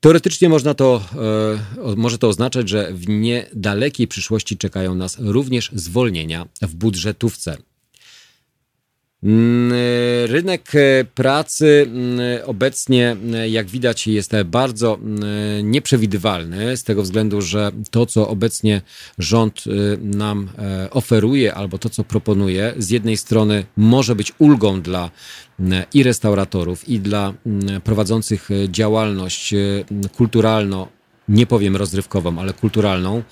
Teoretycznie 0.00 0.48
można 0.48 0.74
to, 0.74 1.02
e, 1.84 1.96
może 1.96 2.18
to 2.18 2.28
oznaczać, 2.28 2.68
że 2.68 2.92
w 2.92 3.08
niedalekiej 3.08 4.08
przyszłości 4.08 4.56
czekają 4.56 4.94
nas 4.94 5.16
również 5.18 5.70
zwolnienia 5.74 6.48
w 6.62 6.74
budżetówce. 6.74 7.56
Mm, 9.26 9.72
rynek 10.26 10.74
e, 10.74 11.04
pracy 11.04 11.86
mm, 11.86 12.20
obecnie, 12.44 13.10
mm, 13.10 13.50
jak 13.50 13.66
widać, 13.66 14.06
jest 14.06 14.32
bardzo 14.44 14.98
nieprzewidywalny 15.62 16.76
z 16.76 16.84
tego 16.84 17.02
względu, 17.02 17.42
że 17.42 17.72
to, 17.90 18.06
co 18.06 18.28
obecnie 18.28 18.82
rząd 19.18 19.64
e, 19.66 19.70
nam 20.16 20.48
e, 20.58 20.90
oferuje 20.90 21.54
albo 21.54 21.78
to, 21.78 21.90
co 21.90 22.04
proponuje, 22.04 22.74
z 22.78 22.90
jednej 22.90 23.16
strony 23.16 23.66
może 23.76 24.14
być 24.14 24.32
ulgą 24.38 24.80
dla 24.80 25.10
i 25.94 26.02
restauratorów, 26.02 26.88
i 26.88 27.00
dla 27.00 27.34
prowadzących 27.84 28.48
działalność 28.68 29.54
kulturalno, 30.16 30.88
nie 31.28 31.46
powiem 31.46 31.76
rozrywkową, 31.76 32.38
ale 32.38 32.52
kulturalną 32.52 33.22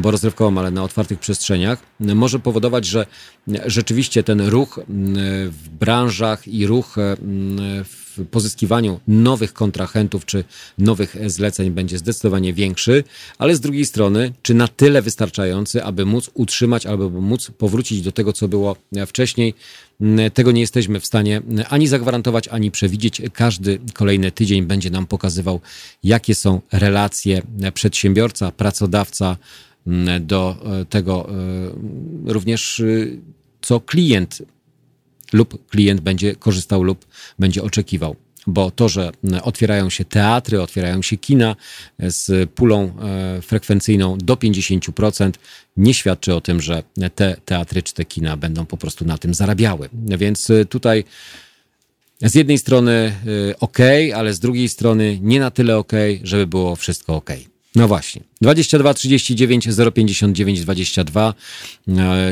bo 0.00 0.10
rozrywkową, 0.10 0.58
ale 0.58 0.70
na 0.70 0.84
otwartych 0.84 1.18
przestrzeniach, 1.18 1.78
może 2.00 2.38
powodować, 2.38 2.86
że 2.86 3.06
rzeczywiście 3.66 4.22
ten 4.22 4.40
ruch 4.40 4.80
w 5.48 5.68
branżach 5.80 6.48
i 6.48 6.66
ruch 6.66 6.96
w 8.16 8.26
pozyskiwaniu 8.30 9.00
nowych 9.08 9.52
kontrahentów 9.52 10.26
czy 10.26 10.44
nowych 10.78 11.16
zleceń 11.26 11.70
będzie 11.70 11.98
zdecydowanie 11.98 12.52
większy, 12.52 13.04
ale 13.38 13.56
z 13.56 13.60
drugiej 13.60 13.84
strony, 13.84 14.32
czy 14.42 14.54
na 14.54 14.68
tyle 14.68 15.02
wystarczający, 15.02 15.84
aby 15.84 16.04
móc 16.04 16.30
utrzymać 16.34 16.86
albo 16.86 17.10
móc 17.10 17.50
powrócić 17.58 18.02
do 18.02 18.12
tego, 18.12 18.32
co 18.32 18.48
było 18.48 18.76
wcześniej, 19.06 19.54
tego 20.34 20.52
nie 20.52 20.60
jesteśmy 20.60 21.00
w 21.00 21.06
stanie 21.06 21.42
ani 21.68 21.86
zagwarantować, 21.86 22.48
ani 22.48 22.70
przewidzieć. 22.70 23.22
Każdy 23.32 23.78
kolejny 23.94 24.30
tydzień 24.30 24.62
będzie 24.62 24.90
nam 24.90 25.06
pokazywał, 25.06 25.60
jakie 26.04 26.34
są 26.34 26.60
relacje 26.72 27.42
przedsiębiorca, 27.74 28.52
pracodawca, 28.52 29.36
do 30.20 30.56
e, 30.80 30.84
tego 30.84 31.30
e, 31.30 32.32
również, 32.32 32.80
y, 32.80 33.20
co 33.60 33.80
klient 33.80 34.42
lub 35.32 35.68
klient 35.68 36.00
będzie 36.00 36.36
korzystał 36.36 36.82
lub 36.82 37.06
będzie 37.38 37.62
oczekiwał. 37.62 38.16
Bo 38.46 38.70
to, 38.70 38.88
że 38.88 39.12
otwierają 39.42 39.90
się 39.90 40.04
teatry, 40.04 40.62
otwierają 40.62 41.02
się 41.02 41.16
kina 41.16 41.56
z 41.98 42.50
pulą 42.50 42.92
e, 43.02 43.42
frekwencyjną 43.42 44.18
do 44.18 44.34
50%, 44.34 45.30
nie 45.76 45.94
świadczy 45.94 46.34
o 46.34 46.40
tym, 46.40 46.60
że 46.60 46.82
te 47.14 47.36
teatry 47.44 47.82
czy 47.82 47.94
te 47.94 48.04
kina 48.04 48.36
będą 48.36 48.66
po 48.66 48.76
prostu 48.76 49.04
na 49.04 49.18
tym 49.18 49.34
zarabiały. 49.34 49.88
Więc 49.92 50.48
tutaj 50.68 51.04
z 52.22 52.34
jednej 52.34 52.58
strony 52.58 53.14
ok, 53.60 53.78
ale 54.14 54.34
z 54.34 54.40
drugiej 54.40 54.68
strony 54.68 55.18
nie 55.22 55.40
na 55.40 55.50
tyle 55.50 55.78
ok, 55.78 55.92
żeby 56.22 56.46
było 56.46 56.76
wszystko 56.76 57.16
ok. 57.16 57.30
No 57.76 57.88
właśnie. 57.88 58.22
22 58.40 58.94
39 58.94 59.68
059 59.94 60.60
22. 60.60 61.34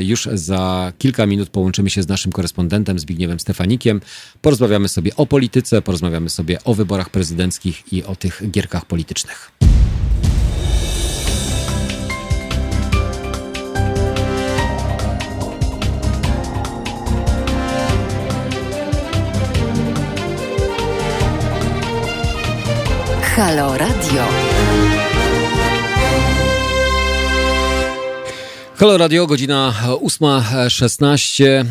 Już 0.00 0.28
za 0.32 0.92
kilka 0.98 1.26
minut 1.26 1.48
połączymy 1.48 1.90
się 1.90 2.02
z 2.02 2.08
naszym 2.08 2.32
korespondentem 2.32 2.98
Zbigniewem 2.98 3.40
Stefanikiem. 3.40 4.00
Porozmawiamy 4.40 4.88
sobie 4.88 5.16
o 5.16 5.26
polityce, 5.26 5.82
porozmawiamy 5.82 6.30
sobie 6.30 6.64
o 6.64 6.74
wyborach 6.74 7.10
prezydenckich 7.10 7.92
i 7.92 8.04
o 8.04 8.16
tych 8.16 8.42
gierkach 8.50 8.84
politycznych. 8.84 9.52
Halo 23.36 23.78
Radio. 23.78 24.41
Halo 28.82 28.98
Radio, 28.98 29.26
godzina 29.26 29.74
8.16, 29.86 31.64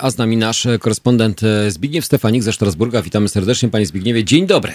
a 0.00 0.10
z 0.10 0.18
nami 0.18 0.36
nasz 0.36 0.66
korespondent 0.80 1.40
Zbigniew 1.68 2.04
Stefanik 2.04 2.42
ze 2.42 2.52
Strasburga. 2.52 3.02
Witamy 3.02 3.28
serdecznie, 3.28 3.68
panie 3.68 3.86
Zbigniewie. 3.86 4.24
Dzień 4.24 4.46
dobry. 4.46 4.72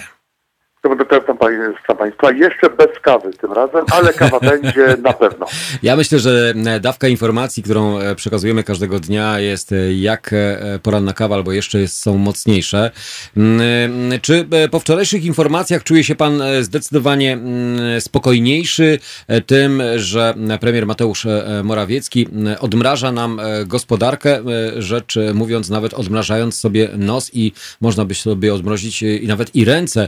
Witam 1.90 1.98
Państwa. 1.98 2.32
Jeszcze 2.32 2.70
bez 2.70 3.00
kawy 3.02 3.32
tym 3.34 3.54
razem, 3.54 3.86
ale 3.92 4.14
kawa 4.14 4.40
będzie 4.52 4.98
na 5.04 5.14
pewno. 5.14 5.46
Ja 5.84 5.96
myślę, 5.96 6.20
że 6.20 6.54
dawka 6.82 7.08
informacji, 7.08 7.64
którą 7.64 8.00
e, 8.00 8.16
przekazujemy 8.16 8.64
każdego 8.64 9.00
dnia 9.00 9.40
jest 9.40 9.72
e, 9.72 9.94
jak 9.94 10.34
e, 10.34 10.80
poranna 10.84 11.14
kawa, 11.14 11.36
albo 11.36 11.52
jeszcze 11.52 11.80
jest, 11.80 12.02
są 12.02 12.18
mocniejsze. 12.18 12.92
Mm, 13.38 14.20
czy 14.22 14.48
po 14.72 14.80
wczorajszych 14.80 15.26
informacjach 15.26 15.84
czuje 15.84 16.04
się 16.04 16.16
Pan 16.16 16.42
zdecydowanie 16.62 17.34
mm, 17.34 18.02
spokojniejszy 18.02 19.00
tym, 19.46 19.82
że 19.96 20.34
premier 20.62 20.86
Mateusz 20.86 21.28
Morawiecki 21.64 22.28
odmraża 22.60 23.12
nam 23.12 23.42
gospodarkę, 23.66 24.44
rzecz 24.78 25.16
mówiąc 25.34 25.70
nawet 25.70 25.94
odmrażając 25.94 26.60
sobie 26.60 26.90
nos 26.98 27.32
i 27.34 27.54
można 27.82 28.06
by 28.06 28.16
sobie 28.16 28.54
odmrozić 28.54 29.02
i 29.02 29.28
nawet 29.28 29.56
i 29.56 29.66
ręce, 29.66 30.08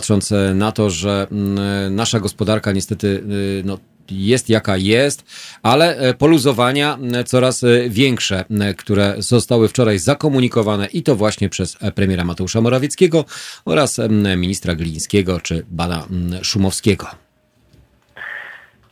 patrząc 0.00 0.34
na 0.54 0.72
to, 0.72 0.90
że 0.90 1.26
mm, 1.32 1.94
nasza 1.94 2.20
gospodarka 2.20 2.72
niestety 2.72 3.06
y, 3.06 3.62
no, 3.64 3.78
jest 4.10 4.48
jaka 4.48 4.76
jest, 4.76 5.24
ale 5.62 5.96
e, 5.96 6.14
poluzowania 6.14 6.98
coraz 7.26 7.64
e, 7.64 7.66
większe, 7.88 8.44
które 8.78 9.14
zostały 9.18 9.68
wczoraj 9.68 9.98
zakomunikowane 9.98 10.86
i 10.86 11.02
to 11.02 11.14
właśnie 11.14 11.48
przez 11.48 11.78
e, 11.82 11.92
premiera 11.92 12.24
Mateusza 12.24 12.60
Morawieckiego 12.60 13.24
oraz 13.64 14.00
ministra 14.36 14.74
Glińskiego 14.74 15.40
czy 15.40 15.66
Bana 15.70 16.04
Szumowskiego. 16.42 17.06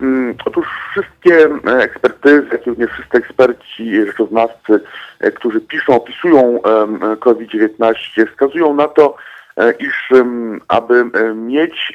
Mm, 0.00 0.34
otóż 0.44 0.66
wszystkie 0.90 1.48
ekspertyzy, 1.80 2.48
jak 2.52 2.66
również 2.66 2.90
wszyscy 2.90 3.18
eksperci, 3.18 4.06
rzeczoznawcy, 4.06 4.80
którzy 5.34 5.60
piszą, 5.60 5.94
opisują 5.94 6.60
COVID-19, 7.20 7.94
wskazują 8.30 8.74
na 8.74 8.88
to, 8.88 9.16
E, 9.37 9.37
iż 9.78 10.10
aby 10.68 11.04
mieć 11.34 11.92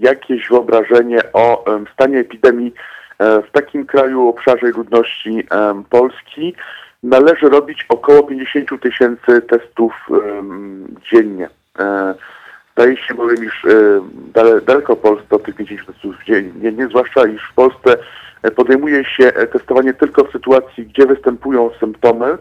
jakieś 0.00 0.48
wyobrażenie 0.48 1.18
o 1.32 1.64
stanie 1.94 2.18
epidemii 2.18 2.74
e, 3.18 3.42
w 3.42 3.50
takim 3.50 3.86
kraju, 3.86 4.28
obszarze 4.28 4.66
ludności 4.66 5.46
Polski, 5.90 6.54
należy 7.02 7.48
robić 7.48 7.86
około 7.88 8.22
50 8.22 8.82
tysięcy 8.82 9.42
testów 9.42 9.92
dziennie. 11.12 11.48
E, 11.78 12.14
zdaje 12.72 12.96
się 12.96 13.14
bowiem, 13.14 13.44
iż 13.44 13.66
daleko 14.66 14.96
Polsce 14.96 15.36
od 15.36 15.42
tych 15.42 15.56
50 15.56 15.86
testów 15.86 16.24
dziennie, 16.24 16.72
nie, 16.72 16.86
zwłaszcza 16.86 17.26
iż 17.26 17.42
w 17.50 17.54
Polsce 17.54 17.96
podejmuje 18.56 19.04
się 19.04 19.32
testowanie 19.32 19.94
tylko 19.94 20.24
w 20.24 20.32
sytuacji, 20.32 20.86
gdzie 20.86 21.06
występują 21.06 21.70
symptomy, 21.80 22.26
E, 22.26 22.38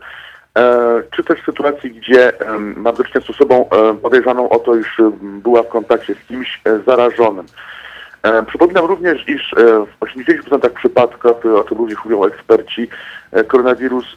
czy 1.11 1.23
też 1.23 1.41
w 1.41 1.45
sytuacji, 1.45 1.91
gdzie 1.91 2.33
mam 2.75 2.95
do 2.95 3.03
czynienia 3.03 3.27
z 3.27 3.29
osobą 3.29 3.69
e, 3.69 3.93
podejrzaną 3.93 4.49
o 4.49 4.59
to, 4.59 4.75
iż 4.75 5.01
była 5.21 5.63
w 5.63 5.67
kontakcie 5.67 6.15
z 6.15 6.27
kimś 6.27 6.61
e, 6.65 6.79
zarażonym. 6.79 7.45
Przypominam 8.47 8.85
również, 8.85 9.29
iż 9.29 9.55
w 9.99 10.05
80% 10.05 10.69
przypadków, 10.69 11.45
o 11.45 11.63
czym 11.63 11.77
również 11.77 11.97
mówią 12.05 12.23
eksperci, 12.23 12.87
koronawirus 13.47 14.15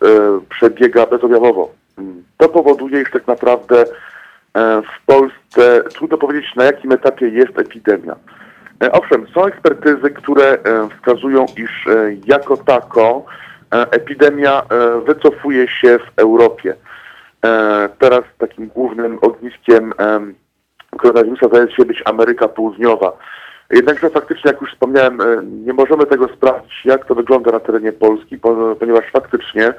przebiega 0.49 1.07
bezobjawowo. 1.07 1.71
Mm, 1.99 2.25
to 2.37 2.49
powoduje, 2.49 3.03
iż 3.03 3.11
tak 3.11 3.27
naprawdę 3.27 3.85
w 4.55 5.07
Polsce 5.07 5.83
trudno 5.95 6.19
powiedzieć, 6.19 6.55
na 6.57 6.65
jakim 6.65 6.93
etapie 6.93 7.29
jest 7.29 7.59
epidemia. 7.59 8.17
Owszem, 8.93 9.27
są 9.35 9.47
ekspertyzy, 9.47 10.11
które 10.11 10.59
wskazują, 10.97 11.47
iż 11.57 11.87
jako 12.27 12.57
tako 12.57 13.25
E, 13.25 13.46
epidemia 13.71 14.63
e, 14.63 15.01
wycofuje 15.01 15.69
się 15.69 15.99
w 15.99 16.19
Europie. 16.19 16.75
E, 17.45 17.89
teraz 17.99 18.23
takim 18.39 18.67
głównym 18.67 19.19
ogniskiem 19.23 19.93
koronawirusa 20.99 21.49
zdaje 21.49 21.71
się 21.71 21.85
być 21.85 22.03
Ameryka 22.05 22.49
Południowa. 22.49 23.19
Jednakże 23.71 24.11
faktycznie, 24.11 24.51
jak 24.51 24.61
już 24.61 24.73
wspomniałem, 24.73 25.19
nie 25.67 25.73
możemy 25.73 26.07
tego 26.07 26.29
sprawdzić, 26.29 26.85
jak 26.85 27.05
to 27.05 27.15
wygląda 27.15 27.53
na 27.53 27.61
terenie 27.61 27.93
Polski, 27.93 28.39
ponieważ 28.81 29.05
faktycznie 29.13 29.75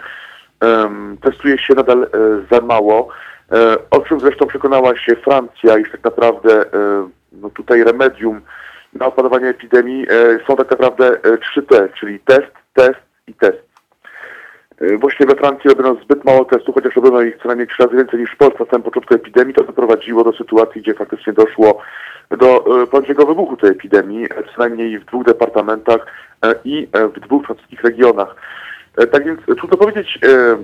testuje 1.22 1.58
się 1.58 1.74
nadal 1.74 2.08
za 2.52 2.62
mało, 2.62 3.08
o 3.92 4.00
czym 4.00 4.20
zresztą 4.20 4.46
przekonała 4.46 4.98
się 4.98 5.16
Francja, 5.16 5.78
iż 5.78 5.92
tak 5.92 6.04
naprawdę 6.04 6.66
no 7.32 7.50
tutaj 7.50 7.84
remedium 7.84 8.42
na 8.94 9.06
opanowanie 9.06 9.48
epidemii 9.48 10.08
są 10.48 10.56
tak 10.56 10.72
naprawdę 10.72 11.12
3T, 11.22 11.90
czyli 12.00 12.20
test, 12.20 12.52
test 12.74 13.00
i 13.28 13.34
test. 13.34 13.67
E, 14.82 14.98
właśnie 14.98 15.26
we 15.26 15.36
Francji 15.36 15.70
robiono 15.70 15.96
zbyt 16.04 16.26
mało 16.26 16.46
testów, 16.46 16.76
chociaż 16.76 16.96
robiono 16.96 17.22
ich 17.22 17.38
co 17.38 17.48
najmniej 17.48 17.68
trzy 17.68 17.84
razy 17.84 17.96
więcej 17.96 18.20
niż 18.20 18.32
w 18.32 18.38
Polsce 18.38 18.64
na 18.64 18.70
samym 18.70 18.84
początku 18.84 19.14
epidemii. 19.14 19.54
To 19.54 19.64
doprowadziło 19.64 20.24
do 20.24 20.34
sytuacji, 20.34 20.82
gdzie 20.82 20.94
faktycznie 20.94 21.34
doszło 21.34 21.82
do 22.30 22.82
e, 22.84 22.88
prawdziwego 22.88 23.26
wybuchu 23.26 23.58
tej 23.58 23.70
epidemii, 23.70 24.26
e, 24.26 24.28
co 24.30 24.52
najmniej 24.58 25.00
w 25.00 25.06
dwóch 25.06 25.26
departamentach 25.26 26.06
i 26.66 26.88
w 27.16 27.20
dwóch 27.20 27.46
francuskich 27.46 27.82
regionach. 27.82 28.36
Tak 29.12 29.26
więc 29.26 29.40
trudno 29.46 29.78
powiedzieć, 29.78 30.20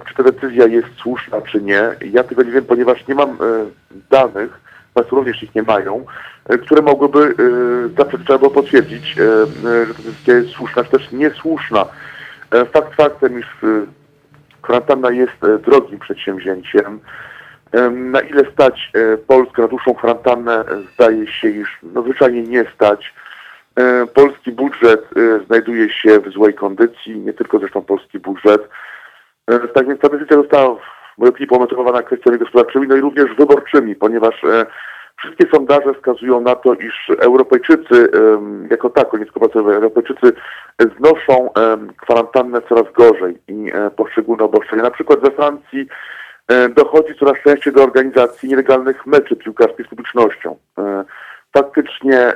czy 0.08 0.16
ta 0.18 0.24
decyzja 0.24 0.68
jest 0.68 0.88
słuszna, 1.02 1.42
czy 1.42 1.62
nie. 1.62 1.82
Ja 2.12 2.24
tego 2.24 2.44
nie 2.44 2.52
wiem, 2.52 2.66
ponieważ 2.66 3.08
nie 3.08 3.16
mam 3.16 3.38
danych, 4.10 4.60
Państwo 4.94 5.16
również 5.16 5.44
ich 5.44 5.56
nie 5.56 5.64
mają, 5.64 6.06
które 6.62 6.82
mogłyby 6.82 7.36
zaprzeczać 7.98 8.30
albo 8.30 8.50
potwierdzić, 8.50 9.08
że 9.08 9.46
ta 9.96 10.04
decyzja 10.04 10.34
jest 10.34 10.50
słuszna, 10.50 10.84
czy 10.84 10.92
też 10.92 11.12
niesłuszna. 11.12 11.86
Fakt 12.74 12.96
faktem, 12.96 13.40
iż 13.40 13.48
Kwarantanna 14.64 15.12
jest 15.12 15.44
e, 15.44 15.58
drogim 15.60 16.00
przedsięwzięciem. 16.00 17.00
Na 17.92 18.22
ile 18.22 18.52
stać 18.52 18.92
e, 18.94 19.18
Polskę 19.18 19.62
na 19.62 19.68
dłuższą 19.68 19.94
kwarantannę, 19.94 20.60
e, 20.60 20.66
zdaje 20.94 21.28
się, 21.28 21.50
iż 21.50 21.80
no, 21.84 22.02
zwyczajnie 22.02 22.42
nie 22.42 22.66
stać. 22.76 23.14
Polski 24.14 24.52
budżet 24.52 25.10
znajduje 25.48 25.90
się 25.90 26.20
w 26.20 26.30
złej 26.30 26.54
kondycji, 26.54 27.20
nie 27.20 27.34
tylko 27.34 27.60
zresztą 27.60 27.82
polski 27.82 28.20
budżet. 28.20 28.70
Tak 29.74 29.88
więc 29.88 30.02
ta 30.02 30.10
decyzja 30.10 30.38
została 30.38 30.76
w 30.76 31.18
mojej 31.18 31.34
opinii 31.34 31.48
pomotywowana 31.48 32.04
kwestiami 32.04 32.38
gospodarczymi, 32.38 32.88
no 32.88 32.96
i 32.96 33.02
również 33.02 33.36
wyborczymi, 33.38 33.96
ponieważ 33.96 34.42
Wszystkie 35.18 35.48
sondaże 35.56 35.94
wskazują 35.94 36.42
na 36.42 36.56
to, 36.56 36.74
iż 36.74 37.12
Europejczycy 37.20 38.10
jako 38.70 39.18
nie 39.18 39.26
tylko 39.26 39.40
Europejczycy 39.76 40.34
znoszą 40.98 41.50
kwarantannę 42.02 42.62
coraz 42.70 42.94
gorzej 42.94 43.38
i 43.48 43.72
e, 43.74 43.92
poszczególne 43.92 44.44
obostrzenia. 44.44 44.84
Na 44.84 44.92
przykład 44.92 45.20
we 45.20 45.32
Francji 45.32 45.88
e, 46.48 46.70
dochodzi 46.70 47.16
coraz 47.20 47.44
częściej 47.44 47.74
do 47.74 47.84
organizacji 47.84 48.50
nielegalnych 48.50 49.06
meczy 49.06 49.36
piłkarskich 49.36 49.86
z 49.86 49.90
publicznością. 49.90 50.58
E, 51.56 51.60
faktycznie 51.60 52.34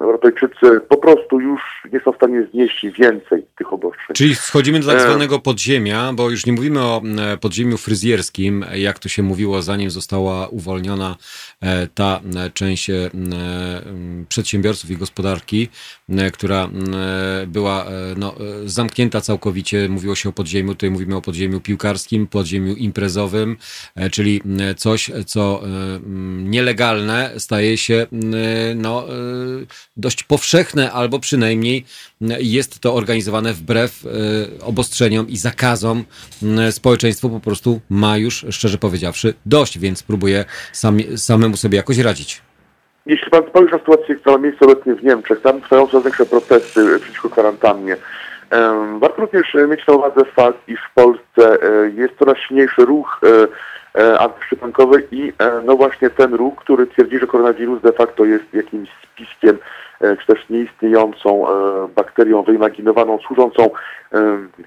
Europejczycy 0.00 0.80
po 0.88 0.96
prostu 0.96 1.40
już 1.40 1.60
nie 1.92 2.00
są 2.00 2.12
w 2.12 2.16
stanie 2.16 2.46
znieść 2.52 2.86
więcej 2.98 3.46
tych 3.58 3.72
obostrzeń. 3.72 4.14
Czyli 4.14 4.34
schodzimy 4.34 4.80
do 4.80 4.86
tak 4.86 5.00
zwanego 5.00 5.38
podziemia, 5.38 6.12
bo 6.12 6.30
już 6.30 6.46
nie 6.46 6.52
mówimy 6.52 6.80
o 6.80 7.02
podziemiu 7.40 7.76
fryzjerskim, 7.76 8.64
jak 8.74 8.98
to 8.98 9.08
się 9.08 9.22
mówiło, 9.22 9.62
zanim 9.62 9.90
została 9.90 10.48
uwolniona 10.48 11.16
e, 11.60 11.86
ta 11.94 12.20
e, 12.36 12.50
część 12.50 12.90
e, 12.90 13.10
przedsiębiorców 14.28 14.90
i 14.90 14.96
gospodarki, 14.96 15.68
która 16.32 16.68
była 17.46 17.86
no, 18.16 18.34
zamknięta 18.66 19.20
całkowicie. 19.20 19.88
Mówiło 19.88 20.14
się 20.14 20.28
o 20.28 20.32
podziemiu, 20.32 20.74
tutaj 20.74 20.90
mówimy 20.90 21.16
o 21.16 21.22
podziemiu 21.22 21.60
piłkarskim, 21.60 22.26
podziemiu 22.26 22.74
imprezowym, 22.74 23.56
czyli 24.12 24.42
coś, 24.76 25.10
co 25.26 25.62
nielegalne 26.36 27.32
staje 27.38 27.78
się 27.78 28.06
no, 28.76 29.06
dość 29.96 30.22
powszechne, 30.22 30.92
albo 30.92 31.18
przynajmniej 31.18 31.84
jest 32.38 32.78
to 32.78 32.94
organizowane 32.94 33.54
wbrew 33.54 34.06
obostrzeniom 34.60 35.28
i 35.28 35.36
zakazom. 35.36 36.04
Społeczeństwo 36.70 37.28
po 37.28 37.40
prostu 37.40 37.80
ma 37.88 38.16
już, 38.16 38.46
szczerze 38.50 38.78
powiedziawszy, 38.78 39.34
dość, 39.46 39.78
więc 39.78 40.02
próbuje 40.02 40.44
sam, 40.72 40.98
samemu 41.16 41.56
sobie 41.56 41.76
jakoś 41.76 41.98
radzić. 41.98 42.42
Jeśli 43.06 43.30
pan 43.30 43.42
spojrzy 43.46 43.72
na 43.72 43.78
sytuację, 43.78 44.14
która 44.14 44.36
ma 44.36 44.42
miejsce 44.42 44.64
obecnie 44.64 44.94
w 44.94 45.04
Niemczech, 45.04 45.40
tam 45.40 45.60
trwają 45.60 45.86
coraz 45.86 46.04
większe 46.04 46.26
protesty 46.26 47.00
przeciwko 47.00 47.30
kwarantannie. 47.30 47.96
Warto 48.98 49.22
również 49.22 49.56
mieć 49.68 49.86
na 49.86 49.94
uwadze 49.94 50.24
fakt, 50.24 50.58
iż 50.68 50.80
w 50.80 50.94
Polsce 50.94 51.58
jest 51.94 52.14
coraz 52.18 52.38
silniejszy 52.38 52.84
ruch 52.84 53.20
antyszczepionkowy 54.18 55.06
i 55.10 55.32
no 55.64 55.76
właśnie 55.76 56.10
ten 56.10 56.34
ruch, 56.34 56.54
który 56.56 56.86
twierdzi, 56.86 57.18
że 57.18 57.26
koronawirus 57.26 57.82
de 57.82 57.92
facto 57.92 58.24
jest 58.24 58.54
jakimś 58.54 58.88
spiskiem 59.02 59.58
czy 60.00 60.26
też 60.26 60.48
nieistniejącą 60.50 61.46
bakterią 61.96 62.42
wyimaginowaną, 62.42 63.18
służącą 63.18 63.70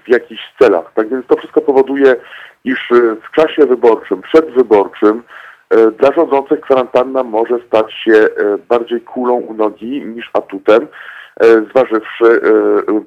w 0.04 0.08
jakichś 0.08 0.42
celach. 0.58 0.92
Tak 0.94 1.08
więc 1.08 1.26
to 1.26 1.36
wszystko 1.36 1.60
powoduje, 1.60 2.16
iż 2.64 2.92
w 3.28 3.36
czasie 3.36 3.66
wyborczym, 3.66 4.22
przedwyborczym 4.22 5.22
E, 5.22 5.47
dla 5.70 6.12
rządzących 6.12 6.60
kwarantanna 6.60 7.22
może 7.22 7.58
stać 7.66 7.92
się 7.92 8.12
e, 8.12 8.28
bardziej 8.68 9.00
kulą 9.00 9.34
u 9.34 9.54
nogi 9.54 10.02
niż 10.06 10.30
atutem, 10.32 10.88
e, 11.40 11.46
zważywszy 11.70 12.40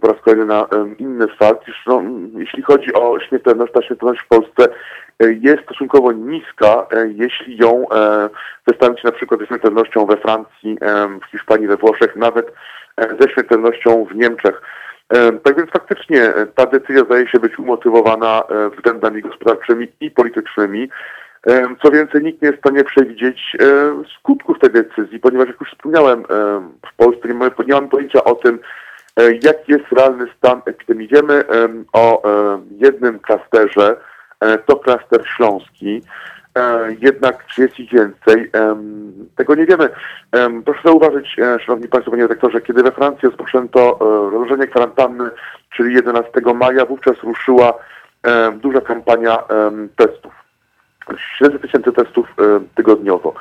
po 0.02 0.08
raz 0.08 0.22
kolejny 0.22 0.46
na 0.46 0.68
inny 1.00 1.28
fakt, 1.28 1.68
iż 1.68 1.84
no, 1.88 2.04
jeśli 2.38 2.64
chodzi 2.64 2.94
o 2.94 3.20
śmiertelność, 3.20 3.74
ta 3.74 3.82
śmiertelność 3.82 4.22
w 4.22 4.28
Polsce 4.28 4.68
jest 5.20 5.64
stosunkowo 5.64 6.12
niska, 6.12 6.88
jeśli 7.16 7.58
ją 7.58 7.86
zestawić 8.68 9.04
na 9.04 9.12
przykład 9.12 9.40
ze 9.40 9.48
śmiertelnością 9.48 10.06
we 10.06 10.18
Francji, 10.18 10.78
w 11.22 11.32
Hiszpanii, 11.32 11.68
we 11.68 11.78
Włoszech, 11.78 12.16
nawet 12.16 12.54
ze 13.20 13.30
śmiertelnością 13.30 14.06
w 14.06 14.16
Niemczech. 14.16 14.62
Tak 15.44 15.58
więc 15.58 15.70
faktycznie 15.70 16.34
ta 16.56 16.66
decyzja 16.66 17.04
zdaje 17.04 17.28
się 17.28 17.40
być 17.40 17.60
umotywowana 17.60 18.44
względami 18.78 19.22
gospodarczymi 19.22 19.88
i 20.00 20.12
politycznymi. 20.12 20.90
Co 21.84 21.92
więcej, 21.92 22.24
nikt 22.24 22.42
nie 22.42 22.48
jest 22.48 22.58
w 22.58 22.68
stanie 22.68 22.84
przewidzieć 22.84 23.58
skutków 24.20 24.60
tej 24.60 24.70
decyzji, 24.70 25.20
ponieważ 25.20 25.48
jak 25.48 25.60
już 25.60 25.72
wspomniałem, 25.72 26.24
w 26.92 26.96
Polsce 26.98 27.28
nie 27.28 27.34
mamy 27.34 27.52
pojęcia 27.90 28.24
o 28.24 28.36
tym, 28.36 28.60
e, 29.18 29.32
jaki 29.32 29.72
jest 29.72 29.92
realny 29.92 30.26
stan 30.38 30.62
epidemii. 30.66 31.08
Wiemy 31.08 31.44
o 31.94 32.22
jednym 32.78 33.20
klasterze, 33.20 33.98
e, 34.40 34.58
to 34.58 34.76
klaster 34.76 35.28
śląski, 35.28 36.02
e, 36.58 36.88
jednak 37.00 37.46
czy 37.46 37.62
jest 37.62 37.80
ich 37.80 37.92
więcej, 37.92 38.52
tego 39.36 39.56
nie 39.56 39.66
wiemy. 39.66 39.90
Proszę 40.66 40.82
zauważyć, 40.86 41.36
Szanowni 41.66 41.88
Państwo, 41.88 42.12
Panie 42.12 42.28
Rektorze, 42.28 42.62
kiedy 42.62 42.84
we 42.84 42.92
Francji 42.92 43.30
rozpoczęto 43.30 43.98
rozłożenie 44.32 44.68
kwarantanny, 44.68 45.30
czyli 45.70 45.96
11 45.96 46.54
maja, 46.54 46.86
wówczas 46.86 47.24
ruszyła 47.24 47.74
duża 48.62 48.82
kampania 48.82 49.38
testów 49.96 50.41
700 51.38 51.62
tysięcy 51.62 51.92
testów 51.92 52.28
e, 52.40 52.60
tygodniowo. 52.76 53.34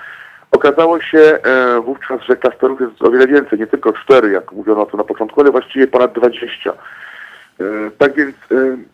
Okazało 0.51 1.01
się 1.01 1.19
e, 1.19 1.81
wówczas, 1.81 2.21
że 2.29 2.37
klasterów 2.37 2.81
jest 2.81 3.03
o 3.03 3.11
wiele 3.11 3.27
więcej, 3.27 3.59
nie 3.59 3.67
tylko 3.67 3.93
4, 3.93 4.31
jak 4.31 4.53
mówiono 4.53 4.87
to 4.87 4.97
na 4.97 5.05
początku, 5.05 5.41
ale 5.41 5.51
właściwie 5.51 5.87
ponad 5.87 6.13
20. 6.13 6.73
E, 6.73 7.65
tak 7.99 8.15
więc, 8.15 8.37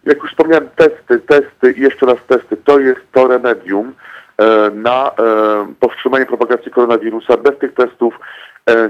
jak 0.05 0.19
już 0.19 0.31
wspomniałem, 0.31 0.69
testy, 0.77 1.19
testy 1.19 1.73
i 1.73 1.81
jeszcze 1.81 2.07
raz 2.07 2.19
testy, 2.29 2.57
to 2.57 2.79
jest 2.79 3.01
to 3.13 3.29
remedium 3.29 3.95
na 4.75 5.11
powstrzymanie 5.81 6.27
propagacji 6.27 6.73
koronawirusa. 6.73 7.37
Bez 7.37 7.59
tych 7.59 7.75
testów 7.75 8.19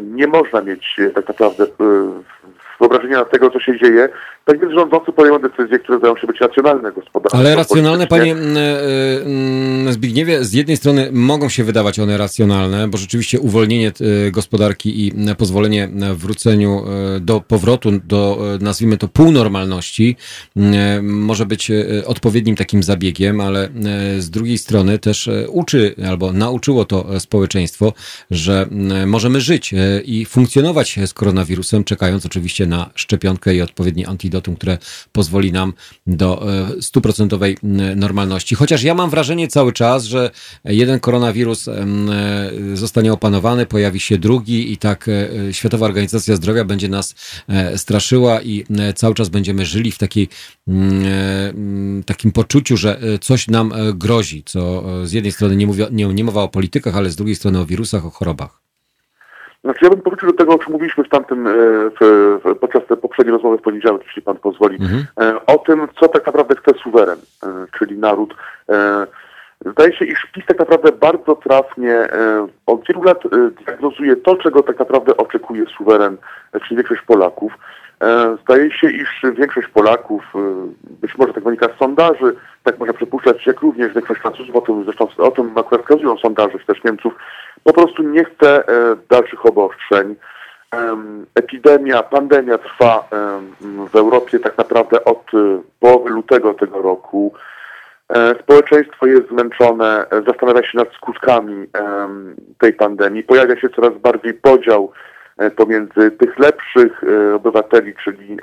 nie 0.03 0.27
można 0.27 0.61
mieć 0.63 1.01
tak 1.15 1.29
naprawdę 1.29 1.67
wyobrażenia 2.81 3.25
tego, 3.25 3.51
co 3.51 3.61
się 3.61 3.79
dzieje. 3.79 4.09
Tak 4.47 4.61
więc 4.61 4.73
rządzący 4.73 5.13
podejmą 5.13 5.39
decyzje, 5.39 5.79
które 5.79 5.99
zdają 5.99 6.17
się 6.17 6.27
być 6.27 6.41
racjonalne 6.41 6.93
gospodarczo. 6.93 7.39
Ale 7.39 7.57
racjonalne, 7.57 8.07
panie 8.07 8.33
mm, 8.33 8.57
e, 8.57 8.61
mm, 9.23 9.93
Zbigniewie, 9.93 10.45
z 10.45 10.53
jednej 10.53 10.77
strony 10.77 11.09
mogą 11.13 11.49
się 11.49 11.65
wydawać 11.65 11.99
one 11.99 12.19
racjonalne, 12.19 12.89
bo 12.89 12.99
rzeczywiście 12.99 13.41
uwolnienie 13.41 13.93
e, 14.27 14.31
gospodarki 14.31 15.07
i 15.07 15.13
pozwolenie 15.39 15.89
wróceniu 16.15 16.83
e, 17.17 17.21
do 17.21 17.41
powrotu 17.41 17.91
do, 18.05 18.39
nazwijmy 18.61 18.97
to, 18.97 19.09
półnormalności 19.09 20.17
może 21.03 21.47
być 21.47 21.71
odpowiednim 22.07 22.57
takim 22.57 22.83
zabiegiem, 22.83 23.41
ale 23.41 23.69
z 24.19 24.31
drugiej 24.31 24.59
strony 24.59 24.99
też 24.99 25.31
uczy 25.49 25.95
albo 26.09 26.33
nauczyło 26.33 26.85
to 26.85 27.21
społeczeństwo, 27.21 27.93
że 28.31 28.67
możemy 29.07 29.41
żyć 29.41 29.75
i 30.05 30.25
funkcjonować 30.25 30.99
z 31.07 31.15
koronawirusem, 31.15 31.85
czekając 31.85 32.27
oczywiście 32.27 32.66
na 32.67 32.91
szczepionkę 32.95 33.55
i 33.55 33.63
odpowiedni 33.63 34.07
antidotum, 34.07 34.57
które 34.57 34.79
pozwoli 35.13 35.53
nam 35.53 35.73
do 36.07 36.53
e, 36.53 36.83
stuprocentowej 36.83 37.57
normalności. 37.97 38.55
Chociaż 38.55 38.83
ja 38.83 38.95
mam 38.95 39.11
wrażenie 39.11 39.49
cały 39.49 39.73
czas, 39.73 40.05
że 40.05 40.31
jeden 40.65 41.01
koronawirus 41.01 41.69
e, 41.69 41.87
zostanie 42.75 43.13
opanowany, 43.13 43.67
pojawi 43.67 44.01
się 44.01 44.19
drugi 44.19 44.73
i 44.73 44.77
tak 44.77 45.09
e, 45.09 45.55
Światowa 45.55 45.87
Organizacja 45.87 46.37
Zdrowia 46.37 46.65
będzie 46.65 46.89
nas 46.89 47.15
straszyła 47.77 48.43
i 48.43 48.65
cały 48.95 49.15
czas 49.15 49.29
będziemy 49.29 49.67
żyli 49.67 49.93
w 49.93 49.99
takiej, 49.99 50.29
takim 52.07 52.33
poczuciu, 52.33 52.77
że 52.77 53.01
coś 53.21 53.49
nam 53.49 53.73
grozi, 53.95 54.43
co 54.45 54.85
z 55.07 55.13
jednej 55.13 55.33
strony 55.33 55.57
nie, 55.57 55.67
mówi, 55.67 55.83
nie, 55.91 56.07
nie 56.07 56.25
mowa 56.25 56.43
o 56.43 56.49
politykach, 56.49 56.97
ale 56.97 57.11
z 57.11 57.17
drugiej 57.17 57.37
strony 57.37 57.59
o 57.59 57.67
wirusach, 57.67 58.07
o 58.07 58.11
chorobach. 58.11 58.66
Znaczy 59.67 59.85
ja 59.85 59.91
bym 59.91 60.01
powiedział 60.01 60.31
do 60.31 60.37
tego, 60.37 60.55
o 60.55 60.59
czym 60.59 60.73
mówiliśmy 60.73 61.05
w 61.05 61.09
tamtym, 61.09 61.47
e, 61.47 61.51
w, 62.01 62.39
w, 62.45 62.59
podczas 62.59 62.87
tej 62.87 62.97
poprzedniej 62.97 63.33
rozmowy 63.33 63.59
w 63.59 63.63
poniedziałek, 63.63 64.03
jeśli 64.07 64.23
pan 64.23 64.37
pozwoli, 64.37 64.77
mhm. 64.81 65.07
E, 65.21 65.47
o 65.47 65.59
tym, 65.59 65.89
co 66.01 66.09
tak 66.09 66.27
naprawdę 66.27 66.55
chce 66.57 66.79
suweren, 66.83 67.19
e, 67.43 67.47
czyli 67.79 67.99
naród. 67.99 68.35
Zdaje 69.67 69.97
się, 69.97 70.05
iż 70.05 70.27
PiS 70.35 70.45
tak 70.47 70.59
naprawdę 70.59 70.93
bardzo 70.93 71.37
trafnie 71.37 72.09
od 72.67 72.87
wielu 72.89 73.03
lat 73.03 73.23
diagnozuje 73.67 74.17
to, 74.17 74.37
czego 74.37 74.63
tak 74.63 74.79
naprawdę 74.79 75.17
oczekuje 75.17 75.67
suweren, 75.79 76.17
czyli 76.63 76.77
większość 76.77 77.03
Polaków. 77.03 77.53
Zdaje 78.43 78.71
się, 78.73 78.91
iż 78.91 79.23
większość 79.35 79.69
Polaków, 79.69 80.23
być 81.01 81.19
może 81.19 81.33
tak 81.33 81.45
wynika 81.45 81.69
z 81.69 81.79
sondaży, 81.79 82.37
tak 82.65 82.79
można 82.79 82.95
przypuszczać, 82.95 83.47
jak 83.47 83.61
również 83.61 83.95
większość 83.95 84.21
Francuzów, 84.21 84.57
o 84.57 84.61
tym 84.61 84.85
zresztą 84.85 85.09
o 85.19 85.31
tym 85.31 85.59
akurat 85.59 85.83
wskazują 85.83 86.19
sondaże, 86.19 86.59
czy 86.59 86.67
też 86.67 86.85
Niemców, 86.85 87.15
po 87.65 87.73
prostu 87.73 88.03
nie 88.03 88.25
chce 88.25 88.69
e, 88.69 88.97
dalszych 89.09 89.47
obostrzeń. 89.47 90.17
Epidemia, 91.35 92.03
pandemia 92.03 92.59
trwa 92.59 93.09
w 93.93 93.97
Europie 93.97 94.39
tak 94.39 94.59
naprawdę 94.59 95.05
od 95.05 95.35
e, 95.35 95.63
połowy 95.81 96.11
lutego 96.11 96.55
tego 96.55 96.83
roku. 96.83 97.35
E, 98.09 98.35
społeczeństwo 98.43 99.07
jest 99.07 99.29
zmęczone, 99.29 100.07
zastanawia 100.27 100.63
się 100.63 100.79
nad 100.79 100.93
skutkami 100.93 101.67
tej 102.59 102.73
pandemii. 102.73 103.23
Pojawia 103.23 103.61
się 103.61 103.69
coraz 103.69 103.99
bardziej 103.99 104.35
podział 104.35 104.93
pomiędzy 105.57 106.11
tych 106.11 106.39
lepszych 106.39 107.05
obywateli, 107.35 107.95
czyli 108.05 108.37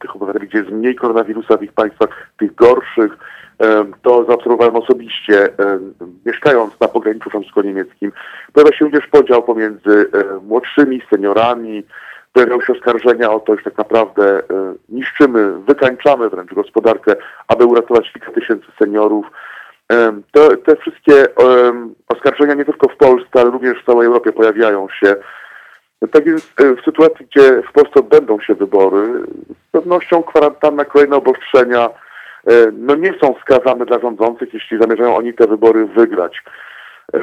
tych 0.00 0.16
obywateli, 0.16 0.48
gdzie 0.48 0.58
jest 0.58 0.70
mniej 0.70 0.94
koronawirusa 0.94 1.56
w 1.56 1.62
ich 1.62 1.72
państwach, 1.72 2.08
tych 2.38 2.54
gorszych, 2.54 3.12
to 4.02 4.24
zaobserwowałem 4.24 4.76
osobiście, 4.76 5.48
mieszkając 6.26 6.80
na 6.80 6.88
pograniczu 6.88 7.30
francusko-niemieckim. 7.30 8.12
Pojawia 8.52 8.76
się 8.76 8.84
również 8.84 9.06
podział 9.06 9.42
pomiędzy 9.42 10.10
młodszymi 10.42 11.02
seniorami, 11.10 11.84
pojawiają 12.32 12.60
się 12.60 12.72
oskarżenia 12.72 13.30
o 13.30 13.40
to, 13.40 13.56
że 13.56 13.62
tak 13.62 13.78
naprawdę 13.78 14.42
niszczymy, 14.88 15.52
wykańczamy 15.58 16.30
wręcz 16.30 16.54
gospodarkę, 16.54 17.16
aby 17.48 17.64
uratować 17.64 18.12
kilka 18.12 18.32
tysięcy 18.32 18.66
seniorów. 18.78 19.26
Te, 20.32 20.56
te 20.56 20.76
wszystkie 20.76 21.24
oskarżenia 22.08 22.54
nie 22.54 22.64
tylko 22.64 22.88
w 22.88 22.96
Polsce, 22.96 23.40
ale 23.40 23.50
również 23.50 23.82
w 23.82 23.86
całej 23.86 24.06
Europie 24.06 24.32
pojawiają 24.32 24.88
się. 24.88 25.16
Tak 26.12 26.24
więc 26.24 26.52
e, 26.60 26.74
w 26.74 26.84
sytuacji, 26.84 27.26
gdzie 27.26 27.62
w 27.62 27.72
Polsce 27.72 28.00
odbędą 28.00 28.40
się 28.40 28.54
wybory, 28.54 29.06
z 29.68 29.70
pewnością 29.72 30.22
kwarantanna, 30.22 30.84
kolejne 30.84 31.16
obostrzenia, 31.16 31.90
E, 32.48 32.72
no 32.72 32.94
nie 32.94 33.14
są 33.22 33.34
wskazane 33.34 33.86
dla 33.86 33.98
rządzących, 33.98 34.54
jeśli 34.54 34.78
zamierzają 34.78 35.16
oni 35.16 35.34
te 35.34 35.46
wybory 35.46 35.86
wygrać. 35.86 36.42
E, 37.14 37.20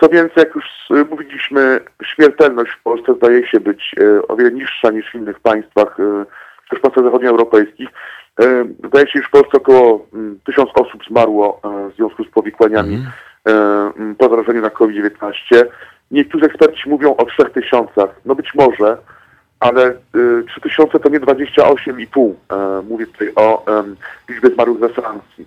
co 0.00 0.08
więcej, 0.08 0.34
jak 0.36 0.54
już 0.54 0.64
mówiliśmy, 1.10 1.80
śmiertelność 2.04 2.72
w 2.72 2.82
Polsce 2.82 3.14
zdaje 3.14 3.46
się 3.46 3.60
być 3.60 3.94
o 4.28 4.36
wiele 4.36 4.50
niższa 4.52 4.90
niż 4.90 5.10
w 5.10 5.14
innych 5.14 5.40
państwach, 5.40 5.96
też 6.70 6.78
w 6.78 6.82
państwach 6.82 7.04
zachodnioeuropejskich. 7.04 7.88
Zdaje 8.86 9.06
się, 9.06 9.20
że 9.20 9.28
w 9.28 9.30
Polsce 9.30 9.56
około 9.56 10.06
mm, 10.14 10.40
tysiąc 10.44 10.70
osób 10.74 11.04
zmarło 11.08 11.60
w 11.92 11.96
związku 11.96 12.24
z 12.24 12.28
powikłaniami 12.28 13.02
mm. 13.44 14.14
po 14.14 14.28
zarażeniu 14.28 14.60
na 14.60 14.70
COVID-19. 14.70 15.64
Niektórzy 16.10 16.44
eksperci 16.44 16.88
mówią 16.88 17.16
o 17.16 17.24
trzech 17.24 17.50
tysiącach. 17.50 18.10
No 18.24 18.34
być 18.34 18.54
może, 18.54 18.96
ale 19.60 19.90
y, 19.90 20.44
3000 20.48 20.98
to 21.00 21.08
nie 21.08 21.20
28,5. 21.20 22.32
E, 22.52 22.82
mówię 22.82 23.06
tutaj 23.06 23.32
o 23.36 23.66
e, 23.66 23.84
liczbie 24.28 24.50
zmarłych 24.50 24.78
we 24.78 24.88
Francji. 24.88 25.46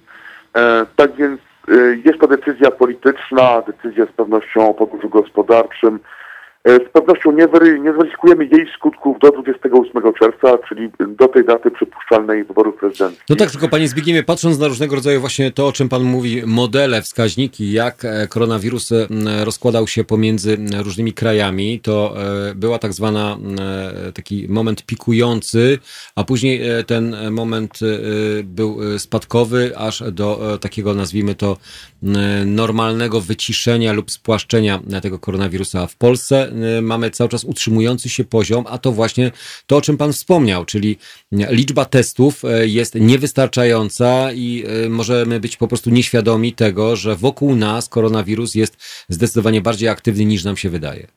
E, 0.55 0.85
tak 0.95 1.15
więc 1.15 1.41
y, 1.69 2.01
jest 2.05 2.19
to 2.19 2.27
decyzja 2.27 2.71
polityczna, 2.71 3.61
decyzja 3.61 4.05
z 4.05 4.11
pewnością 4.11 4.69
o 4.69 4.73
podróżu 4.73 5.09
gospodarczym. 5.09 5.99
E, 6.63 6.75
z 6.75 6.89
pewnością 6.93 7.31
nie, 7.31 7.47
wery, 7.47 7.79
nie 7.79 7.93
zweryfikujemy 7.93 8.45
jej 8.45 8.67
skutków 8.75 9.19
do 9.19 9.31
28 9.31 10.13
czerwca, 10.19 10.57
czyli 10.69 10.89
do 11.07 11.27
tej 11.27 11.45
daty 11.45 11.71
przypuszczalnej 11.71 12.43
wyborów 12.43 12.75
prezydenckich. 12.75 13.23
No 13.29 13.35
tak, 13.35 13.51
tylko 13.51 13.67
panie 13.67 13.87
Zbigniewie, 13.87 14.23
patrząc 14.23 14.59
na 14.59 14.67
różnego 14.67 14.95
rodzaju 14.95 15.19
właśnie 15.19 15.51
to, 15.51 15.67
o 15.67 15.71
czym 15.71 15.89
pan 15.89 16.03
mówi, 16.03 16.41
modele, 16.45 17.01
wskaźniki, 17.01 17.71
jak 17.71 18.05
e, 18.05 18.27
koronawirus 18.27 18.91
e, 18.91 19.07
rozkładał 19.45 19.87
się 19.87 20.03
pomiędzy 20.03 20.57
różnymi 20.83 21.13
krajami, 21.13 21.79
to 21.79 22.13
była 22.55 22.79
tak 22.79 22.93
zwana 22.93 23.37
taki 24.13 24.47
moment 24.49 24.85
pikujący, 24.85 25.79
a 26.15 26.23
później 26.23 26.61
ten 26.87 27.15
moment 27.31 27.79
był 28.43 28.99
spadkowy, 28.99 29.77
aż 29.77 30.03
do 30.11 30.57
takiego, 30.61 30.93
nazwijmy 30.93 31.35
to, 31.35 31.57
normalnego 32.45 33.21
wyciszenia 33.21 33.93
lub 33.93 34.11
spłaszczenia 34.11 34.79
tego 35.01 35.19
koronawirusa 35.19 35.87
w 35.87 35.95
Polsce. 35.95 36.48
Y, 36.77 36.81
mamy 36.81 37.09
cały 37.09 37.29
czas 37.29 37.43
utrzymujący 37.43 38.09
się 38.09 38.23
poziom, 38.23 38.65
a 38.69 38.77
to 38.77 38.91
właśnie 38.91 39.31
to, 39.67 39.77
o 39.77 39.81
czym 39.81 39.97
Pan 39.97 40.13
wspomniał, 40.13 40.65
czyli 40.65 40.97
liczba 41.31 41.85
testów 41.85 42.43
y, 42.43 42.67
jest 42.67 42.95
niewystarczająca 42.95 44.31
i 44.33 44.63
y, 44.85 44.89
możemy 44.89 45.39
być 45.39 45.57
po 45.57 45.67
prostu 45.67 45.89
nieświadomi 45.89 46.53
tego, 46.53 46.95
że 46.95 47.15
wokół 47.15 47.55
nas 47.55 47.89
koronawirus 47.89 48.55
jest 48.55 49.05
zdecydowanie 49.09 49.61
bardziej 49.61 49.89
aktywny 49.89 50.25
niż 50.25 50.43
nam 50.43 50.57
się 50.57 50.69
wydaje. 50.69 51.07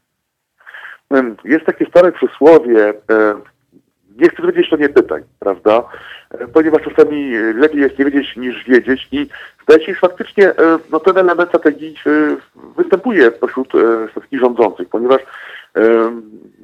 Jest 1.45 1.67
takie 1.67 1.87
stare 1.87 2.13
przysłowie, 2.13 2.95
nie 4.19 4.29
chcę 4.29 4.43
wiedzieć, 4.43 4.71
to 4.71 4.77
nie 4.77 4.89
pytaj, 4.89 5.23
prawda? 5.39 5.85
Ponieważ 6.53 6.83
czasami 6.83 7.33
lepiej 7.55 7.81
jest 7.81 7.99
nie 7.99 8.05
wiedzieć 8.05 8.37
niż 8.37 8.65
wiedzieć 8.65 9.09
i 9.13 9.27
zdaje 9.63 9.87
się, 9.87 9.95
że 9.95 10.01
faktycznie 10.01 10.49
e, 10.49 10.79
no, 10.91 11.01
ten 11.01 11.19
element 11.19 11.49
strategii 11.49 11.95
e, 12.07 12.37
występuje 12.77 13.31
pośród 13.31 13.75
e, 13.75 14.09
wszystkich 14.09 14.41
rządzących, 14.41 14.89
ponieważ 14.89 15.21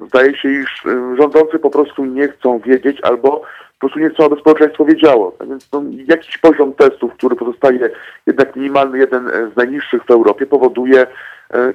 zdaje 0.07 0.37
się, 0.37 0.49
iż 0.49 0.83
rządzący 1.17 1.59
po 1.59 1.69
prostu 1.69 2.05
nie 2.05 2.27
chcą 2.27 2.59
wiedzieć 2.59 3.01
albo 3.01 3.41
po 3.79 3.87
prostu 3.87 3.99
nie 3.99 4.09
chcą, 4.09 4.25
aby 4.25 4.35
społeczeństwo 4.35 4.85
wiedziało. 4.85 5.31
Tak 5.31 5.49
więc 5.49 5.69
no, 5.73 5.83
jakiś 6.07 6.37
poziom 6.37 6.73
testów, 6.73 7.13
który 7.13 7.35
pozostaje 7.35 7.89
jednak 8.27 8.55
minimalny, 8.55 8.97
jeden 8.97 9.29
z 9.53 9.55
najniższych 9.57 10.03
w 10.03 10.11
Europie, 10.11 10.45
powoduje, 10.45 11.07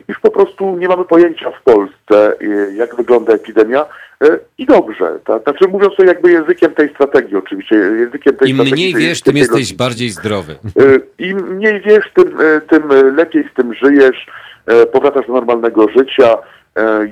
iż 0.09 0.19
po 0.19 0.31
prostu 0.31 0.77
nie 0.77 0.89
mamy 0.89 1.05
pojęcia 1.05 1.51
w 1.51 1.63
Polsce, 1.63 2.37
jak 2.77 2.97
wygląda 2.97 3.33
epidemia, 3.33 3.87
E, 4.23 4.39
I 4.59 4.67
dobrze, 4.67 5.19
tak? 5.25 5.43
Znaczy 5.43 5.69
mówiąc 5.69 5.97
to 5.97 6.05
jakby 6.05 6.33
językiem 6.33 6.75
tej 6.75 6.89
strategii 6.89 7.37
oczywiście, 7.37 7.77
językiem 7.77 8.37
tej 8.37 8.51
Im 8.51 8.57
strategii. 8.57 8.95
mniej 8.95 9.09
wiesz, 9.09 9.21
tym 9.21 9.37
jesteś 9.37 9.75
bardziej 9.75 10.11
zdrowy. 10.11 10.53
E, 10.53 11.25
Im 11.25 11.55
mniej 11.57 11.81
wiesz, 11.81 12.05
tym, 12.15 12.41
e, 12.41 12.61
tym 12.61 12.83
lepiej 13.17 13.49
z 13.53 13.55
tym 13.57 13.75
żyjesz, 13.75 14.27
powracasz 14.93 15.27
do 15.27 15.33
normalnego 15.33 15.89
życia. 15.89 16.39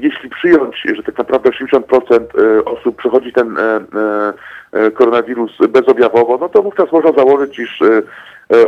Jeśli 0.01 0.31
przyjąć, 0.31 0.83
że 0.95 1.03
tak 1.03 1.19
naprawdę 1.19 1.51
80% 1.51 2.21
osób 2.65 2.97
przechodzi 2.97 3.33
ten 3.33 3.57
koronawirus 4.95 5.59
bezobjawowo, 5.69 6.39
no 6.41 6.49
to 6.49 6.63
wówczas 6.63 6.93
można 6.93 7.13
założyć, 7.13 7.59
iż 7.59 7.81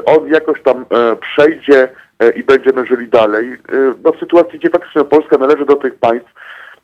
on 0.06 0.28
jakoś 0.28 0.62
tam 0.62 0.84
przejdzie 1.20 1.88
i 2.36 2.44
będziemy 2.44 2.86
żyli 2.86 3.08
dalej. 3.08 3.56
No 4.04 4.12
w 4.12 4.20
sytuacji, 4.20 4.58
gdzie 4.58 4.70
faktycznie 4.70 5.04
Polska 5.04 5.38
należy 5.38 5.64
do 5.64 5.76
tych 5.76 5.94
państw, 5.94 6.32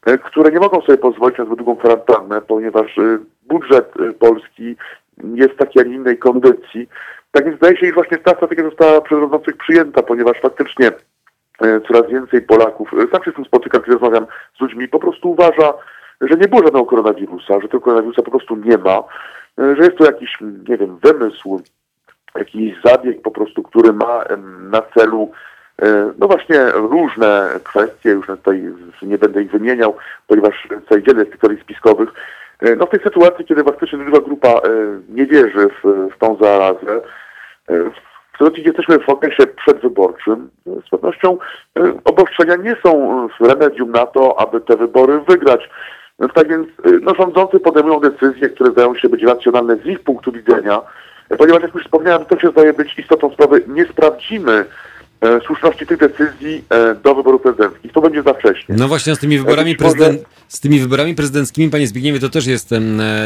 E, 0.06 0.18
które 0.18 0.50
nie 0.52 0.58
mogą 0.58 0.80
sobie 0.80 0.98
pozwolić 0.98 1.38
na 1.38 1.44
zbyt 1.44 1.56
długą 1.58 1.76
kwarantannę, 1.76 2.40
ponieważ 2.40 2.98
e, 2.98 3.18
budżet 3.48 3.92
e, 4.00 4.12
Polski 4.12 4.76
jest 5.34 5.54
w 5.54 5.56
takiej, 5.56 5.82
a 5.82 5.86
nie 5.86 5.94
innej 5.94 6.18
kondycji. 6.18 6.88
Tak 7.32 7.44
więc 7.44 7.56
zdaje 7.56 7.76
się, 7.76 7.86
że 7.86 7.92
właśnie 7.92 8.18
ta 8.18 8.30
strategia 8.30 8.64
została 8.64 9.00
przez 9.00 9.18
rządzących 9.18 9.56
przyjęta, 9.56 10.02
ponieważ 10.02 10.40
faktycznie 10.40 10.92
coraz 11.88 12.11
więcej 12.11 12.42
Polaków, 12.42 12.90
sam 13.12 13.24
się 13.24 13.30
z 13.30 13.34
tym 13.34 13.44
spotykam, 13.44 13.82
kiedy 13.82 13.92
rozmawiam 13.92 14.26
z 14.58 14.61
ludźmi, 14.61 14.88
po 14.88 14.98
prostu 14.98 15.30
uważa, 15.30 15.72
że 16.20 16.36
nie 16.36 16.48
było 16.48 16.62
żadnego 16.62 16.86
koronawirusa, 16.86 17.61
że 17.61 17.68
tego 17.68 17.80
koronawirusa 17.80 18.22
po 18.22 18.30
prostu 18.30 18.56
nie 18.56 18.78
ma, 18.78 19.02
że 19.58 19.82
jest 19.84 19.98
to 19.98 20.04
jakiś, 20.04 20.38
nie 20.68 20.76
wiem, 20.76 20.98
wymysł, 21.02 21.62
jakiś 22.34 22.74
zabieg 22.84 23.22
po 23.22 23.30
prostu, 23.30 23.62
który 23.62 23.92
ma 23.92 24.24
na 24.70 24.82
celu 24.94 25.32
E, 25.82 26.12
no 26.18 26.26
właśnie 26.26 26.64
różne 26.74 27.61
kwestie, 27.64 28.11
już 28.11 28.26
tutaj 28.26 28.62
nie 29.02 29.18
będę 29.18 29.42
ich 29.42 29.50
wymieniał, 29.50 29.96
ponieważ 30.26 30.68
tutaj 30.68 31.02
wiele 31.02 31.24
jest 31.24 31.40
teorii 31.40 31.61
spiskowych. 31.61 32.08
E, 32.61 32.76
no 32.76 32.86
w 32.86 32.90
tej 32.90 33.00
sytuacji, 33.00 33.44
kiedy 33.44 33.64
faktycznie 33.64 33.98
duża 33.98 34.20
grupa 34.20 34.48
e, 34.48 34.61
nie 35.08 35.26
wierzy 35.26 35.68
w, 35.68 36.08
w 36.14 36.18
tą 36.18 36.36
zarazę, 36.40 37.00
sytuacji, 38.41 38.62
gdzie 38.62 38.70
jesteśmy 38.70 38.99
w 38.99 39.09
okresie 39.09 39.47
przedwyborczym, 39.47 40.51
z 40.86 40.91
pewnością 40.91 41.38
obostrzenia 42.05 42.57
nie 42.57 42.76
są 42.82 43.28
remedium 43.41 43.91
na 43.91 44.07
to, 44.07 44.41
aby 44.41 44.61
te 44.61 44.76
wybory 44.76 45.20
wygrać. 45.28 45.70
No 46.18 46.28
tak 46.28 46.49
więc 46.49 46.68
no, 47.03 47.14
rządzący 47.14 47.61
podejmują 47.61 48.01
decyzje, 48.01 48.49
które 48.49 48.70
zdają 48.70 48.95
się 48.95 49.09
być 49.09 49.22
racjonalne 49.22 49.76
z 49.76 49.86
ich 49.86 50.01
punktu 50.01 50.32
widzenia, 50.32 50.80
ponieważ 51.38 51.62
jak 51.62 51.74
już 51.74 51.84
wspomniałem, 51.84 52.24
to 52.24 52.38
się 52.38 52.51
zdaje 52.51 52.72
być 52.72 52.99
istotą 52.99 53.30
sprawy, 53.30 53.64
nie 53.68 53.84
sprawdzimy 53.84 54.64
E, 54.99 54.99
słuszności 55.46 55.86
tych 55.86 55.98
decyzji 55.98 56.64
e, 56.70 56.94
do 56.94 57.14
wyborów 57.14 57.42
prezydenckich. 57.42 57.92
To 57.92 58.00
będzie 58.00 58.22
za 58.22 58.34
wcześnie. 58.34 58.74
No 58.78 58.88
właśnie 58.88 59.14
z 59.14 59.18
tymi 59.18 59.38
wyborami, 59.38 59.76
prezydent, 59.76 60.22
z 60.48 60.60
tymi 60.60 60.80
wyborami 60.80 61.14
prezydenckimi, 61.14 61.70
panie 61.70 61.86
Zbigniewie, 61.86 62.20
to 62.20 62.28
też 62.28 62.46
jest 62.46 62.72
e, 62.72 62.80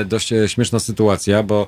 dość 0.05 0.34
śmieszna 0.47 0.78
sytuacja, 0.78 1.42
bo 1.42 1.66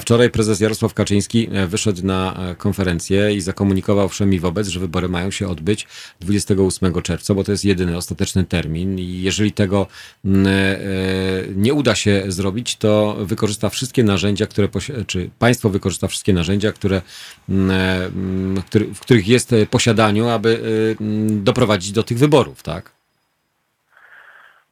wczoraj 0.00 0.30
prezes 0.30 0.60
Jarosław 0.60 0.94
Kaczyński 0.94 1.48
wyszedł 1.68 2.06
na 2.06 2.36
konferencję 2.58 3.34
i 3.34 3.40
zakomunikował 3.40 4.08
wszem 4.08 4.34
i 4.34 4.38
wobec, 4.38 4.68
że 4.68 4.80
wybory 4.80 5.08
mają 5.08 5.30
się 5.30 5.48
odbyć 5.48 5.86
28 6.20 7.02
czerwca, 7.02 7.34
bo 7.34 7.44
to 7.44 7.52
jest 7.52 7.64
jedyny 7.64 7.96
ostateczny 7.96 8.44
termin 8.44 8.98
i 8.98 9.22
jeżeli 9.22 9.52
tego 9.52 9.86
nie 11.56 11.74
uda 11.74 11.94
się 11.94 12.22
zrobić, 12.28 12.76
to 12.76 13.16
wykorzysta 13.20 13.68
wszystkie 13.68 14.04
narzędzia, 14.04 14.46
które, 14.46 14.68
czy 15.06 15.30
państwo 15.38 15.70
wykorzysta 15.70 16.08
wszystkie 16.08 16.32
narzędzia, 16.32 16.72
które, 16.72 17.02
w 18.94 19.00
których 19.00 19.28
jest 19.28 19.54
posiadaniu, 19.70 20.28
aby 20.28 20.48
y, 20.48 20.96
mm, 21.00 21.44
doprowadzić 21.44 21.92
do 21.92 22.02
tych 22.02 22.18
wyborów, 22.18 22.62
tak? 22.62 22.92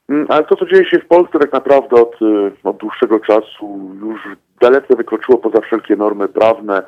Mm, 0.09 0.27
ale 0.29 0.45
to, 0.45 0.57
co 0.57 0.67
dzieje 0.67 0.91
się 0.91 0.99
w 0.99 1.07
Polsce 1.07 1.39
tak 1.39 1.53
naprawdę 1.53 1.97
od, 1.97 2.23
y, 2.23 2.53
od 2.65 2.77
dłuższego 2.77 3.21
czasu 3.21 3.97
już 4.01 4.21
dalece 4.61 4.97
wykroczyło 4.97 5.39
poza 5.39 5.61
wszelkie 5.61 5.97
normy 5.97 6.29
prawne, 6.29 6.83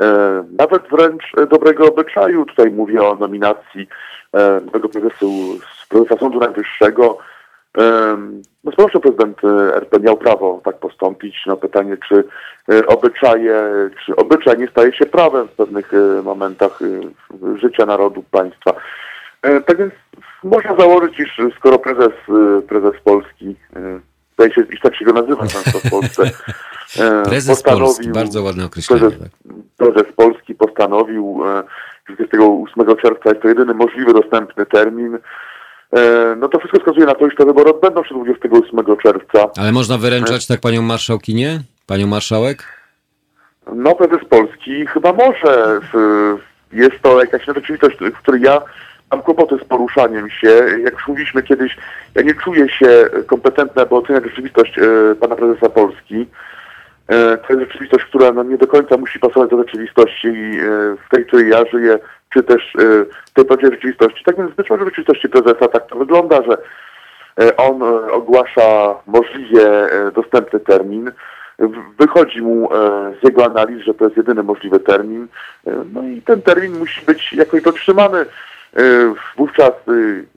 e, 0.00 0.44
nawet 0.58 0.82
wręcz 0.90 1.32
dobrego 1.50 1.88
obyczaju. 1.88 2.44
Tutaj 2.44 2.70
mówię 2.70 3.02
o 3.02 3.14
nominacji 3.14 3.88
e, 4.32 4.60
nowego 4.60 4.88
prezesu, 4.88 5.58
prezesa 5.88 6.16
Sądu 6.16 6.38
Najwyższego, 6.38 7.18
no 8.64 8.72
pewnością 8.72 9.00
prezydent 9.00 9.44
e, 9.44 9.76
RP 9.76 10.00
miał 10.00 10.16
prawo 10.16 10.60
tak 10.64 10.78
postąpić. 10.78 11.36
No 11.46 11.56
pytanie, 11.56 11.96
czy 12.08 12.24
e, 12.72 12.86
obyczaje, 12.86 13.60
czy 14.04 14.16
obyczaj 14.16 14.58
nie 14.58 14.68
staje 14.68 14.92
się 14.92 15.06
prawem 15.06 15.48
w 15.48 15.52
pewnych 15.52 15.94
e, 15.94 16.22
momentach 16.22 16.78
życia 17.62 17.86
narodu, 17.86 18.24
państwa. 18.30 18.72
Tak 19.66 19.78
więc 19.78 19.92
można 20.44 20.76
założyć, 20.76 21.20
iż 21.20 21.40
skoro 21.56 21.78
prezes, 21.78 22.12
prezes 22.68 22.92
Polski, 23.04 23.56
zdaje 24.34 24.54
się, 24.54 24.62
iż 24.72 24.80
tak 24.80 24.96
się 24.96 25.04
go 25.04 25.12
nazywa 25.12 25.46
często 25.46 25.78
w 25.78 25.90
Polsce, 25.90 26.22
prezes 27.30 27.62
Polski, 27.62 28.08
bardzo 28.08 28.42
ładne 28.42 28.64
określenie. 28.64 29.00
Prezes, 29.00 29.18
tak. 29.18 29.30
prezes 29.76 30.12
Polski 30.16 30.54
postanowił, 30.54 31.40
że 32.08 32.14
28 32.14 32.96
czerwca 32.96 33.30
jest 33.30 33.42
to 33.42 33.48
jedyny 33.48 33.74
możliwy 33.74 34.12
dostępny 34.12 34.66
termin, 34.66 35.18
no 36.36 36.48
to 36.48 36.58
wszystko 36.58 36.78
wskazuje 36.78 37.06
na 37.06 37.14
to, 37.14 37.30
że 37.30 37.36
te 37.36 37.44
wybory 37.44 37.70
odbędą 37.70 38.04
się 38.04 38.14
28 38.14 38.96
czerwca. 39.02 39.50
Ale 39.56 39.72
można 39.72 39.98
wyręczać 39.98 40.46
tak 40.46 40.60
panią 40.60 40.82
marszałkinię? 40.82 41.60
Panią 41.86 42.06
marszałek? 42.06 42.62
No 43.74 43.94
prezes 43.94 44.28
Polski 44.28 44.86
chyba 44.86 45.12
może. 45.12 45.80
Jest 46.72 47.02
to 47.02 47.20
jakaś 47.20 47.44
rzeczywistość, 47.44 47.96
w 47.98 48.18
której 48.18 48.42
ja 48.42 48.62
mam 49.10 49.22
kłopoty 49.22 49.58
z 49.58 49.64
poruszaniem 49.64 50.30
się. 50.30 50.48
Jak 50.84 50.94
już 50.94 51.08
mówiliśmy 51.08 51.42
kiedyś, 51.42 51.76
ja 52.14 52.22
nie 52.22 52.34
czuję 52.34 52.68
się 52.68 53.08
kompetentny, 53.26 53.82
aby 53.82 53.94
oceniać 53.94 54.24
rzeczywistość 54.24 54.78
e, 54.78 55.14
pana 55.14 55.36
prezesa 55.36 55.68
Polski. 55.68 56.26
E, 57.08 57.38
to 57.38 57.52
jest 57.52 57.60
rzeczywistość, 57.60 58.04
która 58.04 58.32
no, 58.32 58.42
nie 58.42 58.58
do 58.58 58.66
końca 58.66 58.96
musi 58.96 59.18
pasować 59.18 59.50
do 59.50 59.58
rzeczywistości 59.58 60.28
w 61.06 61.10
tej, 61.10 61.26
której 61.26 61.50
ja 61.50 61.64
żyję 61.72 61.98
czy 62.30 62.42
też 62.42 62.74
y, 62.74 63.06
tej 63.34 63.44
prawdziwej 63.44 63.74
rzeczywistości. 63.74 64.24
Tak 64.24 64.36
więc 64.36 64.54
być 64.54 64.70
może 64.70 64.84
w 64.84 64.88
rzeczywistości 64.88 65.28
prezesa 65.28 65.68
tak 65.68 65.86
to 65.86 65.96
wygląda, 65.96 66.42
że 66.42 66.58
y, 67.44 67.56
on 67.56 67.82
y, 67.82 68.12
ogłasza 68.12 68.94
możliwie 69.06 69.66
dostępny 70.14 70.60
termin. 70.60 71.12
Wychodzi 71.98 72.42
mu 72.42 72.68
z 73.20 73.24
jego 73.24 73.44
analiz, 73.44 73.84
że 73.84 73.94
to 73.94 74.04
jest 74.04 74.16
jedyny 74.16 74.42
możliwy 74.42 74.80
termin. 74.80 75.28
No 75.92 76.02
i 76.02 76.22
ten 76.22 76.42
termin 76.42 76.78
musi 76.78 77.06
być 77.06 77.32
jakoś 77.32 77.62
dotrzymany. 77.62 78.26
Wówczas 79.36 79.72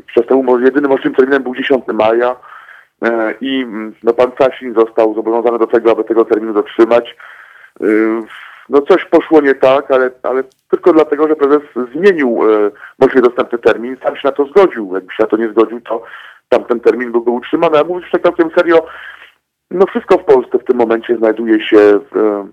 przez 0.06 0.26
temu 0.26 0.60
jedynym 0.60 0.92
możliwym 0.92 1.16
terminem 1.16 1.44
był 1.44 1.56
10 1.56 1.84
maja 1.88 2.36
i 3.42 3.62
mm, 3.62 3.94
no, 4.04 4.14
pan 4.14 4.32
Sasin 4.40 4.74
został 4.74 5.16
zobowiązany 5.16 5.60
do 5.60 5.68
tego, 5.68 5.92
aby 5.92 6.04
tego 6.04 6.26
terminu 6.26 6.54
dotrzymać 6.54 7.16
no 8.70 8.82
coś 8.82 9.06
poszło 9.06 9.42
nie 9.42 9.56
tak, 9.56 9.92
ale, 9.92 10.12
ale 10.24 10.44
tylko 10.70 10.94
dlatego, 10.94 11.28
że 11.28 11.36
prezes 11.36 11.62
zmienił 11.94 12.40
e, 12.44 12.72
możliwie 13.00 13.22
dostępny 13.22 13.58
termin, 13.58 13.98
sam 14.04 14.16
się 14.16 14.22
na 14.24 14.32
to 14.32 14.46
zgodził. 14.46 14.94
Jakby 14.94 15.14
się 15.14 15.24
na 15.24 15.30
to 15.30 15.38
nie 15.38 15.50
zgodził, 15.50 15.82
to 15.82 16.04
tamten 16.50 16.80
termin 16.80 17.12
byłby 17.12 17.32
utrzymany, 17.32 17.80
a 17.80 17.84
mówisz 17.84 18.12
tak 18.12 18.24
całkiem 18.24 18.50
serio, 18.58 18.86
no 19.72 19.86
wszystko 19.86 20.18
w 20.18 20.26
Polsce 20.26 20.60
w 20.60 20.64
tym 20.64 20.78
momencie 20.78 21.18
znajduje 21.18 21.68
się 21.68 21.78
w, 22.12 22.46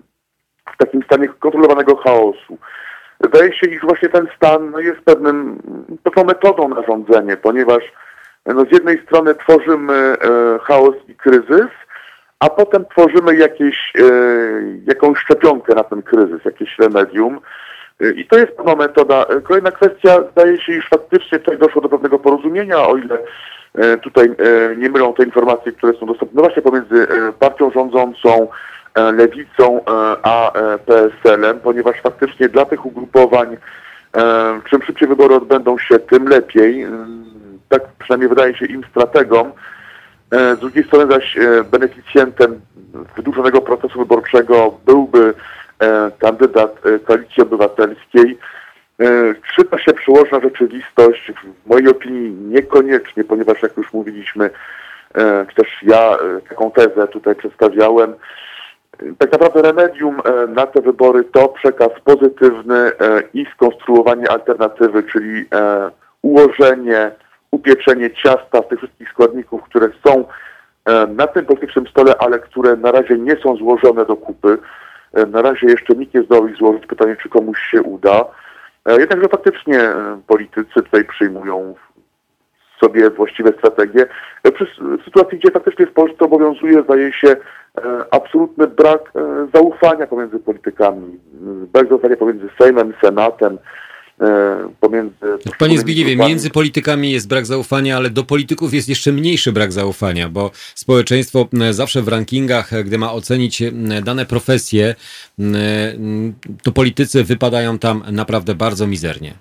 w 0.73 0.77
takim 0.77 1.03
stanie 1.03 1.27
kontrolowanego 1.27 1.95
chaosu. 1.95 2.57
Wydaje 3.19 3.53
się, 3.53 3.67
iż 3.67 3.81
właśnie 3.81 4.09
ten 4.09 4.27
stan 4.35 4.71
no, 4.71 4.79
jest 4.79 5.01
pewnym, 5.01 5.61
pewną 6.03 6.23
metodą 6.23 6.67
na 6.67 6.83
rządzenie, 6.83 7.37
ponieważ 7.37 7.83
no, 8.45 8.61
z 8.61 8.71
jednej 8.71 9.03
strony 9.03 9.35
tworzymy 9.35 9.93
e, 9.93 10.17
chaos 10.59 10.95
i 11.07 11.15
kryzys, 11.15 11.71
a 12.39 12.49
potem 12.49 12.85
tworzymy 12.85 13.35
jakieś, 13.35 13.93
e, 13.99 14.03
jakąś 14.87 15.19
szczepionkę 15.19 15.75
na 15.75 15.83
ten 15.83 16.01
kryzys, 16.01 16.45
jakieś 16.45 16.79
remedium. 16.79 17.39
E, 18.01 18.11
I 18.11 18.27
to 18.27 18.37
jest 18.37 18.51
pewna 18.51 18.75
metoda. 18.75 19.25
Kolejna 19.43 19.71
kwestia, 19.71 20.23
zdaje 20.31 20.61
się, 20.61 20.73
iż 20.73 20.89
faktycznie 20.89 21.39
tutaj 21.39 21.57
doszło 21.57 21.81
do 21.81 21.89
pewnego 21.89 22.19
porozumienia, 22.19 22.87
o 22.87 22.97
ile 22.97 23.17
e, 23.75 23.97
tutaj 23.97 24.29
nie 24.77 24.89
mylą 24.89 25.13
te 25.13 25.23
informacje, 25.23 25.71
które 25.71 25.93
są 25.93 26.05
dostępne 26.05 26.35
no 26.35 26.41
właśnie 26.41 26.61
pomiędzy 26.61 27.07
partią 27.39 27.71
rządzącą, 27.71 28.47
lewicą, 29.13 29.81
a 30.23 30.51
PSL-em, 30.85 31.59
ponieważ 31.59 32.01
faktycznie 32.01 32.49
dla 32.49 32.65
tych 32.65 32.85
ugrupowań 32.85 33.57
czym 34.69 34.81
szybciej 34.81 35.07
wybory 35.07 35.35
odbędą 35.35 35.77
się, 35.77 35.99
tym 35.99 36.27
lepiej. 36.27 36.87
Tak 37.69 37.81
przynajmniej 37.99 38.29
wydaje 38.29 38.55
się 38.55 38.65
im 38.65 38.83
strategom. 38.89 39.51
E, 40.31 40.55
Z 40.55 40.59
drugiej 40.59 40.83
strony 40.83 41.13
zaś 41.13 41.37
e, 41.37 41.63
beneficjentem 41.63 42.61
wydłużonego 43.15 43.61
procesu 43.61 43.99
wyborczego 43.99 44.77
byłby 44.85 45.33
e, 45.79 46.11
kandydat 46.19 46.81
Koalicji 47.05 47.43
Obywatelskiej. 47.43 48.37
Czy 49.55 49.63
to 49.63 49.77
się 49.77 49.93
przełoży 49.93 50.31
na 50.31 50.39
rzeczywistość? 50.39 51.31
W 51.65 51.69
mojej 51.69 51.87
opinii 51.87 52.31
niekoniecznie, 52.31 53.23
ponieważ 53.23 53.61
jak 53.61 53.77
już 53.77 53.93
mówiliśmy, 53.93 54.49
czy 55.49 55.55
też 55.55 55.83
ja 55.83 56.17
taką 56.49 56.71
tezę 56.71 57.07
tutaj 57.07 57.35
przedstawiałem, 57.35 58.13
tak 59.17 59.31
naprawdę 59.31 59.61
remedium 59.61 60.21
na 60.47 60.67
te 60.67 60.81
wybory 60.81 61.23
to 61.23 61.47
przekaz 61.47 61.89
pozytywny 62.03 62.91
i 63.33 63.45
skonstruowanie 63.53 64.31
alternatywy, 64.31 65.03
czyli 65.03 65.45
ułożenie, 66.21 67.11
upieczenie 67.51 68.09
ciasta 68.11 68.61
z 68.61 68.67
tych 68.67 68.77
wszystkich 68.79 69.09
składników, 69.09 69.63
które 69.63 69.89
są 70.07 70.25
e, 70.85 71.07
na 71.07 71.27
tym 71.27 71.45
politycznym 71.45 71.87
stole, 71.87 72.13
ale 72.19 72.39
które 72.39 72.75
na 72.75 72.91
razie 72.91 73.17
nie 73.17 73.35
są 73.35 73.55
złożone 73.55 74.05
do 74.05 74.15
kupy. 74.15 74.57
E, 75.13 75.25
Na 75.25 75.41
razie 75.41 75.67
jeszcze 75.67 75.93
nikt 75.95 76.13
nie 76.13 76.23
zdołał 76.23 76.47
ich 76.47 76.55
złożyć. 76.57 76.85
Pytanie, 76.85 77.15
czy 77.23 77.29
komuś 77.29 77.59
się 77.71 77.81
uda. 77.81 78.25
E, 78.85 78.99
Jednakże 78.99 79.29
faktycznie 79.29 79.79
politycy 80.27 80.73
tutaj 80.73 81.05
przyjmują 81.05 81.75
sobie 82.83 83.09
właściwe 83.09 83.49
strategie. 83.57 84.05
S- 84.43 85.03
sytuacji, 85.05 85.37
gdzie 85.39 85.51
faktycznie 85.51 85.85
w 85.87 85.93
Polsce 85.93 86.25
obowiązuje, 86.25 86.83
zdaje 86.83 87.13
się, 87.13 87.35
absolutny 88.11 88.67
brak 88.67 89.11
zaufania 89.53 90.07
pomiędzy 90.07 90.39
politykami, 90.39 91.19
brak 91.73 91.89
zaufania 91.89 92.17
pomiędzy 92.17 92.49
Sejmem, 92.61 92.93
Senatem, 93.03 93.57
pomiędzy... 94.79 95.15
Panie 95.59 95.79
Zbigniewie, 95.79 96.15
grupami. 96.15 96.29
między 96.29 96.49
politykami 96.49 97.11
jest 97.11 97.27
brak 97.27 97.45
zaufania, 97.45 97.97
ale 97.97 98.09
do 98.09 98.23
polityków 98.23 98.73
jest 98.73 98.89
jeszcze 98.89 99.11
mniejszy 99.11 99.51
brak 99.51 99.71
zaufania, 99.71 100.29
bo 100.29 100.51
społeczeństwo 100.75 101.47
zawsze 101.71 102.01
w 102.01 102.07
rankingach, 102.07 102.73
e, 102.73 102.83
gdy 102.83 102.97
ma 102.97 103.13
ocenić 103.13 103.63
dane 104.03 104.25
profesje, 104.25 104.95
to 106.63 106.71
politycy 106.71 107.23
wypadają 107.23 107.79
tam 107.79 108.03
naprawdę 108.11 108.55
bardzo 108.55 108.87
mizernie. 108.87 109.33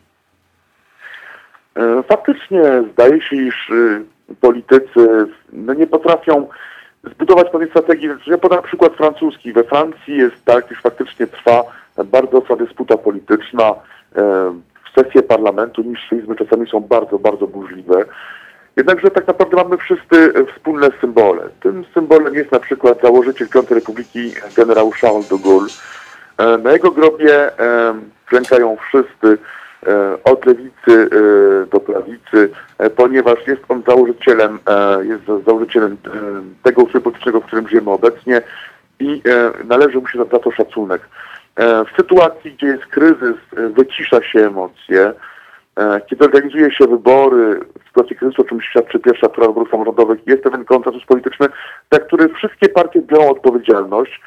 E, 1.77 2.03
Faktycznie 2.03 2.63
zdaje 2.93 3.21
się, 3.23 3.37
iż 3.37 3.71
y, 3.71 4.05
politycy 4.41 5.27
no, 5.53 5.75
nie 5.75 5.87
potrafią 5.87 6.49
zbudować 7.05 7.51
pewnej 7.51 7.71
strategii. 7.71 8.09
Ja 8.27 8.39
podam 8.39 8.63
przykład 8.63 8.93
francuski. 8.93 9.53
We 9.53 9.65
Francji 9.65 10.17
jest 10.17 10.45
tak, 10.45 10.71
iż 10.71 10.81
faktycznie 10.81 11.27
trwa 11.27 11.65
bardzo 12.05 12.39
ostra 12.39 12.57
dysputa 12.57 12.97
polityczna. 12.97 13.75
E, 14.17 14.53
Sesje 14.95 15.23
parlamentu, 15.23 15.83
niższe 15.83 16.17
izby 16.17 16.37
czasami 16.37 16.69
są 16.71 16.81
bardzo, 16.81 17.19
bardzo 17.19 17.47
burzliwe. 17.47 18.05
Jednakże 18.77 19.11
tak 19.11 19.27
naprawdę 19.27 19.57
mamy 19.57 19.77
wszyscy 19.77 20.33
wspólne 20.57 20.89
symbole. 21.01 21.43
Tym 21.63 21.85
symbolem 21.95 22.35
jest 22.35 22.53
na 22.53 22.61
przykład 22.61 23.01
założyciel 23.03 23.49
Piątej 23.49 23.75
Republiki 23.75 24.33
generał 24.57 24.91
Charles 24.91 25.29
de 25.29 25.37
Gaulle. 25.45 25.69
E, 26.39 26.59
Na 26.59 26.73
jego 26.73 26.91
grobie 26.91 27.59
e, 27.61 27.95
klękają 28.27 28.77
wszyscy 28.89 29.39
od 30.25 30.47
lewicy 30.47 31.09
do 31.73 31.81
prawicy, 31.81 32.51
ponieważ 32.97 33.47
jest 33.47 33.63
on 33.69 33.83
założycielem, 33.89 34.59
jest 35.03 35.27
za- 35.27 35.39
założycielem 35.39 35.97
tego 36.63 36.83
ustroju 36.83 37.03
politycznego, 37.03 37.41
w 37.41 37.45
którym 37.47 37.69
żyjemy 37.69 37.91
obecnie 37.91 38.43
i 39.01 39.23
należy 39.65 39.99
mu 39.99 40.07
się 40.09 40.19
za 40.19 40.39
to 40.39 40.51
szacunek. 40.51 41.03
E, 41.57 41.85
W 41.85 41.97
sytuacji, 41.97 42.53
gdzie 42.53 42.67
jest 42.67 42.87
kryzys, 42.87 43.37
e, 43.57 43.69
wycisza 43.69 44.23
się 44.23 44.47
emocje, 44.47 45.13
E, 45.79 46.01
Kiedy 46.01 46.25
organizuje 46.25 46.71
się 46.71 46.87
wybory, 46.87 47.61
w 47.85 47.87
sytuacji 47.89 48.17
kryzysu, 48.17 48.43
o 48.43 48.45
czym 48.45 48.61
świadczy 48.61 48.99
pierwsza 48.99 49.29
tura 49.29 49.47
wyborów 49.47 49.71
samorządowych, 49.71 50.27
jest 50.27 50.43
pewien 50.43 50.65
konsensus 50.65 51.05
polityczny, 51.05 51.47
za 51.93 51.99
który 51.99 52.29
wszystkie 52.29 52.69
partie 52.69 53.03
biorą 53.03 53.31
odpowiedzialność, 53.31 54.21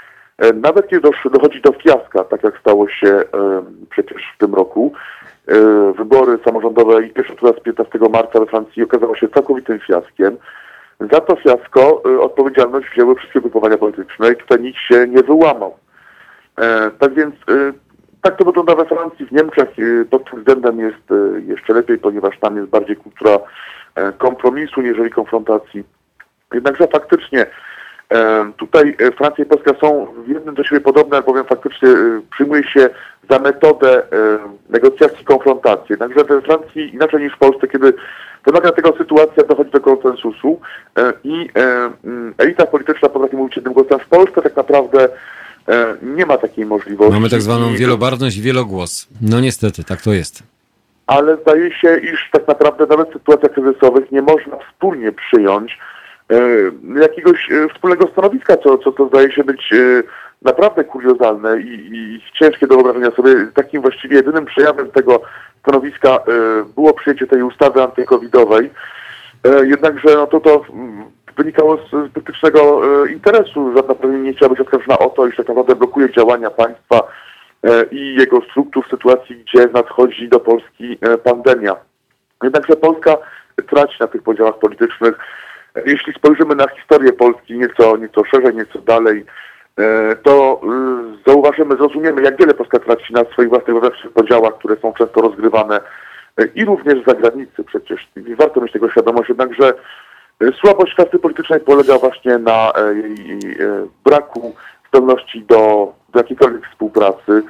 nawet 0.53 0.87
kiedy 0.87 1.09
dochodzi 1.31 1.61
do 1.61 1.71
fiaska, 1.71 2.23
tak 2.23 2.43
jak 2.43 2.59
stało 2.59 2.89
się 2.89 3.23
przecież 3.89 4.23
w 4.35 4.37
tym 4.37 4.53
roku. 4.55 4.93
Wybory 5.97 6.39
samorządowe 6.45 7.03
i 7.05 7.09
pierwsza 7.09 7.35
tura 7.35 7.53
z 7.53 7.59
15 7.59 7.99
marca 8.09 8.39
we 8.39 8.45
Francji 8.45 8.83
okazało 8.83 9.15
się 9.15 9.27
całkowitym 9.27 9.79
fiaskiem. 9.79 10.37
Za 11.11 11.21
to 11.21 11.35
fiasko 11.35 12.03
odpowiedzialność 12.21 12.87
wzięły 12.89 13.15
wszystkie 13.15 13.39
ugrupowania 13.39 13.77
polityczne 13.77 14.31
i 14.31 14.35
tutaj 14.35 14.59
nikt 14.59 14.79
się 14.79 15.07
nie 15.07 15.23
wyłamał. 15.23 15.77
E, 16.59 16.91
tak 16.99 17.13
więc 17.13 17.35
e, 17.35 17.73
tak 18.21 18.37
to 18.37 18.45
wygląda 18.45 18.75
we 18.75 18.85
Francji, 18.85 19.25
w 19.25 19.31
Niemczech 19.31 19.69
e, 19.79 20.05
pod 20.05 20.29
tym 20.29 20.39
względem 20.39 20.79
jest 20.79 21.03
jeszcze 21.47 21.73
lepiej, 21.73 21.97
ponieważ 21.97 22.39
tam 22.39 22.57
jest 22.57 22.69
bardziej 22.69 22.95
kultura 22.95 23.39
kompromisu, 24.17 24.81
niżeli 24.81 25.09
konfrontacji. 25.09 25.83
Jednakże 26.53 26.87
faktycznie 26.87 27.45
tutaj 28.57 28.97
Francja 29.17 29.43
i 29.43 29.47
Polska 29.47 29.71
są 29.81 30.07
w 30.25 30.27
jednym 30.27 30.55
do 30.55 30.63
siebie 30.63 30.81
podobne, 30.81 31.17
albowiem 31.17 31.45
faktycznie 31.45 31.89
przyjmuje 32.31 32.63
się 32.63 32.89
za 33.29 33.39
metodę 33.39 34.03
negocjacji 34.69 35.25
konfrontacji. 35.25 35.85
Jednakże 35.89 36.23
we 36.23 36.41
Francji 36.41 36.95
inaczej 36.95 37.21
niż 37.21 37.33
w 37.33 37.37
Polsce, 37.37 37.67
kiedy 37.67 37.93
wymaga 38.45 38.71
tego 38.71 38.93
sytuacja, 38.97 39.43
dochodzi 39.43 39.71
do 39.71 39.81
konsensusu 39.81 40.59
i 41.23 41.49
elita 42.37 42.65
polityczna 42.65 43.09
potrafi 43.09 43.35
mówić 43.35 43.55
jednym 43.55 43.73
głosem. 43.73 43.99
W 43.99 44.07
Polsce 44.07 44.41
tak 44.41 44.55
naprawdę 44.55 45.09
nie 46.01 46.25
ma 46.25 46.37
takiej 46.37 46.65
możliwości. 46.65 47.13
Mamy 47.13 47.29
tak 47.29 47.41
zwaną 47.41 47.73
wielobarwność 47.75 48.37
i 48.37 48.41
wielogłos. 48.41 49.07
No 49.21 49.39
niestety, 49.39 49.83
tak 49.83 50.01
to 50.01 50.13
jest. 50.13 50.43
ale 51.07 51.37
zdaje 51.37 51.73
się, 51.73 51.97
iż 51.97 52.29
tak 52.31 52.47
naprawdę 52.47 52.85
nawet 52.85 53.09
w 53.09 53.13
sytuacjach 53.13 53.51
kryzysowych 53.51 54.11
nie 54.11 54.21
można 54.21 54.57
wspólnie 54.57 55.11
przyjąć 55.11 55.77
e, 56.31 56.39
jakiegoś 57.01 57.51
e, 57.51 57.69
wspólnego 57.73 58.07
stanowiska, 58.11 58.57
co, 58.57 58.77
co 58.77 58.91
to 58.91 59.07
zdaje 59.07 59.31
się 59.31 59.43
być 59.43 59.73
e, 59.73 60.03
naprawdę 60.41 60.83
kuriozalne 60.83 61.61
i, 61.61 61.89
i 61.93 62.21
ciężkie 62.39 62.67
do 62.67 62.75
wyobrażenia 62.75 63.11
sobie. 63.11 63.47
Takim 63.53 63.81
właściwie 63.81 64.15
jedynym 64.15 64.45
przejawem 64.45 64.91
tego 64.91 65.21
stanowiska 65.61 66.09
e, 66.09 66.19
było 66.75 66.93
przyjęcie 66.93 67.27
tej 67.27 67.43
ustawy 67.43 67.83
antykowidowej. 67.83 68.69
E, 69.43 69.65
jednakże 69.65 70.15
no 70.15 70.27
to 70.27 70.39
to 70.39 70.65
mm, 70.69 71.03
wynikało 71.39 71.77
z, 71.77 72.11
politycznego 72.13 72.81
e, 73.05 73.11
interesu. 73.11 73.73
Żadna 73.75 73.95
pewnie 73.95 74.19
nie 74.19 74.33
chciała 74.33 74.49
być 74.49 74.59
oskarżona 74.59 74.99
o 74.99 75.09
to, 75.09 75.27
iż 75.27 75.35
tak 75.35 75.47
naprawdę 75.47 75.75
blokuje 75.75 76.13
działania 76.13 76.49
państwa 76.49 77.07
e, 77.63 77.83
i 77.91 78.15
jego 78.15 78.41
struktur 78.41 78.85
w 78.85 78.89
sytuacji, 78.89 79.35
gdzie 79.35 79.67
nadchodzi 79.73 80.29
do 80.29 80.39
Polski 80.39 80.97
e, 81.01 81.17
pandemia. 81.17 81.75
Jednakże 82.43 82.75
Polska 82.75 83.17
traci 83.69 83.95
na 83.99 84.07
tych 84.07 84.23
podziałach 84.23 84.59
politycznych. 84.59 85.15
Jeśli 85.85 86.13
spojrzymy 86.13 86.55
na 86.55 86.67
historię 86.67 87.13
Polski 87.13 87.57
nieco, 87.57 87.97
nieco 87.97 88.25
szerzej, 88.25 88.55
nieco 88.55 88.79
dalej, 88.79 89.25
to 90.23 90.61
zauważymy, 91.27 91.75
zrozumiemy, 91.75 92.21
jak 92.21 92.37
wiele 92.37 92.53
Polska 92.53 92.79
traci 92.79 93.13
na 93.13 93.23
swoich 93.23 93.49
własnych 93.49 93.75
wewnętrznych 93.75 94.13
podziałach, 94.13 94.57
które 94.57 94.75
są 94.75 94.93
często 94.93 95.21
rozgrywane 95.21 95.79
i 96.55 96.65
również 96.65 97.03
z 97.03 97.05
zagranicy 97.05 97.63
przecież. 97.63 98.07
Warto 98.37 98.61
mieć 98.61 98.71
tego 98.71 98.89
świadomość, 98.89 99.29
jednakże 99.29 99.73
słabość 100.61 100.95
klasy 100.95 101.19
politycznej 101.19 101.59
polega 101.59 101.97
właśnie 101.97 102.37
na 102.37 102.71
e, 102.75 102.93
jej 102.93 103.39
e, 103.39 103.87
braku 104.05 104.55
zdolności 104.87 105.41
do, 105.41 105.93
do 106.13 106.19
jakiejkolwiek 106.19 106.67
współpracy. 106.67 107.43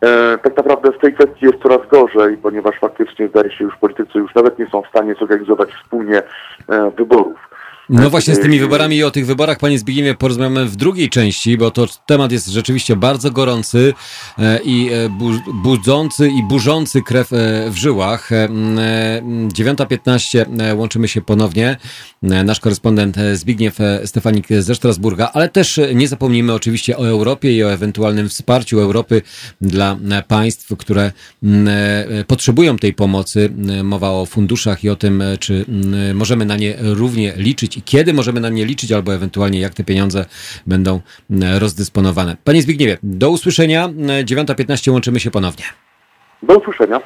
E, 0.00 0.38
tak 0.38 0.56
naprawdę 0.56 0.92
w 0.92 0.98
tej 0.98 1.14
kwestii 1.14 1.46
jest 1.46 1.62
coraz 1.62 1.88
gorzej, 1.88 2.36
ponieważ 2.36 2.78
faktycznie 2.80 3.28
zdaje 3.28 3.50
się 3.50 3.64
już 3.64 3.76
politycy 3.76 4.18
już 4.18 4.34
nawet 4.34 4.58
nie 4.58 4.66
są 4.66 4.82
w 4.82 4.88
stanie 4.88 5.14
zorganizować 5.14 5.70
wspólnie 5.70 6.22
e, 6.68 6.90
wyborów. 6.90 7.47
No 7.90 8.10
właśnie 8.10 8.34
z 8.34 8.40
tymi 8.40 8.60
wyborami 8.60 8.96
i 8.96 9.04
o 9.04 9.10
tych 9.10 9.26
wyborach, 9.26 9.58
panie 9.58 9.78
Zbigniewie, 9.78 10.14
porozmawiamy 10.14 10.66
w 10.66 10.76
drugiej 10.76 11.08
części, 11.08 11.58
bo 11.58 11.70
to 11.70 11.86
temat 12.06 12.32
jest 12.32 12.46
rzeczywiście 12.46 12.96
bardzo 12.96 13.30
gorący 13.30 13.94
e, 14.38 14.60
i 14.64 14.90
e, 14.92 15.18
budzący 15.62 16.28
i 16.28 16.42
burzący 16.42 17.02
krew 17.02 17.32
e, 17.32 17.70
w 17.70 17.76
żyłach. 17.76 18.30
9.15 18.30 20.76
łączymy 20.76 21.08
się 21.08 21.20
ponownie. 21.20 21.76
Nasz 22.22 22.60
korespondent 22.60 23.16
Zbigniew 23.34 23.78
Stefanik 24.04 24.46
ze 24.58 24.74
Strasburga, 24.74 25.30
ale 25.32 25.48
też 25.48 25.80
nie 25.94 26.08
zapomnijmy 26.08 26.54
oczywiście 26.54 26.98
o 26.98 27.08
Europie 27.08 27.56
i 27.56 27.64
o 27.64 27.72
ewentualnym 27.72 28.28
wsparciu 28.28 28.80
Europy 28.80 29.22
dla 29.60 29.96
państw, 30.28 30.76
które 30.78 31.12
potrzebują 32.26 32.76
tej 32.76 32.94
pomocy. 32.94 33.52
Mowa 33.82 34.10
o 34.10 34.26
funduszach 34.26 34.84
i 34.84 34.88
o 34.88 34.96
tym, 34.96 35.22
czy 35.40 35.64
możemy 36.14 36.46
na 36.46 36.56
nie 36.56 36.76
równie 36.80 37.32
liczyć 37.36 37.77
i 37.78 37.82
kiedy 37.82 38.14
możemy 38.14 38.40
na 38.40 38.48
nie 38.48 38.64
liczyć, 38.64 38.92
albo 38.92 39.14
ewentualnie 39.14 39.60
jak 39.60 39.74
te 39.74 39.84
pieniądze 39.84 40.26
będą 40.66 41.00
e, 41.42 41.58
rozdysponowane. 41.58 42.36
Panie 42.44 42.62
Zbigniewie, 42.62 42.98
do 43.02 43.30
usłyszenia. 43.30 43.88
9.15 43.88 44.88
e, 44.88 44.92
łączymy 44.92 45.20
się 45.20 45.30
ponownie. 45.30 45.64
Do 46.42 46.58
usłyszenia. 46.58 47.00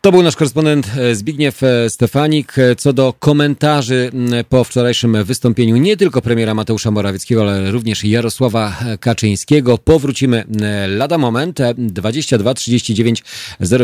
To 0.00 0.12
był 0.12 0.22
nasz 0.22 0.36
korespondent 0.36 0.90
e, 0.98 1.14
Zbigniew 1.14 1.60
Stefanik. 1.88 2.54
Co 2.78 2.92
do 2.92 3.14
komentarzy 3.18 4.10
po 4.48 4.64
wczorajszym 4.64 5.24
wystąpieniu 5.24 5.76
nie 5.76 5.96
tylko 5.96 6.22
premiera 6.22 6.54
Mateusza 6.54 6.90
Morawieckiego, 6.90 7.42
ale 7.42 7.70
również 7.70 8.04
Jarosława 8.04 8.76
Kaczyńskiego, 9.00 9.78
powrócimy 9.78 10.44
lada 10.88 11.18
moment. 11.18 11.58
22 11.78 12.54
39 12.54 13.22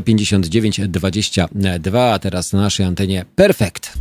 059 0.05 0.81
22, 0.89 2.13
a 2.13 2.19
teraz 2.19 2.53
na 2.53 2.61
naszej 2.61 2.87
antenie 2.87 3.25
Perfekt. 3.37 3.93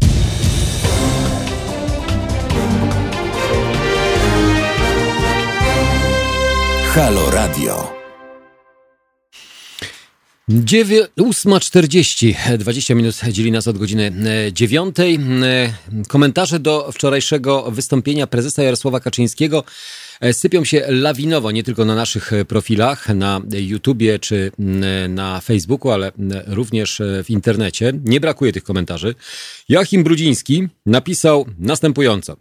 Halo 6.95 7.31
Radio. 7.31 7.97
8.40, 10.49 12.57
20 12.57 12.95
minut 12.95 13.15
dzieli 13.31 13.51
nas 13.51 13.67
od 13.67 13.77
godziny 13.77 14.11
9. 14.51 14.99
E, 14.99 15.03
e, 15.03 15.73
komentarze 16.07 16.59
do 16.59 16.91
wczorajszego 16.91 17.71
wystąpienia 17.71 18.27
prezesa 18.27 18.63
Jarosława 18.63 18.99
Kaczyńskiego 18.99 19.63
e, 20.19 20.33
sypią 20.33 20.63
się 20.63 20.85
lawinowo, 20.87 21.51
nie 21.51 21.63
tylko 21.63 21.85
na 21.85 21.95
naszych 21.95 22.31
profilach, 22.47 23.09
na 23.09 23.41
YouTubie 23.51 24.19
czy 24.19 24.51
na 25.09 25.41
Facebooku, 25.41 25.91
ale 25.91 26.11
również 26.47 27.01
w 27.23 27.29
internecie. 27.29 27.93
Nie 28.05 28.19
brakuje 28.19 28.53
tych 28.53 28.63
komentarzy. 28.63 29.15
Joachim 29.69 30.03
Brudziński 30.03 30.67
napisał 30.85 31.45
następująco. 31.59 32.37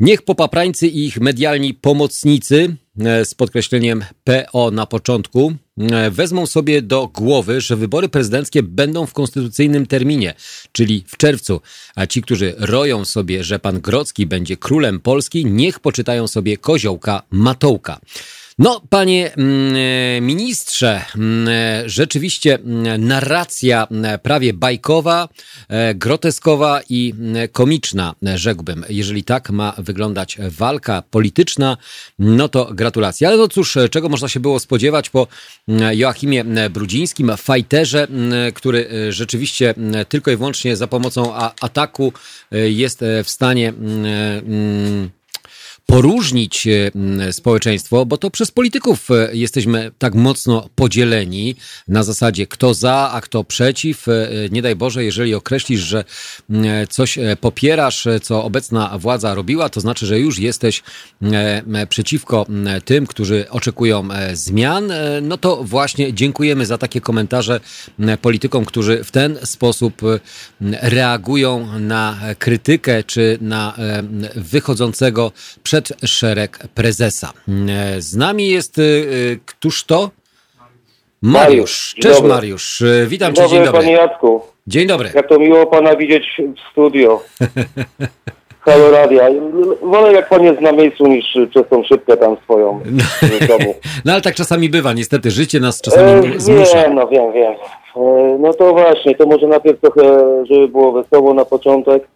Niech 0.00 0.22
popaprańcy 0.22 0.86
i 0.88 1.06
ich 1.06 1.20
medialni 1.20 1.74
pomocnicy 1.74 2.76
E, 3.04 3.24
z 3.24 3.34
podkreśleniem 3.34 4.04
PO 4.24 4.70
na 4.70 4.86
początku, 4.86 5.52
e, 5.78 6.10
wezmą 6.10 6.46
sobie 6.46 6.82
do 6.82 7.08
głowy, 7.08 7.60
że 7.60 7.76
wybory 7.76 8.08
prezydenckie 8.08 8.62
będą 8.62 9.06
w 9.06 9.12
konstytucyjnym 9.12 9.86
terminie, 9.86 10.34
czyli 10.72 11.04
w 11.06 11.16
czerwcu, 11.16 11.60
a 11.94 12.06
ci, 12.06 12.22
którzy 12.22 12.54
roją 12.58 13.04
sobie, 13.04 13.44
że 13.44 13.58
pan 13.58 13.80
Grocki 13.80 14.26
będzie 14.26 14.56
królem 14.56 15.00
Polski, 15.00 15.46
niech 15.46 15.80
poczytają 15.80 16.28
sobie 16.28 16.56
koziołka 16.56 17.22
Matołka. 17.30 18.00
No, 18.58 18.80
panie 18.90 19.34
mm, 19.34 19.76
e, 19.76 20.20
ministrze, 20.20 21.04
mm, 21.16 21.48
e, 21.48 21.88
rzeczywiście 21.88 22.54
mm, 22.54 23.04
narracja 23.04 23.88
prawie 24.22 24.52
bajkowa, 24.52 25.28
e, 25.68 25.94
groteskowa 25.94 26.80
i 26.88 27.14
komiczna, 27.52 28.14
rzekłbym. 28.22 28.84
Jeżeli 28.88 29.24
tak 29.24 29.50
ma 29.50 29.74
wyglądać 29.78 30.38
walka 30.40 31.02
polityczna, 31.10 31.76
no 32.18 32.48
to 32.48 32.74
gratulacje. 32.74 33.28
Ale 33.28 33.36
no 33.36 33.48
cóż, 33.48 33.78
czego 33.90 34.08
można 34.08 34.28
się 34.28 34.40
było 34.40 34.60
spodziewać 34.60 35.10
po 35.10 35.26
Joachimie 35.92 36.44
Brudzińskim, 36.70 37.32
fajterze, 37.36 38.08
który 38.54 38.88
rzeczywiście 39.10 39.74
tylko 40.08 40.30
i 40.30 40.36
wyłącznie 40.36 40.76
za 40.76 40.86
pomocą 40.86 41.34
ataku 41.60 42.12
jest 42.50 43.04
w 43.24 43.30
stanie 43.30 43.72
poróżnić 45.86 46.66
e, 46.66 47.32
społeczeństwo, 47.32 48.06
bo 48.06 48.16
to 48.16 48.30
przez 48.30 48.50
polityków 48.50 49.10
e, 49.10 49.30
jesteśmy 49.32 49.90
tak 49.98 50.14
mocno 50.14 50.68
podzieleni 50.74 51.56
na 51.88 52.02
zasadzie 52.02 52.46
kto 52.46 52.74
za, 52.74 53.10
a 53.12 53.20
kto 53.20 53.44
przeciw. 53.44 54.08
E, 54.08 54.28
nie 54.50 54.62
daj 54.62 54.76
Boże, 54.76 55.04
jeżeli 55.04 55.34
określisz, 55.34 55.80
że 55.80 56.04
coś 56.88 57.18
popierasz, 57.40 58.08
co 58.22 58.44
obecna 58.44 58.98
władza 58.98 59.34
robiła, 59.34 59.68
to 59.68 59.80
znaczy, 59.80 60.06
że 60.06 60.20
już 60.20 60.38
jesteś 60.38 60.82
przeciwko 61.88 62.46
tym, 62.84 63.06
którzy 63.06 63.50
oczekują 63.50 64.08
zmian. 64.32 64.92
No 65.22 65.36
to 65.36 65.64
właśnie 65.64 66.14
dziękujemy 66.14 66.66
za 66.66 66.78
takie 66.78 67.00
komentarze 67.00 67.60
politykom, 68.22 68.64
którzy 68.64 69.04
w 69.04 69.10
ten 69.10 69.38
sposób 69.44 70.02
reagują 70.82 71.80
na 71.80 72.18
krytykę 72.38 73.04
czy 73.04 73.38
na 73.40 73.74
wychodzącego 74.34 75.32
przed 75.62 75.75
przed 75.82 76.10
szereg 76.10 76.58
prezesa. 76.74 77.32
Z 77.98 78.16
nami 78.16 78.48
jest 78.48 78.78
y, 78.78 79.38
któż 79.46 79.84
to? 79.84 80.10
Mariusz. 81.22 81.94
Cześć 82.00 82.16
dobry. 82.16 82.28
Mariusz. 82.28 82.80
Y, 82.80 83.06
witam 83.08 83.34
cię, 83.34 83.48
dzień 83.48 83.64
dobry. 83.64 83.80
Panie 83.80 83.92
Jacku. 83.92 84.40
Dzień 84.66 84.86
dobry. 84.86 85.10
Jak 85.14 85.28
to 85.28 85.38
miło 85.38 85.66
pana 85.66 85.96
widzieć 85.96 86.24
w 86.56 86.72
studio. 86.72 87.22
Halo 88.60 88.90
Radia. 88.90 89.28
Wolę 89.82 90.12
jak 90.12 90.28
pan 90.28 90.44
jest 90.44 90.60
na 90.60 90.72
miejscu 90.72 91.06
niż 91.06 91.38
przez 91.50 91.68
tą 91.68 91.84
szybkę 91.84 92.16
tam 92.16 92.36
swoją 92.44 92.80
no, 93.48 93.56
no 94.04 94.12
ale 94.12 94.20
tak 94.20 94.34
czasami 94.34 94.68
bywa, 94.68 94.92
niestety 94.92 95.30
życie 95.30 95.60
nas 95.60 95.80
czasami 95.80 96.36
e, 96.36 96.40
zmusza. 96.40 96.82
Wiem, 96.82 96.94
no 96.94 97.08
wiem, 97.08 97.32
wiem. 97.32 97.54
E, 97.96 98.36
no 98.40 98.52
to 98.54 98.72
właśnie, 98.72 99.14
to 99.14 99.26
może 99.26 99.46
najpierw 99.46 99.80
trochę, 99.80 100.02
żeby 100.50 100.68
było 100.68 100.92
wesoło 100.92 101.34
na 101.34 101.44
początek. 101.44 102.08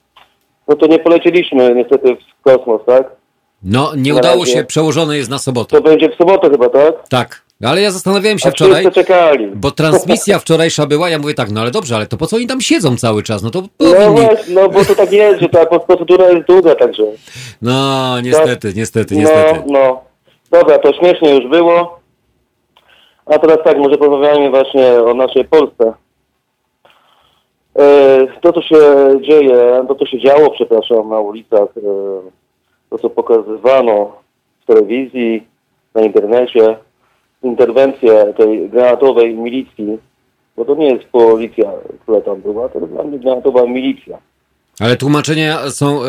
No 0.68 0.76
to 0.76 0.86
nie 0.86 0.98
polecieliśmy 0.98 1.74
niestety 1.74 2.16
w 2.16 2.42
kosmos, 2.42 2.80
tak? 2.86 3.19
No, 3.62 3.92
nie 3.96 4.12
na 4.12 4.18
udało 4.18 4.40
razie. 4.40 4.52
się, 4.52 4.64
przełożone 4.64 5.16
jest 5.16 5.30
na 5.30 5.38
sobotę. 5.38 5.76
To 5.76 5.82
będzie 5.82 6.08
w 6.08 6.14
sobotę 6.14 6.50
chyba, 6.50 6.68
tak? 6.68 7.08
Tak. 7.08 7.42
Ale 7.64 7.80
ja 7.80 7.90
zastanawiałem 7.90 8.38
się 8.38 8.48
A 8.48 8.52
wczoraj, 8.52 8.92
czekali. 8.92 9.46
bo 9.54 9.70
transmisja 9.70 10.38
wczorajsza 10.38 10.86
była, 10.86 11.10
ja 11.10 11.18
mówię 11.18 11.34
tak, 11.34 11.50
no 11.50 11.60
ale 11.60 11.70
dobrze, 11.70 11.96
ale 11.96 12.06
to 12.06 12.16
po 12.16 12.26
co 12.26 12.36
oni 12.36 12.46
tam 12.46 12.60
siedzą 12.60 12.96
cały 12.96 13.22
czas? 13.22 13.42
No 13.42 13.50
to 13.50 13.62
powinni... 13.78 13.98
No 14.00 14.12
właśnie, 14.12 14.54
no 14.54 14.68
bo 14.68 14.84
to 14.84 14.94
tak 14.94 15.12
jest, 15.12 15.40
że 15.40 15.48
ta 15.48 15.66
procedura 15.66 16.30
jest 16.30 16.46
długa, 16.46 16.74
także... 16.74 17.02
No, 17.62 18.20
niestety, 18.20 18.68
tak. 18.68 18.76
niestety, 18.76 19.16
niestety. 19.16 19.62
No, 19.66 19.78
no. 19.78 20.00
Dobra, 20.58 20.78
to 20.78 20.92
śmiesznie 20.92 21.34
już 21.34 21.50
było. 21.50 22.00
A 23.26 23.38
teraz 23.38 23.58
tak, 23.64 23.78
może 23.78 23.96
porozmawiajmy 23.98 24.50
właśnie 24.50 24.92
o 25.02 25.14
naszej 25.14 25.44
Polsce. 25.44 25.92
E, 27.78 28.26
to, 28.40 28.52
co 28.52 28.62
się 28.62 28.76
dzieje, 29.20 29.84
to, 29.88 29.94
co 29.94 30.06
się 30.06 30.20
działo, 30.20 30.50
przepraszam, 30.50 31.08
na 31.08 31.20
ulicach 31.20 31.68
e, 31.76 32.39
to, 32.90 32.98
co 32.98 33.10
pokazywano 33.10 34.12
w 34.62 34.66
telewizji, 34.66 35.46
na 35.94 36.02
internecie, 36.02 36.76
interwencję 37.42 38.34
tej 38.36 38.68
granatowej 38.68 39.34
milicji, 39.34 39.98
bo 40.56 40.64
to 40.64 40.74
nie 40.74 40.94
jest 40.94 41.04
policja, 41.04 41.72
która 42.02 42.20
tam 42.20 42.40
była, 42.40 42.68
to 42.68 42.78
jest 42.78 42.92
dla 42.92 43.02
mnie 43.02 43.18
granatowa 43.18 43.66
milicja. 43.66 44.18
Ale 44.80 44.96
tłumaczenia 44.96 45.70
są 45.70 46.02
y, 46.02 46.06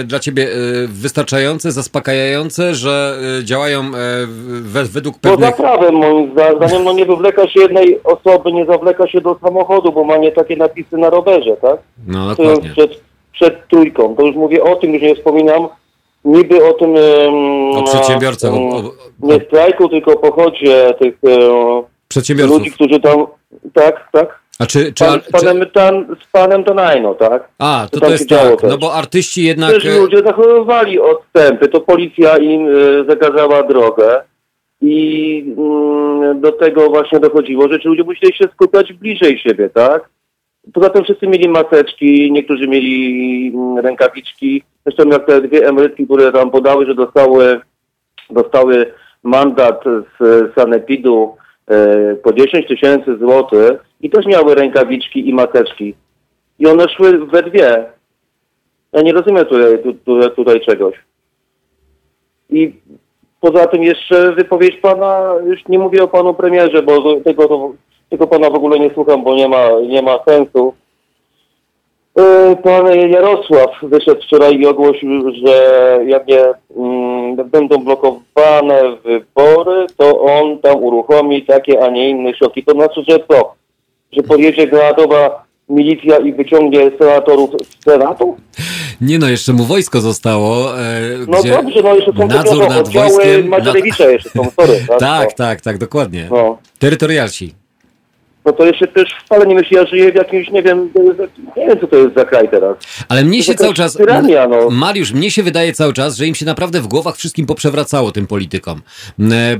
y, 0.00 0.04
dla 0.04 0.18
ciebie 0.18 0.42
y, 0.42 0.88
wystarczające, 0.88 1.72
zaspokajające, 1.72 2.74
że 2.74 3.18
działają 3.44 3.90
we, 4.62 4.84
według 4.84 5.18
pewnych... 5.18 5.50
Poza 5.50 5.62
prawem 5.62 5.94
moim 5.94 6.32
zdaniem, 6.32 6.84
no 6.84 6.92
nie 6.92 7.06
wywleka 7.06 7.48
się 7.48 7.60
jednej 7.60 8.00
osoby, 8.04 8.52
nie 8.52 8.66
zawleka 8.66 9.08
się 9.08 9.20
do 9.20 9.38
samochodu, 9.42 9.92
bo 9.92 10.04
ma 10.04 10.16
nie 10.16 10.32
takie 10.32 10.56
napisy 10.56 10.96
na 10.96 11.10
rowerze, 11.10 11.56
tak? 11.56 11.78
No 12.06 12.28
dokładnie. 12.28 12.70
Przed, 12.70 13.00
przed 13.32 13.68
trójką, 13.68 14.16
to 14.16 14.22
już 14.22 14.36
mówię 14.36 14.64
o 14.64 14.76
tym, 14.76 14.92
już 14.92 15.02
nie 15.02 15.14
wspominam, 15.14 15.68
niby 16.24 16.64
o 16.64 16.72
tym... 16.72 16.94
O 17.76 17.82
przedsiębiorcach. 17.82 18.52
O, 18.54 18.56
o, 18.56 18.92
nie 19.20 19.40
strajku, 19.40 19.88
tylko 19.88 20.12
o 20.12 20.16
pochodzie 20.16 20.94
tych 20.98 21.14
przedsiębiorców. 22.08 22.58
ludzi, 22.58 22.70
którzy 22.70 23.00
tam... 23.00 23.26
Tak, 23.74 24.08
tak. 24.12 24.42
A 24.58 24.66
czy, 24.66 24.92
czy, 24.92 25.04
Pan, 25.04 25.20
z 25.20 25.30
panem, 25.30 25.60
czy... 25.60 25.66
Tan, 25.66 26.16
z 26.22 26.32
panem 26.32 26.64
Tonajno, 26.64 27.14
tak? 27.14 27.48
A, 27.58 27.86
to, 27.90 28.00
to 28.00 28.10
jest 28.10 28.28
tak, 28.28 28.62
no 28.62 28.78
bo 28.78 28.94
artyści 28.94 29.44
jednak... 29.44 29.70
Też 29.70 29.84
ludzie 29.84 30.22
zachowywali 30.22 30.98
odstępy, 31.00 31.68
to 31.68 31.80
policja 31.80 32.36
im 32.36 32.66
y, 32.66 33.04
zakazała 33.08 33.62
drogę 33.62 34.22
i 34.80 35.44
y, 36.30 36.40
do 36.40 36.52
tego 36.52 36.90
właśnie 36.90 37.20
dochodziło, 37.20 37.68
że 37.68 37.80
ci 37.80 37.88
ludzie 37.88 38.04
musieli 38.04 38.36
się 38.36 38.44
skupiać 38.54 38.92
bliżej 38.92 39.38
siebie, 39.38 39.70
tak? 39.70 40.08
Poza 40.72 40.90
tym 40.90 41.04
wszyscy 41.04 41.26
mieli 41.26 41.48
maseczki, 41.48 42.32
niektórzy 42.32 42.68
mieli 42.68 43.52
rękawiczki, 43.82 44.62
Zresztą 44.86 45.08
jak 45.08 45.26
te 45.26 45.40
dwie 45.40 45.68
emerytki, 45.68 46.04
które 46.04 46.32
tam 46.32 46.50
podały, 46.50 46.86
że 46.86 46.94
dostały, 46.94 47.60
dostały 48.30 48.92
mandat 49.22 49.84
z 50.20 50.54
sanepidu 50.54 51.36
e, 51.66 52.14
po 52.14 52.32
10 52.32 52.68
tysięcy 52.68 53.18
złotych 53.18 53.72
i 54.00 54.10
też 54.10 54.26
miały 54.26 54.54
rękawiczki 54.54 55.28
i 55.28 55.34
maseczki. 55.34 55.94
I 56.58 56.66
one 56.66 56.88
szły 56.88 57.26
we 57.26 57.42
dwie. 57.42 57.84
Ja 58.92 59.02
nie 59.02 59.12
rozumiem 59.12 59.44
tutaj, 59.44 59.78
tutaj, 60.04 60.30
tutaj 60.36 60.60
czegoś. 60.60 60.94
I 62.50 62.72
poza 63.40 63.66
tym 63.66 63.82
jeszcze 63.82 64.32
wypowiedź 64.32 64.76
pana, 64.76 65.34
już 65.46 65.68
nie 65.68 65.78
mówię 65.78 66.02
o 66.02 66.08
panu 66.08 66.34
premierze, 66.34 66.82
bo 66.82 67.20
tego, 67.20 67.48
to, 67.48 67.72
tego 68.12 68.26
pana 68.26 68.50
w 68.50 68.54
ogóle 68.54 68.78
nie 68.78 68.90
słucham, 68.94 69.24
bo 69.24 69.34
nie 69.34 69.48
ma, 69.48 69.68
nie 69.88 70.02
ma 70.02 70.18
sensu. 70.24 70.74
E, 72.18 72.56
Pan 72.56 72.86
Jarosław 73.10 73.70
wyszedł 73.82 74.22
wczoraj 74.22 74.58
i 74.58 74.66
ogłosił, 74.66 75.32
że 75.46 75.98
jak 76.06 76.26
nie 76.26 76.40
mm, 76.76 77.36
będą 77.50 77.78
blokowane 77.78 78.82
wybory, 79.04 79.86
to 79.96 80.20
on 80.20 80.58
tam 80.58 80.82
uruchomi 80.82 81.42
takie, 81.42 81.84
a 81.84 81.90
nie 81.90 82.10
inne 82.10 82.34
środki. 82.34 82.64
To 82.64 82.72
znaczy, 82.72 83.00
że 83.08 83.18
co? 83.30 83.54
Że 84.12 84.22
pojedzie 84.22 84.66
granatowa 84.66 85.44
milicja 85.68 86.18
i 86.18 86.32
wyciągnie 86.32 86.90
senatorów 86.98 87.50
z 87.50 87.84
Senatu? 87.84 88.36
Nie 89.00 89.18
no, 89.18 89.28
jeszcze 89.28 89.52
mu 89.52 89.64
wojsko 89.64 90.00
zostało, 90.00 90.78
e, 90.80 91.00
No 91.28 91.42
dobrze, 91.42 91.82
no 91.82 91.94
jeszcze 91.94 92.12
są 92.12 92.26
nadzór 92.26 92.68
nad 92.68 92.88
wojskiem... 92.88 93.48
Macierewicza 93.48 94.10
jeszcze 94.10 94.30
są, 94.30 94.44
sorry. 94.50 94.84
Tak, 94.98 95.28
no. 95.28 95.34
tak, 95.36 95.60
tak, 95.60 95.78
dokładnie. 95.78 96.28
No. 96.30 96.58
Terytorialsi. 96.78 97.61
No 98.44 98.52
to 98.52 98.66
jeszcze 98.66 98.86
też 98.86 99.14
wcale 99.24 99.46
nie 99.46 99.54
myśli, 99.54 99.76
ja 99.76 99.86
żyję 99.86 100.12
w 100.12 100.14
jakimś, 100.14 100.50
nie 100.50 100.62
wiem, 100.62 100.90
nie 101.56 101.66
wiem 101.66 101.80
co 101.80 101.86
to 101.86 101.96
jest 101.96 102.14
za 102.16 102.24
kraj 102.24 102.48
teraz. 102.48 102.76
Ale 103.08 103.24
mnie 103.24 103.42
się 103.42 103.52
jakaś 103.52 103.64
cały 103.64 103.74
czas. 103.74 103.96
tyrania, 103.96 104.48
no. 104.48 104.70
Mariusz, 104.70 105.12
mnie 105.12 105.30
się 105.30 105.42
wydaje 105.42 105.72
cały 105.72 105.92
czas, 105.92 106.16
że 106.16 106.26
im 106.26 106.34
się 106.34 106.46
naprawdę 106.46 106.80
w 106.80 106.86
głowach 106.86 107.16
wszystkim 107.16 107.46
poprzewracało 107.46 108.12
tym 108.12 108.26
politykom. 108.26 108.82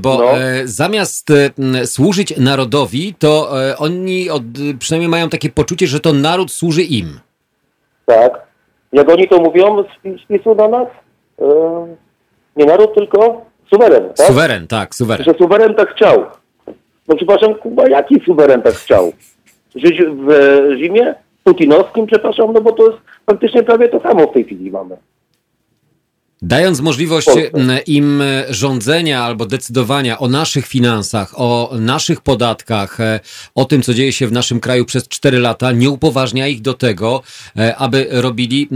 Bo 0.01 0.17
No. 0.17 0.37
e, 0.41 0.61
zamiast 0.67 1.29
e, 1.29 1.85
służyć 1.85 2.37
narodowi, 2.37 3.15
to 3.19 3.63
e, 3.69 3.77
oni 3.77 4.29
od, 4.29 4.43
przynajmniej 4.79 5.09
mają 5.09 5.29
takie 5.29 5.49
poczucie, 5.49 5.87
że 5.87 5.99
to 5.99 6.13
naród 6.13 6.51
służy 6.51 6.81
im. 6.83 7.19
Tak. 8.05 8.41
Jak 8.93 9.09
oni 9.09 9.27
to 9.27 9.37
mówią 9.37 9.83
z 10.03 10.27
PiSu 10.27 10.55
na 10.55 10.67
nas? 10.67 10.87
Nie 12.55 12.65
naród, 12.65 12.95
tylko 12.95 13.45
suweren, 13.73 14.09
tak? 14.17 14.27
Suweren, 14.27 14.67
tak, 14.67 14.95
suweren. 14.95 15.25
Że 15.25 15.33
suweren 15.33 15.75
tak 15.75 15.95
chciał. 15.95 16.25
No 17.07 17.15
przepraszam, 17.15 17.55
Kuba, 17.55 17.89
jaki 17.89 18.19
suweren 18.25 18.61
tak 18.61 18.73
chciał? 18.73 19.13
Żyć 19.75 20.03
w 20.03 20.29
reżimie 20.69 21.15
putinowskim, 21.43 22.07
przepraszam, 22.07 22.53
no 22.53 22.61
bo 22.61 22.71
to 22.71 22.85
jest 22.85 22.97
faktycznie 23.25 23.63
prawie 23.63 23.89
to 23.89 23.99
samo 23.99 24.27
w 24.27 24.33
tej 24.33 24.43
chwili 24.43 24.71
mamy. 24.71 24.97
Dając 26.45 26.79
możliwość 26.79 27.27
im 27.87 28.21
e, 28.21 28.45
rządzenia 28.49 29.23
albo 29.23 29.45
decydowania 29.45 30.19
o 30.19 30.27
naszych 30.27 30.67
finansach, 30.67 31.33
o 31.35 31.71
naszych 31.79 32.21
podatkach, 32.21 32.99
e, 32.99 33.19
o 33.55 33.65
tym, 33.65 33.81
co 33.81 33.93
dzieje 33.93 34.13
się 34.13 34.27
w 34.27 34.31
naszym 34.31 34.59
kraju 34.59 34.85
przez 34.85 35.07
4 35.07 35.39
lata, 35.39 35.71
nie 35.71 35.89
upoważnia 35.89 36.47
ich 36.47 36.61
do 36.61 36.73
tego, 36.73 37.21
e, 37.57 37.75
aby 37.75 38.07
robili 38.11 38.69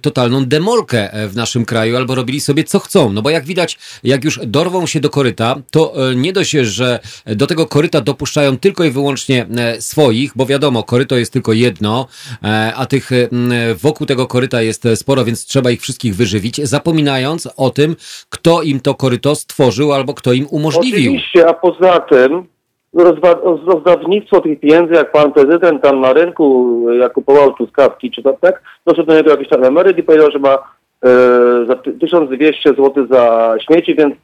totalną 0.00 0.44
demolkę 0.44 1.10
w 1.28 1.36
naszym 1.36 1.64
kraju 1.64 1.96
albo 1.96 2.14
robili 2.14 2.40
sobie 2.40 2.64
co 2.64 2.78
chcą. 2.78 3.12
No 3.12 3.22
bo 3.22 3.30
jak 3.30 3.44
widać, 3.44 3.78
jak 4.02 4.24
już 4.24 4.40
dorwą 4.46 4.86
się 4.86 5.00
do 5.00 5.10
koryta, 5.10 5.56
to 5.70 5.94
nie 6.16 6.32
dość, 6.32 6.50
że 6.50 7.00
do 7.26 7.46
tego 7.46 7.66
koryta 7.66 8.00
dopuszczają 8.00 8.58
tylko 8.58 8.84
i 8.84 8.90
wyłącznie 8.90 9.46
swoich, 9.80 10.32
bo 10.36 10.46
wiadomo, 10.46 10.82
koryto 10.82 11.16
jest 11.16 11.32
tylko 11.32 11.52
jedno, 11.52 12.06
a 12.74 12.86
tych 12.86 13.10
wokół 13.82 14.06
tego 14.06 14.26
koryta 14.26 14.62
jest 14.62 14.84
sporo, 14.94 15.24
więc 15.24 15.44
trzeba 15.44 15.70
ich 15.70 15.82
wszystkich 15.82 16.16
wyżywić, 16.16 16.60
zapominając 17.14 17.48
o 17.56 17.70
tym, 17.70 17.96
kto 18.30 18.62
im 18.62 18.80
to 18.80 18.94
koryto 18.94 19.34
stworzył 19.34 19.92
albo 19.92 20.14
kto 20.14 20.32
im 20.32 20.46
umożliwił. 20.50 21.12
Oczywiście, 21.12 21.48
a 21.48 21.54
poza 21.54 22.00
tym 22.00 22.46
rozdawnictwo 23.66 24.40
tych 24.40 24.60
pieniędzy, 24.60 24.94
jak 24.94 25.12
pan 25.12 25.32
prezydent 25.32 25.82
tam 25.82 26.00
na 26.00 26.12
rynku, 26.12 26.86
jak 27.00 27.12
kupował 27.12 27.54
truskawki, 27.54 28.10
czy 28.10 28.22
to 28.22 28.36
tak, 28.40 28.62
doszedł 28.86 29.06
do 29.06 29.14
niego 29.14 29.30
jakiś 29.30 29.48
tam 29.48 29.64
emeryt 29.64 29.98
i 29.98 30.02
powiedział, 30.02 30.30
że 30.30 30.38
ma 30.38 30.54
e, 30.54 31.08
za 31.68 31.74
ty- 31.74 31.92
1200 31.92 32.70
zł 32.70 33.06
za 33.10 33.54
śmieci, 33.66 33.94
więc 33.94 34.14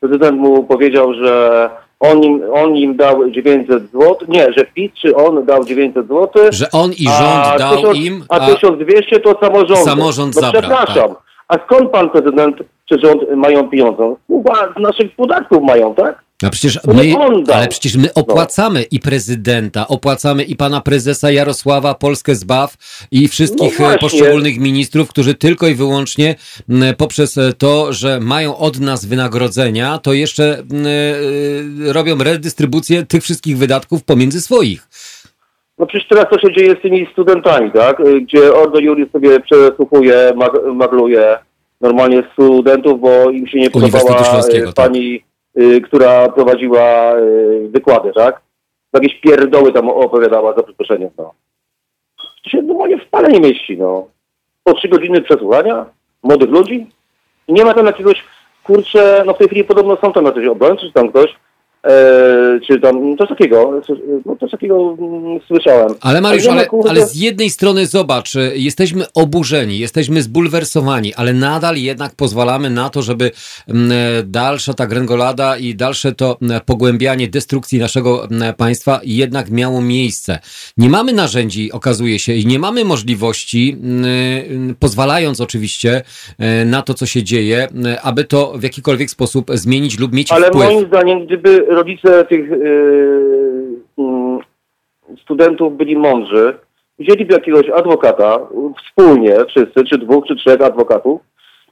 prezydent 0.00 0.38
mu 0.38 0.64
powiedział, 0.64 1.14
że 1.14 1.70
on 2.00 2.22
im, 2.22 2.42
on 2.52 2.76
im 2.76 2.96
dał 2.96 3.30
900 3.30 3.82
zł, 3.82 4.16
nie, 4.28 4.52
że 4.56 4.64
PiS 4.74 4.92
czy 5.02 5.16
on 5.16 5.44
dał 5.44 5.64
900 5.64 6.08
zł, 6.08 6.28
Że 6.50 6.66
on 6.72 6.92
i 6.92 7.04
rząd 7.04 7.58
dał 7.58 7.76
1000 7.76 7.98
im, 7.98 8.24
a 8.28 8.34
a 8.34 8.54
1200 8.54 9.20
to 9.20 9.38
samorząd. 9.40 9.78
Samorząd 9.78 10.34
no, 10.34 10.40
zabrał, 10.40 10.62
Przepraszam. 10.62 11.08
tak. 11.08 11.29
A 11.50 11.58
skąd 11.66 11.90
pan 11.90 12.10
prezydent 12.10 12.56
czy 12.88 12.98
rząd 12.98 13.22
mają 13.36 13.68
pieniądze? 13.70 14.14
Chyba 14.28 14.72
z 14.76 14.82
naszych 14.82 15.16
podatków 15.16 15.62
mają, 15.62 15.94
tak? 15.94 16.22
A 16.42 16.50
przecież 16.50 16.78
my, 16.86 17.14
ale 17.54 17.68
przecież 17.68 17.96
my 17.96 18.14
opłacamy 18.14 18.82
i 18.82 19.00
prezydenta, 19.00 19.88
opłacamy 19.88 20.44
i 20.44 20.56
pana 20.56 20.80
prezesa 20.80 21.30
Jarosława, 21.30 21.94
Polskę 21.94 22.34
Zbaw 22.34 22.76
i 23.10 23.28
wszystkich 23.28 23.78
No 23.78 23.94
e, 23.94 23.98
poszczególnych 23.98 24.58
ministrów, 24.58 25.08
którzy 25.08 25.34
tylko 25.34 25.68
i 25.68 25.74
wyłącznie 25.74 26.34
poprzez 26.98 27.38
e, 27.38 27.52
to, 27.52 27.92
że 27.92 28.20
mają 28.20 28.56
od 28.56 28.80
nas 28.80 29.04
wynagrodzenia, 29.04 29.98
to 29.98 30.12
jeszcze 30.12 30.58
e, 30.58 31.92
robią 31.92 32.18
redystrybucję 32.18 33.06
tych 33.06 33.22
wszystkich 33.22 33.58
wydatków 33.58 34.04
pomiędzy 34.04 34.40
swoich. 34.40 34.88
No 35.80 35.86
przecież 35.86 36.08
teraz 36.08 36.26
co 36.32 36.38
się 36.38 36.52
dzieje 36.52 36.76
z 36.76 36.82
tymi 36.82 37.06
studentami, 37.12 37.70
tak? 37.72 38.00
Y, 38.00 38.20
Gdzie 38.20 38.54
Ordo 38.54 38.78
Juris 38.80 39.10
sobie 39.12 39.40
przesłuchuje, 39.40 40.32
mag- 40.36 40.74
magluje 40.74 41.38
normalnie 41.80 42.22
studentów, 42.32 43.00
bo 43.00 43.30
im 43.30 43.46
się 43.46 43.58
nie 43.58 43.70
podobała 43.70 44.40
y, 44.48 44.62
tak. 44.62 44.74
pani, 44.74 45.22
y, 45.60 45.80
która 45.80 46.28
prowadziła 46.28 47.12
wykłady, 47.68 48.12
tak? 48.12 48.40
Jakieś 48.92 49.20
pierdoły 49.20 49.72
tam 49.72 49.88
opowiadała, 49.88 50.54
za 50.54 50.62
przeproszeniem, 50.62 51.10
no. 51.18 51.32
To 52.44 52.50
się 52.50 52.62
normalnie 52.62 52.98
w 52.98 53.08
pale 53.08 53.28
nie 53.28 53.40
mieści, 53.40 53.78
no. 53.78 54.06
Po 54.64 54.74
trzy 54.74 54.88
godziny 54.88 55.22
przesłuchania 55.22 55.86
młodych 56.22 56.50
ludzi 56.50 56.86
i 57.48 57.52
nie 57.52 57.64
ma 57.64 57.74
tam 57.74 57.86
jakiegoś, 57.86 58.24
kurczę, 58.64 59.22
no 59.26 59.34
w 59.34 59.38
tej 59.38 59.46
chwili 59.46 59.64
podobno 59.64 59.96
są 59.96 60.12
tam 60.12 60.24
jacyś 60.24 60.46
obrońcy, 60.46 60.86
czy 60.86 60.92
tam 60.92 61.08
ktoś, 61.08 61.36
czy 62.66 62.80
tam, 62.80 63.16
coś 63.16 63.28
takiego, 63.28 63.80
no 64.26 64.36
coś 64.36 64.50
takiego 64.50 64.96
mm, 64.98 65.40
słyszałem. 65.46 65.94
Ale 66.00 66.20
Mariusz, 66.20 66.46
ale, 66.46 66.66
ale 66.88 67.06
z 67.06 67.20
jednej 67.20 67.50
strony 67.50 67.86
zobacz, 67.86 68.34
y, 68.36 68.52
jesteśmy 68.54 69.04
oburzeni, 69.14 69.78
jesteśmy 69.78 70.22
zbulwersowani, 70.22 71.14
ale 71.14 71.32
nadal 71.32 71.76
jednak 71.76 72.14
pozwalamy 72.14 72.70
na 72.70 72.90
to, 72.90 73.02
żeby 73.02 73.30
mm, 73.68 73.92
e, 73.92 74.22
dalsza 74.22 74.74
ta 74.74 74.86
gręgolada 74.86 75.56
i 75.56 75.74
dalsze 75.74 76.12
to 76.12 76.38
mm, 76.42 76.60
pogłębianie 76.66 77.28
destrukcji 77.28 77.78
naszego 77.78 78.28
państwa 78.56 79.00
jednak 79.04 79.50
miało 79.50 79.82
miejsce. 79.82 80.38
Nie 80.76 80.88
mamy 80.88 81.12
narzędzi, 81.12 81.72
okazuje 81.72 82.18
się, 82.18 82.32
i 82.32 82.46
nie 82.46 82.58
mamy 82.58 82.84
możliwości, 82.84 83.76
y, 84.70 84.74
pozwalając 84.74 85.40
oczywiście 85.40 86.02
e, 86.38 86.64
na 86.64 86.82
to, 86.82 86.94
co 86.94 87.06
się 87.06 87.22
dzieje, 87.22 87.68
aby 88.02 88.24
to 88.24 88.52
w 88.58 88.62
jakikolwiek 88.62 89.10
sposób 89.10 89.50
zmienić 89.54 89.98
lub 89.98 90.12
mieć 90.12 90.32
Ale 90.32 90.48
wpływ. 90.48 90.70
moim 90.70 90.86
zdaniem, 90.86 91.26
gdyby 91.26 91.69
rodzice 91.74 92.24
tych 92.24 92.50
yy, 92.50 93.76
mm, 93.98 94.38
studentów 95.22 95.76
byli 95.76 95.96
mądrzy, 95.96 96.54
wzięliby 96.98 97.34
jakiegoś 97.34 97.70
adwokata, 97.70 98.38
wspólnie 98.84 99.36
wszyscy, 99.48 99.84
czy 99.84 99.98
dwóch, 99.98 100.26
czy 100.26 100.36
trzech 100.36 100.60
adwokatów, 100.60 101.20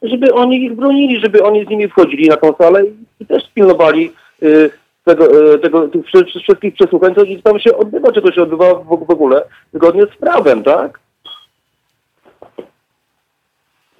żeby 0.02 0.34
oni 0.34 0.64
ich 0.64 0.74
bronili, 0.74 1.20
żeby 1.20 1.42
oni 1.42 1.64
z 1.64 1.68
nimi 1.68 1.88
wchodzili 1.88 2.28
na 2.28 2.36
tą 2.36 2.54
salę 2.54 2.82
i 3.20 3.26
też 3.26 3.42
pilnowali 3.54 4.12
yy, 4.42 4.70
tego, 5.04 5.42
yy, 5.42 5.58
tego, 5.58 5.88
tych 5.88 6.06
wszy- 6.06 6.40
wszystkich 6.42 6.74
przesłuchań, 6.74 7.14
co 7.14 7.22
tam 7.44 7.60
się 7.60 7.76
odbywa, 7.76 8.12
czy 8.12 8.22
to 8.22 8.32
się 8.32 8.42
odbywa 8.42 8.74
w 8.74 9.10
ogóle 9.10 9.42
zgodnie 9.74 10.02
z 10.02 10.16
prawem, 10.16 10.62
tak? 10.62 11.00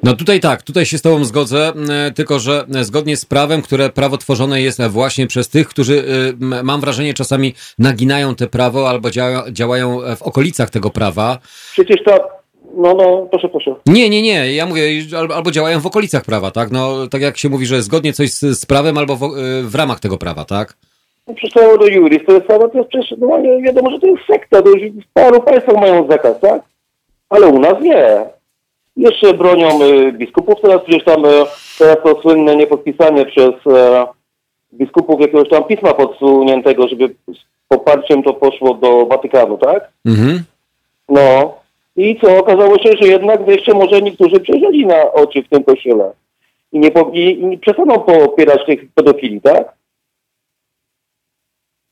No 0.09 0.15
tutaj 0.17 0.41
tak, 0.41 0.63
tutaj 0.63 0.87
się 0.87 0.99
z 0.99 1.03
Tobą 1.03 1.25
zgodzę, 1.25 1.73
tylko 2.15 2.39
że 2.39 2.65
zgodnie 2.81 3.17
z 3.17 3.25
prawem, 3.25 3.63
które 3.63 3.91
prawo 3.91 4.17
tworzone 4.17 4.61
jest 4.61 4.83
właśnie 4.83 5.27
przez 5.27 5.49
tych, 5.49 5.69
którzy, 5.69 6.05
mam 6.63 6.81
wrażenie, 6.81 7.15
czasami 7.15 7.55
naginają 7.79 8.35
te 8.35 8.47
prawo 8.47 8.89
albo 8.89 9.09
działają, 9.53 10.01
w 10.17 10.23
okolicach 10.23 10.71
tego 10.71 10.91
prawa. 10.91 11.39
Przecież 11.73 11.97
ta... 12.05 12.19
No, 12.77 12.95
no, 12.95 13.27
proszę, 13.31 13.49
proszę. 13.49 13.75
Nie, 13.87 14.11
nie, 14.11 14.23
nie, 14.23 14.55
ja 14.55 14.67
mówię, 14.67 14.83
albo, 15.35 15.51
działają 15.51 15.81
w 15.81 15.87
okolicach 15.87 16.25
prawa, 16.25 16.51
tak? 16.51 16.71
No, 16.71 17.07
tak 17.07 17.23
jak 17.23 17.39
się 17.39 17.49
mówi, 17.49 17.67
że 17.67 17.83
zgodnie 17.83 18.13
coś 18.13 18.31
z, 18.31 18.41
z 18.41 18.67
prawem 18.67 18.99
albo 18.99 19.17
w, 19.17 19.23
e, 19.23 19.27
w 19.63 19.75
ramach 19.75 20.01
tego 20.01 20.19
prawa, 20.19 20.45
tak? 20.45 20.77
No 21.27 21.35
przecież 21.35 21.55
to 21.55 21.79
do 21.79 21.87
Juris, 21.87 22.21
to 22.27 22.33
jest 22.33 22.47
cała, 22.47 22.69
to 22.69 22.79
jest 22.79 22.91
przecież 22.91 23.19
normalnie 23.19 23.63
wiadomo, 23.63 23.91
że 23.91 23.99
to 23.99 24.07
jest 24.07 24.23
sekta, 24.31 24.63
to 24.63 24.69
już 24.69 24.93
w 25.05 25.13
paru 25.13 25.43
państwach 25.43 25.77
mają 25.77 26.09
zakaz, 26.09 26.41
tak? 26.41 26.63
Ale 27.29 27.47
u 27.47 27.59
nas 27.59 27.75
nie. 27.81 28.38
Jeszcze 28.99 29.35
bronią 29.35 29.83
y, 29.83 30.13
biskupów, 30.13 30.61
teraz 30.63 30.83
przecież 30.83 31.05
tam 31.05 31.25
y, 31.25 31.29
teraz 31.79 31.97
to 32.05 32.21
słynne 32.23 32.57
niepodpisanie 32.57 33.27
przez 33.27 33.51
e, 33.67 34.07
biskupów 34.73 35.21
jakiegoś 35.21 35.49
tam 35.49 35.65
pisma 35.65 35.95
podsuniętego, 35.95 36.89
żeby 36.89 37.09
z 37.09 37.39
poparciem 37.69 38.23
to 38.23 38.35
poszło 38.35 38.75
do 38.75 39.07
Watykanu, 39.07 39.59
tak? 39.59 39.89
Mhm. 40.07 40.43
No. 41.09 41.55
I 41.97 42.21
co? 42.21 42.39
Okazało 42.39 42.79
się, 42.79 42.91
że 43.01 43.09
jednak 43.09 43.45
wreszcie 43.45 43.75
może 43.75 44.03
niektórzy 44.03 44.41
przejrzeli 44.41 44.87
na 44.87 45.13
oczy 45.13 45.43
w 45.43 45.49
tym 45.49 45.65
kościele. 45.65 46.13
I 46.73 46.79
nie, 46.79 46.91
po, 46.91 47.11
i, 47.13 47.53
i 47.53 47.59
przestaną 47.59 47.99
popierać 47.99 48.67
tych 48.67 48.81
pedofili, 48.95 49.41
tak? 49.41 49.73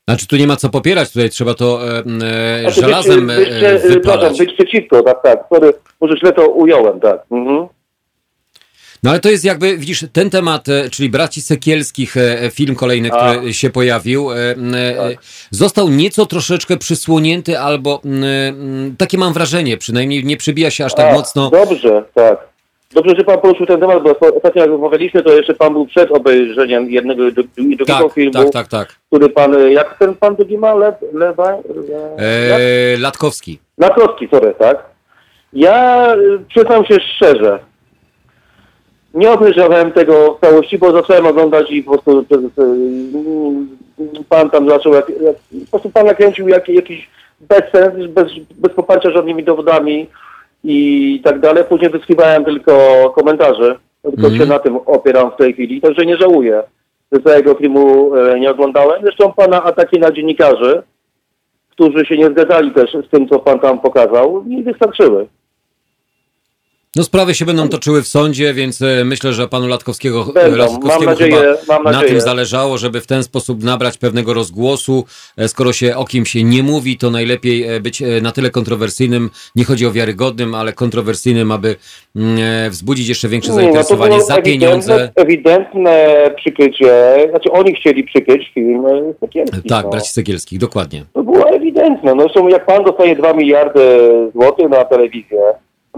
Znaczy 0.07 0.27
tu 0.27 0.37
nie 0.37 0.47
ma 0.47 0.55
co 0.55 0.69
popierać, 0.69 1.11
tutaj 1.11 1.29
trzeba 1.29 1.53
to 1.53 1.79
e, 1.87 1.97
e, 1.99 2.61
Znaczy, 2.61 2.81
żelazem 2.81 3.27
być, 3.27 3.47
e, 3.47 3.51
być, 3.51 3.63
e, 3.63 3.89
wypalać. 3.89 4.37
być 4.37 4.53
przeciwko, 4.53 5.03
tak, 5.03 5.23
tak. 5.23 5.39
Sorry, 5.53 5.73
może 6.01 6.17
źle 6.17 6.33
to 6.33 6.47
ująłem, 6.47 6.99
tak. 6.99 7.19
Mhm. 7.31 7.67
No 9.03 9.09
ale 9.11 9.19
to 9.19 9.29
jest 9.29 9.45
jakby, 9.45 9.77
widzisz, 9.77 10.05
ten 10.13 10.29
temat, 10.29 10.65
czyli 10.91 11.09
braci 11.09 11.41
Sekielskich, 11.41 12.15
film 12.51 12.75
kolejny, 12.75 13.11
A. 13.11 13.33
który 13.35 13.53
się 13.53 13.69
pojawił, 13.69 14.29
Tak. 14.97 15.17
został 15.51 15.89
nieco 15.89 16.25
troszeczkę 16.25 16.77
przysłonięty, 16.77 17.59
albo 17.59 18.01
takie 18.97 19.17
mam 19.17 19.33
wrażenie, 19.33 19.77
przynajmniej 19.77 20.25
nie 20.25 20.37
przybija 20.37 20.71
się 20.71 20.85
aż 20.85 20.93
tak 20.95 21.11
A, 21.11 21.13
mocno. 21.13 21.49
Dobrze, 21.49 22.03
tak. 22.13 22.46
Dobrze, 22.93 23.15
że 23.17 23.23
pan 23.23 23.39
poruszył 23.39 23.65
ten 23.65 23.79
temat, 23.79 24.03
bo 24.03 24.09
ostatnio 24.19 24.61
jak 24.61 24.69
rozmawialiśmy, 24.69 25.23
to 25.23 25.31
jeszcze 25.33 25.53
pan 25.53 25.73
był 25.73 25.85
przed 25.85 26.11
obejrzeniem 26.11 26.91
jednego 26.91 27.27
i 27.27 27.31
dru- 27.31 27.47
i 27.57 27.75
drugiego 27.77 28.03
Tak, 28.03 28.13
filmu, 28.13 28.33
tak, 28.33 28.49
tak, 28.51 28.67
tak. 28.67 28.95
który 29.07 29.29
pan, 29.29 29.71
jak 29.71 29.97
ten 29.97 30.15
pan 30.15 30.35
drugi 30.35 30.57
ma? 30.57 30.73
Lewa? 31.13 31.57
Le, 32.17 32.47
jak? 32.47 32.59
E, 32.59 32.97
Latkowski. 32.99 33.59
Latkowski, 33.77 34.27
sorry, 34.31 34.53
tak? 34.59 34.83
Ja 35.53 36.15
y, 36.15 36.39
przyznam 36.49 36.85
się 36.85 36.97
szczerze, 36.99 37.59
nie 39.13 39.31
obejrzałem 39.31 39.91
tego 39.91 40.33
w 40.33 40.39
całości, 40.45 40.77
bo 40.77 40.91
zacząłem 40.91 41.25
oglądać 41.25 41.71
i 41.71 41.83
po 41.83 41.97
prostu 41.97 42.25
pan 44.29 44.49
tam 44.49 44.69
zaczął, 44.69 44.93
jak, 44.93 45.09
jak, 45.09 45.35
po 45.65 45.69
prostu 45.71 45.89
pan 45.89 46.05
nakręcił 46.05 46.47
jak, 46.47 46.69
jakiś 46.69 47.09
bezsens, 47.39 48.07
bez, 48.07 48.31
bez 48.55 48.73
poparcia 48.73 49.11
żadnymi 49.11 49.43
dowodami 49.43 50.07
i 50.63 51.21
tak 51.23 51.39
dalej. 51.39 51.63
Później 51.69 51.89
wysłuchiwałem 51.89 52.45
tylko 52.45 52.73
komentarzy, 53.15 53.75
tylko 54.03 54.21
Mhm. 54.27 54.37
się 54.37 54.45
na 54.45 54.59
tym 54.59 54.77
opieram 54.85 55.31
w 55.31 55.35
tej 55.35 55.53
chwili, 55.53 55.81
także 55.81 56.05
nie 56.05 56.17
żałuję, 56.17 56.63
że 57.11 57.19
całego 57.19 57.55
filmu 57.55 58.15
e, 58.15 58.39
nie 58.39 58.51
oglądałem. 58.51 59.01
Zresztą 59.03 59.33
pana 59.33 59.63
ataki 59.63 59.99
na 59.99 60.11
dziennikarzy, 60.11 60.83
którzy 61.71 62.05
się 62.05 62.17
nie 62.17 62.25
zgadzali 62.25 62.71
też 62.71 62.91
z 62.91 63.09
tym, 63.09 63.27
co 63.27 63.39
pan 63.39 63.59
tam 63.59 63.79
pokazał, 63.79 64.43
mi 64.43 64.63
wystarczyły. 64.63 65.27
No 66.97 67.03
sprawy 67.03 67.33
się 67.35 67.45
będą 67.45 67.69
toczyły 67.69 68.01
w 68.01 68.07
sądzie, 68.07 68.53
więc 68.53 68.81
e, 68.81 69.05
myślę, 69.05 69.33
że 69.33 69.47
panu 69.47 69.67
Latkowskiego, 69.67 70.25
Będą. 70.33 70.57
Latkowskiemu 70.57 71.05
Mam 71.05 71.05
nadzieję- 71.05 71.55
chyba 71.61 71.79
na 71.79 71.91
nadzieję. 71.91 72.11
tym 72.11 72.21
zależało, 72.21 72.77
żeby 72.77 73.01
w 73.01 73.07
ten 73.07 73.23
sposób 73.23 73.63
nabrać 73.63 73.97
pewnego 73.97 74.33
rozgłosu. 74.33 75.05
E, 75.37 75.47
Skoro 75.47 75.73
się 75.73 75.95
o 75.95 76.05
kimś 76.05 76.29
się 76.31 76.43
nie 76.43 76.63
mówi, 76.63 76.97
to 76.97 77.09
najlepiej 77.09 77.63
e, 77.63 77.79
być 77.79 78.01
e, 78.01 78.21
na 78.21 78.31
tyle 78.31 78.49
kontrowersyjnym, 78.49 79.29
nie 79.55 79.65
chodzi 79.65 79.85
o 79.85 79.91
wiarygodnym, 79.91 80.55
ale 80.55 80.73
kontrowersyjnym, 80.73 81.51
aby 81.51 81.75
mm, 82.15 82.37
e, 82.65 82.69
wzbudzić 82.69 83.09
jeszcze 83.09 83.27
większe 83.27 83.49
Nie, 83.51 83.55
no 83.55 83.61
zainteresowanie 83.61 84.15
było 84.15 84.27
za 84.27 84.41
pieniądze. 84.41 84.93
Ewidentne, 84.93 85.23
ewidentne 85.23 86.31
przykrycie, 86.35 87.15
znaczy 87.29 87.51
oni 87.51 87.75
chcieli 87.75 88.03
przykryć 88.03 88.51
film 88.53 88.85
e, 88.85 89.13
Sekielski. 89.19 89.69
Tak, 89.69 89.83
no. 89.85 89.91
braci 89.91 90.11
Sekielskich, 90.11 90.59
dokładnie. 90.59 91.03
To 91.13 91.23
było 91.23 91.49
ewidentne. 91.49 92.15
No 92.15 92.21
zresztą 92.21 92.47
jak 92.47 92.65
pan 92.65 92.83
dostaje 92.83 93.15
2 93.15 93.33
miliardy 93.33 93.79
złotych 94.35 94.69
na 94.69 94.85
telewizję, 94.85 95.39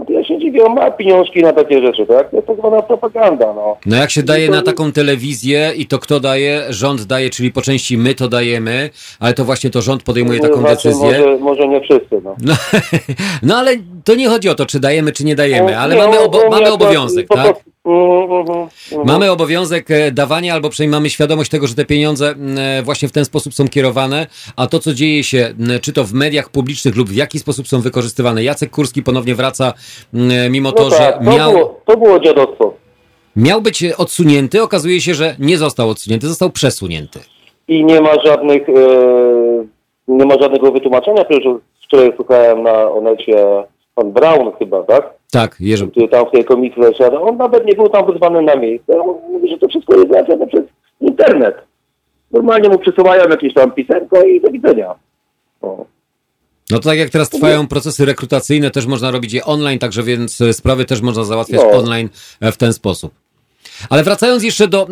no 0.00 0.06
to 0.06 0.12
ja 0.12 0.24
się 0.24 0.38
dziwię, 0.38 0.64
on 0.64 0.74
ma 0.74 0.90
pieniążki 0.90 1.42
na 1.42 1.52
takie 1.52 1.86
rzeczy, 1.86 2.06
tak? 2.06 2.30
To 2.30 2.36
jest 2.36 2.48
tak 2.48 2.56
zwana 2.56 2.82
propaganda, 2.82 3.52
no. 3.54 3.76
No 3.86 3.96
jak 3.96 4.10
się 4.10 4.22
daje 4.22 4.50
na 4.50 4.62
taką 4.62 4.92
telewizję 4.92 5.72
i 5.76 5.86
to 5.86 5.98
kto 5.98 6.20
daje? 6.20 6.62
Rząd 6.68 7.04
daje, 7.04 7.30
czyli 7.30 7.52
po 7.52 7.62
części 7.62 7.98
my 7.98 8.14
to 8.14 8.28
dajemy, 8.28 8.90
ale 9.20 9.34
to 9.34 9.44
właśnie 9.44 9.70
to 9.70 9.82
rząd 9.82 10.02
podejmuje 10.02 10.40
taką 10.40 10.60
Znaczy, 10.60 10.74
decyzję. 10.74 11.06
Może, 11.06 11.38
może 11.38 11.68
nie 11.68 11.80
wszyscy, 11.80 12.20
no. 12.24 12.36
No, 12.42 12.54
no 13.42 13.56
ale 13.56 13.76
to 14.04 14.14
nie 14.14 14.28
chodzi 14.28 14.48
o 14.48 14.54
to, 14.54 14.66
czy 14.66 14.80
dajemy, 14.80 15.12
czy 15.12 15.24
nie 15.24 15.36
dajemy, 15.36 15.78
ale 15.78 15.94
Nie, 15.96 16.02
mamy, 16.02 16.18
obo- 16.20 16.38
on 16.44 16.50
mamy 16.50 16.62
jako- 16.62 16.74
obowiązek, 16.74 17.26
po 17.28 17.34
tak? 17.34 17.44
prostu- 17.44 17.70
Mhm, 17.84 18.22
mhm, 18.40 18.58
mhm. 18.92 19.06
Mamy 19.06 19.30
obowiązek 19.30 19.88
dawania, 20.12 20.54
albo 20.54 20.68
przynajmniej 20.70 20.96
mamy 20.98 21.10
świadomość 21.10 21.50
tego, 21.50 21.66
że 21.66 21.74
te 21.74 21.84
pieniądze 21.84 22.34
e, 22.58 22.82
właśnie 22.82 23.08
w 23.08 23.12
ten 23.12 23.24
sposób 23.24 23.54
są 23.54 23.68
kierowane, 23.68 24.26
a 24.56 24.66
to, 24.66 24.78
co 24.78 24.94
dzieje 24.94 25.24
się, 25.24 25.54
czy 25.82 25.92
to 25.92 26.04
w 26.04 26.12
mediach 26.12 26.48
publicznych 26.50 26.96
lub 26.96 27.08
w 27.08 27.14
jaki 27.16 27.38
sposób 27.38 27.68
są 27.68 27.80
wykorzystywane. 27.80 28.44
Jacek 28.44 28.70
Kurski 28.70 29.02
ponownie 29.02 29.34
wraca, 29.34 29.72
mimo 30.50 30.72
to, 30.72 30.82
no 30.84 30.90
tak, 30.90 30.98
że 30.98 31.24
to, 31.30 31.36
miał, 31.36 31.52
było, 31.52 31.80
to 31.86 31.96
było 31.96 32.20
dziadostwo. 32.20 32.74
miał 33.36 33.60
być 33.62 33.84
odsunięty, 33.98 34.62
okazuje 34.62 35.00
się, 35.00 35.14
że 35.14 35.36
nie 35.38 35.58
został 35.58 35.90
odsunięty, 35.90 36.28
został 36.28 36.50
przesunięty. 36.50 37.18
I 37.68 37.84
nie 37.84 38.00
ma 38.00 38.10
żadnych, 38.24 38.68
e, 38.68 38.72
nie 40.08 40.24
ma 40.26 40.34
żadnego 40.40 40.72
wytłumaczenia. 40.72 41.24
Wczoraj 41.84 42.12
słuchałem 42.16 42.62
na 42.62 42.90
Onecie 42.90 43.36
pan 44.00 44.12
Brown 44.12 44.52
chyba, 44.58 44.82
tak? 44.82 45.10
Tak, 45.32 45.56
Jerzy, 45.60 45.88
Który 45.88 46.08
tam 46.08 46.26
w 46.26 46.30
tej 46.30 46.44
komisji 46.44 46.82
zasiada. 46.82 47.20
On 47.20 47.36
nawet 47.36 47.66
nie 47.66 47.74
był 47.74 47.88
tam 47.88 48.06
wezwany 48.06 48.42
na 48.42 48.56
miejsce. 48.56 49.00
On 49.00 49.32
mówi, 49.32 49.48
że 49.48 49.58
to 49.58 49.68
wszystko 49.68 49.94
jest 49.96 50.12
załatwione 50.12 50.46
przez 50.46 50.60
internet. 51.00 51.54
Normalnie 52.32 52.68
mu 52.68 52.78
przysyłają 52.78 53.28
jakieś 53.28 53.54
tam 53.54 53.72
pisemko 53.72 54.22
i 54.22 54.40
do 54.40 54.50
widzenia. 54.50 54.94
O. 55.62 55.84
No 56.70 56.78
to 56.78 56.88
tak 56.88 56.98
jak 56.98 57.10
teraz 57.10 57.30
trwają 57.30 57.66
procesy 57.66 58.04
rekrutacyjne, 58.04 58.70
też 58.70 58.86
można 58.86 59.10
robić 59.10 59.32
je 59.32 59.44
online, 59.44 59.78
także 59.78 60.02
więc 60.02 60.40
e, 60.40 60.52
sprawy 60.52 60.84
też 60.84 61.00
można 61.00 61.24
załatwiać 61.24 61.60
No. 61.72 61.78
online 61.78 62.08
e, 62.40 62.52
w 62.52 62.56
ten 62.56 62.72
sposób. 62.72 63.12
Ale 63.90 64.02
wracając 64.04 64.42
jeszcze 64.44 64.68
do 64.68 64.86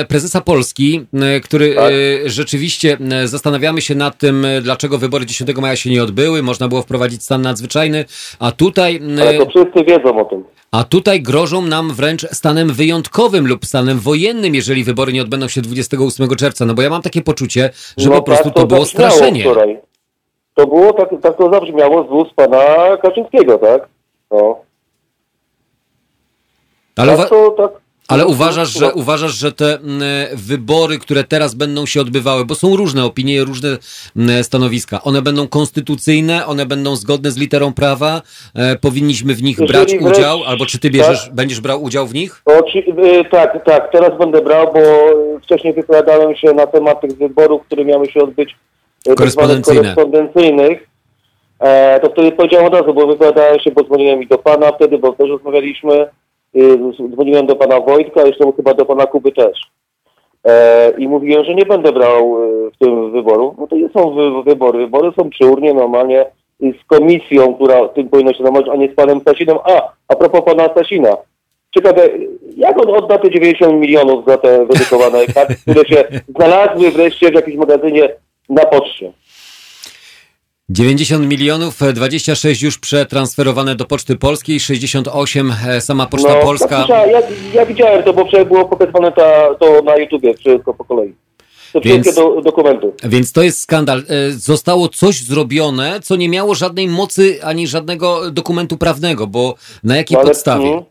e, 0.00 0.04
prezesa 0.04 0.40
Polski, 0.40 1.06
który 1.44 1.74
Tak. 1.74 1.92
e, 2.24 2.30
rzeczywiście 2.30 2.96
e, 3.12 3.28
zastanawiamy 3.28 3.80
się 3.80 3.94
nad 3.94 4.18
tym, 4.18 4.44
e, 4.44 4.60
dlaczego 4.60 4.98
wybory 4.98 5.26
10 5.26 5.56
maja 5.60 5.76
się 5.76 5.90
nie 5.90 6.02
odbyły, 6.02 6.42
można 6.42 6.68
było 6.68 6.82
wprowadzić 6.82 7.22
stan 7.24 7.42
nadzwyczajny, 7.42 8.04
a 8.38 8.52
tutaj, 8.52 9.00
Ale 9.20 9.38
to 9.38 9.46
wszyscy 9.46 9.84
wiedzą 9.84 10.20
o 10.20 10.24
tym. 10.24 10.44
a 10.72 10.84
tutaj 10.84 11.22
grożą 11.22 11.62
nam 11.62 11.94
wręcz 11.94 12.26
stanem 12.32 12.72
wyjątkowym 12.72 13.46
lub 13.46 13.66
stanem 13.66 13.98
wojennym, 13.98 14.54
jeżeli 14.54 14.84
wybory 14.84 15.12
nie 15.12 15.22
odbędą 15.22 15.48
się 15.48 15.60
28 15.62 16.36
czerwca. 16.36 16.66
No 16.66 16.74
bo 16.74 16.82
ja 16.82 16.90
mam 16.90 17.02
takie 17.02 17.22
poczucie, 17.22 17.70
że 17.96 18.08
No 18.10 18.16
po 18.16 18.22
prostu 18.22 18.44
tak 18.44 18.54
to 18.54 18.66
było 18.66 18.84
zabrzmiało 18.84 19.10
straszenie. 19.10 19.40
Wczoraj. 19.40 19.78
To 20.54 20.66
było, 20.66 20.92
tak, 20.92 21.08
tak 21.22 21.36
to 21.38 21.50
zabrzmiało 21.52 22.04
z 22.08 22.10
ust 22.26 22.34
pana 22.36 22.58
Kaczyńskiego, 23.02 23.58
tak? 23.58 23.88
No. 24.30 24.56
Ale, 26.96 27.16
tak 27.16 27.28
to, 27.28 27.50
tak, 27.50 27.70
Ale 28.08 28.22
no, 28.22 28.28
uważasz, 28.28 28.74
no, 28.74 28.80
że, 28.80 28.94
uważasz, 28.94 29.34
że 29.34 29.52
te 29.52 29.78
wybory, 30.34 30.98
które 30.98 31.24
teraz 31.24 31.54
będą 31.54 31.86
się 31.86 32.00
odbywały, 32.00 32.44
bo 32.44 32.54
są 32.54 32.76
różne 32.76 33.04
opinie, 33.04 33.44
różne 33.44 33.68
stanowiska, 34.42 35.02
one 35.02 35.22
będą 35.22 35.48
konstytucyjne, 35.48 36.46
one 36.46 36.66
będą 36.66 36.96
zgodne 36.96 37.30
z 37.30 37.36
literą 37.36 37.72
prawa, 37.72 38.22
e, 38.54 38.76
powinniśmy 38.76 39.34
w 39.34 39.42
nich 39.42 39.58
Jeżeli 39.58 39.72
brać 39.72 39.92
wręcz- 39.92 40.18
udział, 40.18 40.44
albo 40.44 40.66
czy 40.66 40.78
ty 40.78 40.90
bierzesz, 40.90 41.24
tak. 41.24 41.34
będziesz 41.34 41.60
brał 41.60 41.82
udział 41.82 42.06
w 42.06 42.14
nich? 42.14 42.42
Oczy, 42.44 42.78
y, 42.78 43.24
tak, 43.30 43.64
tak, 43.64 43.92
teraz 43.92 44.18
będę 44.18 44.42
brał, 44.42 44.72
bo 44.72 44.80
wcześniej 45.42 45.74
wypowiadałem 45.74 46.36
się 46.36 46.52
na 46.52 46.66
temat 46.66 47.00
tych 47.00 47.18
wyborów, 47.18 47.62
które 47.66 47.84
miały 47.84 48.06
się 48.10 48.20
odbyć 48.20 48.50
y, 48.50 48.54
tak 49.04 49.16
Korespondencyjne. 49.16 49.80
korespondencyjnych. 49.94 50.88
E, 51.60 52.00
to 52.00 52.10
wtedy 52.10 52.32
powiedziałem 52.32 52.66
od 52.66 52.74
razu, 52.74 52.94
bo 52.94 53.06
wypowiadałem 53.06 53.60
się, 53.60 53.70
bo 53.70 53.84
dzwoniłem 53.84 54.22
i 54.22 54.26
do 54.26 54.38
pana 54.38 54.72
wtedy, 54.72 54.98
bo 54.98 55.12
też 55.12 55.28
rozmawialiśmy. 55.28 56.06
Y, 56.56 56.78
dzwoniłem 57.12 57.46
do 57.46 57.56
pana 57.56 57.80
Wojtka, 57.80 58.26
jeszcze 58.26 58.52
chyba 58.56 58.74
do 58.74 58.84
pana 58.84 59.06
Kuby 59.06 59.32
też. 59.32 59.60
E, 60.44 60.90
I 60.98 61.08
mówiłem, 61.08 61.44
że 61.44 61.54
nie 61.54 61.66
będę 61.66 61.92
brał 61.92 62.42
y, 62.42 62.70
w 62.70 62.78
tym 62.78 63.12
wyboru. 63.12 63.54
No 63.58 63.66
to 63.66 63.76
nie 63.76 63.88
są 63.88 64.14
wy, 64.14 64.42
wybory. 64.42 64.78
Wybory 64.78 65.12
są 65.18 65.30
przy 65.30 65.46
urnie 65.46 65.74
normalnie 65.74 66.26
z 66.60 66.84
komisją, 66.86 67.54
która 67.54 67.88
tym 67.88 68.08
powinna 68.08 68.34
się 68.34 68.42
zajmować, 68.42 68.68
a 68.68 68.76
nie 68.76 68.92
z 68.92 68.94
panem 68.94 69.20
Stasinem. 69.20 69.58
A, 69.64 69.92
a 70.08 70.16
propos 70.16 70.40
pana 70.44 70.64
Stasina. 70.64 71.16
Ciekawe, 71.74 72.08
jak 72.56 72.82
on 72.82 72.94
odda 72.94 73.18
te 73.18 73.30
90 73.30 73.74
milionów 73.74 74.24
za 74.26 74.38
te 74.38 74.66
wydedykowane 74.66 75.26
karty, 75.26 75.54
które 75.54 75.84
się 75.84 76.04
znalazły 76.28 76.90
wreszcie 76.90 77.30
w 77.30 77.34
jakimś 77.34 77.56
magazynie 77.56 78.08
na 78.48 78.64
poczcie. 78.64 79.12
90 80.70 81.26
milionów, 81.28 81.82
e, 81.82 81.92
26 81.92 82.62
już 82.62 82.78
przetransferowane 82.78 83.74
do 83.74 83.84
Poczty 83.84 84.16
Polskiej, 84.16 84.60
68 84.60 85.52
e, 85.68 85.80
sama 85.80 86.06
Poczta 86.06 86.28
Tak, 86.28 86.42
Polska. 86.42 86.78
słyszałem, 86.78 87.10
ja, 87.10 87.20
ja 87.54 87.66
widziałem 87.66 88.02
to, 88.02 88.12
bo 88.12 88.24
było 88.46 88.64
pokazywane 88.64 89.12
ta, 89.12 89.54
to 89.54 89.82
na 89.82 89.96
YouTubie, 89.96 90.34
wszystko 90.34 90.74
po 90.74 90.84
kolei. 90.84 91.14
Te 91.72 91.80
Więc- 91.80 92.06
wszystkie 92.06 92.22
do, 92.34 92.40
dokumenty. 92.42 92.92
Więc 93.04 93.32
to 93.32 93.42
jest 93.42 93.60
skandal. 93.60 93.98
E, 93.98 94.30
Zostało 94.30 94.88
coś 94.88 95.22
zrobione, 95.22 96.00
co 96.02 96.16
nie 96.16 96.28
miało 96.28 96.54
żadnej 96.54 96.88
mocy 96.88 97.38
ani 97.44 97.66
żadnego 97.66 98.30
dokumentu 98.30 98.76
prawnego, 98.76 99.26
bo 99.26 99.54
na 99.84 99.96
jakiej 99.96 100.14
No 100.14 100.20
ale, 100.20 100.28
podstawie? 100.30 100.68
mm, 100.68 100.82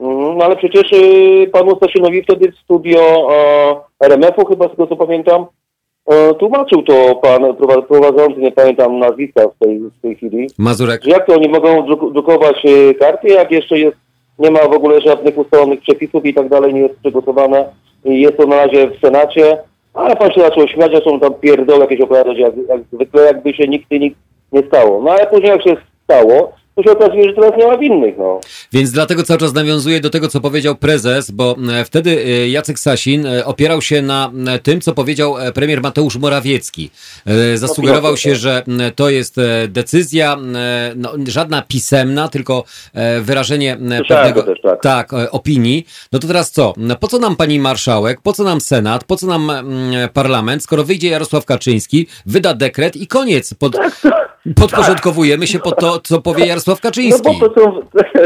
mm, 0.00 0.38
no 0.38 0.44
ale 0.44 0.56
przecież 0.56 0.92
y, 0.92 1.50
panu 1.52 1.76
Stasinowi 1.76 2.22
wtedy 2.22 2.52
w 2.52 2.58
studio 2.64 3.28
e, 4.00 4.06
RMF-u, 4.06 4.44
chyba 4.46 4.66
z 4.68 4.70
tego 4.70 4.86
co 4.86 4.96
pamiętam, 4.96 5.42
e, 5.42 5.46
tłumaczył 6.38 6.82
to 6.82 7.14
pan 7.14 7.42
prowa- 7.42 7.82
prowadzący, 7.82 8.40
nie 8.40 8.52
pamiętam 8.52 8.98
nazwiska 8.98 9.42
w 9.48 9.64
tej, 9.64 9.78
w 9.78 10.00
tej 10.02 10.16
chwili, 10.16 10.46
Mazurek. 10.58 11.06
jak 11.06 11.26
to 11.26 11.34
oni 11.34 11.48
mogą 11.48 11.86
druk- 11.86 12.12
drukować 12.12 12.64
e, 12.64 12.94
karty, 12.94 13.28
jak 13.28 13.50
jeszcze 13.50 13.78
jest, 13.78 13.96
nie 14.38 14.50
ma 14.50 14.60
w 14.60 14.72
ogóle 14.72 15.00
żadnych 15.00 15.38
ustalonych 15.38 15.80
przepisów 15.80 16.24
i 16.26 16.34
tak 16.34 16.48
dalej, 16.48 16.74
nie 16.74 16.80
jest 16.80 16.98
przygotowane 17.00 17.64
i 18.04 18.20
jest 18.20 18.36
to 18.36 18.46
na 18.46 18.56
razie 18.66 18.90
w 18.90 19.00
Senacie, 19.00 19.58
ale 19.94 20.16
pan 20.16 20.32
się 20.32 20.40
zaczął 20.40 20.68
śmiać, 20.68 20.92
zaczął 20.92 21.20
tam 21.20 21.34
pierdoły 21.34 21.80
jakieś 21.80 22.00
opowiadać, 22.00 22.38
jak, 22.38 22.52
jak 22.68 22.80
zwykle 22.92 23.22
jakby 23.22 23.54
się 23.54 23.68
nigdy 23.68 23.98
nic 23.98 24.14
nie 24.52 24.62
stało. 24.62 25.02
No 25.02 25.10
ale 25.10 25.26
później 25.26 25.50
jak 25.50 25.62
się 25.62 25.76
stało, 26.04 26.52
się 26.84 26.90
okazuje, 26.90 27.28
że 27.28 27.34
teraz 27.34 27.52
nie 27.56 27.66
ma 27.66 27.78
winnych, 27.78 28.14
no. 28.18 28.40
Więc 28.72 28.90
dlatego 28.90 29.22
cały 29.22 29.40
czas 29.40 29.54
nawiązuję 29.54 30.00
do 30.00 30.10
tego, 30.10 30.28
co 30.28 30.40
powiedział 30.40 30.74
prezes, 30.76 31.30
bo 31.30 31.56
e, 31.72 31.84
wtedy 31.84 32.10
e, 32.10 32.48
Jacek 32.48 32.78
Sasin 32.78 33.26
e, 33.26 33.44
opierał 33.44 33.82
się 33.82 34.02
na 34.02 34.32
tym, 34.62 34.80
co 34.80 34.94
powiedział 34.94 35.34
premier 35.54 35.82
Mateusz 35.82 36.16
Morawiecki. 36.16 36.90
Zasugerował 37.54 38.16
się, 38.16 38.36
że 38.36 38.62
to 38.96 39.10
jest 39.10 39.36
decyzja, 39.68 40.36
no, 40.96 41.12
żadna 41.26 41.62
pisemna, 41.62 42.28
tylko 42.28 42.64
wyrażenie 43.20 43.76
Słyszałem 43.76 44.04
pewnego 44.08 44.42
też, 44.42 44.60
tak. 44.62 44.82
tak, 44.82 45.12
opinii. 45.30 45.86
No 46.12 46.18
to 46.18 46.26
teraz 46.26 46.50
co? 46.50 46.74
No, 46.76 46.96
Po 46.96 47.08
co 47.08 47.18
nam 47.18 47.36
pani 47.36 47.58
marszałek, 47.60 48.20
po 48.20 48.32
co 48.32 48.44
nam 48.44 48.60
Senat, 48.60 49.04
po 49.04 49.16
co 49.16 49.26
nam 49.26 49.52
parlament, 50.12 50.62
skoro 50.62 50.84
wyjdzie 50.84 51.08
Jarosław 51.08 51.44
Kaczyński, 51.44 52.06
wyda 52.26 52.54
dekret 52.54 52.96
i 52.96 53.06
koniec. 53.06 53.54
Pod, 53.54 53.76
podporządkowujemy 54.56 55.46
się 55.46 55.58
pod 55.58 55.76
to, 55.80 56.00
co 56.08 56.20
powie 56.22 56.46
Jarosław 56.46 56.78
No 56.84 56.88
Kaczyński. 56.88 57.38
bo 57.40 57.48
to, 57.48 57.60
są, 57.60 57.80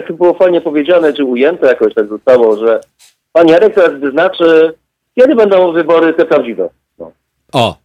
to 0.08 0.12
było 0.14 0.34
fajnie 0.34 0.60
powiedziane, 0.60 1.12
czy 1.12 1.24
ujęte 1.24 1.66
jakoś 1.66 1.94
tak 1.94 2.08
zostało, 2.08 2.56
że 2.56 2.80
pan 3.32 3.48
Jarek 3.48 3.74
teraz 3.74 4.00
wyznaczy, 4.00 4.74
kiedy 5.14 5.34
będą 5.34 5.72
wybory 5.72 6.12
te 6.14 6.24
prawdziwe. 6.24 6.68
No, 6.98 7.10
O, 7.52 7.76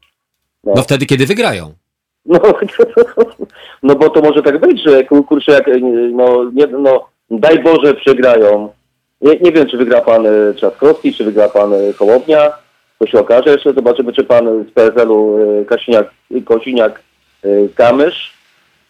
no. 0.64 0.74
no 0.76 0.82
wtedy, 0.82 1.06
kiedy 1.06 1.26
wygrają. 1.26 1.74
No, 2.26 2.40
no 3.84 3.96
bo 3.96 4.10
to 4.10 4.22
może 4.22 4.44
tak 4.44 4.60
być, 4.60 4.84
że 4.84 5.04
kur- 5.04 5.26
kurczę, 5.26 5.52
jak 5.52 5.68
no, 6.14 6.52
nie, 6.54 6.68
no 6.68 7.08
daj 7.32 7.64
Boże 7.64 7.94
przegrają. 7.94 8.70
Nie, 9.22 9.40
nie 9.40 9.52
wiem, 9.52 9.68
czy 9.68 9.78
wygra 9.78 10.02
pan 10.02 10.26
e, 10.28 10.54
Trzaskowski, 10.54 11.14
czy 11.14 11.24
wygra 11.24 11.50
pan 11.50 11.74
e, 11.74 11.94
Hołownia. 11.94 12.52
To 13.00 13.08
się 13.08 13.20
okaże 13.20 13.50
jeszcze. 13.50 13.74
Zobaczymy, 13.74 14.14
czy 14.14 14.24
pan 14.24 14.66
z 14.70 14.72
PSL-u 14.72 15.38
e, 15.62 15.66
Kasiniak, 15.66 16.10
Kosiniak 16.46 17.00
e, 17.00 17.04
Kamysz. 17.76 18.34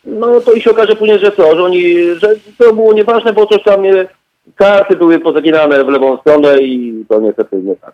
No 0.06 0.42
to 0.42 0.54
i 0.54 0.62
się 0.62 0.72
okaże 0.72 0.96
później, 0.96 1.20
że 1.20 1.32
co, 1.32 1.56
że 1.56 1.64
oni, 1.64 1.96
że 2.16 2.36
to 2.58 2.74
było 2.74 2.94
nieważne, 2.94 3.34
bo 3.34 3.46
coś 3.46 3.64
tam 3.64 3.86
e, 3.86 4.08
karty 4.56 4.96
były 4.96 5.20
pozaginane 5.20 5.84
w 5.84 5.88
lewą 5.88 6.18
stronę 6.18 6.62
i 6.62 7.06
to 7.10 7.20
niestety 7.20 7.56
nie 7.56 7.76
tak. 7.76 7.94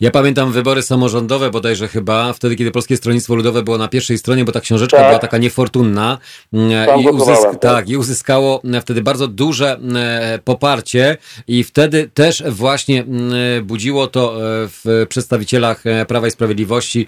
Ja 0.00 0.10
pamiętam 0.10 0.52
wybory 0.52 0.82
samorządowe 0.82 1.50
bodajże 1.50 1.88
chyba, 1.88 2.32
wtedy 2.32 2.56
kiedy 2.56 2.70
Polskie 2.70 2.96
Stronnictwo 2.96 3.34
Ludowe 3.34 3.62
było 3.62 3.78
na 3.78 3.88
pierwszej 3.88 4.18
stronie, 4.18 4.44
bo 4.44 4.52
ta 4.52 4.60
książeczka 4.60 4.96
Tak. 4.96 5.06
była 5.06 5.18
taka 5.18 5.38
niefortunna 5.38 6.18
Tam 6.86 7.00
i, 7.00 7.06
uzysk- 7.06 7.50
tak. 7.50 7.58
tak, 7.60 7.88
i 7.88 7.96
uzyskało 7.96 8.60
mm, 8.64 8.80
wtedy 8.82 9.02
bardzo 9.02 9.28
duże 9.28 9.72
mm, 9.74 9.96
poparcie 10.44 11.16
i 11.48 11.64
wtedy 11.64 12.10
też 12.14 12.42
właśnie 12.48 13.04
budziło 13.62 14.06
to 14.06 14.32
e, 14.36 14.38
w 14.68 15.06
przedstawicielach 15.08 15.86
e, 15.86 16.06
Prawa 16.06 16.26
i 16.26 16.30
Sprawiedliwości 16.30 17.06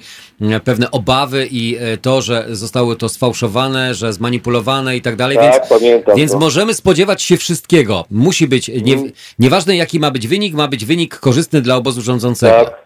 pewne 0.65 0.91
obawy 0.91 1.49
i 1.51 1.77
e, 1.81 1.97
to, 1.97 2.23
że 2.23 2.47
zostało 2.51 2.97
to 2.97 3.09
sfałszowane, 3.09 3.95
że 3.95 4.13
zmanipulowane 4.13 4.97
i 4.97 5.03
tak 5.03 5.17
dalej, 5.17 5.37
Tak, 5.37 5.53
więc 5.53 5.69
pamiętam 5.69 6.17
więc 6.17 6.33
to. 6.33 6.39
możemy 6.39 6.75
spodziewać 6.75 7.23
się 7.23 7.37
wszystkiego. 7.37 8.05
Musi 8.11 8.49
być, 8.49 8.69
nie, 8.83 8.93
Mm. 8.95 9.13
nieważne 9.39 9.77
jaki 9.77 10.01
ma 10.01 10.11
być 10.11 10.29
wynik, 10.29 10.55
ma 10.55 10.69
być 10.69 10.85
wynik 10.85 11.17
korzystny 11.19 11.61
dla 11.63 11.77
obozu 11.77 12.03
rządzącego. 12.03 12.65
Tak. 12.65 12.82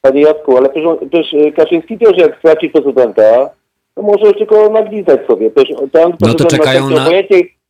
Panie 0.00 0.20
Jacku, 0.20 0.56
ale 0.56 0.68
przecież 0.68 1.34
e, 1.34 1.52
Kaczyński 1.52 1.98
też 1.98 2.16
jak 2.16 2.38
straci 2.38 2.70
prezydenta, 2.70 3.50
to 3.94 4.02
może 4.02 4.32
tylko 4.32 4.70
naglizać 4.70 5.20
sobie. 5.26 5.50
Tam 5.92 6.12
No 6.20 6.34
to 6.34 6.44
czekają 6.44 6.90
na- 6.90 7.06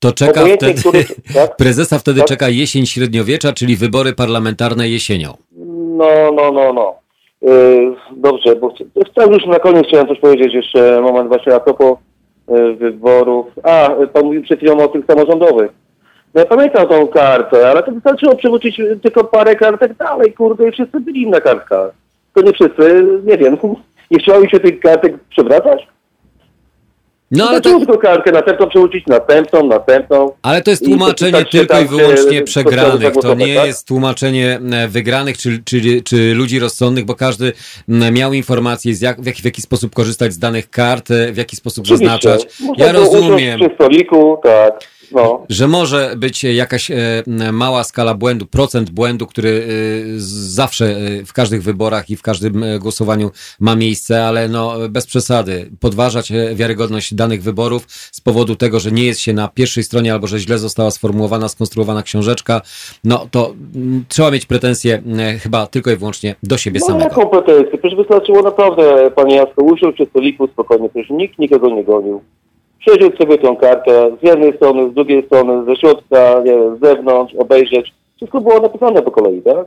To 0.00 0.12
czeka 0.12 0.40
obojętnie, 0.40 0.68
wtedy, 0.74 0.80
który- 0.80 1.04
tak? 1.34 1.56
prezesa 1.56 1.98
wtedy 1.98 2.18
Tak? 2.20 2.28
czeka 2.28 2.48
jesień 2.48 2.86
średniowiecza, 2.86 3.52
czyli 3.52 3.76
wybory 3.76 4.12
parlamentarne 4.12 4.88
jesienią. 4.88 5.32
No, 5.96 6.32
no, 6.32 6.52
no, 6.52 6.72
no. 6.72 6.94
Yy, 7.42 7.94
dobrze, 8.16 8.56
bo 8.56 8.70
chcę, 9.10 9.26
już 9.32 9.46
na 9.46 9.58
koniec 9.58 9.86
chciałem 9.86 10.08
coś 10.08 10.20
powiedzieć 10.20 10.54
jeszcze, 10.54 11.00
moment 11.00 11.28
właśnie 11.28 11.54
a 11.54 11.60
propos 11.60 11.98
yy, 12.50 12.74
wyborów. 12.74 13.46
A, 13.62 13.90
pan 14.12 14.24
mówił 14.24 14.42
przed 14.42 14.58
chwilą 14.58 14.76
o 14.78 14.88
tych 14.88 15.04
samorządowych. 15.06 15.70
No 16.34 16.40
ja 16.40 16.46
pamiętam 16.46 16.88
tą 16.88 17.06
kartę, 17.06 17.70
ale 17.70 17.82
to 17.82 17.92
wystarczyło 17.92 18.36
przywrócić 18.36 18.80
tylko 19.02 19.24
parę 19.24 19.56
kartek 19.56 19.94
dalej, 19.94 20.32
kurde, 20.32 20.68
i 20.68 20.72
wszyscy 20.72 21.00
byli 21.00 21.26
na 21.30 21.40
kartkach. 21.40 21.90
To 22.38 22.42
nie 22.44 22.52
wszyscy, 22.52 23.06
nie 23.24 23.38
wiem, 23.38 23.56
nie 24.10 24.18
chciało 24.18 24.40
mi 24.40 24.50
się 24.50 24.60
tych 24.60 24.80
kartek 24.80 25.14
przewracać? 25.30 25.86
No 27.30 27.48
ale 27.48 27.60
to, 27.60 27.78
tylko 27.78 27.98
kartkę 27.98 28.32
następną 28.32 28.68
przewrócić, 28.68 29.06
następną, 29.06 29.66
następną. 29.66 30.32
ale 30.42 30.62
to 30.62 30.70
jest 30.70 30.84
tłumaczenie 30.84 31.44
tylko 31.44 31.80
i 31.80 31.84
wyłącznie 31.84 32.42
przegranych. 32.42 33.14
To 33.14 33.34
nie 33.34 33.54
tak? 33.54 33.66
jest 33.66 33.86
tłumaczenie 33.88 34.60
e, 34.72 34.88
wygranych 34.88 35.38
czy, 35.38 35.62
czy, 35.64 36.02
czy 36.02 36.34
ludzi 36.34 36.58
rozsądnych, 36.58 37.04
bo 37.04 37.14
każdy 37.14 37.52
miał 37.88 38.32
informacje, 38.32 38.94
z 38.94 39.00
jak, 39.00 39.20
w, 39.20 39.26
jaki, 39.26 39.42
w 39.42 39.44
jaki 39.44 39.62
sposób 39.62 39.94
korzystać 39.94 40.32
z 40.32 40.38
danych 40.38 40.70
kart, 40.70 41.10
e, 41.10 41.32
w 41.32 41.36
jaki 41.36 41.56
sposób 41.56 41.84
Oczywiście. 41.84 42.06
zaznaczać. 42.06 42.60
Można 42.60 42.86
Ja 42.86 42.92
rozumiem. 42.92 43.60
Przy 43.60 43.74
stoliku, 43.74 44.38
tak, 44.42 44.80
no. 45.12 45.46
że 45.48 45.68
może 45.68 46.14
być 46.16 46.44
jakaś 46.44 46.90
e, 46.90 46.96
mała 47.52 47.84
skala 47.84 48.14
błędu, 48.14 48.46
procent 48.46 48.90
błędu, 48.90 49.26
który 49.26 49.48
e, 49.50 50.20
zawsze 50.54 50.86
e, 50.86 51.24
w 51.24 51.32
każdych 51.32 51.62
wyborach 51.62 52.10
i 52.10 52.16
w 52.16 52.22
każdym 52.22 52.64
głosowaniu 52.80 53.30
ma 53.60 53.76
miejsce, 53.76 54.26
ale 54.26 54.48
no 54.48 54.74
bez 54.90 55.06
przesady. 55.06 55.70
Podważać 55.80 56.32
wiarygodność 56.54 57.14
danych 57.14 57.42
wyborów 57.42 57.86
z 57.88 58.20
powodu 58.20 58.56
tego, 58.56 58.80
że 58.80 58.92
nie 58.92 59.04
jest 59.04 59.20
się 59.20 59.32
na 59.32 59.48
pierwszej 59.48 59.84
stronie 59.84 60.12
albo 60.12 60.26
że 60.26 60.38
źle 60.38 60.58
została 60.58 60.90
sformułowana, 60.90 61.48
skonstruowana 61.48 62.02
książeczka, 62.02 62.60
no 63.04 63.26
to 63.30 63.54
trzeba 64.08 64.30
mieć 64.30 64.46
pretensje 64.46 65.02
chyba 65.42 65.66
tylko 65.66 65.90
i 65.90 65.96
wyłącznie 65.96 66.34
do 66.42 66.58
siebie 66.58 66.80
No 66.80 66.86
samego. 66.86 67.04
jaką 67.04 67.26
pretensję? 67.26 67.78
Przecież 67.78 67.96
wystarczyło 67.96 68.42
naprawdę, 68.42 69.10
panie 69.10 69.46
usiąść 69.56 69.94
przy 69.94 70.06
stoliku 70.06 70.46
spokojnie, 70.46 70.88
przecież 70.88 71.10
nikt 71.10 71.38
nikogo 71.38 71.68
nie 71.68 71.84
gonił. 71.84 72.20
Przejrzeć 72.78 73.18
sobie 73.18 73.38
tą 73.38 73.56
kartę 73.56 74.10
z 74.22 74.26
jednej 74.26 74.56
strony, 74.56 74.90
z 74.90 74.94
drugiej 74.94 75.26
strony, 75.26 75.64
ze 75.64 75.76
środka, 75.76 76.40
nie 76.44 76.52
wiem, 76.52 76.76
z 76.76 76.80
zewnątrz, 76.80 77.34
obejrzeć. 77.34 77.94
Wszystko 78.16 78.40
było 78.40 78.60
napisane 78.60 79.02
po 79.02 79.10
kolei, 79.10 79.42
tak? 79.42 79.66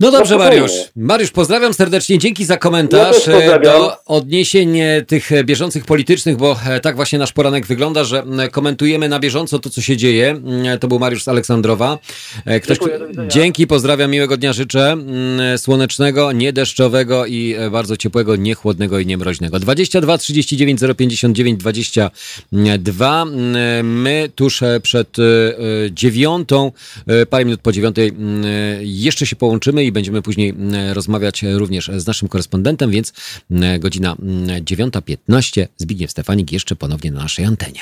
No 0.00 0.10
dobrze, 0.10 0.34
No. 0.34 0.44
Mariusz. 0.44 0.72
Mariusz, 0.96 1.30
pozdrawiam 1.30 1.74
serdecznie. 1.74 2.18
Dzięki 2.18 2.44
za 2.44 2.54
Ja 2.54 2.58
komentarz 2.58 3.24
też 3.24 3.28
e, 3.28 3.60
do 3.60 4.04
odniesień 4.04 4.78
e, 4.78 5.02
tych 5.02 5.32
e, 5.32 5.44
bieżących 5.44 5.84
politycznych, 5.84 6.36
bo 6.36 6.56
tak 6.82 6.96
właśnie 6.96 7.18
nasz 7.18 7.32
poranek 7.32 7.66
wygląda, 7.66 8.04
że 8.04 8.24
komentujemy 8.50 9.08
na 9.08 9.18
bieżąco 9.18 9.58
to, 9.58 9.70
co 9.70 9.80
się 9.80 9.96
dzieje. 9.96 10.30
Mm, 10.30 10.78
To 10.78 10.88
był 10.88 10.98
Mariusz 10.98 11.22
z 11.24 11.28
Aleksandrowa. 11.28 11.98
Ktoś, 12.62 12.78
Dziękuję, 12.78 12.98
dzięki, 13.28 13.66
pozdrawiam, 13.66 14.10
miłego 14.10 14.36
dnia 14.36 14.52
życzę. 14.52 14.92
Mm, 14.92 15.58
Słonecznego, 15.58 16.32
nie 16.32 16.52
deszczowego 16.52 17.26
i 17.26 17.56
bardzo 17.70 17.96
ciepłego, 17.96 18.36
nie 18.36 18.54
chłodnego 18.54 18.98
i 18.98 19.06
nie 19.06 19.16
mroźnego. 19.16 19.58
22 19.58 20.18
39 20.18 20.80
059 20.96 21.60
22. 21.60 23.22
Mm, 23.22 24.00
My 24.00 24.30
tuż 24.34 24.60
przed 24.82 25.16
dziewiątą, 25.90 26.72
parę 27.30 27.44
minut 27.44 27.60
po 27.60 27.72
dziewiątej 27.72 28.08
mm, 28.08 28.44
jeszcze 28.82 29.26
się 29.26 29.36
połączymy 29.36 29.84
i 29.84 29.89
będziemy 29.92 30.22
później 30.22 30.48
mm, 30.48 30.92
rozmawiać 30.92 31.42
również 31.42 31.90
z 31.96 32.06
naszym 32.06 32.28
korespondentem, 32.28 32.90
więc 32.90 33.12
mm, 33.50 33.80
godzina 33.80 34.16
mm, 34.22 34.64
9.15 34.64 35.66
Zbigniew 35.76 36.10
Stefanik 36.10 36.52
jeszcze 36.52 36.76
ponownie 36.76 37.10
na 37.10 37.20
naszej 37.20 37.44
antenie. 37.44 37.80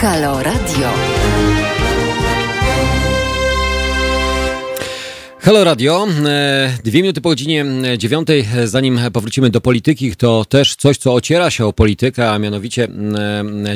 Halo 0.00 0.42
Radio. 0.42 1.09
Halo 5.42 5.64
Radio, 5.64 6.06
E, 6.26 6.78
dwie 6.84 7.02
minuty 7.02 7.20
po 7.20 7.28
godzinie 7.28 7.64
e, 7.64 7.98
dziewiątej, 7.98 8.46
E, 8.56 8.68
zanim 8.68 9.00
powrócimy 9.12 9.50
do 9.50 9.60
polityki, 9.60 10.16
to 10.16 10.44
też 10.44 10.76
coś, 10.76 10.98
co 10.98 11.14
ociera 11.14 11.50
się 11.50 11.66
o 11.66 11.72
politykę, 11.72 12.30
a 12.30 12.38
mianowicie 12.38 12.88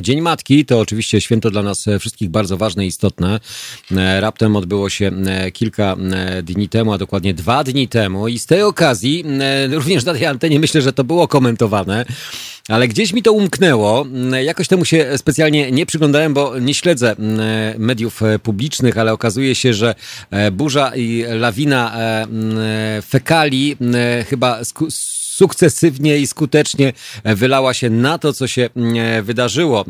Dzień 0.01 0.20
Matki, 0.20 0.65
to 0.65 0.81
oczywiście 0.81 1.20
święto 1.20 1.51
dla 1.51 1.62
nas 1.62 1.86
wszystkich 2.01 2.28
bardzo 2.28 2.57
ważne 2.57 2.85
i 2.85 2.89
istotne. 2.89 3.41
Raptem 4.20 4.57
odbyło 4.57 4.91
się 4.91 5.11
kilka 5.53 5.97
dni 6.43 6.69
temu, 6.69 6.93
a 6.93 6.99
dokładnie 6.99 7.35
dwa 7.35 7.65
dni 7.65 7.89
temu 7.89 8.28
i 8.28 8.39
z 8.39 8.47
tej 8.47 8.62
okazji, 8.62 9.24
również 9.70 10.05
na 10.05 10.15
tej 10.15 10.27
antenie 10.27 10.61
myślę, 10.61 10.82
że 10.82 10.93
to 10.93 11.05
było 11.05 11.28
komentowane, 11.28 12.05
ale 12.69 12.89
gdzieś 12.89 13.12
mi 13.12 13.23
to 13.23 13.32
umknęło. 13.32 14.07
Jakoś 14.45 14.69
temu 14.69 14.85
się 14.85 15.07
specjalnie 15.16 15.73
nie 15.73 15.86
przyglądałem, 15.86 16.35
bo 16.35 16.59
nie 16.59 16.74
śledzę 16.74 17.16
mediów 17.78 18.20
publicznych, 18.43 18.99
ale 18.99 19.12
okazuje 19.12 19.55
się, 19.55 19.74
że 19.74 19.95
burza 20.53 20.93
i 20.97 21.24
lawina 21.28 21.55
e, 21.73 22.27
mm, 22.27 23.03
fekali 23.03 23.77
mm, 23.81 24.24
chyba 24.28 24.65
sukcesywnie 25.35 26.19
i 26.19 26.27
skutecznie 26.27 26.93
wylała 27.24 27.74
się 27.74 27.90
na 27.90 28.19
to, 28.19 28.32
co 28.32 28.47
się 28.47 28.70
wydarzyło. 29.23 29.85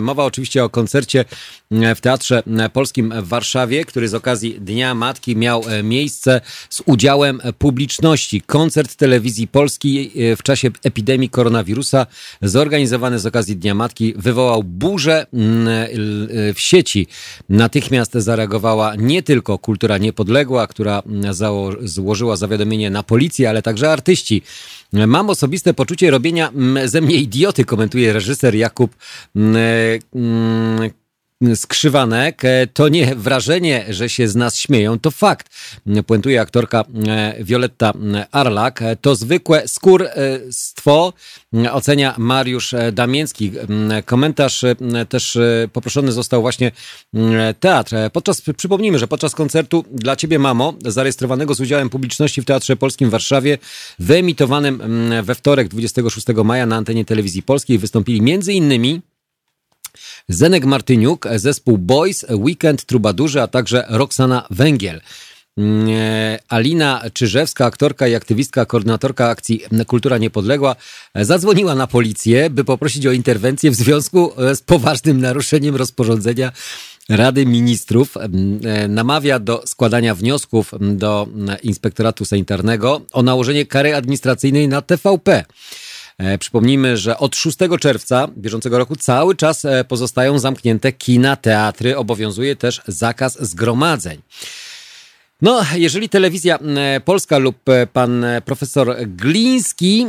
Mowa 0.00 0.24
oczywiście 0.24 0.64
o 0.64 0.68
koncercie 0.68 1.24
w 1.70 2.00
Teatrze 2.00 2.42
Polskim 2.72 3.12
w 3.22 3.28
Warszawie, 3.28 3.84
który 3.84 4.08
z 4.08 4.14
okazji 4.14 4.60
Dnia 4.60 4.94
Matki 4.94 5.36
miał 5.36 5.64
miejsce 5.82 6.40
z 6.70 6.82
udziałem 6.86 7.40
publiczności. 7.58 8.40
Koncert 8.40 8.96
telewizji 8.96 9.48
polskiej 9.48 10.12
w 10.36 10.42
czasie 10.42 10.70
epidemii 10.84 11.30
koronawirusa 11.30 12.06
zorganizowany 12.42 13.18
z 13.18 13.26
okazji 13.26 13.56
Dnia 13.56 13.74
Matki 13.74 14.14
wywołał 14.16 14.62
burzę 14.62 15.26
w 16.54 16.60
sieci. 16.60 17.06
Natychmiast 17.48 18.12
zareagowała 18.14 18.94
nie 18.96 19.22
tylko 19.22 19.58
Kultura 19.58 19.98
Niepodległa, 19.98 20.66
która 20.66 21.02
złożyła 21.82 22.36
zawiadomienie 22.36 22.90
na 22.90 23.02
policję, 23.02 23.48
ale 23.48 23.62
także 23.62 23.92
artyści. 23.92 24.42
Mam 24.92 25.30
osobiste 25.30 25.74
poczucie 25.74 26.10
robienia 26.10 26.52
ze 26.84 27.00
mnie 27.00 27.16
idioty, 27.16 27.64
komentuje 27.64 28.12
reżyser 28.12 28.54
Jakub 28.54 28.96
skrzywanek, 31.54 32.44
e, 32.44 32.66
to 32.66 32.88
nie 32.88 33.14
wrażenie, 33.14 33.84
że 33.88 34.08
się 34.08 34.28
z 34.28 34.36
nas 34.36 34.58
śmieją, 34.58 34.98
to 34.98 35.10
fakt. 35.10 35.48
Puentuje 36.06 36.40
aktorka 36.40 36.84
e, 37.08 37.44
Violetta 37.44 37.92
Arlak. 38.32 38.82
E, 38.82 38.96
to 38.96 39.14
zwykłe 39.14 39.68
skórstwo, 39.68 41.12
ocenia 41.72 42.14
Mariusz 42.18 42.74
Damiński. 42.92 43.52
Komentarz 44.04 44.64
też 45.08 45.38
poproszony 45.72 46.12
został 46.12 46.42
właśnie 46.42 46.70
teatr. 47.60 47.94
Podczas, 48.12 48.42
przypomnijmy, 48.56 48.98
że 48.98 49.08
podczas 49.08 49.34
koncertu 49.34 49.84
Dla 49.90 50.16
Ciebie 50.16 50.38
Mamo, 50.38 50.74
zarejestrowanego 50.84 51.54
z 51.54 51.60
udziałem 51.60 51.90
publiczności 51.90 52.42
w 52.42 52.44
Teatrze 52.44 52.76
Polskim 52.76 53.08
w 53.08 53.12
Warszawie, 53.12 53.58
wyemitowanym 53.98 54.82
we 55.22 55.34
wtorek 55.34 55.68
26 55.68 56.26
maja 56.44 56.66
na 56.66 56.76
antenie 56.76 57.04
telewizji 57.04 57.42
polskiej, 57.42 57.78
wystąpili 57.78 58.22
między 58.22 58.52
innymi 58.52 59.00
Zenek 60.28 60.64
Martyniuk, 60.64 61.28
zespół 61.36 61.78
Boys, 61.78 62.26
Weekend 62.30 62.84
Trubadurzy, 62.84 63.42
a 63.42 63.46
także 63.46 63.84
Roxana 63.88 64.46
Węgiel. 64.50 65.00
Mm, 65.58 65.88
e, 65.88 66.38
Alina 66.48 67.02
Czyżewska, 67.12 67.66
aktorka 67.66 68.08
i 68.08 68.14
aktywistka, 68.14 68.66
koordynatorka 68.66 69.28
akcji 69.28 69.62
Kultura 69.86 70.18
Niepodległa, 70.18 70.76
zadzwoniła 71.14 71.74
na 71.74 71.86
policję, 71.86 72.50
by 72.50 72.64
poprosić 72.64 73.06
o 73.06 73.12
interwencję 73.12 73.70
w 73.70 73.74
związku 73.74 74.32
z 74.54 74.60
poważnym 74.60 75.20
naruszeniem 75.20 75.76
rozporządzenia 75.76 76.52
Rady 77.08 77.46
Ministrów. 77.46 78.16
Mm, 78.16 78.60
e, 78.64 78.88
namawia 78.88 79.38
do 79.38 79.62
składania 79.66 80.14
wniosków 80.14 80.72
do 80.80 81.28
Inspektoratu 81.62 82.24
Sanitarnego 82.24 83.00
o 83.12 83.22
nałożenie 83.22 83.66
kary 83.66 83.96
administracyjnej 83.96 84.68
na 84.68 84.82
TVP. 84.82 85.44
E, 86.18 86.38
przypomnijmy, 86.38 86.96
że 86.96 87.18
od 87.18 87.36
6 87.36 87.58
czerwca 87.80 88.28
bieżącego 88.36 88.78
roku 88.78 88.96
cały 88.96 89.36
czas 89.36 89.64
e, 89.64 89.84
pozostają 89.84 90.38
zamknięte 90.38 90.92
kina, 90.92 91.36
teatry, 91.36 91.96
obowiązuje 91.96 92.56
też 92.56 92.80
zakaz 92.86 93.38
zgromadzeń. 93.40 94.22
No, 95.42 95.62
jeżeli 95.74 96.08
telewizja 96.08 96.58
polska 97.04 97.38
lub 97.38 97.68
e, 97.68 97.86
pan 97.86 98.24
profesor 98.44 98.96
Gliński 99.06 100.06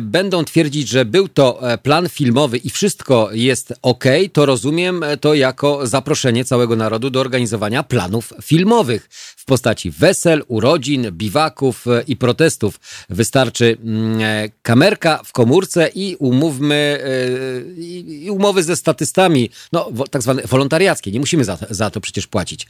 będą 0.00 0.44
twierdzić, 0.44 0.88
że 0.88 1.04
był 1.04 1.28
to 1.28 1.60
plan 1.82 2.08
filmowy 2.08 2.56
i 2.56 2.70
wszystko 2.70 3.28
jest 3.32 3.74
ok, 3.82 4.04
to 4.32 4.46
rozumiem 4.46 5.04
to 5.20 5.34
jako 5.34 5.86
zaproszenie 5.86 6.44
całego 6.44 6.76
narodu 6.76 7.10
do 7.10 7.20
organizowania 7.20 7.82
planów 7.82 8.32
filmowych 8.42 9.08
postaci 9.46 9.90
wesel, 9.90 10.44
urodzin, 10.48 11.06
biwaków 11.12 11.86
e, 11.86 12.02
i 12.06 12.16
protestów. 12.16 12.80
Wystarczy 13.10 13.76
e, 14.20 14.48
kamerka 14.62 15.20
w 15.24 15.32
komórce 15.32 15.90
i 15.94 16.16
umówmy 16.16 16.98
e, 17.04 17.80
i 17.80 18.30
umowy 18.30 18.62
ze 18.62 18.76
statystami, 18.76 19.50
no 19.72 19.92
tak 20.10 20.22
zwane 20.22 20.42
wolontariackie. 20.42 21.10
Nie 21.10 21.20
musimy 21.20 21.44
za, 21.44 21.58
za 21.70 21.90
to 21.90 22.00
przecież 22.00 22.26
płacić. 22.26 22.66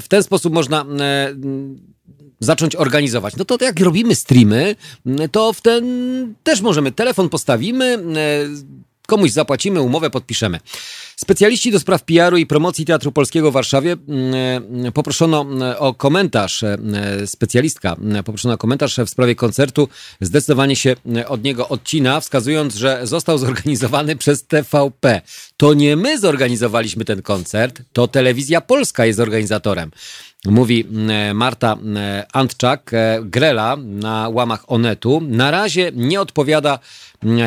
W 0.00 0.04
ten 0.08 0.22
sposób 0.22 0.52
można 0.56 0.80
mm, 0.80 1.78
zacząć 2.40 2.76
organizować. 2.76 3.36
No 3.36 3.44
to 3.44 3.58
jak 3.60 3.80
robimy 3.80 4.14
streamy, 4.14 4.76
to 5.32 5.52
w 5.52 5.60
ten 5.60 5.84
też 6.42 6.60
możemy. 6.60 6.92
Telefon 6.92 7.28
postawimy, 7.28 7.98
komuś 9.06 9.30
zapłacimy, 9.30 9.80
umowę 9.80 10.10
podpiszemy. 10.10 10.60
Specjaliści 11.16 11.70
do 11.70 11.80
spraw 11.80 12.02
PR-u 12.02 12.36
i 12.36 12.46
promocji 12.46 12.84
Teatru 12.84 13.12
Polskiego 13.12 13.50
w 13.50 13.54
Warszawie 13.54 13.96
mm, 14.08 14.86
e, 14.86 14.92
poproszono 14.92 15.46
e, 15.60 15.78
o 15.78 15.94
komentarz, 15.94 16.62
e, 16.62 16.76
specjalistka 17.26 17.96
poproszono 18.24 18.54
o 18.54 18.58
komentarz 18.58 18.96
w 18.96 19.10
sprawie 19.10 19.34
koncertu. 19.34 19.88
Zdecydowanie 20.20 20.76
się 20.76 20.96
od 21.28 21.44
niego 21.44 21.68
odcina, 21.68 22.20
wskazując, 22.20 22.74
że 22.74 23.00
został 23.02 23.38
zorganizowany 23.38 24.16
przez 24.22 24.46
TVP. 24.46 25.20
To 25.56 25.74
nie 25.74 25.96
my 25.96 26.18
zorganizowaliśmy 26.18 27.04
ten 27.04 27.22
koncert, 27.22 27.82
to 27.92 28.08
Telewizja 28.08 28.60
Polska 28.60 29.06
jest 29.06 29.20
organizatorem. 29.20 29.90
Mówi 30.46 30.84
Marta 31.34 31.76
Antczak, 32.32 32.90
Grela 33.22 33.76
na 33.76 34.28
łamach 34.28 34.64
Onetu. 34.66 35.22
Na 35.28 35.50
razie 35.50 35.92
nie 35.94 36.20
odpowiada 36.20 36.78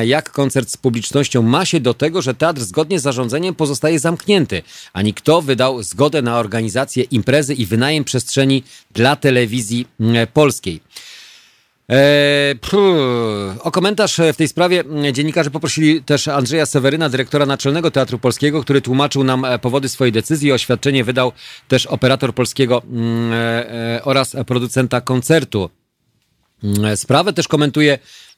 jak 0.06 0.32
koncert 0.32 0.70
z 0.70 0.78
publicznością 0.78 1.42
ma 1.42 1.66
się 1.66 1.80
do 1.80 1.94
tego, 1.94 2.22
że 2.22 2.34
teatr 2.34 2.62
zgodnie 2.62 3.00
z 3.00 3.04
zarządzeniem 3.04 3.56
pozostaje 3.56 4.00
zamknięty, 4.00 4.62
ani 4.94 5.14
kto 5.14 5.42
wydał 5.42 5.84
zgodę 5.84 6.22
na 6.22 6.40
organizację 6.40 7.04
imprezy 7.04 7.54
i 7.54 7.66
wynajem 7.66 8.04
przestrzeni 8.04 8.64
dla 8.92 9.16
telewizji 9.16 9.88
polskiej. 10.34 10.82
Eee, 11.90 12.56
o 13.64 13.72
komentarz 13.72 14.18
w 14.34 14.38
tej 14.38 14.48
sprawie 14.48 14.80
mm, 14.80 15.14
dziennikarze 15.14 15.52
poprosili 15.52 16.04
też 16.04 16.28
Andrzeja 16.28 16.66
Seweryna, 16.66 17.10
dyrektora 17.10 17.46
Naczelnego 17.46 17.92
Teatru 17.92 18.20
Polskiego, 18.20 18.62
który 18.62 18.82
tłumaczył 18.82 19.24
nam 19.24 19.46
e, 19.46 19.60
powody 19.60 19.90
swojej 19.90 20.12
decyzji. 20.12 20.52
Oświadczenie 20.52 21.04
wydał 21.04 21.32
też 21.68 21.86
operator 21.86 22.34
polskiego 22.34 22.82
mm, 22.92 23.34
e, 23.34 23.36
e, 23.96 24.04
oraz 24.04 24.36
producenta 24.48 25.02
koncertu. 25.02 25.70
Sprawę 26.96 27.34
też 27.34 27.48
komentuje 27.48 27.90
Mm, 27.90 28.00
e, 28.00 28.29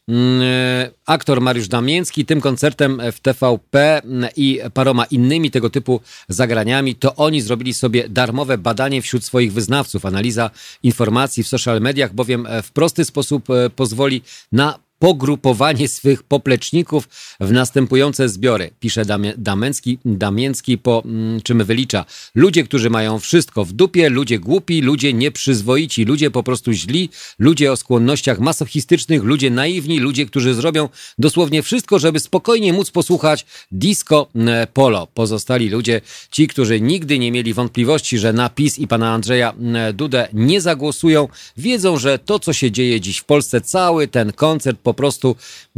aktor 1.05 1.41
Mariusz 1.41 1.67
Damiński. 1.67 2.25
Tym 2.25 2.41
koncertem 2.41 3.01
w 3.11 3.19
TVP 3.19 4.01
mm, 4.03 4.29
i 4.35 4.59
paroma 4.73 5.05
innymi 5.05 5.51
tego 5.51 5.69
typu 5.69 6.01
zagraniami 6.29 6.95
to 6.95 7.15
oni 7.15 7.41
zrobili 7.41 7.73
sobie 7.73 8.09
darmowe 8.09 8.57
badanie 8.57 9.01
wśród 9.01 9.23
swoich 9.23 9.53
wyznawców. 9.53 10.05
Analiza 10.05 10.49
informacji 10.83 11.43
w 11.43 11.47
social 11.47 11.81
mediach 11.81 12.13
bowiem 12.13 12.47
w 12.63 12.71
prosty 12.71 13.05
sposób 13.05 13.49
e, 13.49 13.69
pozwoli 13.69 14.21
na 14.51 14.79
pogrupowanie 15.01 15.87
swych 15.87 16.23
popleczników 16.23 17.09
w 17.39 17.51
następujące 17.51 18.29
zbiory. 18.29 18.71
Pisze 18.79 19.03
Damięcki, 19.37 19.99
Damięcki 20.05 20.77
po 20.77 21.03
mm, 21.05 21.41
czym 21.41 21.63
wylicza. 21.65 22.05
Ludzie, 22.35 22.63
którzy 22.63 22.89
mają 22.89 23.19
wszystko 23.19 23.65
w 23.65 23.73
dupie, 23.73 24.09
ludzie 24.09 24.39
głupi, 24.39 24.81
ludzie 24.81 25.13
nieprzyzwoici, 25.13 26.05
ludzie 26.05 26.31
po 26.31 26.43
prostu 26.43 26.71
źli, 26.71 27.09
ludzie 27.39 27.71
o 27.71 27.77
skłonnościach 27.77 28.39
masochistycznych, 28.39 29.23
ludzie 29.23 29.49
naiwni, 29.49 29.99
ludzie, 29.99 30.25
którzy 30.25 30.53
zrobią 30.53 30.89
dosłownie 31.17 31.63
wszystko, 31.63 31.99
żeby 31.99 32.19
spokojnie 32.19 32.73
móc 32.73 32.91
posłuchać 32.91 33.45
disco 33.71 34.27
mm, 34.35 34.67
polo. 34.73 35.07
Pozostali 35.13 35.69
ludzie, 35.69 36.01
ci, 36.31 36.47
którzy 36.47 36.81
nigdy 36.81 37.19
nie 37.19 37.31
mieli 37.31 37.53
wątpliwości, 37.53 38.17
że 38.17 38.33
na 38.33 38.49
PiS 38.49 38.79
i 38.79 38.87
pana 38.87 39.13
Andrzeja 39.13 39.51
mm, 39.51 39.95
Dudę 39.95 40.27
nie 40.33 40.61
zagłosują, 40.61 41.27
wiedzą, 41.57 41.97
że 41.97 42.19
to, 42.19 42.39
co 42.39 42.53
się 42.53 42.71
dzieje 42.71 43.01
dziś 43.01 43.17
w 43.17 43.23
Polsce, 43.23 43.61
cały 43.61 44.07
ten 44.07 44.33
koncert 44.33 44.79
po 44.79 44.90
prostu 44.93 45.35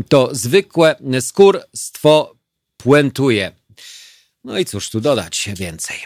to 0.10 0.30
zwykłe 0.32 0.96
skórstwo 1.20 2.36
puentuje. 2.78 3.52
No 4.44 4.58
i 4.58 4.66
cóż 4.66 4.90
tu 4.90 5.02
dodać 5.02 5.50
więcej. 5.60 5.98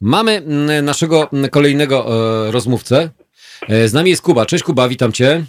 Mamy 0.00 0.32
mm, 0.32 0.84
naszego 0.84 1.30
kolejnego 1.50 2.06
e, 2.06 2.50
rozmówcę. 2.52 3.10
E, 3.68 3.88
z 3.88 3.94
nami 3.94 4.10
jest 4.10 4.22
Kuba. 4.22 4.46
Cześć 4.46 4.64
Kuba, 4.64 4.88
witam 4.88 5.12
cię. 5.12 5.42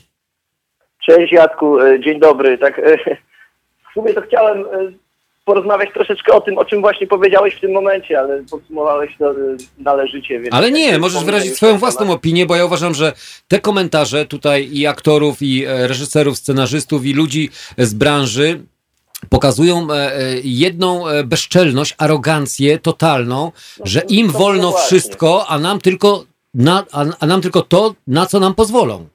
Cześć 1.06 1.34
Jacku, 1.34 1.80
e, 1.80 2.00
dzień 2.00 2.20
dobry. 2.20 2.58
Tak, 2.58 2.82
w 3.90 3.94
sumie 3.94 4.14
to 4.14 4.22
chciałem 4.22 4.66
porozmawiać 5.46 5.94
troszeczkę 5.94 6.34
o 6.34 6.42
tym, 6.42 6.58
o 6.58 6.66
czym 6.66 6.82
właśnie 6.82 7.08
powiedziałeś 7.08 7.56
w 7.56 7.60
tym 7.60 7.72
momencie, 7.72 8.20
ale 8.20 8.44
podsumowałeś 8.52 9.18
to 9.20 9.32
y, 9.32 9.58
należycie. 9.78 10.40
Więc 10.40 10.54
ale 10.54 10.72
nie, 10.72 11.00
możesz 11.00 11.24
wyrazić 11.24 11.56
swoją 11.56 11.78
własną 11.78 12.12
opinię, 12.12 12.46
bo 12.46 12.56
ja 12.56 12.66
uważam, 12.66 12.94
że 12.94 13.14
te 13.48 13.60
komentarze 13.60 14.26
tutaj 14.26 14.70
i 14.72 14.88
aktorów, 14.88 15.42
i 15.42 15.66
e, 15.66 15.88
reżyserów, 15.88 16.38
scenarzystów, 16.38 17.06
i 17.06 17.14
ludzi 17.14 17.50
z 17.78 17.94
branży 17.94 18.64
pokazują 19.30 19.88
e, 19.92 20.16
e, 20.16 20.20
jedną 20.44 21.04
bezczelność, 21.26 21.96
arogancję 21.98 22.80
totalną, 22.80 23.52
no, 23.80 23.86
że 23.86 24.02
im 24.10 24.32
wolno 24.32 24.72
wszystko, 24.72 25.48
a 25.48 25.60
nam 25.60 25.80
tylko 25.80 26.26
na, 26.54 26.86
a 27.20 27.26
nam 27.26 27.42
tylko 27.42 27.62
to, 27.62 27.96
na 28.08 28.26
co 28.26 28.40
nam 28.40 28.56
pozwolą. 28.56 29.08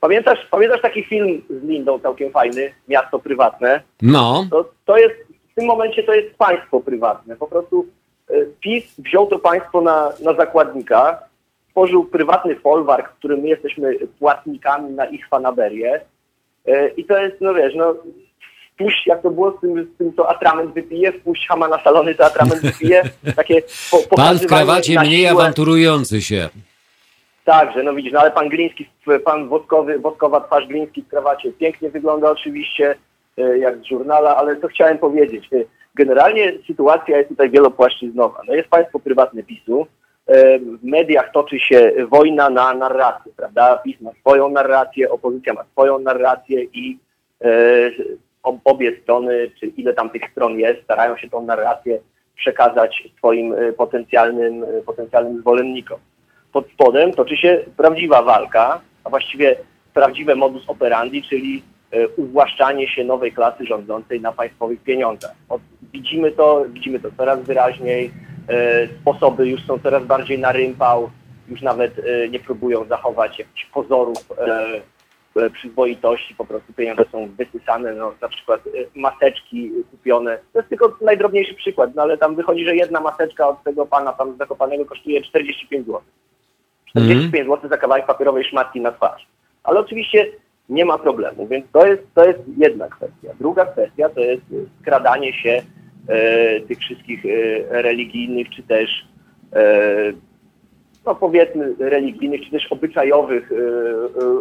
Pamiętasz, 0.00 0.46
pamiętasz 0.50 0.80
taki 0.82 1.04
film 1.04 1.42
z 1.50 1.64
Lindą 1.64 1.98
całkiem 1.98 2.30
fajny, 2.30 2.72
Miasto 2.88 3.18
Prywatne? 3.18 3.80
No. 4.02 4.46
To, 4.50 4.70
to 4.84 4.98
jest, 4.98 5.14
w 5.52 5.54
tym 5.54 5.66
momencie 5.66 6.02
to 6.02 6.14
jest 6.14 6.36
państwo 6.36 6.80
prywatne. 6.80 7.36
Po 7.36 7.46
prostu 7.46 7.86
y, 8.30 8.48
PiS 8.60 8.84
wziął 8.98 9.26
to 9.26 9.38
państwo 9.38 9.80
na, 9.80 10.12
na 10.24 10.34
zakładnika 10.34 11.18
stworzył 11.70 12.04
prywatny 12.04 12.56
folwark, 12.56 13.12
w 13.12 13.18
którym 13.18 13.40
my 13.40 13.48
jesteśmy 13.48 13.94
płatnikami 14.18 14.90
na 14.90 15.04
ich 15.06 15.28
fanaberię. 15.28 16.00
E, 16.66 16.88
I 16.88 17.04
to 17.04 17.18
jest, 17.18 17.36
no 17.40 17.54
wiesz, 17.54 17.74
no 17.76 17.94
wpuść, 18.74 19.06
jak 19.06 19.22
to 19.22 19.30
było 19.30 19.56
z 19.58 19.60
tym, 19.60 19.88
z 19.94 19.98
tym 19.98 20.12
co 20.16 20.28
atrament 20.28 20.74
wypije, 20.74 21.12
wpuść 21.12 21.46
hama 21.48 21.68
na 21.68 21.82
salony, 21.82 22.14
to 22.14 22.24
atrament 22.26 22.60
wypije. 22.62 23.02
Takie 23.36 23.62
po, 23.90 24.16
Pan 24.16 24.38
w 24.38 24.46
krawacie 24.46 25.00
mniej 25.00 25.20
siłę. 25.20 25.30
awanturujący 25.30 26.22
się. 26.22 26.48
Także, 27.44 27.82
no 27.82 27.94
widzisz, 27.94 28.12
no 28.12 28.20
ale 28.20 28.30
pan 28.30 28.48
Gliński, 28.48 28.90
pan 29.24 29.48
woskowy, 29.48 29.98
woskowa 29.98 30.40
twarz 30.40 30.66
Gliński 30.66 31.02
w 31.02 31.08
krawacie 31.08 31.52
pięknie 31.52 31.90
wygląda 31.90 32.30
oczywiście, 32.30 32.94
e, 33.38 33.58
jak 33.58 33.78
z 33.78 33.84
żurnala, 33.84 34.36
ale 34.36 34.56
co 34.56 34.68
chciałem 34.68 34.98
powiedzieć. 34.98 35.48
E, 35.52 35.56
generalnie 35.94 36.52
sytuacja 36.66 37.16
jest 37.16 37.28
tutaj 37.28 37.50
wielopłaszczyznowa. 37.50 38.42
No 38.48 38.54
jest 38.54 38.68
państwo 38.68 38.98
prywatne 38.98 39.42
PiSu, 39.42 39.86
e, 40.26 40.58
w 40.58 40.84
mediach 40.84 41.32
toczy 41.32 41.58
się 41.58 41.92
wojna 42.08 42.50
na 42.50 42.74
narrację, 42.74 43.32
prawda? 43.36 43.76
PiS 43.76 44.00
ma 44.00 44.10
swoją 44.20 44.48
narrację, 44.48 45.10
opozycja 45.10 45.52
ma 45.54 45.64
swoją 45.64 45.98
narrację 45.98 46.64
i 46.64 46.98
obie 48.64 49.00
strony, 49.02 49.50
czy 49.60 49.66
ile 49.66 49.94
tam 49.94 50.10
tych 50.10 50.22
stron 50.30 50.58
jest, 50.58 50.82
starają 50.82 51.16
się 51.16 51.30
tą 51.30 51.42
narrację 51.42 52.00
przekazać 52.36 53.08
swoim 53.18 53.54
potencjalnym, 53.76 54.64
potencjalnym 54.86 55.40
zwolennikom 55.40 55.98
pod 56.52 56.70
spodem 56.70 57.12
toczy 57.12 57.36
się 57.36 57.64
prawdziwa 57.76 58.22
walka, 58.22 58.80
a 59.04 59.10
właściwie 59.10 59.56
prawdziwe 59.94 60.34
modus 60.34 60.62
operandi, 60.66 61.22
czyli 61.22 61.62
e, 61.90 62.08
uwłaszczanie 62.08 62.88
się 62.88 63.04
nowej 63.04 63.32
klasy 63.32 63.66
rządzącej 63.66 64.20
na 64.20 64.32
państwowych 64.32 64.82
pieniądzach. 64.82 65.34
widzimy 65.92 66.32
to, 66.32 66.64
widzimy 66.68 67.00
to 67.00 67.08
coraz 67.16 67.40
wyraźniej, 67.40 68.10
e, 68.48 68.86
sposoby 68.86 69.48
już 69.48 69.66
są 69.66 69.78
coraz 69.78 70.04
bardziej 70.04 70.38
na 70.38 70.52
rympał, 70.52 71.10
już 71.48 71.62
nawet 71.62 71.98
e, 71.98 72.28
nie 72.28 72.40
próbują 72.40 72.84
zachować 72.84 73.38
jakichś 73.38 73.66
pozorów 73.66 74.18
przyzwoitości, 75.52 76.34
po 76.34 76.44
prostu 76.44 76.72
pieniądze 76.72 77.04
są 77.12 77.28
wysysane, 77.38 77.94
no, 77.94 78.12
na 78.20 78.28
przykład 78.28 78.60
maseczki 78.94 79.70
kupione. 79.90 80.38
To 80.52 80.58
jest 80.58 80.68
tylko 80.68 80.96
najdrobniejszy 81.00 81.54
przykład, 81.54 81.94
no 81.94 82.02
ale 82.02 82.18
tam 82.18 82.36
wychodzi, 82.36 82.64
że 82.64 82.76
jedna 82.76 83.00
maseczka 83.00 83.48
od 83.48 83.62
tego 83.62 83.86
pana 83.86 84.12
tam 84.12 84.36
zakopanego 84.36 84.84
kosztuje 84.84 85.22
45 85.22 85.86
zł. 85.86 86.00
45 86.90 87.34
mm. 87.34 87.56
zł 87.56 87.70
za 87.70 87.76
kawałek 87.76 88.06
papierowej 88.06 88.44
szmatki 88.44 88.80
na 88.80 88.92
twarz. 88.92 89.26
Ale 89.62 89.80
oczywiście 89.80 90.26
nie 90.68 90.84
ma 90.84 90.98
problemu, 90.98 91.46
więc 91.46 91.66
to 91.72 91.86
jest, 91.86 92.02
to 92.14 92.24
jest 92.24 92.40
jedna 92.56 92.88
kwestia. 92.88 93.28
Druga 93.40 93.66
kwestia 93.66 94.08
to 94.08 94.20
jest 94.20 94.42
skradanie 94.80 95.32
się 95.32 95.62
e, 96.08 96.60
tych 96.60 96.78
wszystkich 96.78 97.24
e, 97.26 97.82
religijnych, 97.82 98.50
czy 98.50 98.62
też 98.62 99.06
e, 99.52 100.12
no 101.06 101.14
powiedzmy 101.14 101.74
religijnych, 101.78 102.44
czy 102.44 102.50
też 102.50 102.72
obyczajowych 102.72 103.52
e, 103.52 103.54
e, 103.54 103.58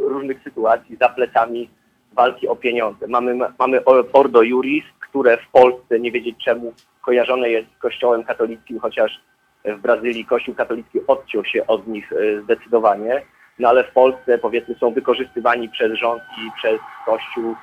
różnych 0.10 0.44
sytuacji 0.44 0.98
za 0.98 1.10
plecami 1.10 1.70
walki 2.14 2.48
o 2.48 2.56
pieniądze. 2.56 3.08
Mamy, 3.08 3.36
mamy 3.60 3.86
Ordo 4.14 4.42
Juris, 4.42 4.84
które 5.10 5.38
w 5.38 5.52
Polsce, 5.52 6.00
nie 6.00 6.12
wiedzieć 6.12 6.36
czemu, 6.46 6.74
kojarzone 7.02 7.50
jest 7.50 7.68
z 7.78 7.82
kościołem 7.82 8.24
katolickim, 8.24 8.80
chociaż 8.80 9.20
w 9.66 9.78
Brazylii 9.78 10.26
Kościół 10.26 10.56
katolicki 10.56 11.00
odciął 11.08 11.46
się 11.46 11.68
od 11.68 11.88
nich 11.88 12.14
e, 12.14 12.42
zdecydowanie, 12.42 13.22
no 13.60 13.70
ale 13.70 13.84
w 13.84 13.92
Polsce 13.92 14.38
powiedzmy 14.38 14.76
są 14.76 14.94
wykorzystywani 14.94 15.70
przez 15.70 15.94
rząd 15.94 16.22
i 16.38 16.52
przez 16.58 16.80
Kościół 17.06 17.56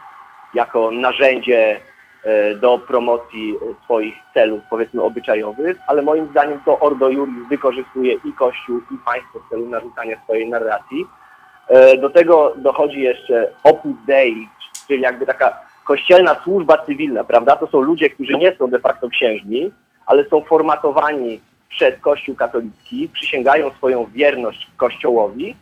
jako 0.54 0.90
narzędzie 0.90 1.80
e, 2.24 2.54
do 2.54 2.78
promocji 2.78 3.54
swoich 3.84 4.14
celów 4.34 4.60
powiedzmy 4.70 5.02
obyczajowych, 5.02 5.78
ale 5.86 6.02
moim 6.02 6.28
zdaniem 6.30 6.60
to 6.64 6.78
Ordo 6.78 7.08
Juris 7.08 7.48
wykorzystuje 7.48 8.14
i 8.24 8.32
Kościół 8.32 8.78
i 8.78 8.98
państwo 9.04 9.38
w 9.40 9.50
celu 9.50 9.68
narzucania 9.68 10.16
swojej 10.24 10.48
narracji. 10.48 11.06
E, 11.68 11.96
do 11.96 12.10
tego 12.10 12.54
dochodzi 12.56 13.00
jeszcze 13.00 13.50
Opus 13.64 13.96
Dei, 14.06 14.48
czyli 14.88 15.02
jakby 15.02 15.26
taka 15.26 15.58
kościelna 15.84 16.36
służba 16.44 16.78
cywilna, 16.86 17.24
prawda? 17.24 17.56
To 17.56 17.66
są 17.66 17.80
ludzie, 17.80 18.10
którzy 18.10 18.32
nie 18.32 18.56
są 18.56 18.70
de 18.70 18.78
facto 18.78 19.08
księżmi, 19.08 19.72
ale 20.06 20.24
są 20.24 20.40
formatowani 20.40 21.40
przez 21.68 22.00
Kościół 22.00 22.34
katolicki, 22.34 23.08
przysięgają 23.08 23.70
swoją 23.70 24.06
wierność 24.06 24.66
Kościołowi, 24.76 25.56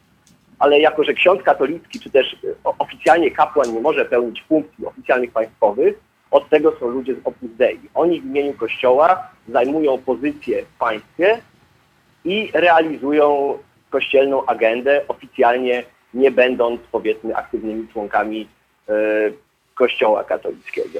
ale 0.59 0.81
jako, 0.81 1.05
że 1.05 1.15
ksiądz 1.15 1.43
katolicki, 1.43 2.01
czy 2.01 2.11
też 2.11 2.35
e, 2.35 2.37
oficjalnie 2.79 3.31
kapłan 3.31 3.75
nie 3.75 3.81
może 3.81 4.05
pełnić 4.05 4.43
funkcji 4.49 4.87
oficjalnych 4.87 5.33
państwowych, 5.33 6.01
od 6.31 6.49
tego 6.49 6.73
są 6.81 6.89
ludzie 6.89 7.15
z 7.15 7.19
Opus 7.25 7.51
Dei. 7.57 7.81
Oni 7.95 8.21
w 8.21 8.25
imieniu 8.25 8.53
Kościoła 8.55 9.29
zajmują 9.49 9.99
pozycję 9.99 10.63
w 10.63 10.79
państwie 10.79 11.39
i 12.25 12.51
realizują 12.55 13.59
kościelną 13.91 14.47
agendę, 14.47 15.01
oficjalnie 15.09 15.85
nie 16.15 16.31
będąc, 16.31 16.81
powiedzmy, 16.93 17.37
aktywnymi 17.37 17.89
członkami 17.89 18.49
e, 18.89 18.93
Kościoła 19.75 20.25
katolickiego. 20.25 20.99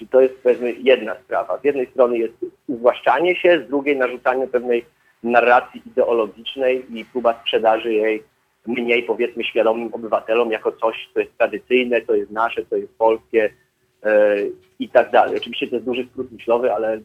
Czy 0.00 0.06
to 0.06 0.20
jest 0.20 0.42
powiedzmy 0.42 0.72
jedna 0.72 1.14
sprawa. 1.14 1.58
Z 1.58 1.64
jednej 1.64 1.86
strony 1.86 2.18
jest 2.18 2.34
uwłaszczanie 2.66 3.36
się, 3.36 3.62
z 3.66 3.68
drugiej 3.68 3.96
narzucanie 3.96 4.46
pewnej 4.46 4.84
narracji 5.22 5.82
ideologicznej 5.86 6.98
i 6.98 7.04
próba 7.04 7.40
sprzedaży 7.40 7.92
jej 7.92 8.22
mniej 8.66 9.02
powiedzmy 9.02 9.44
świadomym 9.44 9.94
obywatelom 9.94 10.50
jako 10.50 10.72
coś, 10.72 11.08
co 11.14 11.20
jest 11.20 11.38
tradycyjne, 11.38 12.02
co 12.02 12.14
jest 12.14 12.30
nasze, 12.30 12.66
co 12.70 12.76
jest 12.76 12.98
polskie 12.98 13.50
yy, 14.04 14.52
i 14.78 14.88
tak 14.88 15.10
dalej. 15.10 15.36
Oczywiście 15.36 15.68
to 15.68 15.74
jest 15.74 15.86
duży 15.86 16.08
skrót 16.12 16.32
myślowy, 16.32 16.72
ale 16.72 17.00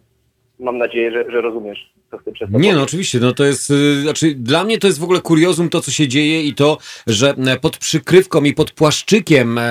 mam 0.60 0.78
nadzieję, 0.78 1.12
że, 1.12 1.32
że 1.32 1.42
rozumiesz 1.42 1.94
co 2.16 2.22
chcę 2.22 2.32
przez 2.32 2.52
to 2.52 2.60
Nie, 2.60 2.74
no 2.74 2.84
oczywiście, 2.84 3.20
no 3.20 3.34
to 3.34 3.46
jest, 3.46 3.72
y, 3.72 4.02
znaczy 4.02 4.36
dla 4.36 4.64
mnie 4.64 4.78
to 4.78 4.88
jest 4.88 5.00
w 5.00 5.04
ogóle 5.04 5.22
kuriozum 5.22 5.70
to, 5.70 5.82
co 5.82 5.92
się 5.92 6.08
dzieje 6.08 6.44
i 6.44 6.54
to, 6.54 6.78
że 7.08 7.30
e, 7.30 7.60
pod 7.60 7.78
przykrywką 7.78 8.44
i 8.44 8.54
pod 8.54 8.72
płaszczykiem 8.72 9.58
e, 9.58 9.62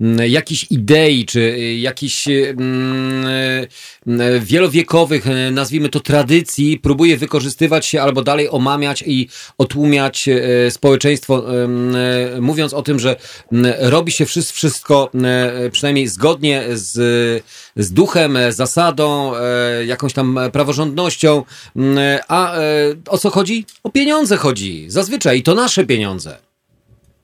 e, 0.00 0.28
jakichś 0.28 0.66
idei, 0.70 1.26
czy 1.26 1.58
jakichś 1.78 2.28
wielowiekowych, 4.40 5.24
nazwijmy 5.52 5.88
to 5.88 6.00
tradycji, 6.00 6.78
próbuje 6.78 7.16
wykorzystywać 7.16 7.86
się 7.86 8.02
albo 8.02 8.22
dalej 8.22 8.50
omamiać 8.50 9.04
i 9.06 9.28
otłumiać 9.58 10.28
społeczeństwo, 10.70 11.44
mówiąc 12.40 12.74
o 12.74 12.82
tym, 12.82 12.98
że 12.98 13.16
robi 13.78 14.12
się 14.12 14.26
wszystko 14.26 15.10
przynajmniej 15.72 16.08
zgodnie 16.08 16.64
z, 16.72 16.92
z 17.76 17.92
duchem, 17.92 18.38
zasadą, 18.50 19.32
jakąś 19.86 20.12
tam 20.12 20.38
praworządnością, 20.52 21.44
a 22.28 22.54
e, 22.54 22.60
o 23.10 23.18
co 23.18 23.30
chodzi? 23.30 23.64
O 23.84 23.90
pieniądze 23.90 24.36
chodzi. 24.36 24.90
Zazwyczaj 24.90 25.38
i 25.38 25.42
to 25.42 25.54
nasze 25.54 25.86
pieniądze. 25.86 26.48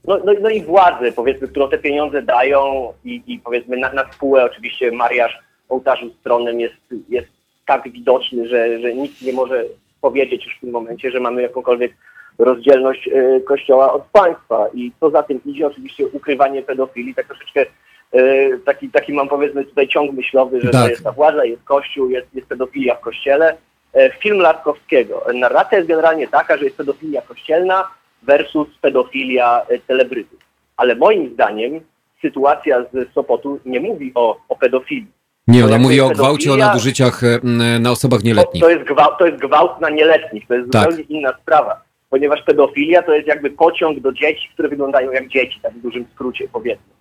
No, 0.06 0.18
no, 0.24 0.32
no 0.40 0.50
i 0.50 0.62
władze, 0.62 1.12
powiedzmy, 1.12 1.48
którą 1.48 1.68
te 1.68 1.78
pieniądze 1.78 2.22
dają 2.22 2.92
i, 3.04 3.22
i 3.26 3.38
powiedzmy 3.38 3.76
na, 3.76 3.92
na 3.92 4.12
spółę 4.12 4.44
oczywiście 4.44 4.92
mariaż 4.92 5.38
ołtarzu 5.68 6.10
stronnym 6.20 6.60
jest, 6.60 6.74
jest 7.08 7.28
tak 7.66 7.88
widoczny, 7.92 8.48
że, 8.48 8.80
że 8.80 8.94
nikt 8.94 9.22
nie 9.22 9.32
może 9.32 9.64
powiedzieć 10.00 10.44
już 10.44 10.56
w 10.56 10.60
tym 10.60 10.70
momencie, 10.70 11.10
że 11.10 11.20
mamy 11.20 11.42
jakąkolwiek 11.42 11.92
rozdzielność 12.38 13.08
y, 13.08 13.42
Kościoła 13.46 13.92
od 13.92 14.02
państwa. 14.02 14.66
I 14.74 14.92
co 15.00 15.10
za 15.10 15.22
tym 15.22 15.40
idzie, 15.44 15.66
oczywiście 15.66 16.06
ukrywanie 16.06 16.62
pedofilii, 16.62 17.14
tak 17.14 17.26
troszeczkę 17.26 17.66
y, 18.14 18.60
taki, 18.64 18.88
taki 18.90 19.12
mam 19.12 19.28
powiedzmy 19.28 19.64
tutaj 19.64 19.88
ciąg 19.88 20.12
myślowy, 20.12 20.60
że 20.60 20.70
tak. 20.70 20.90
jest 20.90 21.04
ta 21.04 21.12
władza, 21.12 21.44
jest 21.44 21.64
Kościół, 21.64 22.10
jest, 22.10 22.34
jest 22.34 22.48
pedofilia 22.48 22.94
w 22.94 23.00
Kościele, 23.00 23.56
E, 23.56 23.73
film 24.22 24.38
Latkowskiego. 24.38 25.24
Narracja 25.34 25.78
jest 25.78 25.88
generalnie 25.88 26.28
taka, 26.28 26.56
że 26.56 26.64
jest 26.64 26.76
pedofilia 26.76 27.22
kościelna 27.22 27.84
versus 28.22 28.68
pedofilia 28.80 29.62
e, 29.68 29.78
celebrytów. 29.86 30.38
Ale 30.76 30.94
moim 30.94 31.34
zdaniem 31.34 31.80
sytuacja 32.22 32.84
z 32.92 33.12
Sopotu 33.12 33.60
nie 33.64 33.80
mówi 33.80 34.12
o, 34.14 34.36
o 34.48 34.56
pedofilii. 34.56 35.12
Nie, 35.48 35.64
ona 35.64 35.78
mówi 35.78 36.00
o 36.00 36.08
gwałcie, 36.08 36.52
o 36.52 36.56
nadużyciach 36.56 37.24
e, 37.24 37.38
na 37.80 37.90
osobach 37.90 38.22
nieletnich. 38.22 38.62
To, 38.62 38.68
to, 38.68 38.74
jest 38.74 38.84
gwałt, 38.84 39.18
to 39.18 39.26
jest 39.26 39.38
gwałt 39.38 39.80
na 39.80 39.90
nieletnich, 39.90 40.46
to 40.46 40.54
jest 40.54 40.70
tak. 40.70 40.82
zupełnie 40.82 41.04
inna 41.08 41.32
sprawa. 41.42 41.80
Ponieważ 42.10 42.42
pedofilia 42.42 43.02
to 43.02 43.14
jest 43.14 43.28
jakby 43.28 43.50
pociąg 43.50 44.00
do 44.00 44.12
dzieci, 44.12 44.48
które 44.52 44.68
wyglądają 44.68 45.10
jak 45.10 45.28
dzieci, 45.28 45.60
tak 45.62 45.72
w 45.72 45.82
dużym 45.82 46.06
skrócie 46.14 46.48
powiedzmy. 46.52 46.94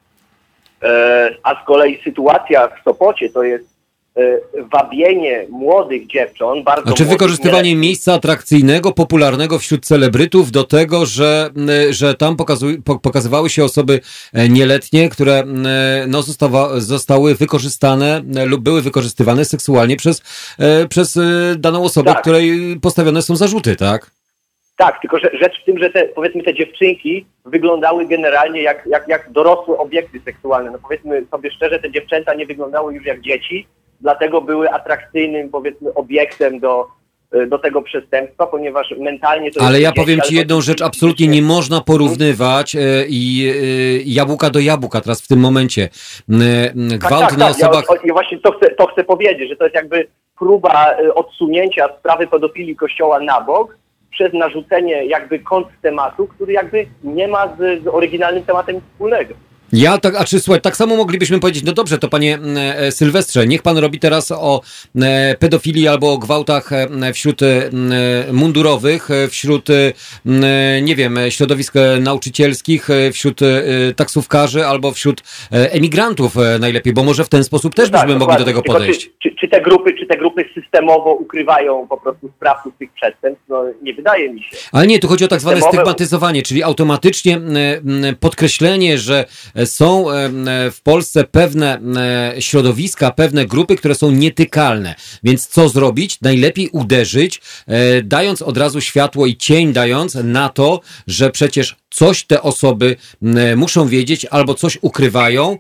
a 1.43 1.63
z 1.63 1.65
kolei 1.65 2.01
sytuacja 2.03 2.67
w 2.67 2.83
Sopocie 2.83 3.29
to 3.29 3.43
jest 3.43 3.72
E, 3.72 3.72
wabienie 4.73 5.45
młodych 5.49 6.07
dziewcząt, 6.07 6.64
bardzo 6.64 6.84
Znaczy 6.84 7.06
wykorzystywanie 7.06 7.76
miejsca 7.76 8.14
atrakcyjnego, 8.14 8.91
popularnego 8.91 9.60
wśród 9.60 9.85
celebrytów 9.85 10.52
do 10.52 10.64
tego, 10.64 11.06
że, 11.06 11.49
że 11.90 12.14
tam 12.14 12.35
pokazywały 13.02 13.49
się 13.49 13.64
osoby 13.64 13.99
e, 14.34 14.49
nieletnie, 14.49 15.10
które 15.10 15.44
no, 16.07 16.22
zostawa, 16.22 16.80
zostały 16.80 17.35
wykorzystane 17.35 18.22
lub 18.45 18.61
były 18.61 18.81
wykorzystywane 18.81 19.45
seksualnie 19.45 19.95
przez, 19.95 20.22
e, 20.60 20.88
przez 20.88 21.19
daną 21.57 21.84
osobę, 21.84 22.11
tak. 22.11 22.22
której 22.22 22.80
postawione 22.81 23.22
są 23.22 23.35
zarzuty, 23.35 23.76
tak? 23.76 24.11
Tak, 24.77 25.02
tylko 25.02 25.19
że 25.19 25.30
rzecz 25.41 25.61
w 25.61 25.65
tym, 25.65 25.80
że 25.80 25.90
te, 25.90 26.03
powiedzmy 26.03 26.44
te 26.44 26.53
dziewczynki 26.53 27.26
wyglądały 27.45 28.07
generalnie 28.07 28.61
jak, 28.61 28.85
jak, 28.85 29.07
jak 29.07 29.31
dorosłe 29.31 29.77
obiekty 29.77 30.19
seksualne. 30.26 30.72
No 30.72 30.80
powiedzmy 30.81 31.26
sobie 31.31 31.52
szczerze, 31.52 31.80
te 31.80 31.91
dziewczęta 31.91 32.34
nie 32.34 32.45
wyglądały 32.45 32.94
już 32.94 33.06
jak 33.06 33.22
dzieci, 33.22 33.68
dlatego 34.03 34.41
były 34.41 34.69
atrakcyjnym, 34.69 35.49
powiedzmy, 35.49 35.93
obiektem 35.93 36.59
do, 36.59 36.88
y, 37.35 37.47
do 37.47 37.59
tego 37.59 37.81
przestępstwa, 37.81 38.47
ponieważ 38.47 38.93
mentalnie 38.99 39.51
to 39.51 39.61
Ale 39.61 39.81
ja 39.81 39.89
dzieci, 39.89 40.01
powiem 40.01 40.21
Ci 40.21 40.35
jedną 40.35 40.61
rzecz, 40.61 40.81
absolutnie 40.81 41.27
nie 41.27 41.41
można 41.41 41.81
porównywać 41.81 42.75
e, 42.75 42.80
i 43.09 43.49
e, 43.49 43.53
jabłka 44.05 44.49
do 44.49 44.59
jabłka 44.59 45.01
teraz 45.01 45.21
w 45.21 45.27
tym 45.27 45.39
momencie. 45.39 45.89
Tak, 45.89 46.99
Gwałt 46.99 47.21
tak, 47.21 47.38
na 47.38 47.47
tak. 47.47 47.59
Ja, 47.59 47.69
osobach... 47.69 47.89
o- 47.89 48.07
ja 48.07 48.13
właśnie 48.13 48.39
to 48.39 48.51
chcę, 48.51 48.69
to 48.71 48.88
chcę 48.88 49.03
powiedzieć, 49.03 49.49
że 49.49 49.55
to 49.55 49.63
jest 49.63 49.75
jakby 49.75 50.07
próba 50.39 50.95
y, 50.99 51.13
odsunięcia 51.13 51.89
sprawy 51.99 52.27
pedofilii 52.27 52.75
kościoła 52.75 53.19
na 53.19 53.41
bok 53.41 53.77
przez 54.11 54.34
narzucenie 54.34 55.05
jakby 55.05 55.39
kąt 55.39 55.67
tematu, 55.81 56.27
który 56.27 56.53
jakby 56.53 56.85
nie 57.03 57.27
ma 57.27 57.47
z, 57.47 57.84
z 57.84 57.88
oryginalnym 57.88 58.43
tematem 58.43 58.81
wspólnego. 58.81 59.34
Ja 59.73 59.97
tak, 59.97 60.15
a 60.15 60.25
czy 60.25 60.39
słuchaj, 60.39 60.61
tak 60.61 60.77
samo 60.77 60.95
moglibyśmy 60.95 61.39
powiedzieć, 61.39 61.63
no 61.63 61.73
dobrze, 61.73 61.97
to 61.97 62.09
panie 62.09 62.35
m, 62.35 62.57
e, 62.57 62.91
Sylwestrze, 62.91 63.47
niech 63.47 63.61
pan 63.61 63.77
robi 63.77 63.99
teraz 63.99 64.31
o 64.31 64.61
e, 65.01 65.35
pedofilii 65.39 65.87
albo 65.87 66.13
o 66.13 66.17
gwałtach 66.17 66.71
e, 66.73 67.13
wśród 67.13 67.39
mundurowych, 68.31 69.09
wśród, 69.29 69.67
nie 70.81 70.95
wiem, 70.95 71.19
środowisk 71.29 71.73
nauczycielskich, 71.99 72.87
wśród 73.13 73.39
taksówkarzy 73.95 74.65
albo 74.65 74.91
wśród 74.91 75.21
emigrantów 75.51 76.35
najlepiej, 76.59 76.93
bo 76.93 77.03
może 77.03 77.23
w 77.23 77.29
ten 77.29 77.43
sposób 77.43 77.75
też 77.75 77.91
No 77.91 77.97
tak, 77.97 78.07
byśmy 78.07 78.19
mogli 78.19 78.37
do 78.37 78.45
tego 78.45 78.61
podejść. 78.61 79.09
Czy, 79.23 79.32
czy, 79.43 79.49
te 79.49 79.61
grupy, 79.61 79.93
czy 79.99 80.05
te 80.05 80.17
grupy 80.17 80.45
systemowo 80.53 81.13
ukrywają 81.13 81.87
po 81.87 81.97
prostu 81.97 82.31
sprawców 82.35 82.73
tych 82.79 82.91
przestępstw? 82.93 83.45
No 83.49 83.63
nie 83.81 83.93
wydaje 83.93 84.33
mi 84.33 84.43
się. 84.43 84.57
Ale 84.71 84.87
nie, 84.87 84.99
tu 84.99 85.07
chodzi 85.07 85.25
o 85.25 85.27
tak 85.27 85.41
zwane 85.41 85.57
Systemowe- 85.57 85.67
stygmatyzowanie, 85.67 86.41
czyli 86.43 86.63
automatycznie 86.63 87.41
podkreślenie, 88.19 88.97
że 88.97 89.25
są 89.65 90.11
em, 90.11 90.45
w 90.71 90.81
Polsce 90.81 91.23
pewne 91.23 91.79
środowiska, 92.39 93.11
pewne 93.11 93.45
grupy, 93.45 93.75
które 93.75 93.95
są 93.95 94.11
nietykalne. 94.11 94.95
Więc 95.23 95.47
co 95.47 95.69
zrobić? 95.69 96.21
Najlepiej 96.21 96.69
uderzyć, 96.69 97.41
e, 97.67 98.01
dając 98.01 98.41
od 98.41 98.57
razu 98.57 98.81
światło 98.81 99.25
i 99.25 99.37
cień 99.37 99.73
dając 99.73 100.15
na 100.15 100.49
to, 100.49 100.81
że 101.07 101.29
przecież 101.29 101.75
coś 101.89 102.23
te 102.23 102.41
osoby 102.41 102.95
muszą 103.55 103.87
wiedzieć 103.87 104.25
albo 104.25 104.53
coś 104.53 104.77
ukrywają, 104.81 105.57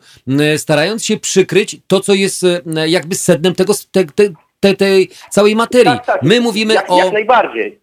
starając 0.57 1.05
się 1.05 1.17
przykryć 1.17 1.77
to, 1.87 1.99
co 1.99 2.13
jest 2.13 2.43
e, 2.43 2.89
jakby 2.89 3.15
sednem 3.15 3.55
tego, 3.55 3.72
te, 3.91 4.05
te, 4.05 4.23
te, 4.59 4.73
tej 4.73 5.09
całej 5.29 5.55
materii. 5.55 5.97
Tak, 5.97 6.05
tak. 6.05 6.23
My 6.23 6.41
mówimy 6.41 6.73
jak, 6.73 6.91
o... 6.91 6.97
Jak 6.97 7.13
najbardziej. 7.13 7.79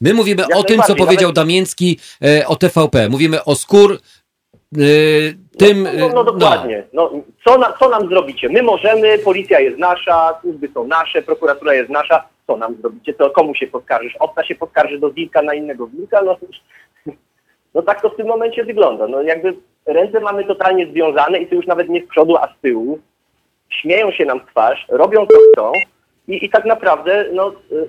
My 0.00 0.14
mówimy 0.14 0.42
Jak 0.42 0.58
o 0.58 0.62
tym, 0.62 0.82
co 0.82 0.94
powiedział 0.94 1.28
nawet- 1.28 1.36
Damięcki 1.36 1.98
e, 2.22 2.46
o 2.46 2.56
TVP. 2.56 3.08
Mówimy 3.08 3.44
o 3.44 3.54
skór, 3.54 3.92
e, 3.92 4.78
tym... 5.58 5.88
No, 5.98 6.08
no, 6.08 6.14
no 6.14 6.24
dokładnie. 6.24 6.84
No, 6.92 7.10
co, 7.44 7.58
na, 7.58 7.72
co 7.72 7.88
nam 7.88 8.08
zrobicie? 8.08 8.48
My 8.48 8.62
możemy, 8.62 9.18
policja 9.18 9.60
jest 9.60 9.78
nasza, 9.78 10.38
służby 10.40 10.68
są 10.74 10.86
nasze, 10.86 11.22
prokuratura 11.22 11.74
jest 11.74 11.90
nasza. 11.90 12.24
Co 12.46 12.56
nam 12.56 12.76
zrobicie? 12.80 13.14
To 13.14 13.30
komu 13.30 13.54
się 13.54 13.66
poskarżysz? 13.66 14.16
Obca 14.16 14.44
się 14.44 14.54
poskarży 14.54 14.98
do 14.98 15.10
wilka 15.10 15.42
na 15.42 15.54
innego 15.54 15.86
wilka? 15.86 16.22
No, 16.22 16.36
no 17.74 17.82
tak 17.82 18.02
to 18.02 18.10
w 18.10 18.16
tym 18.16 18.26
momencie 18.26 18.64
wygląda. 18.64 19.08
No 19.08 19.22
jakby 19.22 19.54
ręce 19.86 20.20
mamy 20.20 20.44
totalnie 20.44 20.86
związane 20.86 21.38
i 21.38 21.46
to 21.46 21.54
już 21.54 21.66
nawet 21.66 21.88
nie 21.88 22.02
z 22.04 22.08
przodu, 22.08 22.36
a 22.36 22.46
z 22.46 22.60
tyłu. 22.62 22.98
Śmieją 23.80 24.12
się 24.12 24.24
nam 24.24 24.40
w 24.40 24.50
twarz, 24.50 24.86
robią 24.88 25.26
co 25.26 25.36
chcą 25.52 25.72
i, 26.28 26.44
i 26.44 26.50
tak 26.50 26.64
naprawdę, 26.64 27.26
no... 27.32 27.52
y, 27.72 27.88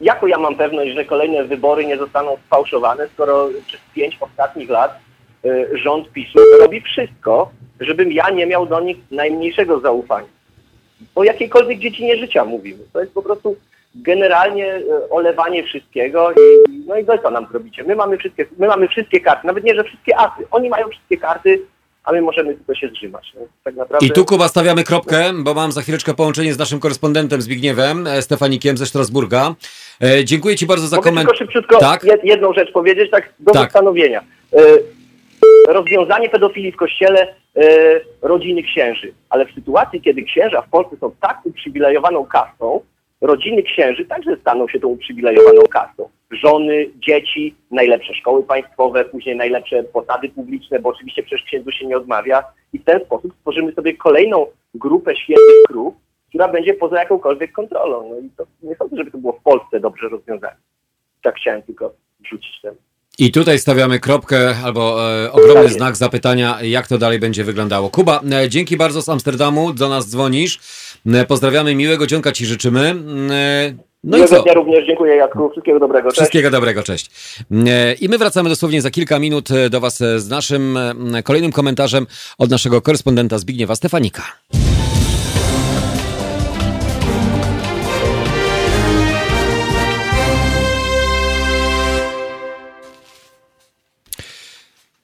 Jaką 0.00 0.26
ja 0.26 0.38
mam 0.38 0.56
pewność, 0.56 0.94
że 0.94 1.04
kolejne 1.04 1.44
wybory 1.44 1.86
nie 1.86 1.96
zostaną 1.96 2.36
sfałszowane, 2.46 3.08
skoro 3.08 3.48
przez 3.66 3.80
pięć 3.94 4.16
ostatnich 4.20 4.70
lat 4.70 4.98
y, 5.44 5.78
rząd 5.78 6.12
PiSu 6.12 6.38
robi 6.60 6.80
wszystko, 6.80 7.50
żebym 7.80 8.12
ja 8.12 8.30
nie 8.30 8.46
miał 8.46 8.66
do 8.66 8.80
nich 8.80 8.96
najmniejszego 9.10 9.80
zaufania. 9.80 10.28
O 11.14 11.24
jakiejkolwiek 11.24 11.78
dziedzinie 11.78 12.16
życia 12.16 12.44
mówimy. 12.44 12.84
To 12.92 13.00
jest 13.00 13.14
po 13.14 13.22
prostu 13.22 13.56
generalnie 13.94 14.74
y, 14.74 15.10
olewanie 15.10 15.64
wszystkiego 15.64 16.32
i 16.32 16.70
no 16.86 16.96
i 16.96 17.06
co 17.22 17.30
nam 17.30 17.46
zrobicie? 17.50 17.84
My 17.84 17.96
mamy 17.96 18.18
wszystkie, 18.18 18.46
my 18.58 18.66
mamy 18.66 18.88
wszystkie 18.88 19.20
karty, 19.20 19.46
nawet 19.46 19.64
nie, 19.64 19.74
że 19.74 19.84
wszystkie 19.84 20.18
asy. 20.18 20.46
Oni 20.50 20.68
mają 20.68 20.88
wszystkie 20.88 21.16
karty, 21.16 21.60
a 22.06 22.12
my 22.12 22.22
możemy 22.22 22.54
tylko 22.54 22.74
się 22.74 22.88
zrzymać. 22.88 23.32
No, 23.34 23.40
tak 23.64 23.74
naprawdę... 23.76 24.06
I 24.06 24.10
tu, 24.10 24.24
Kuba, 24.24 24.48
stawiamy 24.48 24.84
kropkę, 24.84 25.24
bo 25.38 25.54
mam 25.54 25.72
za 25.72 25.82
chwileczkę 25.82 26.14
połączenie 26.14 26.54
z 26.54 26.58
naszym 26.58 26.80
korespondentem 26.80 27.42
Zbigniewem 27.42 28.06
e, 28.06 28.22
Stefanikiem 28.22 28.76
ze 28.76 28.86
Strasburga. 28.86 29.54
E, 30.02 30.24
dziękuję 30.24 30.56
Ci 30.56 30.66
bardzo 30.66 30.86
za 30.86 30.96
Mogę 30.96 31.08
komentarz. 31.10 31.38
tylko 31.38 31.52
szybciutko 31.52 31.78
Tak? 31.78 32.02
jed- 32.04 32.20
jedną 32.24 32.52
rzecz 32.52 32.72
powiedzieć, 32.72 33.10
tak 33.10 33.32
do 33.38 33.52
Tak. 33.52 33.62
zastanowienia. 33.62 34.20
E, 34.52 34.62
rozwiązanie 35.72 36.28
pedofilii 36.28 36.72
w 36.72 36.76
kościele 36.76 37.34
e, 37.56 38.00
rodziny 38.22 38.62
księży. 38.62 39.12
Ale 39.30 39.46
w 39.46 39.52
sytuacji, 39.54 40.00
kiedy 40.00 40.22
księża 40.22 40.62
w 40.62 40.68
Polsce 40.68 40.96
są 41.00 41.10
tak 41.20 41.38
uprzywilejowaną 41.44 42.24
kastą, 42.26 42.80
rodziny 43.20 43.62
księży 43.62 44.04
także 44.04 44.36
staną 44.40 44.68
się 44.68 44.80
tą 44.80 44.88
uprzywilejowaną 44.88 45.62
kastą. 45.70 46.08
Żony, 46.30 46.90
dzieci, 47.06 47.54
najlepsze 47.70 48.14
szkoły 48.14 48.42
państwowe, 48.42 49.04
później 49.04 49.36
najlepsze 49.36 49.82
posady 49.82 50.28
publiczne, 50.28 50.78
bo 50.78 50.88
oczywiście 50.88 51.22
przecież 51.22 51.46
księdzu 51.46 51.72
się 51.72 51.86
nie 51.86 51.96
odmawia. 51.96 52.44
I 52.72 52.78
w 52.78 52.84
ten 52.84 53.04
sposób 53.04 53.34
stworzymy 53.38 53.72
sobie 53.72 53.96
kolejną 53.96 54.46
grupę 54.74 55.16
świętych 55.16 55.62
krów, 55.68 55.94
która 56.28 56.48
będzie 56.48 56.74
poza 56.74 56.98
jakąkolwiek 56.98 57.52
kontrolą. 57.52 58.08
No 58.10 58.18
i 58.18 58.30
to 58.36 58.46
nie 58.62 58.76
sądzę, 58.76 58.96
żeby 58.96 59.10
to 59.10 59.18
było 59.18 59.32
w 59.32 59.42
Polsce 59.42 59.80
dobrze 59.80 60.08
rozwiązane. 60.08 60.56
Tak 61.22 61.36
chciałem 61.36 61.62
tylko 61.62 61.92
wrzucić 62.20 62.60
ten. 62.62 62.74
I 63.18 63.32
tutaj 63.32 63.58
stawiamy 63.58 64.00
kropkę 64.00 64.54
albo 64.64 65.12
e, 65.24 65.32
ogromny 65.32 65.62
Tak 65.62 65.72
znak 65.72 65.96
zapytania, 65.96 66.58
jak 66.62 66.86
to 66.86 66.98
dalej 66.98 67.18
będzie 67.18 67.44
wyglądało. 67.44 67.90
Kuba, 67.90 68.20
e, 68.32 68.48
dzięki 68.48 68.76
bardzo 68.76 69.02
z 69.02 69.08
Amsterdamu, 69.08 69.72
do 69.72 69.88
nas 69.88 70.10
dzwonisz. 70.10 70.60
E, 71.06 71.24
pozdrawiamy, 71.24 71.74
miłego 71.74 72.06
dzionka 72.06 72.32
Ci 72.32 72.46
życzymy. 72.46 72.94
E, 73.30 73.85
no 74.06 74.16
i 74.16 74.20
Miłego 74.20 74.36
co? 74.36 74.42
dnia 74.42 74.54
również, 74.54 74.86
dziękuję 74.86 75.16
Jacku, 75.16 75.50
wszystkiego 75.50 75.80
dobrego. 75.80 76.08
Cześć. 76.08 76.20
Wszystkiego 76.20 76.50
dobrego, 76.50 76.82
cześć. 76.82 77.10
E, 77.66 77.92
I 77.92 78.08
my 78.08 78.18
wracamy 78.18 78.48
dosłownie 78.48 78.82
za 78.82 78.90
kilka 78.90 79.18
minut 79.18 79.50
e, 79.50 79.70
do 79.70 79.80
Was 79.80 80.00
e, 80.00 80.20
z 80.20 80.28
naszym 80.28 80.78
kolejnym 81.24 81.52
komentarzem 81.52 82.06
od 82.38 82.50
naszego 82.50 82.82
korespondenta 82.82 83.38
Zbigniewa 83.38 83.76
Stefanika. 83.76 84.22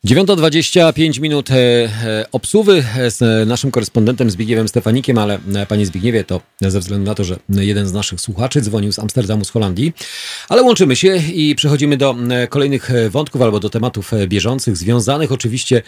Dziewiąta 0.04 0.36
dwadzieścia 0.36 0.92
pięć 0.92 1.18
minut 1.18 1.50
e, 1.50 1.54
e, 1.54 2.26
obsługi 2.32 2.70
z 3.08 3.48
naszym 3.48 3.70
korespondentem 3.70 4.30
Zbigniewem 4.30 4.68
Stefanikiem, 4.68 5.18
ale 5.18 5.38
e, 5.54 5.66
panie 5.66 5.86
Zbigniewie, 5.86 6.24
to 6.24 6.40
ze 6.60 6.80
względu 6.80 7.06
na 7.06 7.14
to, 7.14 7.24
że 7.24 7.38
jeden 7.48 7.86
z 7.86 7.92
naszych 7.92 8.20
słuchaczy 8.20 8.60
dzwonił 8.60 8.92
z 8.92 8.98
Amsterdamu, 8.98 9.44
z 9.44 9.50
Holandii, 9.50 9.92
ale 10.48 10.62
łączymy 10.62 10.96
się 10.96 11.16
i 11.16 11.54
przechodzimy 11.54 11.96
do 11.96 12.16
e, 12.30 12.48
kolejnych 12.48 12.90
e, 12.90 13.10
wątków 13.10 13.42
albo 13.42 13.60
do 13.60 13.70
tematów 13.70 14.12
e, 14.12 14.26
bieżących, 14.26 14.76
związanych 14.76 15.32
oczywiście 15.32 15.82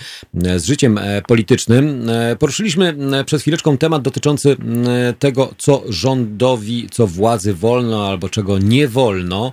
e, 0.44 0.58
z 0.58 0.64
życiem 0.64 0.98
e, 0.98 1.22
politycznym. 1.22 2.08
E, 2.08 2.36
Poruszyliśmy 2.36 2.96
e, 3.12 3.24
przed 3.24 3.40
chwileczką 3.40 3.78
temat 3.78 4.02
dotyczący 4.02 4.56
tego, 5.18 5.54
co 5.58 5.82
rządowi, 5.88 6.88
co 6.90 7.06
władzy 7.06 7.54
wolno 7.54 8.08
albo 8.08 8.28
czego 8.28 8.58
nie 8.58 8.88
wolno. 8.88 9.52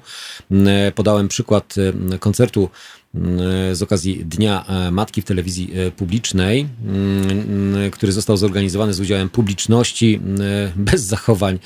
Podałem 0.96 1.28
przykład 1.28 1.76
e, 2.14 2.18
koncertu 2.18 2.70
z 3.72 3.82
okazji 3.82 4.26
Dnia 4.26 4.66
e, 4.68 4.92
Matki 4.92 5.22
w 5.22 5.26
telewizji 5.26 5.72
e, 5.76 5.92
publicznej, 5.92 6.68
mm, 6.86 7.92
który 7.92 8.12
został 8.12 8.38
zorganizowany 8.38 8.94
z 8.94 9.00
udziałem 9.00 9.30
publiczności 9.30 10.20
e, 10.40 10.72
bez 10.76 11.02
zachowań 11.02 11.60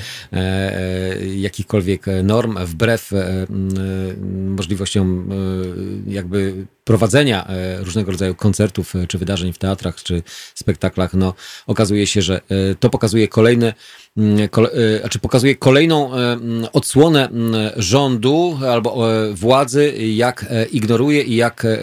jakichkolwiek 1.35 2.05
norm, 2.23 2.57
wbrew 2.65 3.13
mm, 3.13 4.55
możliwościom 4.55 5.30
jakby 6.07 6.65
prowadzenia 6.84 7.47
różnego 7.80 8.11
rodzaju 8.11 8.35
koncertów 8.35 8.93
czy 9.07 9.17
wydarzeń 9.17 9.53
w 9.53 9.57
teatrach 9.57 9.95
czy 10.03 10.23
spektaklach. 10.55 11.13
No, 11.13 11.34
okazuje 11.67 12.07
się, 12.07 12.22
że 12.22 12.41
to 12.80 12.89
pokazuje 12.89 13.27
kolejne 13.27 13.65
mm, 13.65 13.76
znaczy 14.99 15.19
pokazuje 15.19 15.55
kolejną 15.55 16.13
e, 16.13 16.17
mm, 16.17 16.67
odsłonę 16.73 17.29
mm, 17.29 17.71
rządu 17.77 18.59
albo 18.67 19.13
e, 19.13 19.33
władzy, 19.33 19.93
jak 19.97 20.45
e, 20.49 20.65
ignoruje 20.65 21.21
i 21.21 21.35
jak 21.35 21.65
e, 21.65 21.77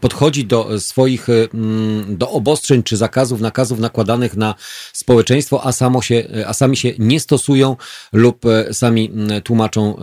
podchodzi 0.00 0.44
do 0.44 0.80
swoich, 0.80 1.28
mm, 1.28 2.16
do 2.16 2.30
obostrzeń 2.30 2.82
czy 2.82 2.96
zakazów, 2.96 3.40
nakazów 3.40 3.78
nakładanych 3.78 4.36
na 4.36 4.54
społeczeństwo, 4.92 5.66
a, 5.66 5.72
samo 5.72 6.02
się, 6.02 6.28
a 6.46 6.52
sami 6.52 6.76
się 6.76 6.92
nie 6.98 7.20
stosują 7.20 7.76
lub 8.12 8.42
sami 8.72 9.10
tłumaczą, 9.44 9.96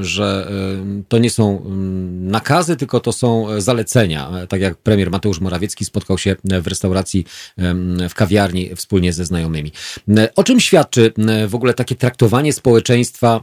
że 0.00 0.52
to 1.08 1.18
nie 1.18 1.30
są 1.30 1.64
nakazy, 2.20 2.76
tylko 2.76 3.00
to 3.00 3.12
są 3.12 3.46
zalecenia. 3.60 4.30
Tak 4.48 4.60
jak 4.60 4.76
premier 4.76 5.10
Mateusz 5.10 5.40
Morawiecki 5.40 5.84
spotkał 5.84 6.18
się 6.18 6.36
w 6.44 6.66
restauracji 6.66 7.24
w 8.10 8.14
kawiarni 8.14 8.70
wspólnie 8.76 9.12
ze 9.12 9.24
znajomymi. 9.24 9.72
O 10.36 10.44
czym 10.44 10.60
świadczy 10.60 10.89
e, 10.98 11.48
w 11.48 11.54
ogóle 11.54 11.74
takie 11.74 11.94
traktowanie 11.94 12.52
społeczeństwa 12.52 13.40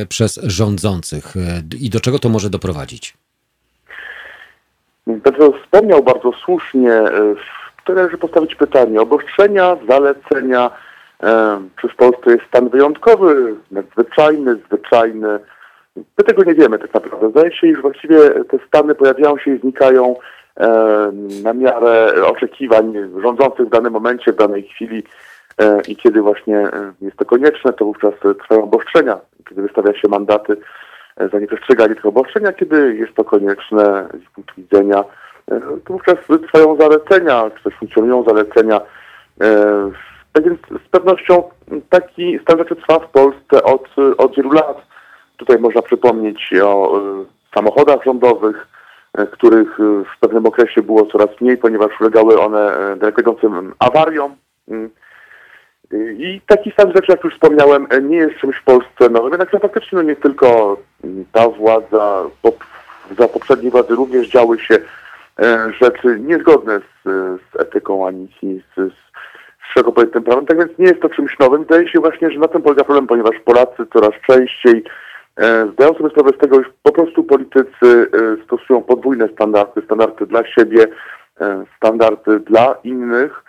e, 0.00 0.06
przez 0.06 0.40
rządzących 0.42 1.36
E, 1.36 1.62
i 1.80 1.90
do 1.90 2.00
czego 2.00 2.18
to 2.18 2.28
może 2.28 2.50
doprowadzić? 2.50 3.14
Pedro 5.22 5.52
wspomniał 5.52 6.02
bardzo 6.02 6.32
słusznie, 6.32 6.92
e, 6.92 7.34
to 7.84 7.92
należy 7.92 8.18
postawić 8.18 8.54
pytanie. 8.54 9.00
Obostrzenia, 9.00 9.76
zalecenia, 9.88 10.70
czy 11.80 11.88
w 11.88 11.96
Polsce 11.96 12.30
jest 12.30 12.44
stan 12.48 12.68
wyjątkowy, 12.68 13.54
nadzwyczajny, 13.70 14.56
zwyczajny. 14.66 15.38
My 15.96 16.24
tego 16.26 16.44
nie 16.44 16.54
wiemy 16.54 16.78
tak 16.78 16.94
naprawdę. 16.94 17.30
Zdaje 17.30 17.56
się, 17.56 17.66
iż 17.66 17.80
właściwie 17.80 18.18
te 18.30 18.58
stany 18.66 18.94
pojawiają 18.94 19.38
się 19.38 19.54
i 19.54 19.58
znikają 19.58 20.16
na 21.42 21.52
miarę 21.52 22.12
oczekiwań 22.26 22.94
rządzących 23.22 23.66
w 23.66 23.70
danym 23.70 23.92
momencie, 23.92 24.32
w 24.32 24.36
danej 24.36 24.62
chwili 24.62 25.02
i 25.88 25.96
kiedy 25.96 26.22
właśnie 26.22 26.58
e, 26.58 26.92
jest 27.00 27.16
to 27.16 27.24
konieczne, 27.24 27.72
to 27.72 27.84
wówczas 27.84 28.14
trwają 28.42 28.64
obostrzenia, 28.64 29.20
kiedy 29.48 29.62
wystawia 29.62 29.94
się 29.94 30.08
mandaty 30.08 30.56
e, 31.16 31.28
za 31.28 31.38
nieprzestrzeganie 31.38 31.94
tych 31.94 32.06
obostrzeń, 32.06 32.46
a 32.46 32.52
kiedy 32.52 32.96
jest 32.96 33.14
to 33.14 33.24
konieczne 33.24 34.08
z 34.26 34.34
punktu 34.34 34.54
widzenia, 34.58 35.04
e, 35.50 35.60
to 35.60 35.92
wówczas 35.92 36.16
trwają 36.42 36.76
zalecenia, 36.76 37.50
czy 37.56 37.64
też 37.64 37.74
funkcjonują 37.78 38.24
zalecenia. 38.24 38.80
E, 39.40 39.90
Tak 40.32 40.44
więc 40.44 40.58
z 40.86 40.88
pewnością 40.88 41.42
taki 41.88 42.38
stan 42.38 42.58
rzeczy 42.58 42.76
trwa 42.76 42.98
w 42.98 43.10
Polsce 43.10 43.62
od, 43.62 43.88
od 44.18 44.36
wielu 44.36 44.52
lat. 44.52 44.86
Tutaj 45.36 45.58
można 45.58 45.82
przypomnieć 45.82 46.54
o 46.64 46.98
e, 46.98 47.24
samochodach 47.54 48.04
rządowych, 48.04 48.66
e, 49.14 49.26
których 49.26 49.80
e, 49.80 49.82
w 50.16 50.20
pewnym 50.20 50.46
okresie 50.46 50.82
było 50.82 51.06
coraz 51.06 51.40
mniej, 51.40 51.56
ponieważ 51.56 52.00
ulegały 52.00 52.40
one 52.40 52.76
e, 52.76 52.96
daleko 52.96 53.36
awariom. 53.78 54.36
I 55.92 56.40
taki 56.46 56.70
stan 56.70 56.92
rzeczy, 56.92 57.12
jak 57.12 57.24
już 57.24 57.34
wspomniałem, 57.34 57.86
nie 58.02 58.16
jest 58.16 58.36
czymś 58.36 58.56
w 58.56 58.64
Polsce 58.64 59.08
nowym. 59.10 59.30
Jednak 59.30 59.50
faktycznie 59.50 59.96
no 59.96 60.02
nie 60.02 60.16
tylko 60.16 60.76
mm, 61.04 61.24
ta 61.32 61.48
władza, 61.48 62.24
pop, 62.42 62.64
za 63.18 63.28
poprzedniej 63.28 63.70
władzy 63.70 63.94
również 63.94 64.28
działy 64.28 64.58
się 64.58 64.78
e, 65.38 65.72
rzeczy 65.82 66.20
niezgodne 66.20 66.78
z, 66.78 67.08
z 67.40 67.60
etyką 67.60 68.06
ani 68.06 68.28
z, 68.42 68.74
z, 68.76 68.92
szeroko 69.72 69.92
pojętym 69.92 70.22
prawem. 70.22 70.46
Tak 70.46 70.58
więc 70.58 70.78
nie 70.78 70.86
jest 70.86 71.00
to 71.00 71.08
czymś 71.08 71.38
nowym. 71.38 71.62
Wydaje 71.62 71.88
się 71.88 72.00
właśnie, 72.00 72.30
że 72.30 72.38
na 72.38 72.48
tym 72.48 72.62
polega 72.62 72.84
problem, 72.84 73.06
ponieważ 73.06 73.36
Polacy 73.44 73.86
coraz 73.92 74.12
częściej 74.26 74.84
e, 75.36 75.68
zdają 75.72 75.94
sobie 75.94 76.10
sprawę 76.10 76.30
z 76.36 76.38
tego, 76.38 76.56
że 76.56 76.70
po 76.82 76.92
prostu 76.92 77.24
politycy 77.24 77.66
e, 77.82 78.44
stosują 78.44 78.82
podwójne 78.82 79.28
standardy, 79.28 79.82
standardy 79.82 80.26
dla 80.26 80.46
siebie, 80.46 80.86
standardy 81.76 82.40
dla 82.40 82.76
innych. 82.84 83.44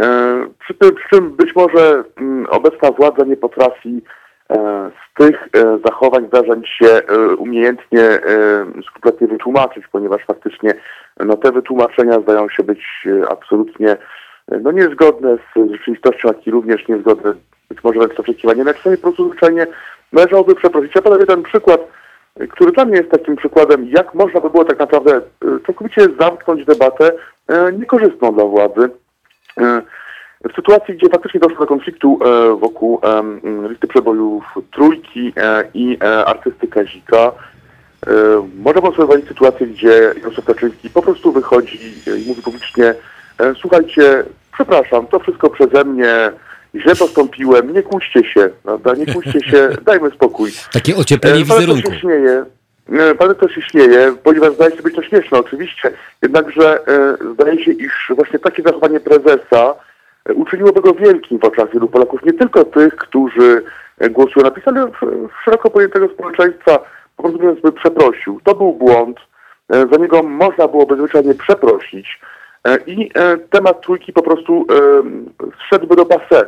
E, 0.00 0.36
Przy 0.66 0.74
tym, 0.74 0.94
przy 0.94 1.08
czym 1.08 1.30
być 1.30 1.56
może 1.56 2.04
mm, 2.16 2.46
obecna 2.46 2.90
władza 2.90 3.24
nie 3.24 3.36
potrafi 3.36 4.02
e, 4.50 4.90
z 4.90 5.18
tych 5.18 5.48
e, 5.52 5.78
zachowań, 5.84 6.26
zdarzeń 6.26 6.62
się 6.66 7.02
umiejętnie, 7.38 8.02
e, 8.02 8.20
skrupulatnie 8.88 9.26
wytłumaczyć, 9.26 9.84
ponieważ 9.92 10.24
faktycznie 10.26 10.74
no, 11.20 11.36
te 11.36 11.52
wytłumaczenia 11.52 12.20
zdają 12.20 12.48
się 12.48 12.62
być 12.62 13.08
absolutnie 13.28 13.96
no, 14.62 14.72
niezgodne 14.72 15.36
z 15.36 15.72
rzeczywistością, 15.72 16.28
jak 16.28 16.46
i 16.46 16.50
również 16.50 16.88
niezgodne 16.88 17.32
być 17.68 17.84
może 17.84 17.98
wręcz 17.98 18.16
z 18.16 18.20
oczekiwaniem. 18.20 18.66
Jak 18.66 18.78
sobie 18.78 18.96
po 18.96 19.02
prostu 19.02 19.28
zwyczajnie 19.28 19.66
należałoby 20.12 20.54
przeprosić. 20.54 20.94
Ja 20.94 21.02
podam 21.02 21.20
jeden 21.20 21.42
przykład, 21.42 21.80
który 22.50 22.72
dla 22.72 22.84
mnie 22.84 22.96
jest 22.96 23.10
takim 23.10 23.36
przykładem, 23.36 23.88
jak 23.88 24.14
można 24.14 24.40
by 24.40 24.50
było 24.50 24.64
tak 24.64 24.78
naprawdę 24.78 25.20
całkowicie 25.66 26.02
zamknąć 26.20 26.64
debatę 26.64 27.12
niekorzystną 27.78 28.34
dla 28.34 28.44
władzy. 28.44 28.90
W 30.50 30.54
sytuacji, 30.56 30.94
gdzie 30.94 31.08
faktycznie 31.08 31.40
doszło 31.40 31.58
do 31.58 31.66
konfliktu 31.66 32.18
e, 32.24 32.56
wokół 32.56 33.00
listy 33.68 33.86
przebojów 33.86 34.44
Trójki 34.72 35.32
e, 35.36 35.64
i 35.74 35.98
e, 36.02 36.24
artysty 36.24 36.68
Kazika, 36.68 37.32
można 38.58 38.80
wyobrazić 38.90 39.28
sytuację, 39.28 39.66
gdzie 39.66 40.12
Jarosław 40.16 40.44
Kaczyński 40.44 40.90
po 40.90 41.02
prostu 41.02 41.32
wychodzi 41.32 41.78
i 42.06 42.28
mówi 42.28 42.42
publicznie 42.42 42.94
słuchajcie, 43.60 44.24
przepraszam, 44.54 45.06
to 45.06 45.18
wszystko 45.18 45.50
przeze 45.50 45.84
mnie, 45.84 46.32
źle 46.74 46.96
postąpiłem, 46.96 47.72
nie 47.72 47.82
kłóćcie 47.82 48.24
się, 48.24 48.50
prawda, 48.62 48.94
nie 48.94 49.06
kłóćcie 49.06 49.40
się, 49.40 49.68
dajmy 49.86 50.10
spokój. 50.10 50.50
Takie 50.72 50.96
ocieplenie 50.96 51.40
E, 51.40 51.44
wizerunku. 51.44 51.92
się 51.92 51.98
śmieje. 52.00 52.44
E, 52.92 53.14
Pan 53.14 53.34
też 53.34 53.52
się 53.52 53.62
śmieje, 53.62 54.14
ponieważ 54.22 54.52
zdaje 54.52 54.76
się 54.76 54.82
być 54.82 54.94
to 54.94 55.02
śmieszne 55.02 55.38
oczywiście. 55.38 55.90
Jednakże 56.22 56.86
e, 56.88 57.16
zdaje 57.32 57.64
się, 57.64 57.72
iż 57.72 58.12
właśnie 58.16 58.38
takie 58.38 58.62
zachowanie 58.62 59.00
prezesa 59.00 59.74
e, 60.28 60.34
uczyniłoby 60.34 60.80
go 60.80 60.94
wielkim 60.94 61.38
w 61.38 61.44
oczach 61.44 61.72
wielu 61.72 61.88
Polaków. 61.88 62.24
Nie 62.24 62.32
tylko 62.32 62.64
tych, 62.64 62.96
którzy 62.96 63.62
głosują 64.10 64.44
na 64.44 64.50
PiS, 64.50 64.68
ale 64.68 64.90
szeroko 65.44 65.70
pojętego 65.70 66.08
społeczeństwa 66.08 66.78
po 67.16 67.22
prostu 67.22 67.62
by 67.62 67.72
przeprosił. 67.72 68.40
To 68.44 68.54
był 68.54 68.72
błąd. 68.72 69.18
Za 69.68 69.98
niego 69.98 70.22
można 70.22 70.68
byłoby 70.68 70.96
zwyczajnie 70.96 71.34
przeprosić. 71.34 72.20
I 72.86 73.10
temat 73.50 73.80
trójki 73.80 74.12
po 74.12 74.22
prostu 74.22 74.66
zszedłby 75.60 75.96
do 75.96 76.02
passé. 76.02 76.46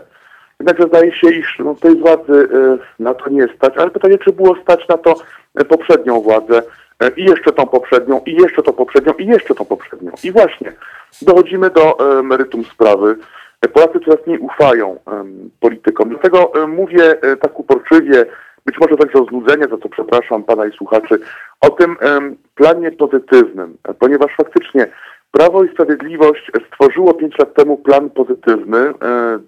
Jednakże 0.60 0.89
zdaje 0.89 1.12
się, 1.12 1.30
iż 1.30 1.59
no, 1.59 1.74
tej 1.74 1.97
władzy 1.97 2.48
e, 2.52 2.78
na 3.02 3.14
to 3.14 3.30
nie 3.30 3.48
stać, 3.56 3.76
ale 3.76 3.90
pytanie, 3.90 4.18
czy 4.18 4.32
było 4.32 4.56
stać 4.62 4.89
na 4.89 4.98
to 4.98 5.14
e, 5.55 5.64
poprzednią 5.64 6.20
władzę 6.20 6.62
e, 7.01 7.10
i 7.16 7.24
jeszcze 7.24 7.52
tą 7.52 7.66
poprzednią, 7.66 8.20
i 8.26 8.32
jeszcze 8.35 8.62
tą 8.62 8.72
poprzednią, 8.72 9.12
i 9.12 9.26
jeszcze 9.26 9.55
tą 9.55 9.64
poprzednią. 9.64 10.12
I 10.24 10.32
właśnie 10.32 10.72
dochodzimy 11.22 11.70
do 11.70 11.98
meritum 12.22 12.64
sprawy. 12.64 13.16
Polacy 13.72 14.01
coraz 14.05 14.26
mniej 14.26 14.39
ufają 14.39 14.98
politykom. 15.60 16.09
Dlatego 16.09 16.52
mówię 16.68 17.14
tak 17.40 17.59
uporczywie, 17.59 18.26
być 18.66 18.78
może 18.80 18.97
także 18.97 19.18
o 19.18 19.24
znudzenie, 19.24 19.64
za 19.70 19.78
co 19.78 19.89
przepraszam 19.89 20.44
pana 20.44 20.66
i 20.66 20.72
słuchaczy, 20.72 21.18
o 21.60 21.70
tym 21.70 21.97
planie 22.55 22.93
pozytywnym, 22.93 23.76
ponieważ 23.98 24.36
faktycznie 24.36 24.86
Prawo 25.30 25.64
i 25.64 25.72
Sprawiedliwość 25.72 26.50
stworzyło 26.66 27.14
pięć 27.14 27.38
lat 27.38 27.55
temu 27.55 27.76
plan 27.76 28.10
pozytywny 28.10 28.78
e, 28.78 28.92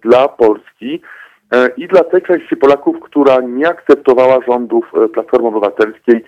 dla 0.02 0.28
Polski 0.28 1.02
e, 1.51 1.69
i 1.77 1.89
dla 1.89 2.05
tej 2.05 2.23
części 2.23 2.57
Polaków, 2.57 2.97
która 3.01 3.40
nie 3.40 3.69
akceptowała 3.69 4.39
rządów 4.48 4.85
e, 4.94 5.09
Platformy 5.09 5.48
Obywatelskiej 5.48 6.24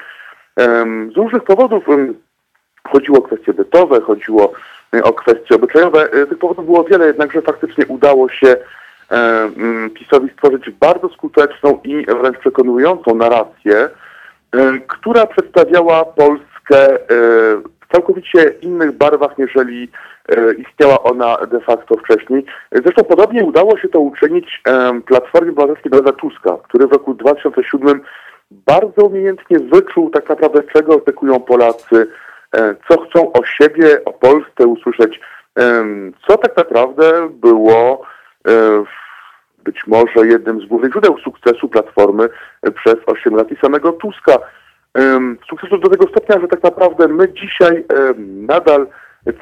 z 1.12 1.16
różnych 1.16 1.44
powodów. 1.44 1.84
Chodziło 2.88 3.18
o 3.18 3.22
kwestie 3.22 3.52
bytowe, 3.52 4.00
chodziło 4.00 4.52
o 5.02 5.12
kwestie 5.12 5.54
obyczajowe. 5.54 6.08
Tych 6.08 6.38
powodów 6.38 6.64
było 6.64 6.84
wiele, 6.84 7.06
jednakże 7.06 7.42
faktycznie 7.42 7.86
udało 7.86 8.28
się 8.28 8.56
PiSowi 9.94 10.28
stworzyć 10.32 10.70
bardzo 10.70 11.08
skuteczną 11.08 11.80
i 11.84 12.06
wręcz 12.06 12.38
przekonującą 12.38 13.14
narrację, 13.14 13.88
która 14.86 15.26
przedstawiała 15.26 16.04
Polskę 16.04 16.98
całkowicie 17.92 18.54
innych 18.62 18.92
barwach, 18.92 19.38
niżeli 19.38 19.88
e, 20.28 20.54
istniała 20.54 21.02
ona 21.02 21.36
de 21.36 21.60
facto 21.60 21.96
wcześniej. 21.96 22.44
Zresztą 22.72 23.04
podobnie 23.04 23.44
udało 23.44 23.78
się 23.78 23.88
to 23.88 24.00
uczynić 24.00 24.62
Platformie 25.06 25.50
Obywatelskiej 25.50 25.90
Donalda 25.90 26.12
Tuska, 26.12 26.58
który 26.64 26.86
w 26.86 26.92
roku 26.92 27.14
2007 27.14 28.00
bardzo 28.50 29.06
umiejętnie 29.06 29.58
wyczuł 29.58 30.10
tak 30.10 30.28
naprawdę, 30.28 30.62
czego 30.72 30.96
oczekują 30.96 31.40
Polacy, 31.40 32.06
e, 32.56 32.74
co 32.88 33.00
chcą 33.00 33.32
o 33.32 33.44
siebie, 33.44 34.04
o 34.04 34.12
Polsce 34.12 34.66
usłyszeć, 34.66 35.20
co 36.28 36.36
tak 36.38 36.56
naprawdę 36.56 37.28
było 37.30 38.02
e, 38.48 38.84
być 39.64 39.86
może 39.86 40.26
jednym 40.26 40.60
z 40.60 40.64
głównych 40.64 40.92
źródeł 40.92 41.18
sukcesu 41.18 41.68
Platformy 41.68 42.28
przez 42.74 42.96
8 43.06 43.34
lat 43.34 43.52
i 43.52 43.56
samego 43.56 43.92
Tuska. 43.92 44.38
Sukcesu 45.50 45.78
do 45.78 45.88
tego 45.88 46.08
stopnia, 46.08 46.40
że 46.40 46.48
tak 46.48 46.62
naprawdę 46.62 47.08
my 47.08 47.32
dzisiaj 47.32 47.84
nadal, 48.26 48.86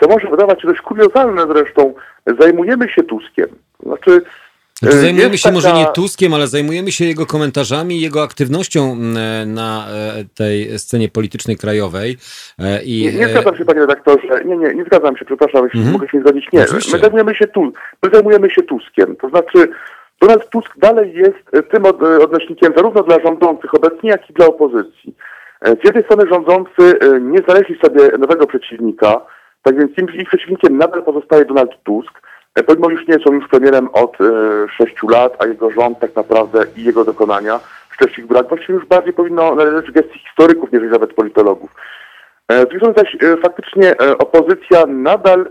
co 0.00 0.08
może 0.08 0.28
wydawać 0.30 0.62
się 0.62 0.68
dość 0.68 0.80
kuriozalne 0.80 1.46
zresztą, 1.54 1.94
zajmujemy 2.38 2.88
się 2.88 3.02
Tuskiem. 3.02 3.46
Znaczy, 3.82 4.22
Znaczy, 4.82 4.96
e, 4.96 5.00
zajmujemy 5.00 5.38
się 5.38 5.52
może 5.52 5.68
taka- 5.68 5.78
nie 5.80 5.86
Tuskiem, 5.86 6.34
ale 6.34 6.46
zajmujemy 6.46 6.92
się 6.92 7.04
jego 7.04 7.26
komentarzami 7.26 7.96
i 7.96 8.00
jego 8.00 8.22
aktywnością 8.22 8.92
m, 8.92 9.14
na 9.54 9.86
e, 9.88 10.24
tej 10.34 10.78
scenie 10.78 11.08
politycznej 11.08 11.56
krajowej. 11.56 12.16
E, 12.58 12.82
I, 12.82 13.02
Nie, 13.04 13.12
nie 13.12 13.26
e, 13.26 13.30
zgadzam 13.30 13.56
się, 13.56 13.64
panie 13.64 13.80
redaktorze. 13.80 14.44
Nie, 14.44 14.56
nie, 14.56 14.74
nie 14.74 14.84
zgadzam 14.84 15.16
się, 15.16 15.24
przepraszam, 15.24 15.64
jeśli 15.64 15.80
Mhm. 15.80 15.92
mogę 15.92 16.08
się 16.08 16.18
nie 16.18 16.22
zgodzić. 16.24 16.52
Nie, 16.52 16.62
Oczywiście. 16.62 16.92
my 16.92 16.98
zajmujemy 16.98 17.34
się 17.34 17.46
tu, 17.46 17.72
my 18.02 18.10
zajmujemy 18.12 18.50
się 18.50 18.62
Tuskiem. 18.62 19.16
To 19.16 19.28
znaczy, 19.28 19.68
Donald 20.20 20.50
Tusk 20.50 20.78
dalej 20.78 21.14
jest 21.14 21.38
e, 21.52 21.62
tym 21.62 21.84
od, 21.86 22.02
e, 22.02 22.18
odnośnikiem 22.18 22.72
zarówno 22.76 23.02
dla 23.02 23.20
rządzących 23.20 23.74
obecnie, 23.74 24.10
jak 24.10 24.30
i 24.30 24.32
dla 24.32 24.46
opozycji. 24.46 25.14
E, 25.60 25.70
Z 25.70 25.84
jednej 25.84 26.04
strony 26.04 26.26
rządzący 26.30 26.98
e, 27.00 27.20
nie 27.20 27.38
znaleźli 27.38 27.78
sobie 27.78 28.18
nowego 28.18 28.46
przeciwnika, 28.46 29.20
tak 29.62 29.76
więc 29.78 30.14
ich 30.14 30.28
przeciwnikiem 30.28 30.78
nadal 30.78 31.02
pozostaje 31.02 31.44
Donald 31.44 31.70
Tusk, 31.84 32.20
e, 32.54 32.62
pomimo 32.62 32.90
już 32.90 33.08
nie 33.08 33.18
są 33.18 33.32
już 33.32 33.48
premierem 33.48 33.88
od 33.92 34.18
sześciu 34.76 35.08
lat, 35.08 35.36
a 35.38 35.46
jego 35.46 35.70
rząd 35.70 35.98
tak 35.98 36.16
naprawdę 36.16 36.64
i 36.76 36.84
jego 36.84 37.04
dokonania, 37.04 37.60
szczyć 37.90 38.18
ich 38.18 38.26
brak, 38.26 38.48
właściwie 38.48 38.74
już 38.74 38.86
bardziej 38.86 39.12
powinno 39.12 39.54
należeć 39.54 39.90
gestii 39.90 40.18
historyków, 40.18 40.72
niż 40.72 40.82
nawet 40.92 41.14
politologów. 41.14 41.70
Z 42.50 42.68
drugiej 42.68 42.78
strony 42.78 42.94
zaś 42.96 43.16
faktycznie 43.42 43.94
opozycja 44.18 44.86
nadal 44.86 45.46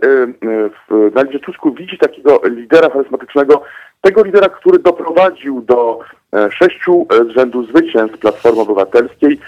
w 0.89 1.11
Donaldzie 1.13 1.39
Tusku 1.39 1.73
widzi 1.73 1.97
takiego 1.97 2.41
lidera 2.43 2.89
charyzmatycznego, 2.89 3.63
tego 4.01 4.23
lidera, 4.23 4.49
który 4.49 4.79
doprowadził 4.79 5.61
do 5.61 5.99
sześciu 6.49 7.07
z 7.11 7.29
rzędu 7.29 7.65
zwycięstw 7.65 8.19
Platformy 8.19 8.61
Obywatelskiej, 8.61 9.39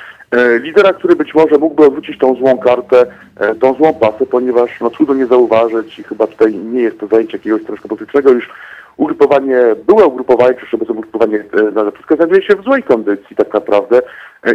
lidera, 0.59 0.93
który 0.93 1.15
być 1.15 1.33
może 1.33 1.57
mógłby 1.57 1.85
odwrócić 1.85 2.17
tą 2.17 2.35
złą 2.35 2.57
kartę, 2.57 3.05
e, 3.39 3.55
tą 3.55 3.73
złą 3.73 3.93
pasę, 3.93 4.25
ponieważ 4.25 4.81
no, 4.81 4.89
trudno 4.89 5.13
nie 5.13 5.25
zauważyć 5.25 5.99
i 5.99 6.03
chyba 6.03 6.27
tutaj 6.27 6.55
nie 6.55 6.81
jest 6.81 6.99
to 6.99 7.07
zajęcie 7.07 7.37
jakiegoś 7.37 7.61
strasznego 7.61 7.95
politycznego, 7.95 8.31
już 8.31 8.49
ugrupowanie, 8.97 9.57
byłe 9.87 10.05
ugrupowanie, 10.05 10.53
czy 10.53 10.75
obecne 10.75 10.95
ugrupowanie 10.95 11.43
na 11.73 11.91
wszystko 11.91 12.15
znajduje 12.15 12.41
się 12.41 12.55
w 12.55 12.63
złej 12.63 12.83
kondycji 12.83 13.35
tak 13.35 13.53
naprawdę 13.53 14.01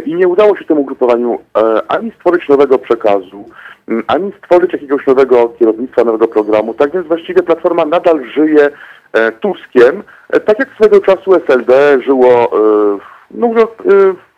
i 0.05 0.15
nie 0.15 0.27
udało 0.27 0.57
się 0.57 0.65
temu 0.65 0.81
ugrupowaniu 0.81 1.39
ani 1.87 2.11
stworzyć 2.11 2.49
nowego 2.49 2.79
przekazu, 2.79 3.45
ani 4.07 4.31
stworzyć 4.37 4.73
jakiegoś 4.73 5.07
nowego 5.07 5.49
kierownictwa, 5.49 6.03
nowego 6.03 6.27
programu. 6.27 6.73
Tak 6.73 6.91
więc 6.91 7.07
właściwie 7.07 7.43
Platforma 7.43 7.85
nadal 7.85 8.25
żyje 8.25 8.69
Tuskiem, 9.39 10.03
tak 10.45 10.59
jak 10.59 10.69
swego 10.75 11.01
czasu 11.01 11.35
SLD 11.35 12.01
żyło, 12.01 12.51
no 13.31 13.47
mówiąc 13.47 13.69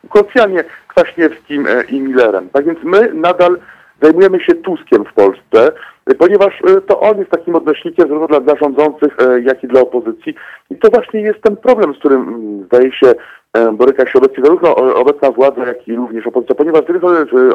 kolokwialnie, 0.10 0.64
Kwaśniewskim 1.04 1.68
i 1.90 2.02
Millerem. 2.02 2.50
Tak 2.50 2.66
więc 2.66 2.80
my 2.84 3.14
nadal 3.14 3.58
zajmujemy 4.02 4.40
się 4.40 4.56
Tuskiem 4.56 5.06
w 5.06 5.14
Polsce, 5.14 5.72
ponieważ 6.18 6.62
e, 6.68 6.82
to 6.82 7.00
on 7.00 7.18
jest 7.18 7.32
takim 7.32 7.56
odnośnikiem 7.56 8.08
zarówno 8.08 8.40
dla 8.40 8.56
rządzących, 8.56 9.18
e, 9.20 9.42
jak 9.42 9.64
i 9.64 9.68
dla 9.68 9.82
opozycji. 9.82 10.36
I 10.70 10.76
to 10.76 10.90
właśnie 10.90 11.22
jest 11.22 11.42
ten 11.42 11.58
problem, 11.58 11.94
z 11.94 11.98
którym 11.98 12.22
mm, 12.22 12.66
zdaje 12.66 12.92
się 12.92 13.14
e, 13.54 13.72
boryka 13.72 14.08
się 14.08 14.20
obecnie 14.20 14.44
zarówno 14.44 14.76
obecna 14.76 15.32
władza, 15.32 15.66
jak 15.66 15.88
i 15.88 15.96
również 15.96 16.28
opozycja, 16.28 16.56
ponieważ 16.56 16.82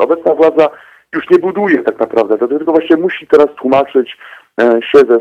obecna 0.00 0.34
władza 0.34 0.68
już 1.14 1.30
nie 1.30 1.38
buduje 1.38 1.78
tak 1.78 1.98
naprawdę, 1.98 2.38
dlatego 2.38 2.72
właśnie 2.72 2.96
musi 2.96 3.26
teraz 3.26 3.46
tłumaczyć 3.56 4.16
się 4.80 4.98
ze 4.98 5.18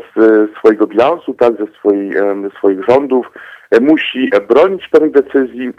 swojego 0.58 0.86
bilansu, 0.86 1.34
tak, 1.34 1.52
ze 1.56 1.66
swojej, 1.78 2.12
swoich 2.58 2.84
rządów, 2.88 3.26
musi 3.80 4.30
bronić 4.48 4.88
pewnych 4.88 5.10
decyzji, 5.10 5.72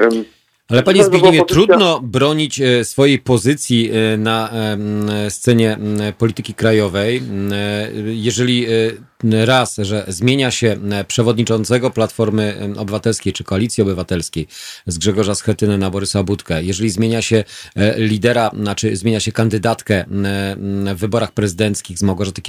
ale 0.68 0.84
panie 0.84 1.04
Zbigniewie, 1.04 1.46
trudno 1.46 2.02
bronić 2.02 2.62
e, 2.62 2.86
swojej 2.86 3.20
pozycji 3.20 3.92
e, 3.92 4.18
na 4.18 4.50
scenie 5.30 5.78
polityki 6.18 6.54
krajowej, 6.54 7.22
jeżeli 8.06 8.66
e, 8.66 9.46
raz, 9.46 9.78
że 9.78 10.06
zmienia 10.08 10.52
się 10.52 10.78
przewodniczącego 11.08 11.90
Platformy 11.90 12.74
Obywatelskiej 12.78 13.34
czy 13.34 13.44
Koalicji 13.44 13.84
Obywatelskiej 13.84 14.48
z 14.88 14.98
Grzegorza 14.98 15.36
Schetyny 15.36 15.78
na 15.78 15.90
Borysa 15.90 16.24
Budkę, 16.24 16.64
jeżeli 16.64 16.90
zmienia 16.90 17.22
się 17.22 17.44
lidera, 17.98 18.52
znaczy 18.54 18.96
zmienia 18.96 19.20
się 19.20 19.32
kandydatkę 19.32 20.06
w 20.96 21.00
wyborach 21.00 21.32
prezydenckich 21.32 22.00
z 22.00 22.04
Małgorzaty 22.04 22.42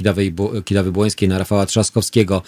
Kidawy-Błońskiej 0.63 1.27
na 1.27 1.37
Rafała 1.37 1.65
Trzaskowskiego, 1.65 2.41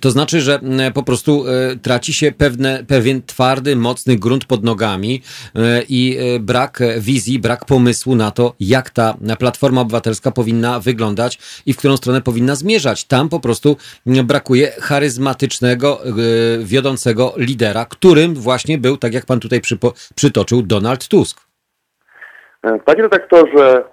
to 0.00 0.10
znaczy, 0.10 0.40
że 0.40 0.60
po 0.94 1.02
prostu 1.02 1.44
traci 1.82 2.12
się 2.12 2.32
pewne, 2.32 2.84
pewien 2.88 3.22
twardy, 3.26 3.76
mocny 3.76 4.16
grunt 4.16 4.44
pod 4.44 4.64
nogami 4.64 4.89
E, 4.98 5.82
i 5.88 6.16
e, 6.18 6.40
brak 6.40 6.78
wizji, 6.98 7.38
brak 7.38 7.64
pomysłu 7.64 8.14
na 8.14 8.30
to, 8.30 8.54
jak 8.60 8.90
ta 8.90 9.14
Platforma 9.38 9.80
Obywatelska 9.80 10.30
powinna 10.30 10.80
wyglądać 10.80 11.38
i 11.66 11.72
w 11.72 11.76
którą 11.76 11.96
stronę 11.96 12.20
powinna 12.20 12.54
zmierzać. 12.54 13.04
Tam 13.04 13.28
po 13.28 13.40
prostu 13.40 13.76
brakuje 14.24 14.66
charyzmatycznego, 14.66 15.98
e, 16.04 16.10
wiodącego 16.64 17.32
lidera, 17.36 17.84
którym 17.84 18.34
właśnie 18.34 18.78
był, 18.78 18.96
tak 18.96 19.14
jak 19.14 19.26
pan 19.26 19.40
tutaj 19.40 19.60
przytoczył, 20.14 20.62
Donald 20.62 21.08
Tusk. 21.08 21.40
Panie 22.84 23.02
redaktorze, 23.02 23.84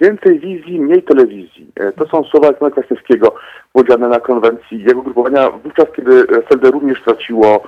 więcej 0.00 0.40
wizji, 0.40 0.80
mniej 0.80 1.02
telewizji. 1.02 1.72
To 1.96 2.06
są 2.06 2.24
słowa 2.24 2.46
Jana 2.46 2.70
Kwaśniewskiego 2.70 3.34
powiedziane 3.72 4.08
na 4.08 4.20
konwencji 4.20 4.82
jego 4.82 5.02
grupowania 5.02 5.50
wówczas, 5.50 5.86
kiedy 5.96 6.26
SLD 6.46 6.70
również 6.70 7.00
straciło 7.00 7.62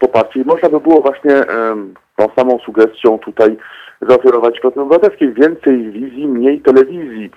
poparcie. 0.00 0.40
I 0.40 0.44
można 0.44 0.68
by 0.68 0.80
było 0.80 1.00
właśnie 1.00 1.44
tą 2.18 2.28
samą 2.36 2.58
sugestią 2.58 3.18
tutaj 3.18 3.56
zaoferować 4.00 4.60
Platformie 4.60 4.86
Obywatelskiej 4.86 5.32
więcej 5.32 5.90
wizji, 5.90 6.28
mniej 6.28 6.60
telewizji. 6.60 7.30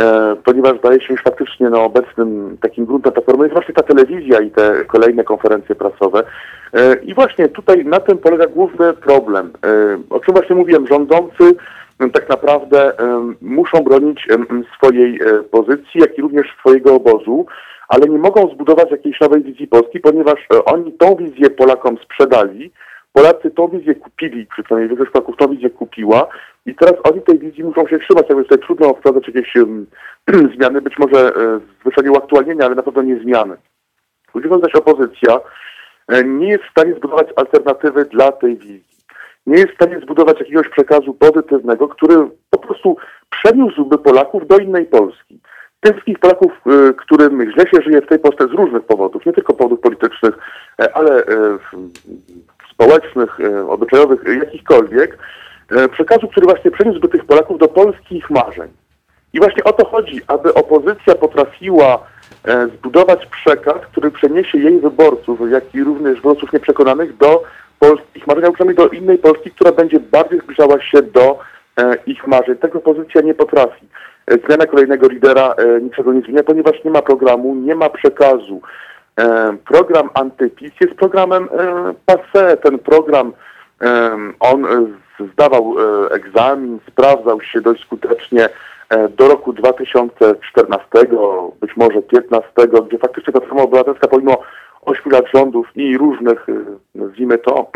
E, 0.00 0.36
ponieważ 0.44 0.78
zdaje 0.78 1.00
się, 1.00 1.16
że 1.16 1.22
faktycznie 1.22 1.70
no, 1.70 1.84
obecnym 1.84 2.58
takim 2.60 2.86
gruntem 2.86 3.12
Platformy 3.12 3.44
jest 3.44 3.52
właśnie 3.52 3.74
ta 3.74 3.82
telewizja 3.82 4.40
i 4.40 4.50
te 4.50 4.84
kolejne 4.84 5.24
konferencje 5.24 5.74
prasowe. 5.74 6.24
E, 6.72 6.94
I 6.94 7.14
właśnie 7.14 7.48
tutaj 7.48 7.84
na 7.84 8.00
tym 8.00 8.18
polega 8.18 8.46
główny 8.46 8.92
problem. 8.92 9.52
E, 9.64 9.98
o 10.10 10.20
czym 10.20 10.34
właśnie 10.34 10.56
mówiłem, 10.56 10.86
rządzący 10.86 11.54
tak 12.12 12.28
naprawdę 12.28 12.92
muszą 13.40 13.80
bronić 13.80 14.28
swojej 14.76 15.20
pozycji, 15.50 16.00
jak 16.00 16.18
i 16.18 16.22
również 16.22 16.46
swojego 16.60 16.94
obozu, 16.94 17.46
ale 17.88 18.08
nie 18.08 18.18
mogą 18.18 18.48
zbudować 18.54 18.90
jakiejś 18.90 19.20
nowej 19.20 19.42
wizji 19.42 19.66
Polski, 19.66 20.00
ponieważ 20.00 20.46
oni 20.64 20.92
tą 20.92 21.14
wizję 21.14 21.50
Polakom 21.50 21.96
sprzedali, 21.98 22.72
Polacy 23.16 23.50
tą 23.50 23.68
wizję 23.68 23.94
kupili, 23.94 24.46
przynajmniej 24.46 24.88
większość 24.88 25.10
Polaków 25.10 25.36
tą 25.36 25.48
wizję 25.48 25.70
kupiła 25.70 26.28
i 26.66 26.74
teraz 26.74 26.94
oni 27.04 27.22
tej 27.22 27.38
wizji 27.38 27.64
muszą 27.64 27.86
się 27.86 27.98
trzymać. 27.98 28.28
Jakby 28.28 28.44
tutaj 28.44 28.58
trudno 28.58 28.94
wprowadzać 28.94 29.34
jakieś 29.34 29.56
um, 29.56 29.86
zmiany, 30.56 30.80
być 30.80 30.98
może 30.98 31.36
e, 31.36 31.60
zwyczajnie 31.80 32.10
uaktualnienia, 32.10 32.66
ale 32.66 32.74
na 32.74 32.82
pewno 32.82 33.02
nie 33.02 33.20
zmiany. 33.20 33.56
Mówiąc 34.34 34.62
zaś 34.62 34.74
opozycja 34.74 35.40
e, 36.08 36.24
nie 36.24 36.48
jest 36.48 36.64
w 36.64 36.70
stanie 36.70 36.94
zbudować 36.94 37.28
alternatywy 37.36 38.04
dla 38.04 38.32
tej 38.32 38.56
wizji. 38.56 38.96
Nie 39.46 39.58
jest 39.58 39.72
w 39.72 39.74
stanie 39.74 40.00
zbudować 40.00 40.40
jakiegoś 40.40 40.68
przekazu 40.68 41.14
pozytywnego, 41.14 41.88
który 41.88 42.16
po 42.50 42.58
prostu 42.58 42.96
przeniósłby 43.30 43.98
Polaków 43.98 44.46
do 44.46 44.58
innej 44.58 44.84
Polski. 44.84 45.40
Tych 45.80 45.92
wszystkich 45.92 46.18
Polaków, 46.18 46.52
e, 46.66 46.92
którym 46.92 47.52
źle 47.52 47.64
się 47.66 47.82
żyje 47.82 48.02
w 48.02 48.08
tej 48.08 48.18
Polsce 48.18 48.48
z 48.48 48.52
różnych 48.52 48.82
powodów, 48.82 49.26
nie 49.26 49.32
tylko 49.32 49.52
powodów 49.52 49.80
politycznych, 49.80 50.38
ale 50.94 51.24
społecznych, 52.76 53.40
e, 53.40 53.68
obyczajowych, 53.68 54.20
jakichkolwiek, 54.44 55.18
e, 55.70 55.88
przekazu, 55.88 56.28
który 56.28 56.46
właśnie 56.46 56.70
przeniósłby 56.70 57.08
tych 57.08 57.24
Polaków 57.24 57.58
do 57.58 57.68
polskich 57.68 58.30
marzeń. 58.30 58.68
I 59.32 59.38
właśnie 59.38 59.64
o 59.64 59.72
to 59.72 59.86
chodzi, 59.86 60.20
aby 60.26 60.54
opozycja 60.54 61.14
potrafiła 61.14 62.06
e, 62.44 62.66
zbudować 62.66 63.26
przekaz, 63.26 63.76
który 63.92 64.10
przeniesie 64.10 64.58
jej 64.58 64.80
wyborców, 64.80 65.50
jak 65.50 65.74
i 65.74 65.84
również 65.84 66.16
wyborców 66.16 66.52
nieprzekonanych 66.52 67.16
do 67.16 67.42
polskich 67.78 68.26
marzeń, 68.26 68.44
a 68.44 68.52
przynajmniej 68.52 68.76
do 68.76 68.88
innej 68.88 69.18
Polski, 69.18 69.50
która 69.50 69.72
będzie 69.72 70.00
bardziej 70.00 70.40
zbliżała 70.40 70.80
się 70.80 71.02
do 71.02 71.38
ich 72.06 72.26
marzeń. 72.26 72.56
Tego 72.56 72.78
opozycja 72.78 73.20
nie 73.20 73.34
potrafi. 73.34 73.86
Zmiana 74.46 74.66
kolejnego 74.66 75.08
lidera 75.08 75.54
niczego 75.82 76.12
nie 76.12 76.20
zmienia, 76.20 76.42
ponieważ 76.42 76.84
nie 76.84 76.90
ma 76.90 77.02
programu, 77.02 77.54
nie 77.54 77.74
ma 77.74 77.90
przekazu. 77.90 78.60
E, 79.20 79.56
program 79.64 80.10
Antypis 80.14 80.72
jest 80.80 80.94
programem 80.94 81.44
e, 81.44 81.94
passe. 82.06 82.56
Ten 82.56 82.78
program, 82.78 83.32
e, 83.82 84.16
on 84.40 84.66
zdawał 85.32 85.74
egzamin, 86.10 86.78
sprawdzał 86.88 87.40
się 87.40 87.60
dość 87.60 87.82
skutecznie 87.82 88.48
do 89.18 89.28
roku 89.28 89.52
2014, 89.52 90.88
być 91.60 91.76
może 91.76 92.02
2015, 92.02 92.50
gdzie 92.88 92.98
faktycznie 92.98 93.32
Platforma 93.32 93.62
Obywatelska 93.62 94.08
pomimo 94.08 94.42
8 94.82 95.12
lat 95.12 95.24
rządów 95.34 95.66
i 95.74 95.98
różnych, 95.98 96.46
nazwijmy 96.94 97.38
to 97.38 97.70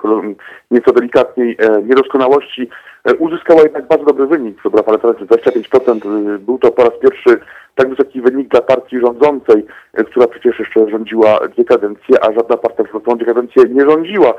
nieco 0.70 0.92
delikatniej, 0.92 1.56
niedoskonałości, 1.84 2.68
uzyskała 3.18 3.62
jednak 3.62 3.88
bardzo 3.88 4.04
dobry 4.04 4.26
wynik. 4.26 4.62
Wybrała 4.62 4.88
ale 4.88 4.98
teraz 4.98 5.16
25%. 5.16 6.38
Był 6.38 6.58
to 6.58 6.72
po 6.72 6.84
raz 6.84 6.92
pierwszy 7.02 7.40
tak 7.74 7.88
wysoki 7.88 8.20
wynik 8.20 8.48
dla 8.48 8.60
partii 8.60 9.00
rządzącej, 9.00 9.66
e, 9.94 10.04
która 10.04 10.26
przecież 10.26 10.58
jeszcze 10.58 10.90
rządziła 10.90 11.48
dwie 11.48 11.64
kadencje, 11.64 12.24
a 12.24 12.32
żadna 12.32 12.56
partia 12.56 12.84
przez 12.84 13.02
tą 13.02 13.16
dwie 13.16 13.26
kadencje 13.26 13.64
nie 13.64 13.84
rządziła. 13.90 14.34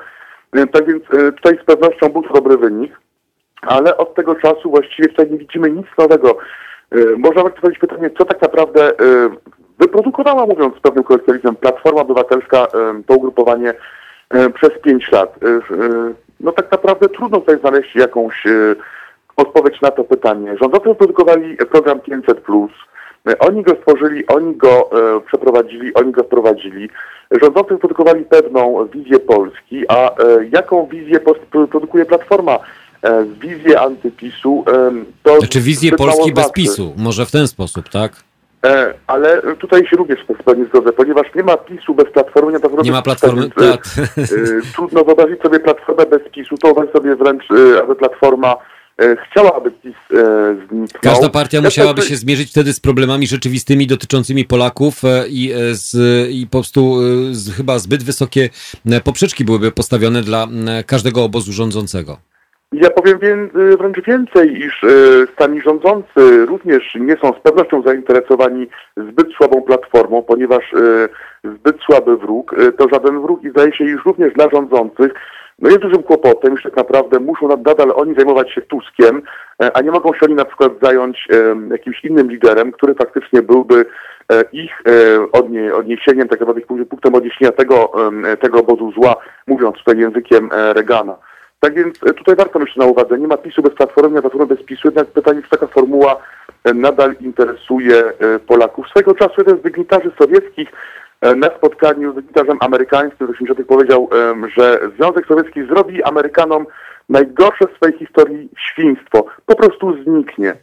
E, 0.53 0.67
tak 0.67 0.87
więc 0.87 1.03
e, 1.03 1.31
tutaj 1.31 1.59
z 1.63 1.65
pewnością 1.65 2.09
był 2.09 2.21
to 2.23 2.33
dobry 2.33 2.57
wynik, 2.57 2.99
ale 3.61 3.97
od 3.97 4.15
tego 4.15 4.35
czasu 4.35 4.69
właściwie 4.69 5.09
tutaj 5.09 5.31
nie 5.31 5.37
widzimy 5.37 5.71
nic 5.71 5.87
nowego. 5.97 6.37
Można 7.17 7.43
by 7.43 7.51
zadać 7.61 7.79
pytanie, 7.79 8.09
co 8.17 8.25
tak 8.25 8.41
naprawdę 8.41 8.91
wyprodukowała, 9.79 10.45
mówiąc 10.45 10.75
z 10.75 10.79
pewnym 10.79 11.03
kolekcjonizmem, 11.03 11.55
Platforma 11.55 12.01
Obywatelska, 12.01 12.67
to 13.07 13.13
ugrupowanie 13.13 13.73
przez 14.53 14.69
pięć 14.83 15.11
lat. 15.11 15.39
No 16.39 16.51
tak 16.51 16.71
naprawdę 16.71 17.09
trudno 17.09 17.39
tutaj 17.39 17.59
znaleźć 17.59 17.95
jakąś 17.95 18.43
odpowiedź 19.37 19.81
na 19.81 19.91
to 19.91 20.03
pytanie. 20.03 20.57
Rządzący 20.61 20.89
wyprodukowali 20.89 21.57
program 21.57 21.99
500+, 21.99 22.67
oni 23.39 23.63
go 23.63 23.75
stworzyli, 23.75 24.27
oni 24.27 24.55
go 24.55 24.89
e, 24.91 25.21
przeprowadzili, 25.21 25.93
oni 25.93 26.11
go 26.11 26.23
wprowadzili. 26.23 26.89
Rządzący 27.41 27.77
produkowali 27.77 28.25
pewną 28.25 28.87
wizję 28.87 29.19
Polski, 29.19 29.87
a 29.87 30.09
e, 30.09 30.13
jaką 30.51 30.87
wizję 30.87 31.19
produkuje 31.71 32.05
Platforma? 32.05 32.59
E, 33.03 33.25
wizję 33.25 33.81
antypisu. 33.81 34.63
E, 34.67 34.91
to 35.23 35.39
znaczy 35.39 35.61
wizję 35.61 35.91
Polski 35.91 36.33
bez 36.33 36.51
PiSu, 36.51 36.93
może 36.97 37.25
w 37.25 37.31
ten 37.31 37.47
sposób, 37.47 37.89
tak? 37.89 38.11
E, 38.65 38.93
ale 39.07 39.41
tutaj 39.59 39.87
się 39.87 39.97
również 39.97 40.19
pewnie 40.45 40.65
zgodzę, 40.65 40.93
ponieważ 40.93 41.27
nie 41.35 41.43
ma 41.43 41.57
PiSu 41.57 41.95
bez 41.95 42.11
Platformy, 42.13 42.51
nie 42.51 42.57
ma 42.57 42.59
Platformy, 42.59 42.83
nie 42.83 42.91
ma 42.91 43.01
platformy 43.01 43.49
tak. 43.49 43.85
E, 44.17 44.73
trudno 44.73 45.03
wyobrazić 45.03 45.41
sobie 45.41 45.59
Platformę 45.59 46.05
bez 46.05 46.21
PiSu, 46.31 46.57
to 46.57 46.67
wyobraź 46.67 46.93
sobie 46.93 47.15
wręcz, 47.15 47.43
aby 47.83 47.95
Platforma 47.95 48.55
E, 49.01 49.15
chciałaby 49.15 49.71
PiS 49.71 49.93
e, 50.13 50.55
zniknął. 50.55 51.01
Każda 51.01 51.29
partia 51.29 51.61
musiałaby 51.61 52.01
się 52.01 52.15
zmierzyć 52.15 52.51
wtedy 52.51 52.73
z 52.73 52.79
problemami 52.79 53.27
rzeczywistymi 53.27 53.87
dotyczącymi 53.87 54.45
Polaków 54.45 55.05
e, 55.05 55.27
i, 55.27 55.53
z, 55.71 55.95
i 56.31 56.47
po 56.47 56.51
prostu 56.51 56.97
z, 57.31 57.51
chyba 57.51 57.79
zbyt 57.79 58.03
wysokie 58.03 58.49
poprzeczki 59.03 59.45
byłyby 59.45 59.71
postawione 59.71 60.21
dla 60.21 60.47
każdego 60.85 61.23
obozu 61.23 61.53
rządzącego. 61.53 62.17
Ja 62.71 62.89
powiem 62.89 63.19
wię, 63.19 63.37
wręcz 63.77 64.01
więcej, 64.01 64.59
iż 64.59 64.83
y, 64.83 65.61
rządzący 65.65 66.45
również 66.45 66.95
nie 66.95 67.17
są 67.17 67.33
z 67.33 67.39
pewnością 67.39 67.81
zainteresowani 67.85 68.67
zbyt 68.97 69.33
słabą 69.37 69.61
platformą, 69.61 70.21
ponieważ 70.23 70.73
y, 70.73 71.09
zbyt 71.43 71.77
słaby 71.81 72.17
wróg 72.17 72.53
y, 72.53 72.71
to 72.71 72.87
żaden 72.93 73.21
wróg 73.21 73.43
i 73.43 73.49
zdaje 73.49 73.73
się, 73.73 73.83
iż 73.83 74.05
również 74.05 74.33
dla 74.33 74.49
rządzących 74.49 75.11
no 75.59 75.69
jest 75.69 75.81
dużym 75.81 76.03
kłopotem, 76.03 76.51
już 76.51 76.63
tak 76.63 76.75
naprawdę 76.75 77.19
muszą 77.19 77.47
nadal 77.47 77.93
oni 77.95 78.15
zajmować 78.15 78.51
się 78.51 78.61
Tuskiem, 78.61 79.21
a 79.73 79.81
nie 79.81 79.91
mogą 79.91 80.13
się 80.13 80.19
oni 80.25 80.35
na 80.35 80.45
przykład 80.45 80.71
zająć 80.81 81.27
jakimś 81.71 82.05
innym 82.05 82.31
liderem, 82.31 82.71
który 82.71 82.95
faktycznie 82.95 83.41
byłby 83.41 83.85
ich 84.51 84.81
odnie, 85.31 85.75
odniesieniem, 85.75 86.27
tak 86.27 86.39
naprawdę 86.39 86.61
punktem 86.61 87.15
odniesienia 87.15 87.51
tego, 87.51 87.91
tego 88.39 88.59
obozu 88.59 88.91
zła, 88.91 89.15
mówiąc 89.47 89.75
tutaj 89.77 89.97
językiem 89.97 90.49
Regana. 90.73 91.17
Tak 91.59 91.73
więc 91.73 92.03
e, 92.03 92.13
tutaj 92.13 92.35
warto 92.35 92.59
mieć 92.59 92.75
na 92.75 92.85
uwadze, 92.85 93.17
nie 93.17 93.27
ma 93.27 93.37
PiSu 93.37 93.61
bez 93.61 93.73
Platformy, 93.73 94.15
nie 94.15 94.21
Platformy 94.21 94.55
bez 94.55 94.65
PiSu, 94.65 94.87
jednak 94.87 95.07
pytanie, 95.07 95.41
czy 95.41 95.49
taka 95.49 95.67
formuła 95.67 96.17
e, 96.63 96.73
nadal 96.73 97.15
interesuje 97.21 97.97
e, 97.97 98.39
Polaków. 98.39 98.87
Swego 98.89 99.15
czasu 99.15 99.33
jeden 99.37 99.59
z 99.59 99.61
dygnitarzy 99.61 100.11
sowieckich 100.21 100.69
na 101.35 101.47
spotkaniu 101.57 102.11
z 102.11 102.15
dygnitarzem 102.15 102.57
amerykańskim 102.61 103.27
w 103.27 103.29
80 103.29 103.67
powiedział, 103.67 104.09
że 104.57 104.79
Związek 104.95 105.27
Sowiecki 105.27 105.63
zrobi 105.67 106.03
Amerykanom 106.03 106.65
najgorsze 107.09 107.67
w 107.67 107.75
swojej 107.75 107.97
historii 107.97 108.49
świństwo. 108.57 109.25
Po 109.45 109.55
prostu 109.55 110.03
zniknie. 110.03 110.55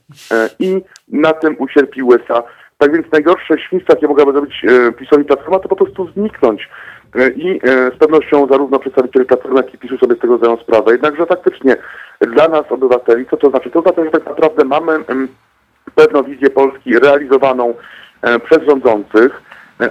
I 0.58 0.82
na 1.08 1.32
tym 1.32 1.56
ucierpi 1.58 2.02
USA. 2.02 2.42
Tak 2.78 2.92
więc 2.92 3.12
najgorsze 3.12 3.58
świństwo, 3.58 3.92
jakie 3.92 4.08
mogłaby 4.08 4.32
zrobić 4.32 4.62
PiSowi 4.98 5.24
Platforma, 5.24 5.58
to 5.58 5.68
po 5.68 5.76
prostu 5.76 6.08
zniknąć. 6.12 6.68
E, 7.14 7.30
I 7.30 7.60
e, 7.62 7.90
z 7.90 7.98
pewnością 7.98 8.46
zarówno 8.46 8.78
przedstawiciele 8.78 9.24
Platformy, 9.24 9.56
jak 9.56 9.74
i 9.74 9.78
PiSu 9.78 9.98
sobie 9.98 10.14
z 10.14 10.18
tego 10.18 10.38
zdają 10.38 10.56
sprawę. 10.56 10.92
Jednakże 10.92 11.26
faktycznie 11.26 11.76
dla 12.20 12.48
nas, 12.48 12.64
obywateli, 12.70 13.26
co 13.26 13.36
to 13.36 13.50
znaczy? 13.50 13.70
To 13.70 13.82
znaczy, 13.82 14.04
że 14.04 14.10
tak 14.10 14.26
naprawdę 14.26 14.64
mamy 14.64 14.92
pewną 15.94 16.22
wizję 16.22 16.50
Polski 16.50 16.98
realizowaną 16.98 17.74
e, 18.22 18.38
przez 18.38 18.62
rządzących, 18.62 19.42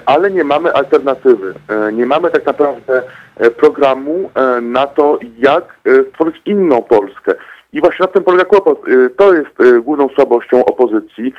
ale 0.06 0.32
nie 0.32 0.44
mamy 0.44 0.74
alternatywy. 0.74 1.54
Nie 1.94 2.06
mamy 2.06 2.32
tak 2.32 2.46
naprawdę 2.46 3.04
programu 3.58 4.32
na 4.62 4.88
to, 4.88 5.20
jak 5.38 5.80
stworzyć 6.10 6.42
inną 6.46 6.82
Polskę. 6.82 7.34
I 7.74 7.82
właśnie 7.82 8.04
na 8.04 8.12
tym 8.12 8.24
polega 8.24 8.46
kłopot. 8.46 8.82
To 9.18 9.34
jest 9.34 9.84
główną 9.84 10.10
słabością 10.10 10.66
opozycji, 10.66 11.34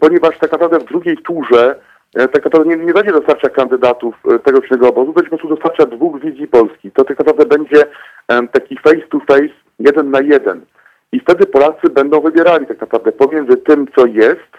ponieważ 0.00 0.38
tak 0.38 0.52
naprawdę 0.52 0.78
w 0.78 0.84
drugiej 0.84 1.16
turze 1.16 1.76
tak 2.12 2.44
naprawdę 2.44 2.76
nie, 2.76 2.84
nie 2.84 2.92
będzie 2.92 3.12
dostarcza 3.12 3.48
kandydatów 3.48 4.14
e, 4.34 4.38
tego 4.38 4.60
czy 4.60 4.68
innego 4.68 4.88
obozu, 4.88 5.12
będzie 5.12 5.30
po 5.30 5.36
prostu 5.36 5.54
dostarcza 5.54 5.86
dwóch 5.86 6.20
wizji 6.20 6.48
Polski. 6.48 6.90
To 6.90 7.04
tak 7.04 7.18
naprawdę 7.18 7.46
będzie 7.46 7.84
taki 8.52 8.78
face 8.78 9.08
to 9.10 9.18
face, 9.20 9.54
jeden 9.78 10.10
na 10.10 10.20
jeden. 10.20 10.64
I 11.12 11.20
wtedy 11.20 11.46
Polacy 11.46 11.90
będą 11.90 12.20
wybierali 12.20 12.66
tak 12.66 12.80
naprawdę 12.80 13.12
pomiędzy 13.12 13.56
tym, 13.56 13.86
co 13.96 14.06
jest, 14.06 14.50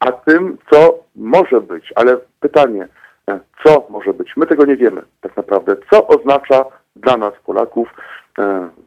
a 0.00 0.12
tym, 0.12 0.58
co 0.70 0.98
może 1.16 1.60
być. 1.60 1.92
Ale 1.94 2.16
pytanie, 2.40 2.88
e, 3.30 3.40
co 3.64 3.86
może 3.90 4.14
być? 4.14 4.36
My 4.36 4.46
tego 4.46 4.64
nie 4.64 4.76
wiemy 4.76 5.02
tak 5.20 5.36
naprawdę. 5.36 5.76
Co 5.90 6.06
oznacza 6.06 6.64
dla 6.96 7.16
nas, 7.16 7.32
Polaków, 7.46 7.88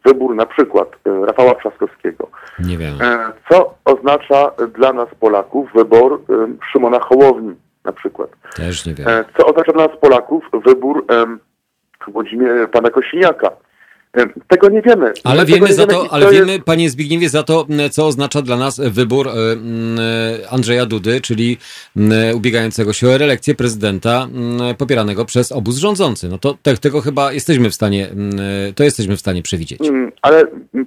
wybór 0.06 0.36
na 0.36 0.46
przykład 0.46 0.90
Rafała 1.06 1.56
Trzaskowskiego? 1.56 2.28
Nie 2.60 2.78
wiem. 2.78 2.94
Co 3.50 3.74
oznacza 3.86 4.52
dla 4.74 4.94
nas, 4.94 5.08
Polaków, 5.20 5.70
wybór 5.76 6.22
Szymona 6.72 7.00
Hołowni? 7.00 7.56
Na 7.86 7.92
przykład. 7.92 8.30
Też 8.56 8.86
nie 8.86 8.94
wiem. 8.94 9.08
E, 9.08 9.26
co 9.38 9.46
oznacza 9.46 9.72
dla 9.72 9.88
nas 9.88 9.98
Polaków 10.02 10.44
wybór 10.66 11.06
Włodzimierza 12.08 12.68
pana 12.68 12.90
Kosiniaka. 12.90 13.52
Tego 14.48 14.70
nie 14.70 14.82
wiemy. 14.82 15.14
Ale 15.24 15.46
wiemy 15.46 15.74
za 15.74 15.88
to, 15.88 16.08
ale 16.12 16.32
wiemy, 16.32 16.52
jest... 16.52 16.64
panie 16.64 16.90
Zbigniewie, 16.90 17.30
za 17.30 17.44
to, 17.44 17.66
co 17.92 18.08
oznacza 18.08 18.42
dla 18.42 18.58
nas 18.58 18.80
wybór 18.80 19.28
Andrzeja 20.52 20.86
Dudy, 20.86 21.22
czyli 21.22 21.58
ubiegającego 22.36 22.94
się 22.94 23.08
o 23.08 23.18
reelekcję 23.18 23.56
prezydenta 23.56 24.28
popieranego 24.78 25.26
przez 25.26 25.52
obóz 25.52 25.78
rządzący. 25.78 26.30
No 26.30 26.38
to 26.38 26.58
tego 26.82 27.02
chyba 27.02 27.34
jesteśmy 27.34 27.70
w 27.70 27.76
stanie, 27.76 28.08
to 28.76 28.84
jesteśmy 28.84 29.16
w 29.16 29.20
stanie 29.20 29.42
przewidzieć. 29.42 29.90
Mm, 29.90 30.12
ale 30.22 30.44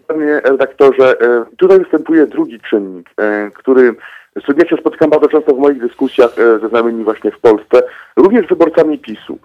panie 0.07 0.41
redaktorze, 0.45 1.21
e, 1.21 1.45
tutaj 1.57 1.79
występuje 1.79 2.27
drugi 2.27 2.61
czynnik, 2.71 3.11
e, 3.21 3.51
który 3.55 3.95
z 4.41 4.59
ja 4.59 4.69
się 4.69 4.77
spotykam 4.77 5.11
bardzo 5.11 5.29
często 5.29 5.55
w 5.55 5.59
moich 5.59 5.81
dyskusjach 5.81 6.31
e, 6.39 6.59
ze 6.59 6.69
znajomymi 6.69 7.05
właśnie 7.05 7.31
w 7.31 7.41
Polsce, 7.41 7.83
również 8.17 8.47
z 8.47 8.49
wyborcami 8.49 8.99
PiSu. 8.99 9.39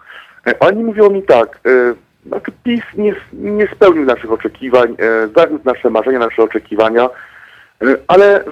E, 0.47 0.59
oni 0.59 0.83
mówią 0.83 1.09
mi 1.09 1.23
tak, 1.23 1.59
e, 1.65 1.69
znaczy 2.27 2.51
PiS 2.63 2.83
nie, 2.97 3.15
nie 3.33 3.67
spełnił 3.67 4.05
naszych 4.05 4.31
oczekiwań, 4.31 4.95
zawiódł 5.35 5.63
nasze 5.65 5.89
marzenia, 5.89 6.19
nasze 6.19 6.43
oczekiwania, 6.43 7.09
ale 8.07 8.43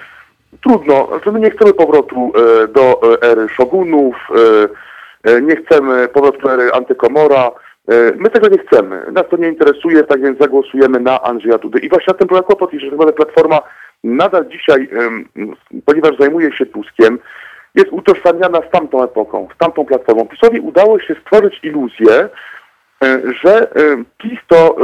trudno, 0.64 1.10
że 1.26 1.32
my 1.32 1.40
nie 1.40 1.52
chcemy 1.52 1.74
powrotu 1.74 2.34
do 2.74 3.02
ery 3.22 3.50
szogunów, 3.50 4.16
nie 5.42 5.56
chcemy 5.56 6.08
powrotu 6.08 6.42
do 6.42 6.54
ery 6.54 6.72
antykomora, 6.74 7.52
My 8.18 8.30
tego 8.30 8.48
nie 8.48 8.58
chcemy. 8.58 9.06
Nas 9.12 9.24
to 9.30 9.38
nie 9.38 9.48
interesuje, 9.48 10.04
tak 10.04 10.22
więc 10.22 10.40
zagłosujemy 10.40 11.00
na 11.00 11.22
Andrzeja 11.22 11.58
Dudy. 11.58 11.80
I 11.80 11.90
właśnie 11.90 12.14
na 12.14 12.18
tym 12.18 12.28
polega 12.28 12.48
kłopot, 12.48 12.72
że 12.72 12.90
chyba 12.90 13.12
Platforma 13.12 13.60
nadal 14.03 14.45
dzisiaj, 14.49 14.90
ponieważ 15.86 16.18
zajmuje 16.18 16.57
się 16.57 16.65
Tuskiem, 16.65 17.19
jest 17.76 17.91
utożsamiana 17.91 18.61
z 18.68 18.72
tamtą 18.72 19.03
epoką, 19.03 19.48
z 19.56 19.57
tamtą 19.57 19.86
platformą. 19.86 20.28
PiSowi 20.28 20.60
udało 20.60 20.99
się 20.99 21.15
stworzyć 21.22 21.60
iluzję, 21.64 22.30
e, 23.03 23.22
że 23.44 23.68
PiS 24.18 24.40
to 24.48 24.76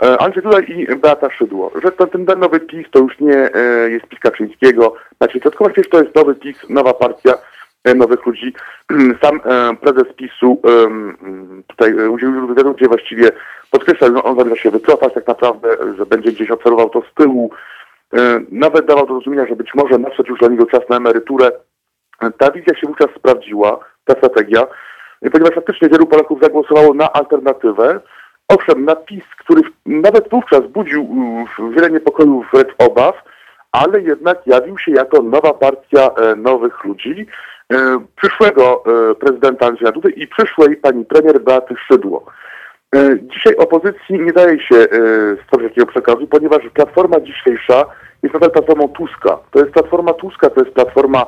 e, 0.00 0.06
e, 0.06 0.18
Andrzej 0.18 0.42
Duda 0.42 0.60
i 0.60 0.96
Beata 0.96 1.30
Szydło, 1.30 1.72
że 1.84 1.92
to, 1.92 2.06
ten 2.06 2.26
nowy 2.38 2.60
PiS 2.60 2.86
to 2.90 2.98
już 2.98 3.20
nie 3.20 3.50
jest 3.88 4.06
PiS 4.06 4.20
Kaczyńskiego, 4.20 4.94
znaczy 5.16 5.40
środkowa 5.40 5.70
przecież 5.70 5.90
to 5.90 6.02
jest 6.02 6.14
nowy 6.14 6.34
PiS, 6.34 6.56
nowa 6.68 6.94
partia 6.94 7.34
nowych 7.94 8.26
ludzi. 8.26 8.52
Sam 9.22 9.40
prezes 9.80 10.14
PiSu 10.16 10.62
tutaj 11.66 12.08
udzielił 12.08 12.46
wywiadu, 12.46 12.74
gdzie 12.74 12.88
właściwie 12.88 13.30
podkreślał, 13.70 14.16
że 14.16 14.22
on 14.22 14.38
zamierza 14.38 14.62
się 14.62 14.70
wycofać 14.70 15.14
tak 15.14 15.26
naprawdę, 15.26 15.68
że 15.98 16.06
będzie 16.06 16.32
gdzieś 16.32 16.50
obserwował 16.50 16.90
to 16.90 17.02
z 17.02 17.14
tyłu, 17.14 17.50
E, 17.52 17.79
nawet 18.50 18.86
dawał 18.86 19.06
do 19.06 19.12
zrozumienia, 19.12 19.46
że 19.46 19.56
być 19.56 19.74
może 19.74 19.98
nadszedł 19.98 20.28
już 20.30 20.38
dla 20.38 20.48
niego 20.48 20.66
czas 20.66 20.80
na 20.88 20.96
emeryturę. 20.96 21.50
Ta 22.38 22.50
wizja 22.50 22.74
się 22.74 22.86
wówczas 22.86 23.08
sprawdziła, 23.16 23.78
ta 24.04 24.14
strategia, 24.14 24.66
ponieważ 25.32 25.54
faktycznie 25.54 25.88
wielu 25.88 26.06
Polaków 26.06 26.42
zagłosowało 26.42 26.94
na 26.94 27.12
alternatywę. 27.12 28.00
Owszem, 28.48 28.84
na 28.84 28.96
PiS, 28.96 29.24
który 29.38 29.62
nawet 29.86 30.30
wówczas 30.30 30.60
budził 30.66 31.08
wiele 31.76 31.90
niepokojów, 31.90 32.46
wręcz 32.52 32.74
obaw, 32.78 33.14
ale 33.72 34.00
jednak 34.00 34.46
jawił 34.46 34.78
się 34.78 34.92
jako 34.92 35.22
nowa 35.22 35.54
partia 35.54 36.10
e, 36.10 36.36
nowych 36.36 36.84
ludzi, 36.84 37.26
e, 37.72 37.76
przyszłego 38.16 38.84
prezydenta 39.20 39.66
Andrzeja 39.66 39.92
Dudy 39.92 40.10
i 40.10 40.28
przyszłej 40.28 40.76
pani 40.76 41.04
premier 41.04 41.40
Beaty 41.40 41.74
Szydło. 41.88 42.26
E, 42.94 43.18
dzisiaj 43.32 43.56
opozycji 43.56 44.20
nie 44.20 44.32
daje 44.32 44.60
się 44.60 44.76
e, 44.76 44.86
stworzyć 45.44 45.68
takiego 45.68 45.86
przekazu, 45.86 46.26
ponieważ 46.26 46.62
platforma 46.74 47.20
dzisiejsza 47.20 47.84
jest 48.22 48.34
nadal 48.34 48.50
platformą 48.50 48.88
Tuska. 48.88 49.38
To 49.50 49.58
jest 49.58 49.72
platforma 49.72 50.12
Tuska, 50.12 50.50
to 50.50 50.60
jest 50.60 50.74
platforma 50.74 51.26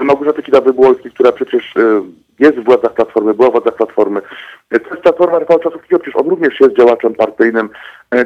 Małgorzaty 0.00 0.42
Kidawy-Błońskiej, 0.42 1.10
która 1.10 1.32
przecież 1.32 1.76
e, 1.76 2.02
jest 2.38 2.58
w 2.58 2.64
władzach 2.64 2.94
Platformy, 2.94 3.34
była 3.34 3.48
w 3.48 3.52
władzach 3.52 3.74
Platformy. 3.74 4.20
To 4.68 4.76
jest 4.76 5.02
platforma 5.02 5.38
Rafała 5.38 5.60
Czasowskiego, 5.60 5.98
przecież 5.98 6.20
on 6.20 6.28
również 6.28 6.60
jest 6.60 6.76
działaczem 6.76 7.14
partyjnym. 7.14 7.68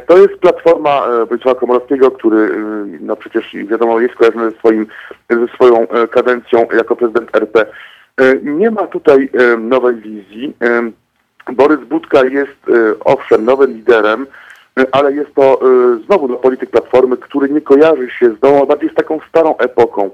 To 0.06 0.18
jest 0.18 0.34
platforma 0.40 1.06
Wojciecha 1.28 1.54
Komorowskiego, 1.54 2.10
który 2.10 2.50
no 3.00 3.16
przecież 3.16 3.56
wiadomo 3.66 4.00
jest 4.00 4.14
kojarzony 4.14 4.50
ze, 4.50 4.56
swoim, 4.56 4.86
ze 5.30 5.48
swoją 5.54 5.86
kadencją 6.10 6.66
jako 6.76 6.96
prezydent 6.96 7.36
RP. 7.36 7.66
Nie 8.42 8.70
ma 8.70 8.86
tutaj 8.86 9.28
nowej 9.58 9.94
wizji. 9.96 10.54
Borys 11.52 11.80
Budka 11.80 12.24
jest 12.24 12.68
y, 12.68 12.98
owszem 13.04 13.44
nowym 13.44 13.72
liderem, 13.72 14.26
y, 14.80 14.86
ale 14.92 15.12
jest 15.12 15.34
to 15.34 15.60
y, 15.96 16.04
znowu 16.06 16.28
do 16.28 16.34
polityk 16.36 16.70
Platformy, 16.70 17.16
który 17.16 17.48
nie 17.48 17.60
kojarzy 17.60 18.10
się 18.10 18.26
z 18.26 18.42
nową, 18.42 18.62
a 18.62 18.66
bardziej 18.66 18.90
z 18.90 18.94
taką 18.94 19.20
starą 19.28 19.56
epoką. 19.56 20.10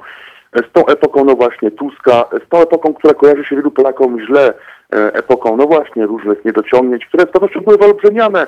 Z 0.68 0.72
tą 0.72 0.86
epoką, 0.86 1.24
no 1.24 1.34
właśnie, 1.34 1.70
Tuska, 1.70 2.24
z 2.46 2.48
tą 2.48 2.62
epoką, 2.62 2.94
która 2.94 3.14
kojarzy 3.14 3.44
się 3.44 3.56
wielu 3.56 3.70
Polakom 3.70 4.20
źle, 4.26 4.54
epoką, 4.90 5.56
no 5.56 5.66
właśnie, 5.66 6.06
różnych 6.06 6.44
niedociągnięć, 6.44 7.06
które 7.06 7.24
z 7.24 7.30
pewnością 7.30 7.60
były 7.60 7.78
wyolbrzymiane. 7.78 8.46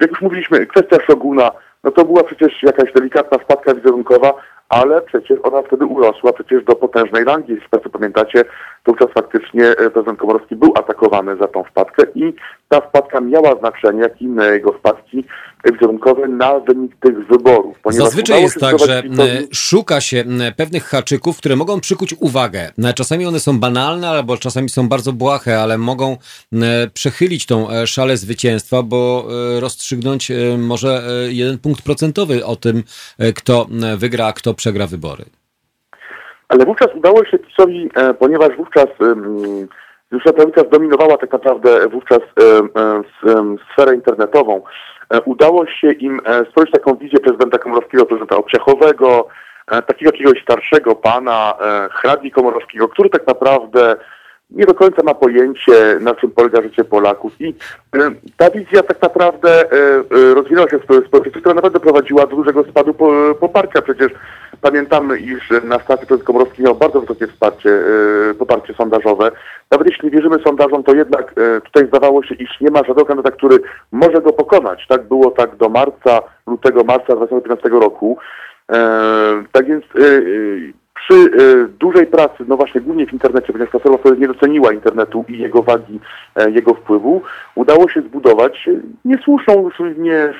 Jak 0.00 0.10
już 0.10 0.20
mówiliśmy, 0.20 0.66
kwestia 0.66 0.96
Szoguna, 1.06 1.50
no 1.84 1.90
to 1.90 2.04
była 2.04 2.24
przecież 2.24 2.62
jakaś 2.62 2.92
delikatna 2.92 3.38
wpadka 3.38 3.74
wizerunkowa, 3.74 4.34
ale 4.72 5.02
przecież 5.02 5.38
ona 5.42 5.62
wtedy 5.62 5.86
urosła 5.86 6.32
przecież 6.32 6.64
do 6.64 6.74
potężnej 6.74 7.24
rangi. 7.24 7.52
Jeśli 7.52 7.68
Państwo 7.68 7.90
pamiętacie, 7.90 8.44
wówczas 8.86 9.08
faktycznie 9.14 9.64
e, 9.68 9.90
prezydent 9.90 10.18
Komorowski 10.18 10.56
był 10.56 10.72
atakowany 10.76 11.36
za 11.36 11.48
tą 11.48 11.64
wpadkę 11.64 12.02
i 12.14 12.34
ta 12.68 12.80
wpadka 12.80 13.20
miała 13.20 13.54
znaczenie, 13.58 14.00
jak 14.00 14.22
inne 14.22 14.46
jego 14.46 14.72
wpadki, 14.72 15.24
wizerunkowe 15.64 16.28
na 16.28 16.60
wynik 16.60 16.96
tych 17.00 17.26
wyborów. 17.26 17.76
Zazwyczaj 17.86 18.42
jest 18.42 18.60
tak, 18.60 18.78
że 18.78 19.02
szuka 19.52 20.00
się 20.00 20.24
pewnych 20.56 20.84
haczyków, 20.84 21.38
które 21.38 21.56
mogą 21.56 21.80
przykuć 21.80 22.14
uwagę. 22.20 22.70
Czasami 22.94 23.26
one 23.26 23.40
są 23.40 23.60
banalne, 23.60 24.08
albo 24.08 24.36
czasami 24.36 24.68
są 24.68 24.88
bardzo 24.88 25.12
błahe, 25.12 25.60
ale 25.60 25.78
mogą 25.78 26.16
przechylić 26.94 27.46
tą 27.46 27.68
szalę 27.86 28.16
zwycięstwa, 28.16 28.82
bo 28.82 29.26
rozstrzygnąć 29.60 30.32
może 30.58 31.02
jeden 31.28 31.58
punkt 31.58 31.82
procentowy 31.82 32.44
o 32.44 32.56
tym, 32.56 32.82
kto 33.34 33.66
wygra, 33.96 34.26
a 34.26 34.32
kto 34.32 34.54
przegra 34.54 34.86
wybory. 34.86 35.24
Ale 36.48 36.64
wówczas 36.64 36.88
udało 36.96 37.24
się 37.24 37.38
PiSowi, 37.38 37.90
ponieważ 38.18 38.56
wówczas 38.56 38.86
Zresztą 40.12 40.32
prawica 40.32 40.62
zdominowała 40.62 41.18
tak 41.18 41.32
naprawdę 41.32 41.88
wówczas 41.88 42.20
sferę 43.72 43.94
internetową. 43.94 44.62
E, 45.12 45.20
udało 45.20 45.66
się 45.66 45.92
im 45.92 46.20
e, 46.24 46.44
stworzyć 46.44 46.72
taką 46.72 46.94
wizję 46.94 47.18
prezydenta 47.18 47.58
Komorowskiego, 47.58 48.06
prezydenta 48.06 48.36
obciachowego, 48.36 49.28
e, 49.70 49.82
takiego 49.82 50.10
jakiegoś 50.10 50.42
starszego 50.42 50.94
pana, 50.94 51.54
hrabni 51.92 52.30
Komorowskiego, 52.30 52.88
który 52.88 53.10
tak 53.10 53.26
naprawdę 53.26 53.96
nie 54.56 54.66
do 54.66 54.74
końca 54.74 55.02
ma 55.02 55.14
pojęcie, 55.14 55.98
na 56.00 56.14
czym 56.14 56.30
polega 56.30 56.62
życie 56.62 56.84
Polaków. 56.84 57.32
I 57.40 57.54
ta 58.36 58.50
wizja 58.50 58.82
tak 58.82 59.02
naprawdę 59.02 59.64
rozwinęła 60.10 60.68
się 60.68 60.78
w 60.78 60.82
społeczeństwie, 60.82 61.40
która 61.40 61.54
naprawdę 61.54 61.80
prowadziła 61.80 62.26
do 62.26 62.36
dużego 62.36 62.64
spadu 62.64 62.94
poparcia. 63.40 63.82
Przecież 63.82 64.12
pamiętamy, 64.60 65.18
iż 65.18 65.50
na 65.64 65.78
stacji 65.78 66.06
prezydent 66.06 66.26
Komorowski 66.26 66.62
miał 66.62 66.74
bardzo 66.74 67.00
wysokie 67.00 67.26
wsparcie, 67.26 67.82
poparcie 68.38 68.74
sondażowe. 68.74 69.30
Nawet 69.70 69.86
jeśli 69.86 70.10
wierzymy 70.10 70.38
sondażom, 70.38 70.82
to 70.82 70.94
jednak 70.94 71.34
tutaj 71.64 71.86
zdawało 71.86 72.22
się, 72.22 72.34
iż 72.34 72.60
nie 72.60 72.70
ma 72.70 72.78
żadnego 72.78 73.04
kandydata, 73.04 73.36
który 73.36 73.58
może 73.92 74.20
go 74.20 74.32
pokonać. 74.32 74.86
Tak 74.88 75.02
było 75.02 75.30
tak 75.30 75.56
do 75.56 75.68
marca, 75.68 76.20
lutego, 76.46 76.84
marca 76.84 77.16
2015 77.16 77.68
roku. 77.68 78.18
Tak 79.52 79.66
więc 79.66 79.84
przy 81.04 81.14
y, 81.14 81.68
dużej 81.68 82.06
pracy, 82.06 82.44
no 82.48 82.56
właśnie 82.56 82.80
głównie 82.80 83.06
w 83.06 83.12
internecie, 83.12 83.52
ponieważ 83.52 83.70
platforma 83.70 83.98
wtedy 83.98 84.20
nie 84.20 84.28
doceniła 84.28 84.72
internetu 84.72 85.24
i 85.28 85.38
jego 85.38 85.62
wagi, 85.62 86.00
e, 86.36 86.50
jego 86.50 86.74
wpływu, 86.74 87.22
udało 87.54 87.88
się 87.88 88.00
zbudować 88.00 88.68
niesłuszną, 89.04 89.70
nie, 89.98 90.34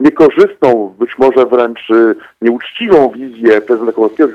niekorzystną, 0.00 0.94
być 0.98 1.18
może 1.18 1.46
wręcz 1.46 1.90
y, 1.90 2.14
nieuczciwą 2.42 3.10
wizję 3.10 3.60
prezydenta 3.60 3.92
Kowalskiego, 3.92 4.32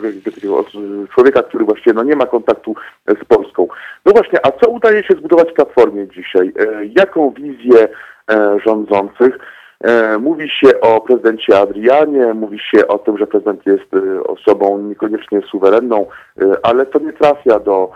człowieka, 1.13 1.43
który 1.43 1.65
właściwie 1.65 1.93
no, 1.93 2.03
nie 2.03 2.15
ma 2.15 2.25
kontaktu 2.25 2.75
z 3.07 3.25
Polską. 3.25 3.67
No 4.05 4.11
właśnie, 4.11 4.45
a 4.45 4.51
co 4.51 4.69
udaje 4.69 5.03
się 5.03 5.13
zbudować 5.13 5.51
Platformie 5.51 6.07
dzisiaj? 6.07 6.51
E, 6.59 6.85
jaką 6.85 7.29
wizję 7.31 7.87
e, 8.31 8.57
rządzących? 8.65 9.39
E, 9.83 10.17
mówi 10.17 10.49
się 10.49 10.81
o 10.81 11.01
prezydencie 11.01 11.59
Adrianie, 11.59 12.33
mówi 12.33 12.59
się 12.59 12.87
o 12.87 12.99
tym, 12.99 13.17
że 13.17 13.27
prezydent 13.27 13.65
jest 13.65 13.93
e, 13.93 14.23
osobą 14.23 14.79
niekoniecznie 14.79 15.41
suwerenną, 15.41 16.05
e, 16.41 16.45
ale 16.63 16.85
to 16.85 16.99
nie 16.99 17.13
trafia 17.13 17.59
do, 17.59 17.91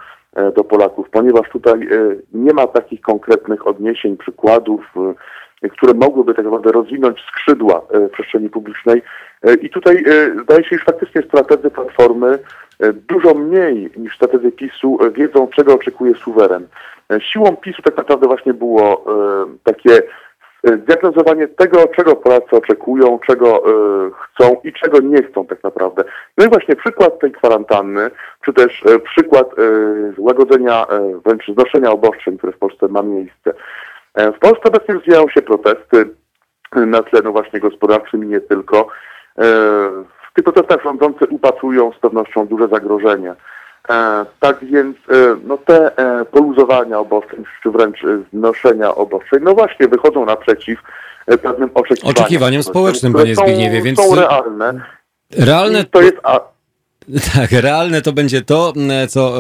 do 0.55 0.64
Polaków, 0.64 1.10
ponieważ 1.10 1.49
tutaj 1.49 1.88
nie 2.34 2.53
ma 2.53 2.68
takich 2.68 3.01
konkretnych 3.01 3.68
odniesień, 3.68 4.18
przykładów, 4.18 4.93
które 5.72 5.93
mogłyby 5.93 6.34
tak 6.34 6.45
naprawdę 6.45 6.72
rozwinąć 6.72 7.19
skrzydła 7.22 7.81
przestrzeni 8.14 8.49
publicznej. 8.49 9.01
I 9.61 9.69
tutaj 9.69 10.03
zdaje 10.43 10.64
się, 10.64 10.76
iż 10.76 10.84
faktycznie 10.84 11.22
strategzy 11.22 11.69
Platformy 11.69 12.39
dużo 13.10 13.34
mniej 13.34 13.91
niż 13.97 14.15
strategzy 14.15 14.51
PiSu 14.51 14.97
wiedzą, 15.15 15.47
czego 15.47 15.73
oczekuje 15.73 16.15
suweren. 16.15 16.68
Siłą 17.19 17.55
PiSu 17.55 17.81
tak 17.81 17.97
naprawdę 17.97 18.27
właśnie 18.27 18.53
było 18.53 19.05
takie 19.64 20.01
zdiagnozowanie 20.64 21.48
tego, 21.48 21.88
czego 21.95 22.15
Polacy 22.15 22.56
oczekują, 22.56 23.19
czego 23.27 23.69
y, 24.07 24.11
chcą 24.11 24.56
i 24.64 24.73
czego 24.73 24.99
nie 24.99 25.23
chcą 25.23 25.45
tak 25.45 25.64
naprawdę. 25.64 26.03
No 26.38 26.45
i 26.45 26.49
właśnie 26.49 26.76
przykład 26.76 27.19
tej 27.19 27.31
kwarantanny, 27.31 28.11
czy 28.45 28.53
też 28.53 28.84
y, 28.85 28.99
przykład 28.99 29.60
y, 29.60 30.14
łagodzenia, 30.18 30.85
wręcz 31.26 31.48
znoszenia 31.48 31.91
obostrzeń, 31.91 32.38
które 32.38 32.53
w 32.53 32.57
Polsce 32.57 32.88
ma 32.88 33.02
miejsce. 33.02 33.53
w 34.15 34.40
Polsce 34.40 34.64
obecnie 34.64 34.94
rozwijają 34.94 35.30
się 35.30 35.41
protesty 35.41 36.10
na 36.76 37.03
tle 37.03 37.22
no 37.23 37.31
właśnie 37.31 37.60
gospodarczym 37.60 38.23
i 38.23 38.27
nie 38.27 38.41
tylko. 38.41 38.88
w 40.30 40.34
tych 40.34 40.44
protestach 40.44 40.84
rządzący 40.84 41.26
upatrują 41.30 41.91
z 41.91 41.99
pewnością 41.99 42.48
duże 42.48 42.68
zagrożenie. 42.68 43.35
E, 43.89 44.26
tak 44.39 44.65
więc 44.65 44.97
e, 44.97 45.35
no 45.43 45.57
te 45.57 45.97
e, 45.97 46.26
poluzowania 46.26 46.99
obostrzeń, 46.99 47.43
czy 47.64 47.72
wręcz 47.72 47.97
znoszenia 48.34 48.95
obostrzeń, 48.95 49.39
no 49.43 49.53
właśnie 49.53 49.88
wychodzą 49.88 50.26
naprzeciw 50.26 50.80
pewnym 51.26 51.69
oczekiwaniom. 51.73 52.15
Oczekiwaniom 52.18 52.64
społecznym, 52.64 53.14
panie 53.14 53.35
Zbigniewie, 53.35 53.81
więc... 53.81 53.99
Są 53.99 54.15
realne. 54.15 54.81
Realne... 55.38 55.81
I 55.81 55.85
to 55.85 56.01
jest... 56.01 56.18
A, 56.23 56.39
Tak, 57.34 57.52
realne 57.52 58.02
to 58.02 58.14
będzie 58.14 58.42
to, 58.42 58.74
co, 59.10 59.38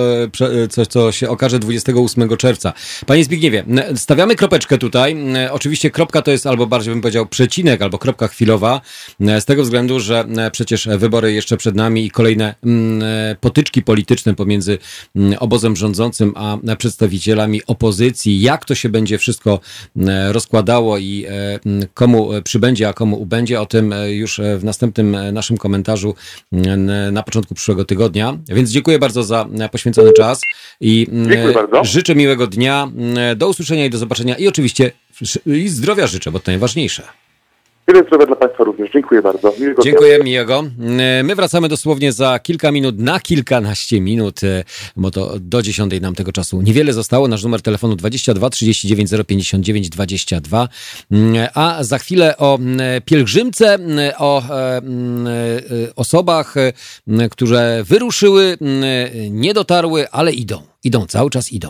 co, 0.69 0.85
co 0.85 1.11
się 1.11 1.29
okaże 1.29 1.59
28 1.59 2.37
czerwca. 2.37 2.73
Panie 3.05 3.23
Zbigniewie, 3.23 3.63
stawiamy 3.95 4.35
kropeczkę 4.35 4.77
tutaj. 4.77 5.17
Oczywiście 5.51 5.91
kropka 5.91 6.21
to 6.21 6.31
jest 6.31 6.47
albo 6.47 6.67
bardziej 6.67 6.93
bym 6.93 7.01
powiedział 7.01 7.25
przecinek, 7.25 7.81
albo 7.81 7.97
kropka 7.97 8.27
chwilowa, 8.27 8.81
z 9.19 9.45
tego 9.45 9.63
względu, 9.63 9.99
że 9.99 10.25
przecież 10.51 10.87
wybory 10.97 11.33
jeszcze 11.33 11.57
przed 11.57 11.75
nami 11.75 12.05
i 12.05 12.11
kolejne 12.11 12.55
potyczki 13.41 13.81
polityczne 13.81 14.35
pomiędzy 14.35 14.77
obozem 15.39 15.75
rządzącym 15.75 16.33
a 16.35 16.57
przedstawicielami 16.77 17.61
opozycji. 17.67 18.41
Jak 18.41 18.65
to 18.65 18.75
się 18.75 18.89
będzie 18.89 19.17
wszystko 19.17 19.59
rozkładało 20.31 20.97
i 20.97 21.25
komu 21.93 22.29
przybędzie, 22.43 22.89
a 22.89 22.93
komu 22.93 23.21
ubędzie, 23.21 23.61
o 23.61 23.65
tym 23.65 23.93
już 24.09 24.41
w 24.57 24.63
następnym 24.63 25.17
naszym 25.33 25.57
komentarzu 25.57 26.15
na 27.11 27.23
początku 27.23 27.52
przyszłego 27.53 27.85
tygodnia. 27.85 28.37
Więc 28.47 28.69
dziękuję 28.69 28.99
bardzo 28.99 29.23
za 29.23 29.47
poświęcony 29.71 30.13
czas 30.13 30.41
i 30.81 31.07
mm, 31.11 31.53
życzę 31.81 32.15
miłego 32.15 32.47
dnia. 32.47 32.91
Mm, 32.95 33.37
do 33.37 33.49
usłyszenia 33.49 33.85
i 33.85 33.89
do 33.89 33.97
zobaczenia 33.97 34.35
i 34.35 34.47
oczywiście 34.47 34.91
i 35.45 35.69
zdrowia 35.69 36.07
życzę, 36.07 36.31
bo 36.31 36.39
to 36.39 36.51
najważniejsze. 36.51 37.03
Tyle 37.85 38.03
zdrowia 38.03 38.25
dla 38.25 38.35
Państwa 38.35 38.63
również. 38.63 38.91
Dziękuję 38.93 39.21
bardzo. 39.21 39.53
Miłego 39.59 39.83
Dziękuję, 39.83 40.15
dnia. 40.15 40.25
miłego. 40.25 40.63
E, 40.99 41.23
my 41.23 41.35
wracamy 41.35 41.69
dosłownie 41.69 42.11
za 42.11 42.39
kilka 42.39 42.71
minut, 42.71 42.99
na 42.99 43.19
kilkanaście 43.19 44.01
minut, 44.01 44.43
e, 44.43 44.63
bo 44.95 45.11
to 45.11 45.33
do 45.39 45.61
dziesiątej 45.61 46.01
nam 46.01 46.15
tego 46.15 46.31
czasu 46.31 46.61
niewiele 46.61 46.93
zostało. 46.93 47.27
Nasz 47.27 47.43
numer 47.43 47.61
telefonu 47.61 47.95
22 47.95 48.49
39 48.49 49.09
059 49.27 49.89
22. 49.89 50.69
A 51.53 51.77
za 51.83 51.97
chwilę 51.97 52.37
o 52.37 52.59
pielgrzymce, 53.05 53.77
o 54.17 54.43
e, 54.49 54.81
osobach, 55.95 56.55
które 57.31 57.83
wyruszyły, 57.83 58.57
nie 59.29 59.53
dotarły, 59.53 60.09
ale 60.09 60.31
idą. 60.31 60.61
Idą, 60.83 61.05
cały 61.05 61.29
czas 61.29 61.51
idą. 61.51 61.69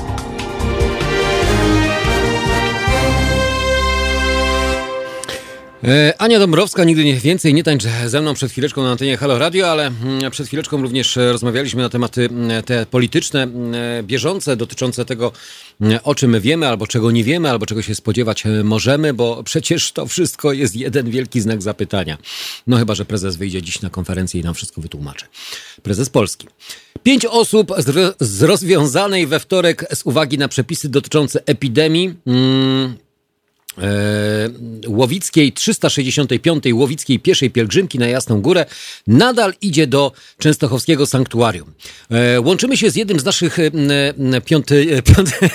Ania 6.17 6.39
Dąbrowska, 6.39 6.83
nigdy 6.83 7.05
nie 7.05 7.15
więcej, 7.15 7.53
nie 7.53 7.63
tańcz 7.63 7.83
ze 8.05 8.21
mną 8.21 8.33
przed 8.33 8.51
chwileczką 8.51 8.83
na 8.83 8.91
antenie 8.91 9.17
Halo 9.17 9.39
Radio, 9.39 9.71
ale 9.71 9.87
mm, 9.87 10.31
przed 10.31 10.47
chwileczką 10.47 10.81
również 10.81 11.15
rozmawialiśmy 11.15 11.81
na 11.81 11.89
tematy 11.89 12.25
mm, 12.25 12.63
te 12.63 12.85
polityczne, 12.85 13.43
mm, 13.43 14.05
bieżące, 14.05 14.55
dotyczące 14.55 15.05
tego, 15.05 15.31
o 16.03 16.15
czym 16.15 16.41
wiemy, 16.41 16.67
albo 16.67 16.87
czego 16.87 17.11
nie 17.11 17.23
wiemy, 17.23 17.49
albo 17.49 17.65
czego 17.65 17.81
się 17.81 17.95
spodziewać 17.95 18.45
e, 18.45 18.63
możemy, 18.63 19.13
bo 19.13 19.43
przecież 19.43 19.91
to 19.91 20.05
wszystko 20.05 20.53
jest 20.53 20.75
jeden 20.75 21.09
wielki 21.09 21.41
znak 21.41 21.61
zapytania. 21.61 22.17
No 22.67 22.77
chyba, 22.77 22.95
że 22.95 23.05
prezes 23.05 23.35
wyjdzie 23.35 23.61
dziś 23.61 23.81
na 23.81 23.89
konferencję 23.89 24.41
i 24.41 24.43
nam 24.43 24.53
wszystko 24.53 24.81
wytłumaczy. 24.81 25.25
Prezes 25.83 26.09
Polski. 26.09 26.47
Pięć 27.03 27.25
osób 27.25 27.71
z 28.19 28.41
rozwiązanej 28.41 29.27
we 29.27 29.39
wtorek 29.39 29.85
z 29.93 30.05
uwagi 30.05 30.37
na 30.37 30.47
przepisy 30.47 30.89
dotyczące 30.89 31.45
epidemii. 31.45 32.13
Hmm, 32.25 32.95
E, 33.01 33.10
Łowickiej 34.87 35.53
365. 35.53 36.63
Łowickiej 36.73 37.19
pieszej 37.19 37.51
pielgrzymki 37.51 37.99
na 37.99 38.07
Jasną 38.07 38.41
Górę 38.41 38.65
nadal 39.07 39.53
idzie 39.61 39.87
do 39.87 40.11
Częstochowskiego 40.37 41.05
Sanktuarium. 41.05 41.73
E, 42.09 42.41
łączymy 42.41 42.77
się 42.77 42.89
z 42.89 42.95
jednym 42.95 43.19
z 43.19 43.25
naszych 43.25 43.57
piąty, 44.45 45.01
piąty 45.05 45.31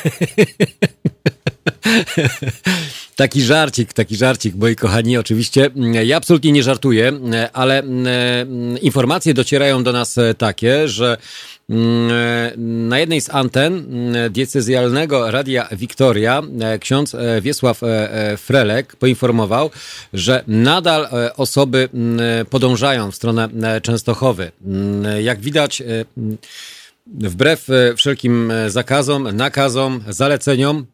Taki 3.16 3.42
żarcik, 3.42 3.92
taki 3.92 4.16
żarcik, 4.16 4.54
moi 4.54 4.76
kochani, 4.76 5.16
oczywiście. 5.18 5.70
Ja 6.04 6.16
absolutnie 6.16 6.52
nie 6.52 6.62
żartuję, 6.62 7.12
ale 7.52 7.78
mm, 7.78 8.78
informacje 8.78 9.34
docierają 9.34 9.82
do 9.82 9.92
nas 9.92 10.16
takie, 10.38 10.88
że 10.88 11.16
mm, 11.70 12.88
na 12.88 12.98
jednej 12.98 13.20
z 13.20 13.30
anten 13.30 13.74
mm, 13.74 14.32
diecezjalnego 14.32 15.30
Radia 15.30 15.68
Wiktoria 15.72 16.42
ksiądz 16.80 17.16
Wiesław 17.40 17.80
Frelek 18.36 18.96
poinformował, 18.96 19.70
że 20.12 20.44
nadal 20.46 21.08
osoby 21.36 21.88
podążają 22.50 23.10
w 23.10 23.16
stronę 23.16 23.48
Częstochowy. 23.82 24.52
Jak 25.22 25.40
widać, 25.40 25.82
wbrew 27.06 27.66
wszelkim 27.96 28.52
zakazom, 28.68 29.36
nakazom, 29.36 30.02
zaleceniom, 30.08 30.86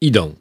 idą. 0.00 0.39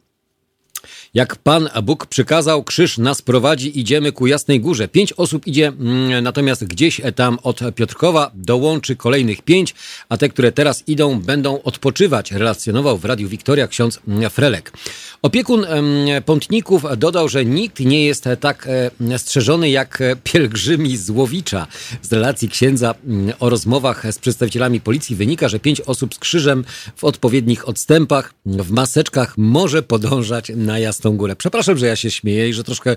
Jak 1.13 1.35
Pan 1.35 1.69
Bóg 1.83 2.05
przykazał, 2.05 2.63
krzyż 2.63 2.97
nas 2.97 3.21
prowadzi, 3.21 3.79
idziemy 3.79 4.11
ku 4.11 4.27
Jasnej 4.27 4.59
Górze. 4.59 4.87
Pięć 4.87 5.13
osób 5.13 5.47
idzie, 5.47 5.67
mm, 5.67 6.23
natomiast 6.23 6.63
gdzieś 6.63 7.01
tam 7.15 7.37
od 7.43 7.59
Piotrkowa 7.75 8.31
dołączy 8.33 8.95
kolejnych 8.95 9.41
pięć, 9.41 9.75
a 10.09 10.17
te, 10.17 10.29
które 10.29 10.51
teraz 10.51 10.83
idą, 10.87 11.19
będą 11.19 11.61
odpoczywać, 11.61 12.31
relacjonował 12.31 12.97
w 12.97 13.05
Radiu 13.05 13.29
Wiktoria 13.29 13.67
ksiądz 13.67 13.99
Frelek. 14.29 14.71
Opiekun 15.21 15.65
pątników 16.25 16.83
dodał, 16.97 17.29
że 17.29 17.45
nikt 17.45 17.79
nie 17.79 18.05
jest 18.05 18.25
tak 18.39 18.67
e, 19.09 19.19
strzeżony 19.19 19.69
jak 19.69 20.03
pielgrzymi 20.23 20.97
z 20.97 21.09
Łowicza. 21.09 21.67
Z 22.01 22.13
relacji 22.13 22.49
księdza 22.49 22.95
mm, 23.05 23.33
o 23.39 23.49
rozmowach 23.49 24.13
z 24.13 24.19
przedstawicielami 24.19 24.81
policji 24.81 25.15
wynika, 25.15 25.49
że 25.49 25.59
pięć 25.59 25.81
osób 25.81 26.15
z 26.15 26.19
krzyżem 26.19 26.65
w 26.95 27.03
odpowiednich 27.03 27.69
odstępach, 27.69 28.33
w 28.45 28.71
maseczkach 28.71 29.37
może 29.37 29.83
podążać 29.83 30.51
na 30.55 30.79
Jasną 30.99 31.17
Górę. 31.17 31.35
Przepraszam, 31.35 31.77
że 31.77 31.87
ja 31.87 31.95
się 31.95 32.11
śmieję 32.11 32.49
i 32.49 32.53
że 32.53 32.63
troszkę 32.63 32.95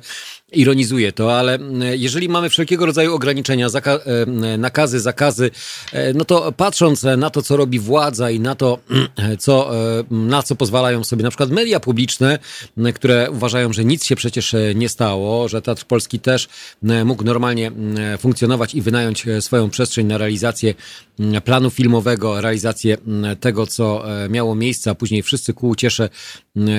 ironizuję 0.53 1.13
to, 1.13 1.39
ale 1.39 1.59
jeżeli 1.93 2.29
mamy 2.29 2.51
wszelkiego 2.51 2.87
rodzaju 2.87 3.15
ograniczenia, 3.15 3.69
zaka 3.69 3.93
e, 3.93 4.59
nakazy, 4.59 5.01
zakazy, 5.01 5.51
e, 5.93 6.13
no 6.15 6.25
to 6.25 6.53
patrząc 6.53 7.03
na 7.03 7.31
to, 7.31 7.43
co 7.43 7.57
robi 7.57 7.79
władza 7.79 8.31
i 8.31 8.41
na 8.41 8.55
to, 8.55 8.79
co, 9.39 9.71
na 10.11 10.43
co 10.43 10.57
pozwalają 10.57 11.05
sobie 11.05 11.23
na 11.23 11.31
przykład 11.31 11.51
media 11.51 11.81
publiczne, 11.81 12.39
które 12.95 13.31
uważają, 13.31 13.73
że 13.73 13.85
nic 13.85 14.05
się 14.05 14.17
przecież 14.17 14.55
e, 14.55 14.75
nie 14.75 14.89
stało, 14.89 15.49
że 15.49 15.63
Teatr 15.63 15.85
Polski 15.85 16.19
też 16.19 16.49
e, 16.89 17.05
mógł 17.05 17.25
normalnie 17.25 17.73
funkcjonować 18.19 18.75
i 18.75 18.83
wynająć 18.83 19.29
e, 19.29 19.43
swoją 19.43 19.71
przestrzeń 19.71 20.07
na 20.07 20.19
realizację 20.19 20.75
planu 21.45 21.71
filmowego, 21.71 22.41
realizację 22.41 22.97
tego, 23.41 23.67
co 23.67 24.05
miało 24.31 24.55
miejsce, 24.55 24.91
a 24.91 24.95
później 24.95 25.23
wszyscy 25.23 25.55
ku 25.55 25.69
uciesze 25.69 26.09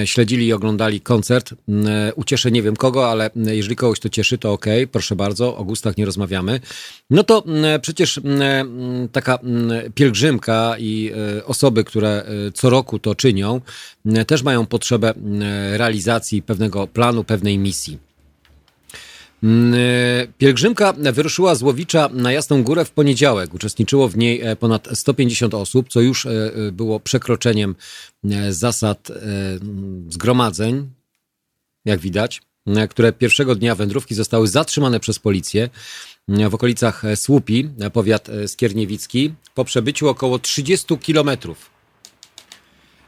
śledzili 0.06 0.48
i 0.48 0.54
oglądali 0.54 1.02
koncert. 1.02 1.54
Ucieszę 2.16 2.52
nie 2.52 2.62
wiem 2.62 2.76
kogo, 2.76 3.12
ale 3.12 3.30
kogoś 3.76 4.00
to 4.00 4.10
cieszy, 4.10 4.38
to 4.38 4.54
ok, 4.54 4.66
proszę 4.92 5.16
bardzo, 5.16 5.58
o 5.58 5.64
gustach 5.64 5.98
nie 5.98 6.06
rozmawiamy. 6.06 6.60
No 7.10 7.24
to 7.24 7.44
przecież 7.82 8.22
taka 9.12 9.40
pielgrzymka 9.96 10.76
i 10.80 11.12
osoby, 11.46 11.84
które 11.84 12.26
co 12.54 12.70
roku 12.70 13.00
to 13.00 13.16
czynią, 13.16 13.62
też 14.28 14.44
mają 14.44 14.66
potrzebę 14.66 15.14
realizacji 15.78 16.42
pewnego 16.42 16.88
planu, 16.88 17.24
pewnej 17.24 17.58
misji. 17.58 18.00
Pielgrzymka 20.38 20.94
wyruszyła 20.94 21.56
z 21.56 21.62
Łowicza 21.62 22.10
na 22.14 22.32
Jasną 22.32 22.64
Górę 22.64 22.86
w 22.86 22.92
poniedziałek. 22.92 23.54
Uczestniczyło 23.54 24.08
w 24.08 24.18
niej 24.18 24.42
e, 24.42 24.56
ponad 24.56 24.88
150 24.94 25.54
osób, 25.54 25.90
co 25.90 26.02
już 26.02 26.26
e, 26.26 26.30
e, 26.30 26.72
było 26.72 27.00
przekroczeniem 27.00 27.76
zasad 28.50 29.12
zgromadzeń, 30.10 30.90
jak 31.86 32.00
widać, 32.00 32.42
które 32.90 33.14
pierwszego 33.14 33.56
dnia 33.56 33.76
wędrówki 33.76 34.16
zostały 34.16 34.48
zatrzymane 34.48 35.00
przez 35.00 35.20
policję 35.20 35.70
w 36.50 36.54
okolicach 36.54 37.04
Słupi, 37.16 37.70
powiat 37.94 38.28
skierniewicki, 38.48 39.34
po 39.56 39.66
przebyciu 39.66 40.10
około 40.10 40.40
30 40.40 40.98
kilometrów 40.98 41.74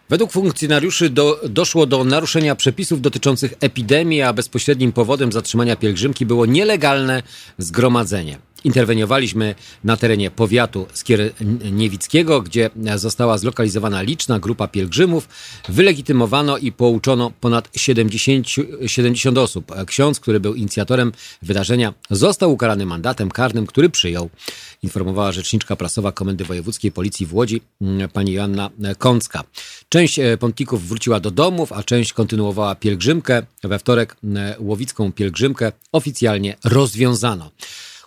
Według 0.10 0.32
funkcjonariuszy 0.32 1.10
do, 1.10 1.42
doszło 1.50 1.86
do 1.86 2.04
naruszenia 2.04 2.56
przepisów 2.56 3.02
dotyczących 3.02 3.54
epidemii, 3.60 4.22
a 4.22 4.34
bezpośrednim 4.34 4.92
powodem 4.92 5.32
zatrzymania 5.32 5.76
pielgrzymki 5.76 6.26
było 6.26 6.46
nielegalne 6.46 7.24
zgromadzenie. 7.58 8.38
Interweniowaliśmy 8.66 9.56
na 9.84 9.98
terenie 9.98 10.32
powiatu 10.32 10.88
Skierniewickiego, 10.94 12.42
gdzie 12.42 12.70
została 12.96 13.38
zlokalizowana 13.38 14.02
liczna 14.02 14.40
grupa 14.40 14.68
pielgrzymów. 14.68 15.30
Wylegitymowano 15.70 16.58
i 16.58 16.72
pouczono 16.72 17.32
ponad 17.42 17.70
70, 17.76 18.48
70 18.86 19.38
osób. 19.38 19.72
Ksiądz, 19.88 20.20
który 20.20 20.40
był 20.40 20.54
inicjatorem 20.54 21.12
wydarzenia, 21.42 21.94
został 22.10 22.52
ukarany 22.54 22.86
mandatem 22.86 23.32
karnym, 23.32 23.68
który 23.68 23.90
przyjął. 23.90 24.30
Informowała 24.84 25.32
rzeczniczka 25.32 25.76
prasowa 25.76 26.12
Komendy 26.12 26.44
Wojewódzkiej 26.44 26.92
Policji 26.92 27.26
w 27.26 27.34
Łodzi, 27.34 27.62
mm, 27.82 28.10
pani 28.10 28.34
Joanna 28.34 28.70
Kącka. 28.98 29.44
Część 29.90 30.20
e, 30.20 30.38
pątników 30.38 30.88
wróciła 30.88 31.20
do 31.20 31.32
domów, 31.32 31.72
a 31.72 31.84
część 31.84 32.14
kontynuowała 32.14 32.76
pielgrzymkę. 32.76 33.44
We 33.64 33.80
wtorek 33.80 34.16
e, 34.36 34.56
łowicką 34.60 35.12
pielgrzymkę 35.12 35.72
oficjalnie 35.92 36.58
rozwiązano. 36.64 37.52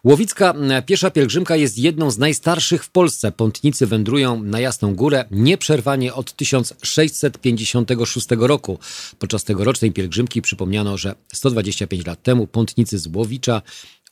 Łowicka 0.04 0.54
piesza 0.86 1.10
pielgrzymka 1.10 1.56
jest 1.56 1.78
jedną 1.78 2.10
z 2.10 2.18
najstarszych 2.18 2.84
w 2.84 2.90
Polsce. 2.90 3.32
Pątnicy 3.32 3.86
wędrują 3.86 4.42
na 4.42 4.60
Jasną 4.60 4.94
Górę 4.94 5.24
nieprzerwanie 5.30 6.14
od 6.14 6.32
1656 6.32 8.26
roku. 8.38 8.78
Podczas 9.18 9.44
tegorocznej 9.44 9.92
pielgrzymki 9.92 10.42
przypomniano, 10.42 10.96
że 10.96 11.14
125 11.32 12.06
lat 12.06 12.22
temu 12.22 12.46
pątnicy 12.46 12.98
z 12.98 13.06
Łowicza 13.16 13.62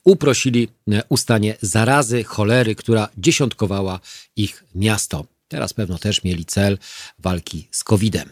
uprosili 0.05 0.69
ustanie 1.09 1.57
zarazy, 1.61 2.25
cholery, 2.25 2.75
która 2.75 3.09
dziesiątkowała 3.19 4.01
ich 4.37 4.65
miasto. 4.75 5.27
Teraz 5.49 5.73
pewno 5.73 5.99
też 5.99 6.25
mieli 6.25 6.45
cel 6.45 6.79
walki 7.19 7.69
z 7.71 7.85
COVID-em. 7.85 8.29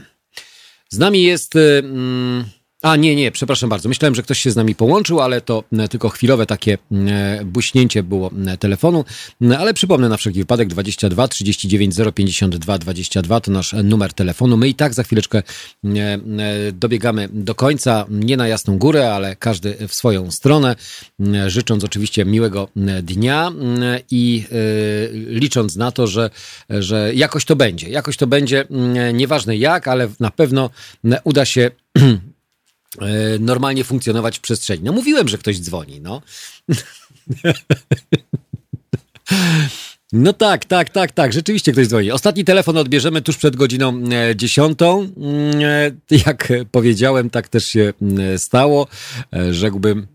Z 0.91 0.99
nami 0.99 1.23
jest... 1.23 1.55
Yy, 1.55 2.64
a 2.85 2.97
nie, 2.97 3.16
nie, 3.16 3.31
przepraszam 3.31 3.70
bardzo. 3.70 3.89
Myślałem, 3.89 4.15
że 4.15 4.23
ktoś 4.23 4.40
się 4.40 4.51
z 4.51 4.56
nami 4.56 4.74
połączył, 4.74 5.20
ale 5.20 5.40
to 5.40 5.65
e, 5.73 5.89
tylko 5.89 6.09
chwilowe 6.09 6.47
takie 6.47 6.78
e, 6.93 7.44
buśnięcie 7.44 8.02
było 8.02 8.31
e, 8.47 8.56
telefonu. 8.56 9.05
Ale 9.59 9.74
przypomnę 9.74 10.09
na 10.09 10.16
wszelki 10.16 10.39
wypadek 10.39 10.69
22 10.69 11.28
39 11.28 11.94
052 12.15 12.78
22 12.78 13.40
to 13.40 13.51
nasz 13.51 13.74
numer 13.85 14.12
telefonu. 14.12 14.56
My 14.56 14.69
i 14.69 14.74
tak 14.74 14.94
za 14.94 15.02
chwileczkę 15.02 15.43
dobiegamy 16.73 17.28
do 17.32 17.55
końca, 17.55 18.06
nie 18.11 18.36
na 18.36 18.48
Jasną 18.48 18.78
Górę, 18.78 19.15
ale 19.15 19.36
każdy 19.36 19.89
w 19.89 19.94
swoją 19.94 20.31
stronę, 20.31 20.77
życząc 21.47 21.85
oczywiście 21.85 22.24
miłego 22.24 22.69
dnia 23.02 23.52
i 24.11 24.44
licząc 25.28 25.77
na 25.77 25.93
to, 25.93 26.06
że, 26.06 26.31
że 26.70 27.15
jakoś 27.15 27.44
to 27.44 27.56
będzie. 27.56 27.89
Jakoś 27.89 28.16
to 28.16 28.27
będzie, 28.27 28.65
nieważne 29.15 29.56
jak, 29.56 29.89
ale 29.89 30.09
na 30.20 30.31
pewno 30.31 30.70
uda 31.24 31.44
się 31.44 31.70
normalnie 33.41 33.85
funkcjonować 33.85 34.39
w 34.39 34.41
przestrzeni. 34.41 34.83
No 34.85 34.93
mówiłem, 34.93 35.29
że 35.29 35.39
ktoś 35.39 35.61
dzwoni, 35.61 36.01
no. 36.01 36.23
No 40.12 40.33
tak, 40.33 40.65
tak, 40.65 40.91
tak, 40.91 41.12
tak, 41.12 41.33
rzeczywiście 41.33 41.73
ktoś 41.73 41.87
dzwoni. 41.87 42.11
Ostatni 42.11 42.45
telefon 42.45 42.77
odbierzemy 42.77 43.23
tuż 43.23 43.37
przed 43.37 43.57
godziną 43.57 44.03
e, 44.12 44.37
dziesiątą. 44.37 44.99
Mm, 44.99 45.11
e, 45.62 46.19
jak 46.27 46.49
powiedziałem, 46.71 47.31
tak 47.31 47.49
też 47.49 47.66
się 47.66 47.93
mm, 48.03 48.39
stało. 48.39 48.87
Rzekłbym. 49.51 50.07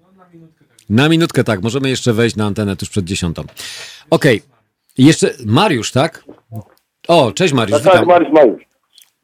Na 0.89 1.09
minutkę 1.09 1.43
tak, 1.43 1.61
możemy 1.61 1.89
jeszcze 1.89 2.13
wejść 2.13 2.35
na 2.35 2.45
antenę 2.45 2.75
tuż 2.75 2.89
przed 2.89 3.05
dziesiątą. 3.05 3.43
Okej, 4.09 4.37
okay. 4.37 4.49
jeszcze 4.97 5.33
Mariusz, 5.45 5.91
tak? 5.91 6.23
O, 7.07 7.31
cześć 7.31 7.53
Mariusz, 7.53 7.83
no 7.83 7.91
tak, 7.91 8.05
Mariusz, 8.05 8.33
Mariusz. 8.33 8.63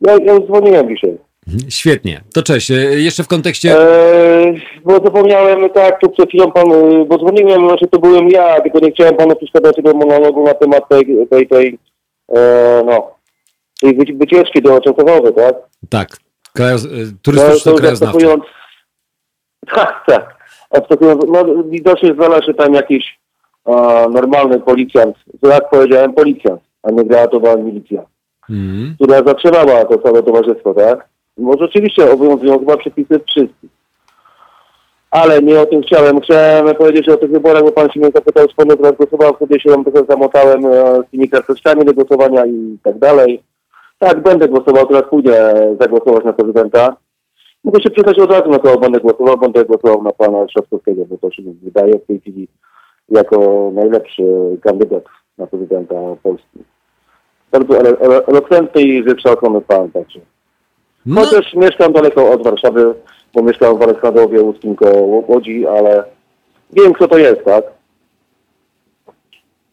Ja, 0.02 0.14
ja 0.26 0.40
dzwoniłem 0.40 0.90
dzisiaj. 0.90 1.18
Mhm, 1.48 1.72
świetnie. 1.72 2.22
To 2.34 2.44
cześć. 2.44 2.72
E, 2.72 2.76
jeszcze 2.76 3.24
w 3.24 3.28
kontekście... 3.28 3.80
Eee, 3.80 4.62
bo 4.86 4.94
zapomniałem, 4.94 5.70
tak, 5.70 6.00
tu 6.00 6.10
przed 6.10 6.30
chwilą 6.30 6.52
pan, 6.52 6.72
e, 6.72 7.06
bo 7.06 7.18
dzwoniłem, 7.18 7.68
znaczy 7.68 7.88
to 7.88 8.00
byłem 8.00 8.30
ja, 8.30 8.62
tylko 8.62 8.80
nie 8.80 8.92
chciałem 8.92 9.16
panu 9.16 9.36
przeszkadzać 9.36 9.76
tego 9.76 9.94
monologu 9.94 10.44
na 10.44 10.54
temat 10.54 10.90
tej, 10.90 11.28
tej, 11.30 11.48
tej 11.48 11.80
e, 12.36 12.84
no, 12.86 13.12
tej 13.82 13.96
wycieczki 13.96 14.62
do 14.62 14.80
Częstochowy, 14.80 15.34
tak? 15.34 15.56
Tak. 15.90 16.10
Krajoz... 16.54 16.86
E, 16.86 16.90
turystyczno 17.22 17.72
no, 17.72 17.78
krajoznawcze. 17.78 18.28
Tak, 19.76 20.04
tak. 20.08 20.36
Abstrahując, 20.70 21.24
no 21.28 21.64
widocznie 21.70 22.14
znalazł 22.14 22.46
się 22.46 22.54
tam 22.54 22.74
jakiś 22.74 23.20
normalny 24.10 24.60
policjant, 24.60 25.18
jak 25.44 25.70
powiedziałem 25.70 26.14
policjant, 26.14 26.62
a 26.84 26.92
nie 26.92 27.04
granatowa 27.04 27.56
milicja, 27.56 28.06
mm. 28.50 28.96
która 28.96 29.24
zatrzymała 29.24 29.86
to 29.86 29.98
całe 29.98 30.24
towarzystwo, 30.24 30.74
tak? 30.74 31.08
Może 31.38 31.66
oczywiście 31.66 32.12
obowiązują 32.12 32.60
chyba 32.60 32.78
przepisy 32.78 33.20
wszystkich. 33.28 33.70
Ale 35.12 35.42
nie 35.42 35.60
o 35.60 35.66
tym 35.66 35.82
chciałem. 35.82 36.22
Chciałem 36.22 36.76
powiedzieć 36.76 37.10
o 37.10 37.18
tych 37.18 37.32
wyborach, 37.32 37.64
bo 37.64 37.72
pan 37.72 37.90
się 37.90 38.00
mnie 38.00 38.10
zapytał, 38.16 38.48
z 38.48 38.56
teraz 38.56 38.96
głosował, 38.98 39.34
wtedy 39.36 39.60
się 39.60 39.70
tam 39.70 39.84
trochę 39.84 40.06
zamotałem 40.10 40.66
e, 40.66 41.04
z 41.08 41.12
tymi 41.12 41.30
karteczkami 41.30 41.86
do 41.86 41.94
głosowania 41.94 42.46
i 42.46 42.78
tak 42.84 43.00
dalej. 43.00 43.44
Tak, 44.00 44.22
będę 44.22 44.48
głosował, 44.48 44.86
teraz 44.86 45.04
pójdę 45.10 45.54
zagłosować 45.80 46.26
na 46.26 46.34
prezydenta. 46.34 46.96
Mogę 47.64 47.82
się 47.82 47.90
przyznać 47.90 48.20
od 48.20 48.32
razu 48.32 48.50
na 48.50 48.60
kogo 48.60 48.78
będę 48.78 49.00
głosował. 49.00 49.38
Będę 49.38 49.66
głosował 49.66 50.04
na 50.04 50.12
pana 50.12 50.46
Trzaskowskiego, 50.46 51.06
bo 51.06 51.18
to 51.18 51.32
się 51.32 51.44
wydaje 51.64 51.94
w 52.00 52.06
tej 52.06 52.20
chwili 52.20 52.48
jako 53.10 53.72
najlepszy 53.74 54.24
kandydat 54.62 55.04
na 55.38 55.48
prezydenta 55.48 55.96
Polski. 56.24 56.60
Bardzo 57.52 57.74
elo- 57.74 57.98
elo- 58.00 58.28
elokwentny 58.28 58.82
i 58.82 59.04
wykształcony 59.04 59.62
pan 59.62 59.92
także. 59.92 60.20
No, 61.06 61.22
Chociaż 61.26 61.54
mieszkam 61.54 61.94
daleko 61.94 62.32
od 62.32 62.44
Warszawy, 62.44 62.94
bo 63.34 63.44
mieszkam 63.44 63.76
w 63.76 63.80
Warszawie, 63.80 64.42
Łódzkim 64.42 64.76
koło 64.76 65.24
Łodzi, 65.28 65.68
ale 65.68 66.04
wiem 66.74 66.94
kto 66.94 67.08
to 67.08 67.18
jest, 67.18 67.46
tak? 67.46 67.75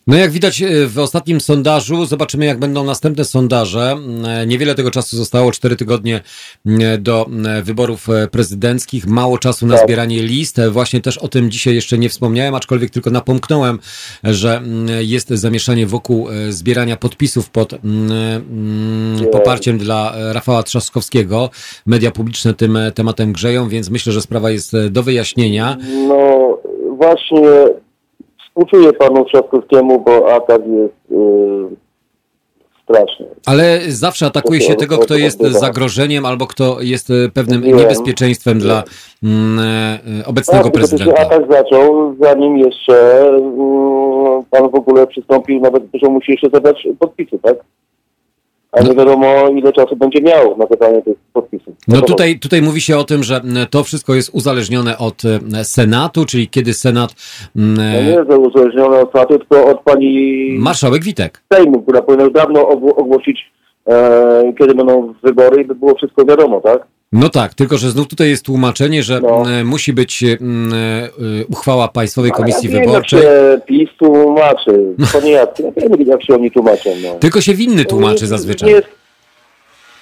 No 0.07 0.17
jak 0.17 0.31
widać 0.31 0.63
e, 0.63 0.87
w 0.87 0.99
ostatnim 0.99 1.41
sondażu, 1.41 2.07
zobaczymy 2.07 2.45
jak 2.45 2.59
będą 2.59 2.85
następne 2.85 3.25
sondaże. 3.25 3.97
E, 4.27 4.47
Niewiele 4.47 4.75
tego 4.75 4.91
czasu 4.91 5.17
zostało, 5.17 5.53
cztery 5.53 5.77
tygodnie 5.77 6.21
m, 6.67 6.79
do 7.03 7.27
wyborów 7.63 8.09
e, 8.09 8.29
prezydenckich, 8.29 9.07
mało 9.07 9.39
czasu 9.39 9.67
na 9.67 9.75
Tak. 9.77 9.85
zbieranie 9.85 10.23
list. 10.23 10.59
E, 10.59 10.71
Właśnie 10.71 11.01
też 11.01 11.19
o 11.19 11.29
tym 11.29 11.51
dzisiaj 11.51 11.75
jeszcze 11.75 11.99
nie 11.99 12.09
wspomniałem, 12.09 12.55
aczkolwiek 12.55 12.91
tylko 12.91 13.11
napomknąłem, 13.11 13.79
że 14.25 14.63
jest 15.01 15.29
zamieszanie 15.31 15.87
wokół 15.87 16.29
e, 16.31 16.53
zbierania 16.53 16.97
podpisów 16.97 17.51
pod 17.51 17.75
poparciem 19.33 19.79
dla 19.79 20.15
e, 20.17 20.33
Rafała 20.33 20.63
Trzaskowskiego. 20.63 21.51
Media 21.87 22.11
publiczne 22.11 22.55
tym 22.55 22.77
e, 22.77 22.93
tematem 22.93 23.33
grzeją, 23.33 23.69
więc 23.69 23.91
myślę, 23.91 24.13
że 24.13 24.21
sprawa 24.23 24.51
jest 24.51 24.75
e, 24.75 24.91
do 24.91 25.03
wyjaśnienia. 25.03 25.77
No 26.09 26.59
właśnie 26.97 27.49
współczuję 28.53 28.93
panu 28.93 29.25
Trzaskowskiemu, 29.25 30.01
bo 30.01 30.35
atak 30.35 30.61
jest 30.67 30.95
yy, 31.11 31.69
straszny. 32.85 33.27
Ale 33.47 33.81
zawsze 33.89 34.27
atakuje 34.27 34.61
się 34.61 34.75
tego, 34.75 34.97
to- 34.97 35.03
kto 35.05 35.15
to 35.15 35.21
jest 35.21 35.43
zagrożeniem 35.43 36.27
albo 36.27 36.47
kto 36.47 36.77
jest 36.81 37.11
e, 37.11 37.15
pewnym 37.35 37.63
Wiem. 37.63 37.77
niebezpieczeństwem 37.77 38.59
dla 38.59 38.83
mm, 39.23 39.59
e, 40.21 40.27
obecnego 40.27 40.65
Tak, 40.71 40.77
że 40.77 40.83
się 40.83 40.97
prezydenta. 40.97 41.23
atak 41.23 41.53
zaczął, 41.53 42.15
zanim 42.21 42.59
jeszcze 42.59 43.21
mm, 43.29 44.43
pan 44.51 44.71
w 44.71 44.75
ogóle 44.75 45.07
przystąpił, 45.07 45.61
nawet 45.61 45.83
że 46.03 46.09
musi 46.09 46.31
jeszcze 46.33 46.49
zebrać 46.53 46.89
podpisy, 46.99 47.39
tak? 47.43 47.57
A 48.73 48.83
nie 48.83 48.95
wiadomo 48.95 49.49
ile 49.57 49.73
czasu 49.73 49.97
będzie 49.97 50.21
miał 50.21 50.57
na 50.57 50.67
zebranie 50.71 51.03
tych 51.03 51.17
podpisów. 51.33 51.75
No 51.89 52.01
tutaj, 52.03 52.39
tutaj 52.39 52.63
mówi 52.63 52.81
się 52.81 52.97
o 52.99 53.05
tym, 53.05 53.23
że 53.23 53.41
to 53.71 53.85
wszystko 53.85 54.15
jest 54.15 54.31
uzależnione 54.35 54.99
od 54.99 55.23
Senatu, 55.63 56.25
czyli 56.25 56.49
kiedy 56.49 56.75
Senat, 56.75 57.15
No 57.55 57.83
nie 57.83 58.09
jest 58.09 58.31
uzależnione 58.31 59.01
od 59.01 59.13
Senatu, 59.13 59.39
tylko 59.39 59.67
od 59.67 59.81
pani 59.81 60.49
marszałek 60.59 61.05
Witek. 61.05 61.43
Sejmu, 61.53 61.83
która 61.83 62.03
powinna 62.03 62.31
dawno 62.31 62.61
ogło- 62.69 62.97
ogłosić, 62.97 63.39
e, 63.89 64.53
kiedy 64.59 64.75
będą 64.75 65.15
wybory 65.23 65.63
i 65.63 65.65
by 65.65 65.75
było 65.75 65.95
wszystko 65.95 66.25
wiadomo, 66.25 66.61
tak? 66.61 66.83
No 67.13 67.29
tak, 67.29 67.55
tylko 67.55 67.77
że 67.79 67.91
znów 67.91 68.09
tutaj 68.09 68.29
jest 68.29 68.45
tłumaczenie, 68.45 69.03
że 69.03 69.21
No. 69.21 69.43
musi 69.65 69.93
być 69.93 70.25
mm, 70.25 70.73
e, 70.73 71.47
uchwała 71.51 71.89
Państwowej 71.89 72.31
Komisji 72.31 72.69
ja 72.71 72.75
wiem, 72.79 72.87
Wyborczej. 72.87 73.21
Jak 73.23 73.29
się 73.31 73.61
PiS 73.67 73.91
tłumaczy. 73.99 74.95
To 75.13 75.21
nie 75.21 75.31
ja, 75.31 75.41
ja 75.59 75.89
wiem, 75.99 76.09
jak 76.09 76.23
się 76.25 76.35
oni 76.35 76.51
tłumaczą. 76.51 76.91
No. 77.03 77.15
Tylko 77.21 77.41
się 77.41 77.55
winny 77.55 77.85
tłumaczy 77.85 78.23
Nie- 78.23 78.29
zazwyczaj. 78.29 78.69
nie 78.69 78.75
jest- 78.75 78.89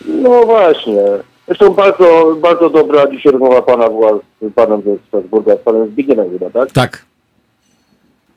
No 0.07 0.43
właśnie. 0.45 1.03
Zresztą 1.47 1.71
bardzo, 1.75 2.37
bardzo 2.43 2.71
dobra 2.71 3.11
dzisiaj 3.11 3.33
rozmowa 3.33 3.63
pana 3.63 3.89
była 3.89 4.19
z 4.43 4.53
panem 4.55 4.83
ze 4.83 4.97
Strasburga, 5.09 5.55
z 5.57 5.59
panem 5.59 5.87
Zbigniewem 5.89 6.31
chyba, 6.31 6.51
tak? 6.51 6.73
Tak. 6.73 7.05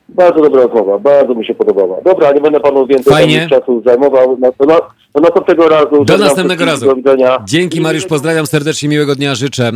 Bardzo 0.10 0.42
dobra 0.42 0.64
rozmowa, 0.64 1.00
bardzo 1.00 1.36
mi 1.36 1.46
się 1.46 1.56
podobała. 1.56 2.02
Dobra, 2.06 2.32
nie 2.32 2.42
będę 2.42 2.60
panu 2.60 2.88
więcej 2.88 3.14
Fajnie. 3.14 3.48
czasu 3.50 3.82
zajmował. 3.86 4.38
No, 4.40 4.52
to 4.58 4.66
na, 4.66 4.80
do 5.16 5.22
następnego 5.22 5.70
razu. 5.70 6.06
Do 6.06 6.18
następnego 6.18 6.66
razu. 6.66 6.86
Do 6.86 6.96
widzenia. 6.96 7.44
Dzięki 7.46 7.82
Mariusz, 7.82 8.06
pozdrawiam 8.06 8.48
serdecznie, 8.48 8.90
miłego 8.90 9.16
dnia 9.16 9.36
życzę 9.36 9.72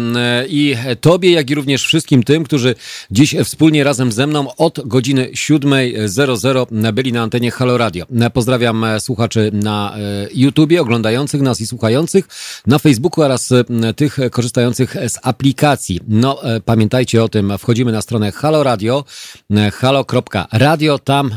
i 0.50 0.76
Tobie, 1.02 1.32
jak 1.32 1.50
i 1.50 1.56
również 1.56 1.84
wszystkim 1.84 2.24
tym, 2.24 2.44
którzy 2.44 2.76
dziś 3.12 3.36
wspólnie 3.44 3.84
razem 3.84 4.12
ze 4.12 4.28
mną 4.28 4.46
od 4.58 4.88
godziny 4.88 5.30
7.00 5.34 6.92
byli 6.94 7.14
na 7.14 7.22
antenie 7.22 7.52
Halo 7.52 7.78
Radio. 7.78 8.06
Pozdrawiam 8.34 8.86
słuchaczy 9.00 9.52
na 9.54 9.94
e, 9.96 10.28
YouTubie, 10.34 10.82
oglądających 10.82 11.42
nas 11.42 11.62
i 11.62 11.68
słuchających, 11.68 12.28
na 12.68 12.80
Facebooku 12.80 13.24
oraz 13.24 13.52
e, 13.52 13.94
tych 13.94 14.18
korzystających 14.32 14.96
z 15.08 15.20
aplikacji. 15.24 16.00
No, 16.08 16.44
e, 16.44 16.62
pamiętajcie 16.62 17.24
o 17.24 17.30
tym, 17.30 17.54
wchodzimy 17.58 17.92
na 17.92 18.02
stronę 18.02 18.32
Halo 18.32 18.64
Radio, 18.64 19.04
e, 19.52 19.72
halo.radio, 20.22 21.00
tam 21.00 21.32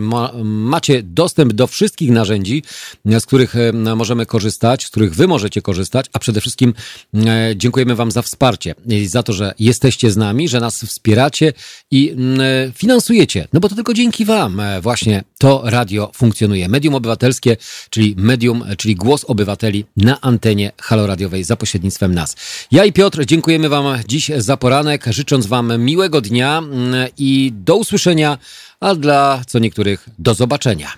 ma, 0.00 0.32
macie 0.44 1.02
dostęp 1.02 1.52
do 1.52 1.66
wszystkich 1.66 2.10
narzędzi, 2.10 2.62
z 3.04 3.26
których 3.26 3.54
możemy 3.96 4.26
korzystać, 4.26 4.84
z 4.84 4.90
których 4.90 5.14
wy 5.14 5.28
możecie 5.28 5.62
korzystać, 5.62 6.06
a 6.12 6.18
przede 6.18 6.40
wszystkim 6.40 6.74
e, 7.14 7.52
dziękujemy 7.56 7.94
wam 7.94 8.10
za 8.10 8.22
wsparcie 8.22 8.74
za 9.06 9.22
to, 9.22 9.32
że 9.32 9.54
jesteście 9.58 10.10
z 10.10 10.16
nami, 10.16 10.48
że 10.48 10.60
nas 10.60 10.84
wspieracie 10.84 11.52
i 11.90 12.16
e, 12.40 12.72
finansujecie, 12.72 13.48
no 13.52 13.60
bo 13.60 13.68
to 13.68 13.74
tylko 13.74 13.94
dzięki 13.94 14.24
wam 14.24 14.60
e, 14.60 14.80
właśnie 14.80 15.24
to 15.38 15.62
radio 15.64 16.10
funkcjonuje. 16.14 16.68
Medium 16.68 16.94
obywatelskie, 16.94 17.56
czyli 17.90 18.14
medium, 18.18 18.64
czyli 18.78 18.94
głos 18.94 19.24
obywateli 19.24 19.84
na 19.96 20.20
antenie 20.20 20.72
haloradiowej 20.80 21.44
za 21.44 21.56
pośrednictwem 21.56 22.14
nas. 22.14 22.36
Ja 22.70 22.84
i 22.84 22.92
Piotr 22.92 23.24
dziękujemy 23.24 23.68
wam 23.68 23.98
dziś 24.08 24.30
za 24.36 24.56
poranek, 24.56 25.04
życząc 25.10 25.46
wam 25.46 25.78
miłego 25.78 26.20
dnia 26.20 26.62
i 27.18 27.52
do 27.54 27.76
usłyszenia, 28.00 28.38
a 28.80 28.94
dla 28.94 29.40
co 29.46 29.58
niektórych 29.58 30.08
do 30.18 30.34
zobaczenia. 30.34 30.88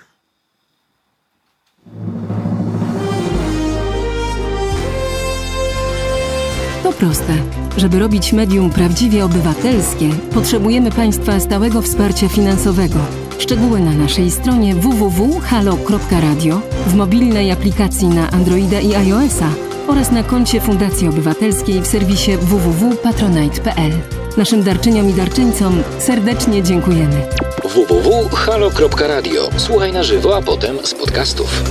To 6.83 6.91
proste. 6.91 7.33
Żeby 7.77 7.99
robić 7.99 8.33
medium 8.33 8.69
prawdziwie 8.69 9.25
obywatelskie, 9.25 10.09
potrzebujemy 10.33 10.91
Państwa 10.91 11.39
stałego 11.39 11.81
wsparcia 11.81 12.29
finansowego. 12.29 12.99
Szczegóły 13.39 13.79
na 13.79 13.91
naszej 13.91 14.31
stronie 14.31 14.75
www.halo.radio, 14.75 16.61
w 16.87 16.95
mobilnej 16.95 17.51
aplikacji 17.51 18.07
na 18.07 18.31
Androida 18.31 18.79
i 18.79 18.95
iOS-a 18.95 19.49
oraz 19.87 20.11
na 20.11 20.23
koncie 20.23 20.61
Fundacji 20.61 21.07
Obywatelskiej 21.07 21.81
w 21.81 21.87
serwisie 21.87 22.31
www.patronite.pl. 22.37 24.22
Naszym 24.37 24.63
darczyniom 24.63 25.09
i 25.09 25.13
darczyńcom 25.13 25.83
serdecznie 25.99 26.63
dziękujemy. 26.63 27.27
www.halo.radio. 27.63 29.49
Słuchaj 29.57 29.93
na 29.93 30.03
żywo, 30.03 30.37
a 30.37 30.41
potem 30.41 30.85
z 30.85 30.93
podcastów. 30.93 31.63